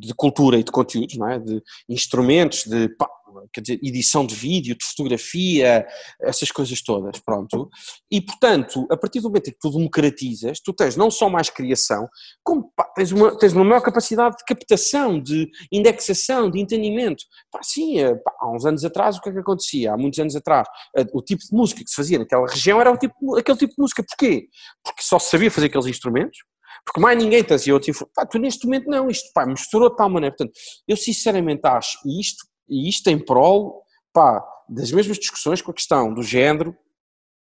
de, 0.00 0.14
cultura 0.14 0.58
e 0.58 0.64
de 0.64 0.70
conteúdos, 0.70 1.16
não 1.16 1.28
é? 1.28 1.38
de 1.38 1.62
instrumentos, 1.88 2.64
de 2.64 2.88
pá, 2.96 3.08
quer 3.52 3.60
dizer, 3.60 3.80
edição 3.82 4.26
de 4.26 4.34
vídeo, 4.34 4.76
de 4.76 4.84
fotografia, 4.84 5.86
essas 6.20 6.50
coisas 6.50 6.80
todas, 6.82 7.18
pronto. 7.20 7.68
E, 8.10 8.20
portanto, 8.20 8.86
a 8.90 8.96
partir 8.96 9.20
do 9.20 9.28
momento 9.28 9.48
em 9.48 9.52
que 9.52 9.58
tu 9.58 9.70
democratizas, 9.70 10.60
tu 10.60 10.72
tens 10.72 10.96
não 10.96 11.10
só 11.10 11.28
mais 11.28 11.50
criação, 11.50 12.08
como 12.42 12.70
pá, 12.76 12.84
tens, 12.94 13.12
uma, 13.12 13.36
tens 13.36 13.52
uma 13.52 13.64
maior 13.64 13.80
capacidade 13.80 14.36
de 14.36 14.44
captação, 14.44 15.20
de 15.20 15.48
indexação, 15.72 16.50
de 16.50 16.60
entendimento. 16.60 17.24
Pá, 17.50 17.60
sim, 17.62 17.98
eh, 17.98 18.14
pá, 18.14 18.32
há 18.40 18.50
uns 18.50 18.64
anos 18.64 18.84
atrás 18.84 19.16
o 19.16 19.20
que 19.20 19.28
é 19.30 19.32
que 19.32 19.38
acontecia? 19.38 19.92
Há 19.92 19.96
muitos 19.96 20.18
anos 20.18 20.36
atrás, 20.36 20.66
eh, 20.96 21.06
o 21.12 21.22
tipo 21.22 21.42
de 21.42 21.52
música 21.52 21.82
que 21.82 21.90
se 21.90 21.96
fazia 21.96 22.18
naquela 22.18 22.46
região 22.46 22.80
era 22.80 22.90
o 22.90 22.96
tipo, 22.96 23.36
aquele 23.36 23.58
tipo 23.58 23.74
de 23.74 23.80
música. 23.80 24.04
Porquê? 24.08 24.48
Porque 24.82 25.02
só 25.02 25.18
se 25.18 25.30
sabia 25.30 25.50
fazer 25.50 25.66
aqueles 25.66 25.86
instrumentos, 25.86 26.38
porque 26.84 27.00
mais 27.00 27.18
ninguém 27.18 27.44
trazia 27.44 27.74
outro 27.74 27.92
tipo, 27.92 28.08
pá, 28.14 28.24
tu 28.24 28.38
neste 28.38 28.64
momento 28.64 28.88
não, 28.88 29.10
isto 29.10 29.30
pá, 29.32 29.44
misturou 29.44 29.90
de 29.90 29.96
tal 29.96 30.08
maneira, 30.08 30.34
portanto, 30.34 30.58
eu 30.88 30.96
sinceramente 30.96 31.60
acho, 31.64 31.98
isto 32.20 32.46
e 32.68 32.88
isto 32.88 33.08
em 33.08 33.18
prol 33.18 33.82
pá, 34.12 34.42
das 34.68 34.90
mesmas 34.90 35.18
discussões 35.18 35.60
com 35.60 35.70
a 35.70 35.74
questão 35.74 36.12
do 36.14 36.22
género, 36.22 36.76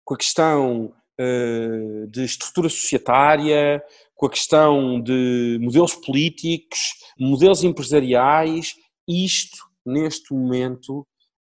com 0.04 0.14
a 0.16 0.18
questão 0.18 0.94
uh, 1.20 2.08
de 2.08 2.24
estrutura 2.24 2.70
societária, 2.70 3.84
com 4.16 4.26
a 4.26 4.30
questão 4.30 5.02
de 5.02 5.60
modelos 5.62 5.94
políticos, 5.96 6.80
modelos 7.20 7.64
empresariais, 7.64 8.76
isto, 9.08 9.58
neste 9.86 10.34
momento, 10.34 11.06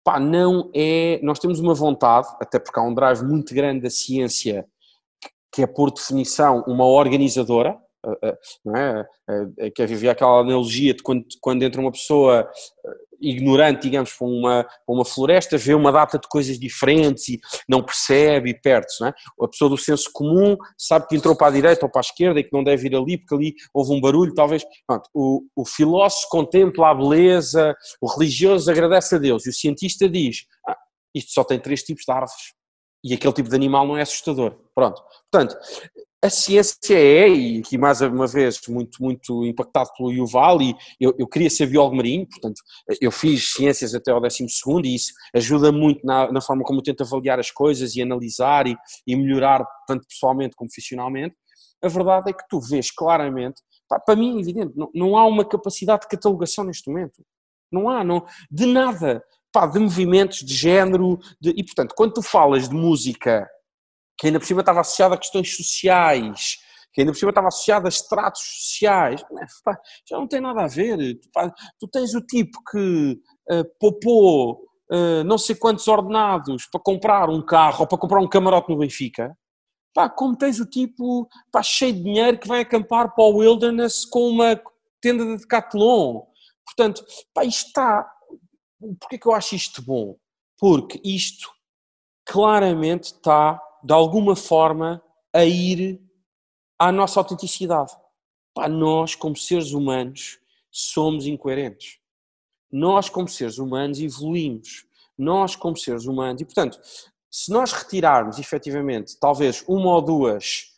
pá, 0.03 0.19
não 0.19 0.71
é. 0.75 1.21
Nós 1.23 1.39
temos 1.39 1.61
uma 1.61 1.75
vontade, 1.75 2.29
até 2.41 2.59
porque 2.59 2.79
há 2.79 2.83
um 2.83 2.95
drive 2.95 3.23
muito 3.23 3.55
grande 3.55 3.83
da 3.83 3.91
ciência, 3.91 4.67
que 5.57 5.63
é 5.63 5.67
por 5.67 5.91
definição 5.91 6.63
uma 6.67 6.85
organizadora, 6.85 7.79
eh, 8.05 8.19
eh, 8.25 8.39
não 8.63 8.77
é? 8.77 9.07
Que 9.75 9.83
é 9.83 9.87
viver 9.87 10.11
aquela 10.11 10.41
analogia 10.41 10.93
de 10.93 11.03
quando, 11.03 11.25
quando 11.41 11.63
entra 11.63 11.81
uma 11.81 11.91
pessoa 11.91 12.47
ignorante, 13.19 13.81
digamos, 13.81 14.13
para 14.13 14.27
uma, 14.27 14.67
uma 14.87 15.03
floresta, 15.03 15.57
vê 15.57 15.73
uma 15.75 15.91
data 15.91 16.19
de 16.19 16.29
coisas 16.29 16.59
diferentes 16.59 17.31
e 17.31 17.41
não 17.67 17.83
percebe 17.83 18.51
e 18.51 18.61
perde-se. 18.61 19.03
É? 19.03 19.15
A 19.41 19.49
pessoa 19.49 19.71
do 19.71 19.79
senso 19.79 20.11
comum 20.13 20.59
sabe 20.77 21.09
que 21.09 21.17
entrou 21.17 21.35
para 21.35 21.47
a 21.47 21.51
direita 21.51 21.87
ou 21.87 21.91
para 21.91 22.01
a 22.01 22.05
esquerda 22.05 22.39
e 22.39 22.45
que 22.45 22.53
não 22.53 22.63
deve 22.63 22.87
ir 22.89 22.95
ali 22.95 23.17
porque 23.17 23.35
ali 23.35 23.55
houve 23.73 23.95
um 23.95 24.01
barulho, 24.01 24.35
talvez. 24.35 24.63
Pronto, 24.87 25.09
o, 25.15 25.43
o 25.57 25.65
filósofo 25.65 26.29
contempla 26.29 26.91
a 26.91 26.95
beleza, 26.95 27.75
o 27.99 28.07
religioso 28.07 28.71
agradece 28.71 29.15
a 29.15 29.19
Deus 29.19 29.47
e 29.47 29.49
o 29.49 29.55
cientista 29.55 30.07
diz: 30.07 30.45
ah, 30.69 30.77
isto 31.15 31.33
só 31.33 31.43
tem 31.43 31.59
três 31.59 31.83
tipos 31.83 32.05
de 32.07 32.13
árvores 32.13 32.56
e 33.07 33.15
aquele 33.15 33.33
tipo 33.33 33.49
de 33.49 33.55
animal 33.55 33.87
não 33.87 33.97
é 33.97 34.03
assustador. 34.03 34.57
Pronto. 34.75 35.01
Portanto, 35.31 35.57
a 36.23 36.31
ciência 36.31 36.95
é, 36.99 37.29
e 37.29 37.59
aqui 37.61 37.79
mais 37.79 38.01
uma 38.01 38.27
vez 38.27 38.61
muito, 38.69 39.01
muito 39.01 39.45
impactado 39.45 39.91
pelo 39.97 40.13
Yuval, 40.13 40.61
e 40.61 40.75
eu, 41.01 41.15
eu 41.19 41.27
queria 41.29 41.49
ser 41.49 41.67
biólogo 41.67 41.95
marinho, 41.95 42.27
portanto 42.27 42.61
eu 43.01 43.13
fiz 43.13 43.53
ciências 43.53 43.95
até 43.95 44.11
ao 44.11 44.21
12 44.21 44.45
e 44.85 44.95
isso 44.95 45.13
ajuda 45.35 45.71
muito 45.71 46.05
na, 46.05 46.33
na, 46.33 46.41
forma 46.41 46.65
como 46.65 46.81
eu 46.81 46.83
tento 46.83 47.03
avaliar 47.03 47.39
as 47.39 47.51
coisas 47.53 47.95
e 47.95 48.03
analisar 48.03 48.67
e, 48.67 48.77
e 49.07 49.15
melhorar 49.15 49.65
tanto 49.87 50.07
pessoalmente 50.09 50.57
como 50.57 50.69
profissionalmente. 50.69 51.37
A 51.81 51.89
verdade 51.89 52.31
é 52.31 52.33
que 52.33 52.45
tu 52.49 52.61
vês 52.61 52.91
claramente, 52.91 53.63
pá, 53.89 54.01
para 54.01 54.17
mim 54.17 54.39
é 54.39 54.41
evidente, 54.41 54.73
não, 54.75 54.91
não 54.93 55.17
há 55.17 55.25
uma 55.27 55.45
capacidade 55.45 56.03
de 56.03 56.09
catalogação 56.09 56.65
neste 56.65 56.91
momento. 56.91 57.23
Não 57.71 57.89
há, 57.89 58.03
não, 58.03 58.25
de 58.51 58.67
nada, 58.67 59.23
pá, 59.57 59.67
de 59.67 59.79
movimentos, 59.79 60.41
de 60.41 60.53
género, 60.53 61.19
de, 61.41 61.49
e 61.57 61.65
portanto 61.65 61.95
quando 61.97 62.13
tu 62.13 62.23
falas 62.23 62.69
de 62.69 62.75
música 62.75 63.49
que 64.19 64.27
ainda 64.27 64.39
por 64.39 64.45
cima 64.45 64.61
estava 64.61 64.81
associado 64.81 65.15
a 65.15 65.19
questões 65.19 65.57
sociais, 65.57 66.59
que 66.93 67.01
ainda 67.01 67.11
por 67.11 67.19
cima 67.19 67.31
estava 67.31 67.49
associado 67.49 67.87
a 67.87 67.89
estratos 67.89 68.43
sociais, 68.43 69.25
já 70.07 70.19
não 70.19 70.29
tem 70.29 70.43
nada 70.43 70.63
a 70.63 70.67
ver. 70.67 71.19
Tu, 71.79 71.89
tens 71.89 72.15
o 72.15 72.21
tipo 72.21 72.59
que 72.71 73.19
uh, 73.51 73.65
poupou 73.81 74.63
uh, 74.93 75.25
não 75.25 75.39
sei 75.39 75.57
quantos 75.57 75.89
ordenados 75.89 76.67
para 76.71 76.81
comprar 76.83 77.31
um 77.31 77.43
carro 77.43 77.81
ou 77.81 77.87
para 77.87 77.99
comprar 77.99 78.21
um 78.21 78.29
camarote 78.29 78.71
no 78.71 78.77
Benfica, 78.77 79.35
pá, 79.95 80.11
como 80.11 80.37
tens 80.37 80.61
o 80.61 80.67
tipo 80.67 81.27
pá, 81.51 81.63
cheio 81.63 81.95
de 81.95 82.03
dinheiro 82.03 82.39
que 82.39 82.49
vai 82.49 82.61
acampar 82.61 83.15
para 83.15 83.25
o 83.25 83.39
wilderness 83.39 84.05
com 84.05 84.29
uma 84.29 84.61
tenda 85.01 85.25
de 85.25 85.39
decathlon. 85.39 86.27
Portanto, 86.67 87.03
pá, 87.33 87.43
isto 87.43 87.69
está. 87.69 88.07
Porquê 89.01 89.19
que 89.19 89.27
eu 89.27 89.33
acho 89.33 89.55
isto 89.55 89.83
bom? 89.83 90.17
Porque 90.59 91.01
isto 91.05 91.51
claramente 92.25 93.05
está, 93.05 93.61
de 93.83 93.93
alguma 93.93 94.35
forma, 94.35 95.03
a 95.33 95.45
ir 95.45 96.01
à 96.79 96.91
nossa 96.91 97.21
autenticidade. 97.21 97.93
Nós, 98.71 99.15
como 99.15 99.37
seres 99.37 99.73
humanos, 99.73 100.39
somos 100.71 101.27
incoerentes. 101.27 101.99
Nós, 102.71 103.09
como 103.09 103.29
seres 103.29 103.59
humanos, 103.59 104.01
evoluímos. 104.01 104.87
Nós, 105.17 105.57
como 105.57 105.77
seres 105.77 106.05
humanos, 106.05 106.43
e 106.43 106.45
portanto, 106.45 106.79
se 107.31 107.51
nós 107.51 107.73
retirarmos 107.73 108.39
efetivamente 108.39 109.19
talvez 109.19 109.65
uma 109.67 109.95
ou 109.95 110.03
duas, 110.03 110.75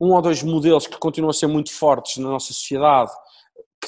um 0.00 0.12
ou 0.12 0.22
dois 0.22 0.42
modelos 0.42 0.86
que 0.86 0.98
continuam 0.98 1.30
a 1.30 1.34
ser 1.34 1.46
muito 1.46 1.72
fortes 1.72 2.18
na 2.18 2.28
nossa 2.28 2.52
sociedade, 2.52 3.12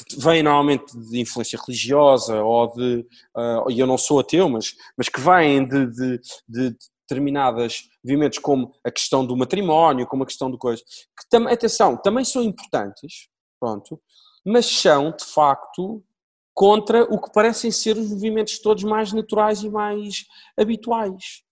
que 0.03 0.19
vêm 0.19 0.43
normalmente 0.43 0.97
de 0.97 1.19
influência 1.19 1.59
religiosa 1.65 2.41
ou 2.41 2.73
de, 2.73 3.05
uh, 3.35 3.71
eu 3.71 3.87
não 3.87 3.97
sou 3.97 4.19
ateu, 4.19 4.49
mas, 4.49 4.75
mas 4.97 5.09
que 5.09 5.19
vêm 5.19 5.67
de, 5.67 5.87
de, 5.87 6.21
de 6.47 6.77
determinadas 7.07 7.87
movimentos 8.03 8.37
como 8.39 8.73
a 8.83 8.91
questão 8.91 9.25
do 9.25 9.35
matrimónio, 9.35 10.05
como 10.05 10.23
a 10.23 10.25
questão 10.25 10.51
do 10.51 10.57
coisa, 10.57 10.83
que 10.83 11.29
tam, 11.29 11.47
atenção, 11.47 11.95
também 11.95 12.25
são 12.25 12.43
importantes, 12.43 13.29
pronto, 13.59 13.99
mas 14.45 14.65
são 14.65 15.11
de 15.11 15.25
facto 15.25 16.03
contra 16.53 17.03
o 17.03 17.21
que 17.21 17.31
parecem 17.31 17.71
ser 17.71 17.97
os 17.97 18.09
movimentos 18.09 18.59
todos 18.59 18.83
mais 18.83 19.13
naturais 19.13 19.63
e 19.63 19.69
mais 19.69 20.25
habituais. 20.57 21.43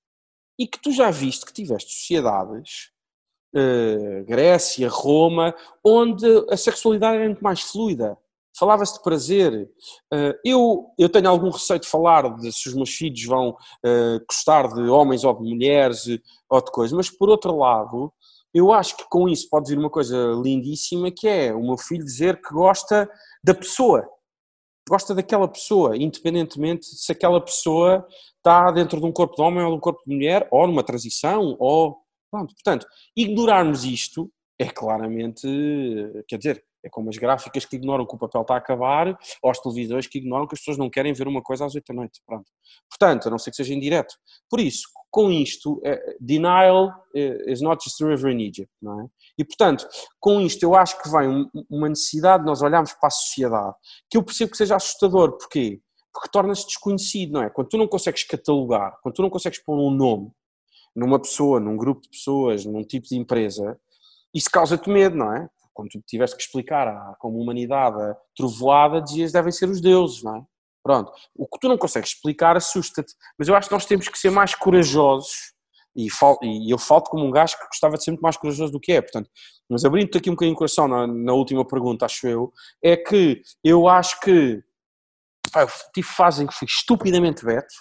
E 0.58 0.68
que 0.68 0.82
tu 0.82 0.92
já 0.92 1.12
viste 1.12 1.46
que 1.46 1.54
tiveste 1.54 1.92
sociedades, 1.92 2.92
uh, 3.56 4.26
Grécia, 4.26 4.90
Roma, 4.90 5.54
onde 5.84 6.26
a 6.50 6.58
sexualidade 6.58 7.18
era 7.18 7.26
muito 7.26 7.44
mais 7.44 7.62
fluida 7.62 8.18
falava-se 8.58 8.96
de 8.96 9.04
prazer. 9.04 9.70
Eh, 10.14 10.40
eu, 10.46 10.88
eu 10.98 11.10
tenho 11.10 11.30
algum 11.30 11.50
receio 11.50 11.80
de 11.80 11.88
falar 11.88 12.36
de 12.38 12.52
se 12.52 12.70
os 12.70 12.76
meus 12.76 12.90
filhos 12.90 13.24
vão 13.26 13.56
eh, 13.86 14.20
gostar 14.28 14.68
de 14.68 14.82
homens 14.84 15.24
ou 15.24 15.34
de 15.34 15.50
mulheres 15.50 16.06
ou 16.50 16.64
de 16.64 16.72
coisas, 16.72 16.96
mas 16.96 17.10
por 17.10 17.30
outro 17.30 17.58
lado, 17.58 18.12
eu 18.54 18.72
acho 18.72 18.96
que 18.98 19.04
com 19.10 19.28
isso 19.28 19.50
pode 19.50 19.70
vir 19.70 19.78
uma 19.78 19.90
coisa 19.90 20.32
lindíssima 20.42 21.12
que 21.12 21.28
é 21.28 21.54
o 21.54 21.62
meu 21.62 21.78
filho 21.78 22.04
dizer 22.04 22.42
que 22.42 22.54
gosta 22.54 23.10
da 23.44 23.54
pessoa, 23.54 24.08
gosta 24.88 25.14
daquela 25.14 25.48
pessoa, 25.48 25.98
independentemente 25.98 26.86
se 26.86 27.12
aquela 27.12 27.42
pessoa 27.42 28.06
está 28.38 28.72
dentro 28.72 29.00
de 29.00 29.06
um 29.06 29.12
corpo 29.12 29.36
de 29.36 29.42
homem 29.42 29.64
ou 29.64 29.72
de 29.72 29.78
um 29.78 29.80
corpo 29.80 30.02
de 30.06 30.16
mulher, 30.16 30.48
ou 30.52 30.68
numa 30.68 30.84
transição, 30.84 31.58
ou 31.60 31.98
pronto. 32.32 32.54
Portanto, 32.54 32.86
ignorarmos 33.16 33.84
isto 33.84 34.32
é 34.60 34.70
claramente, 34.70 35.48
quer 36.28 36.38
dizer, 36.38 36.64
é 36.86 36.90
como 36.90 37.10
as 37.10 37.18
gráficas 37.18 37.66
que 37.66 37.76
ignoram 37.76 38.06
que 38.06 38.14
o 38.14 38.18
papel 38.18 38.42
está 38.42 38.54
a 38.54 38.58
acabar, 38.58 39.18
ou 39.42 39.50
as 39.50 39.60
televisões 39.60 40.06
que 40.06 40.20
ignoram 40.20 40.48
que 40.48 40.54
as 40.54 40.60
pessoas 40.60 40.78
não 40.78 40.88
querem 40.88 41.12
ver 41.14 41.28
uma 41.28 41.42
coisa 41.42 41.66
às 41.66 41.74
8 41.74 41.84
da 41.88 41.94
noite. 41.96 42.22
Pronto. 42.26 42.46
Portanto, 42.88 43.28
a 43.28 43.32
não 43.32 43.40
ser 43.40 43.50
que 43.50 43.58
seja 43.58 43.74
indireto. 43.74 44.14
Por 44.48 44.60
isso, 44.60 44.88
com 45.10 45.32
isto, 45.32 45.82
é, 45.84 46.16
denial 46.20 46.94
é, 47.16 47.52
is 47.52 47.60
not 47.60 47.84
just 47.84 48.00
a 48.02 48.06
river 48.06 48.32
in 48.32 48.42
Egypt, 48.42 48.72
não 48.80 49.02
é? 49.02 49.08
E, 49.38 49.44
portanto, 49.44 49.88
com 50.20 50.40
isto 50.40 50.62
eu 50.62 50.76
acho 50.76 51.02
que 51.02 51.10
vem 51.10 51.50
uma 51.70 51.90
necessidade 51.90 52.44
de 52.44 52.48
nós 52.48 52.62
olharmos 52.62 52.94
para 52.94 53.08
a 53.08 53.12
sociedade, 53.12 53.76
que 54.10 54.18
eu 54.18 54.24
percebo 54.24 54.52
que 54.52 54.58
seja 54.58 54.76
assustador. 54.76 55.38
Porquê? 55.38 55.82
Porque 56.14 56.30
torna-se 56.30 56.68
desconhecido, 56.68 57.34
não 57.34 57.44
é? 57.44 57.50
Quando 57.50 57.68
tu 57.68 57.78
não 57.78 57.88
consegues 57.88 58.24
catalogar, 58.24 58.96
quando 59.02 59.16
tu 59.16 59.22
não 59.24 59.30
consegues 59.30 59.62
pôr 59.64 59.76
um 59.76 59.90
nome 59.90 60.32
numa 60.96 61.20
pessoa, 61.20 61.60
num 61.60 61.76
grupo 61.76 62.02
de 62.02 62.10
pessoas, 62.10 62.64
num 62.64 62.84
tipo 62.84 63.08
de 63.08 63.18
empresa, 63.18 63.78
isso 64.34 64.52
causa-te 64.52 64.90
medo, 64.90 65.16
não 65.16 65.34
é? 65.34 65.50
Quando 65.76 65.90
tu 65.90 66.02
tiveste 66.08 66.36
que 66.36 66.42
explicar 66.42 66.88
à, 66.88 67.16
como 67.20 67.38
humanidade 67.38 68.02
a 68.02 68.16
trovoada, 68.36 69.02
dizias 69.02 69.32
devem 69.32 69.52
ser 69.52 69.70
os 69.70 69.82
deuses, 69.82 70.24
não 70.24 70.38
é? 70.38 70.44
Pronto. 70.82 71.12
O 71.36 71.48
que 71.48 71.60
tu 71.60 71.68
não 71.68 71.78
consegues 71.78 72.12
explicar 72.12 72.56
assusta-te. 72.56 73.14
Mas 73.38 73.48
eu 73.48 73.56
acho 73.56 73.68
que 73.68 73.74
nós 73.74 73.86
temos 73.86 74.08
que 74.08 74.18
ser 74.18 74.30
mais 74.30 74.56
corajosos 74.56 75.56
e, 75.96 76.08
e 76.44 76.72
eu 76.72 76.78
falto 76.78 77.10
como 77.10 77.26
um 77.26 77.32
gajo 77.32 77.58
que 77.58 77.68
gostava 77.68 77.98
de 77.98 78.04
ser 78.04 78.12
muito 78.12 78.22
mais 78.22 78.36
corajoso 78.36 78.72
do 78.72 78.80
que 78.80 78.92
é, 78.92 79.02
portanto, 79.02 79.30
mas 79.70 79.86
abrindo-te 79.86 80.18
aqui 80.18 80.30
um 80.30 80.34
bocadinho 80.34 80.54
o 80.54 80.58
coração 80.58 80.88
na, 80.88 81.08
na, 81.08 81.34
última 81.34 81.66
pergunta, 81.66 82.06
acho 82.06 82.28
eu, 82.28 82.52
é 82.84 82.98
que 82.98 83.42
eu 83.64 83.88
acho 83.88 84.20
que 84.20 84.62
pá, 85.52 85.66
tive 85.94 86.08
fase 86.08 86.44
em 86.44 86.48
que 86.48 86.54
fui 86.54 86.68
estupidamente 86.68 87.46
beto, 87.46 87.74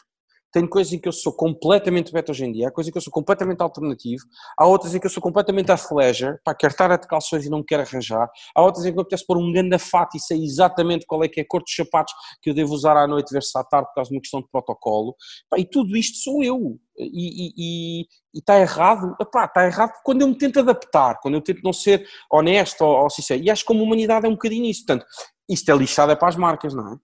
tenho 0.55 0.69
coisas 0.69 0.93
em 0.93 1.01
que 1.01 1.09
eu 1.09 1.13
sou 1.13 1.33
completamente 1.33 2.13
beta 2.13 2.31
hoje 2.31 2.45
em 2.45 2.53
dia, 2.53 2.69
há 2.69 2.71
coisas 2.71 2.89
em 2.89 2.93
que 2.93 2.97
eu 2.97 3.03
sou 3.03 3.13
completamente 3.13 3.61
alternativo, 3.61 4.23
há 4.57 4.65
outras 4.65 4.95
em 4.95 5.01
que 5.01 5.07
eu 5.07 5.11
sou 5.11 5.21
completamente 5.21 5.73
athleisure, 5.73 6.39
para 6.45 6.55
quero 6.55 6.71
estar 6.71 6.93
a 6.93 6.97
de 6.97 7.09
calções 7.09 7.45
e 7.45 7.51
não 7.51 7.59
me 7.59 7.65
quero 7.65 7.83
arranjar, 7.83 8.31
há 8.55 8.63
outras 8.63 8.87
em 8.87 8.93
que 8.93 8.99
eu 8.99 9.03
apetece 9.03 9.27
pôr 9.27 9.37
um 9.37 9.53
ganda 9.53 9.81
fato 9.81 10.17
e 10.17 10.21
sei 10.21 10.45
exatamente 10.45 11.07
qual 11.07 11.25
é 11.25 11.29
que 11.29 11.41
é 11.41 11.43
a 11.43 11.47
cor 11.47 11.61
dos 11.61 11.75
sapatos 11.75 12.15
que 12.41 12.51
eu 12.51 12.55
devo 12.55 12.73
usar 12.73 12.97
à 12.97 13.05
noite 13.05 13.33
versus 13.33 13.55
à 13.57 13.65
tarde 13.65 13.89
por 13.89 13.95
causa 13.97 14.11
de 14.11 14.17
uma 14.17 14.21
questão 14.21 14.41
de 14.41 14.49
protocolo, 14.49 15.17
pá, 15.51 15.59
e 15.59 15.65
tudo 15.65 15.97
isto 15.97 16.19
sou 16.19 16.45
eu, 16.45 16.79
e, 16.97 18.07
está 18.33 18.61
errado, 18.61 19.17
epá, 19.21 19.47
está 19.47 19.67
errado 19.67 19.91
quando 20.05 20.23
eu 20.23 20.29
me 20.29 20.39
tento 20.39 20.61
adaptar, 20.61 21.19
quando 21.21 21.35
eu 21.35 21.41
tento 21.41 21.63
não 21.65 21.73
ser 21.73 22.07
honesto 22.31 22.83
ou, 22.83 23.03
ou 23.03 23.11
sincero, 23.11 23.43
e 23.43 23.51
acho 23.51 23.63
que 23.63 23.67
como 23.67 23.83
humanidade 23.83 24.25
é 24.25 24.29
um 24.29 24.35
bocadinho 24.35 24.67
isso, 24.67 24.87
portanto, 24.87 25.05
isto 25.49 25.69
é 25.69 25.75
lixado 25.75 26.13
é 26.13 26.17
para 26.17 26.29
as 26.29 26.37
marcas, 26.37 26.73
não 26.75 26.93
é? 26.93 26.97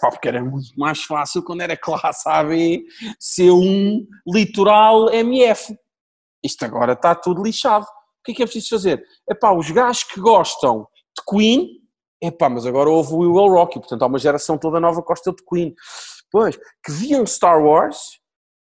Porque 0.00 0.28
era 0.28 0.44
muito 0.44 0.78
mais 0.78 1.02
fácil 1.02 1.42
quando 1.42 1.62
era 1.62 1.76
classe 1.76 2.28
AB 2.28 2.84
ser 3.18 3.50
um 3.50 4.06
litoral 4.26 5.12
MF. 5.12 5.76
Isto 6.44 6.64
agora 6.64 6.92
está 6.92 7.14
tudo 7.14 7.42
lixado. 7.42 7.84
O 7.84 8.24
que 8.24 8.32
é 8.32 8.34
que 8.34 8.42
é 8.42 8.46
preciso 8.46 8.70
fazer? 8.70 9.04
É 9.28 9.34
pá, 9.34 9.52
os 9.52 9.70
gajos 9.70 10.04
que 10.04 10.20
gostam 10.20 10.86
de 11.16 11.24
Queen, 11.28 11.68
é 12.22 12.30
pá, 12.30 12.48
mas 12.48 12.66
agora 12.66 12.90
houve 12.90 13.14
o 13.14 13.18
Will 13.18 13.52
Rocky, 13.52 13.78
portanto 13.78 14.02
há 14.02 14.06
uma 14.06 14.18
geração 14.18 14.58
toda 14.58 14.80
nova 14.80 15.00
que 15.00 15.08
gosta 15.08 15.32
de 15.32 15.44
Queen. 15.48 15.74
Pois, 16.30 16.56
que 16.84 16.92
viam 16.92 17.24
Star 17.24 17.62
Wars, 17.62 17.98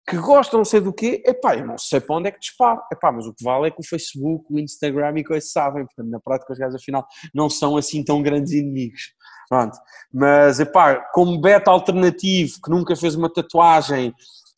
que 0.09 0.17
gostam 0.17 0.59
não 0.59 0.65
sei 0.65 0.81
do 0.81 0.91
quê, 0.91 1.21
é 1.25 1.33
pá, 1.33 1.55
eu 1.55 1.65
não 1.65 1.77
sei 1.77 2.01
para 2.01 2.15
onde 2.15 2.27
é 2.27 2.31
que 2.31 2.39
disparo. 2.39 2.81
É 2.91 2.95
pá, 2.95 3.11
mas 3.11 3.25
o 3.25 3.33
que 3.33 3.43
vale 3.43 3.67
é 3.67 3.71
que 3.71 3.79
o 3.79 3.87
Facebook, 3.87 4.45
o 4.49 4.59
Instagram 4.59 5.19
e 5.19 5.23
coisas 5.23 5.51
sabem, 5.51 5.85
portanto 5.85 6.09
na 6.09 6.19
prática 6.19 6.51
os 6.51 6.59
gajos 6.59 6.75
afinal 6.75 7.05
não 7.33 7.49
são 7.49 7.77
assim 7.77 8.03
tão 8.03 8.21
grandes 8.21 8.51
inimigos. 8.51 9.13
Pronto. 9.51 9.77
Mas, 10.13 10.61
epá, 10.61 10.95
como 11.13 11.41
beta 11.41 11.69
alternativo, 11.69 12.53
que 12.63 12.71
nunca 12.71 12.95
fez 12.95 13.15
uma 13.15 13.29
tatuagem, 13.29 14.13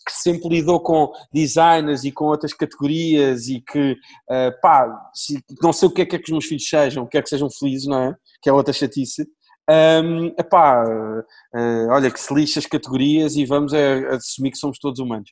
que 0.06 0.12
sempre 0.12 0.50
lidou 0.50 0.80
com 0.80 1.12
designers 1.34 2.04
e 2.04 2.12
com 2.12 2.26
outras 2.26 2.54
categorias 2.54 3.48
e 3.48 3.60
que, 3.60 3.94
uh, 3.94 4.62
pá, 4.62 4.86
não 5.64 5.74
sei 5.74 5.88
o 5.88 5.92
que 5.92 6.04
é 6.04 6.06
que, 6.06 6.16
é 6.16 6.20
que 6.20 6.26
os 6.26 6.30
meus 6.30 6.46
filhos 6.46 6.70
sejam, 6.70 7.08
quer 7.08 7.24
que 7.24 7.30
sejam 7.30 7.50
felizes, 7.50 7.88
não 7.88 8.04
é? 8.04 8.16
Que 8.40 8.52
é 8.52 8.54
outra 8.54 8.72
chatice. 8.72 9.26
Um, 9.68 10.28
epá, 10.38 10.86
uh, 10.86 11.90
olha, 11.90 12.12
que 12.12 12.20
se 12.20 12.32
lixa 12.32 12.60
as 12.60 12.68
categorias 12.68 13.36
e 13.36 13.46
vamos 13.46 13.74
a, 13.74 13.78
a 13.78 14.16
assumir 14.18 14.52
que 14.52 14.60
somos 14.60 14.78
todos 14.78 15.00
humanos. 15.00 15.32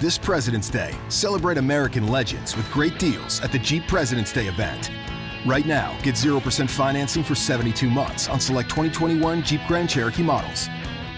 This 0.00 0.16
President's 0.16 0.70
Day, 0.70 0.94
celebrate 1.08 1.58
American 1.58 2.06
legends 2.06 2.56
with 2.56 2.70
great 2.70 3.00
deals 3.00 3.40
at 3.40 3.50
the 3.50 3.58
Jeep 3.58 3.84
President's 3.88 4.32
Day 4.32 4.46
event. 4.46 4.92
Right 5.44 5.66
now, 5.66 5.98
get 6.04 6.14
0% 6.14 6.70
financing 6.70 7.24
for 7.24 7.34
72 7.34 7.90
months 7.90 8.28
on 8.28 8.38
select 8.38 8.68
2021 8.68 9.42
Jeep 9.42 9.60
Grand 9.66 9.90
Cherokee 9.90 10.22
models. 10.22 10.68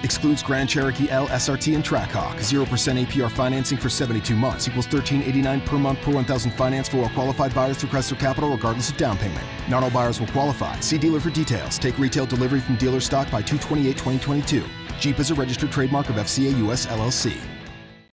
Excludes 0.02 0.42
Grand 0.42 0.66
Cherokee 0.66 1.10
L, 1.10 1.28
SRT, 1.28 1.74
and 1.74 1.84
Trackhawk. 1.84 2.36
0% 2.36 3.04
APR 3.04 3.30
financing 3.30 3.76
for 3.76 3.90
72 3.90 4.34
months 4.34 4.66
equals 4.66 4.86
1389 4.86 5.60
per 5.68 5.76
month 5.76 6.00
per 6.00 6.12
1000 6.12 6.50
finance 6.52 6.88
for 6.88 7.00
all 7.00 7.10
qualified 7.10 7.54
buyers 7.54 7.76
through 7.76 7.90
Chrysler 7.90 8.18
Capital 8.18 8.48
regardless 8.48 8.88
of 8.88 8.96
down 8.96 9.18
payment. 9.18 9.46
Not 9.68 9.82
all 9.82 9.90
buyers 9.90 10.18
will 10.20 10.28
qualify. 10.28 10.80
See 10.80 10.96
dealer 10.96 11.20
for 11.20 11.28
details. 11.28 11.76
Take 11.76 11.98
retail 11.98 12.24
delivery 12.24 12.60
from 12.60 12.76
dealer 12.76 13.00
stock 13.00 13.30
by 13.30 13.42
228 13.42 13.92
2022. 13.98 14.64
Jeep 14.98 15.18
is 15.18 15.30
a 15.30 15.34
registered 15.34 15.70
trademark 15.70 16.08
of 16.08 16.16
FCA 16.16 16.56
US 16.66 16.86
LLC. 16.86 17.59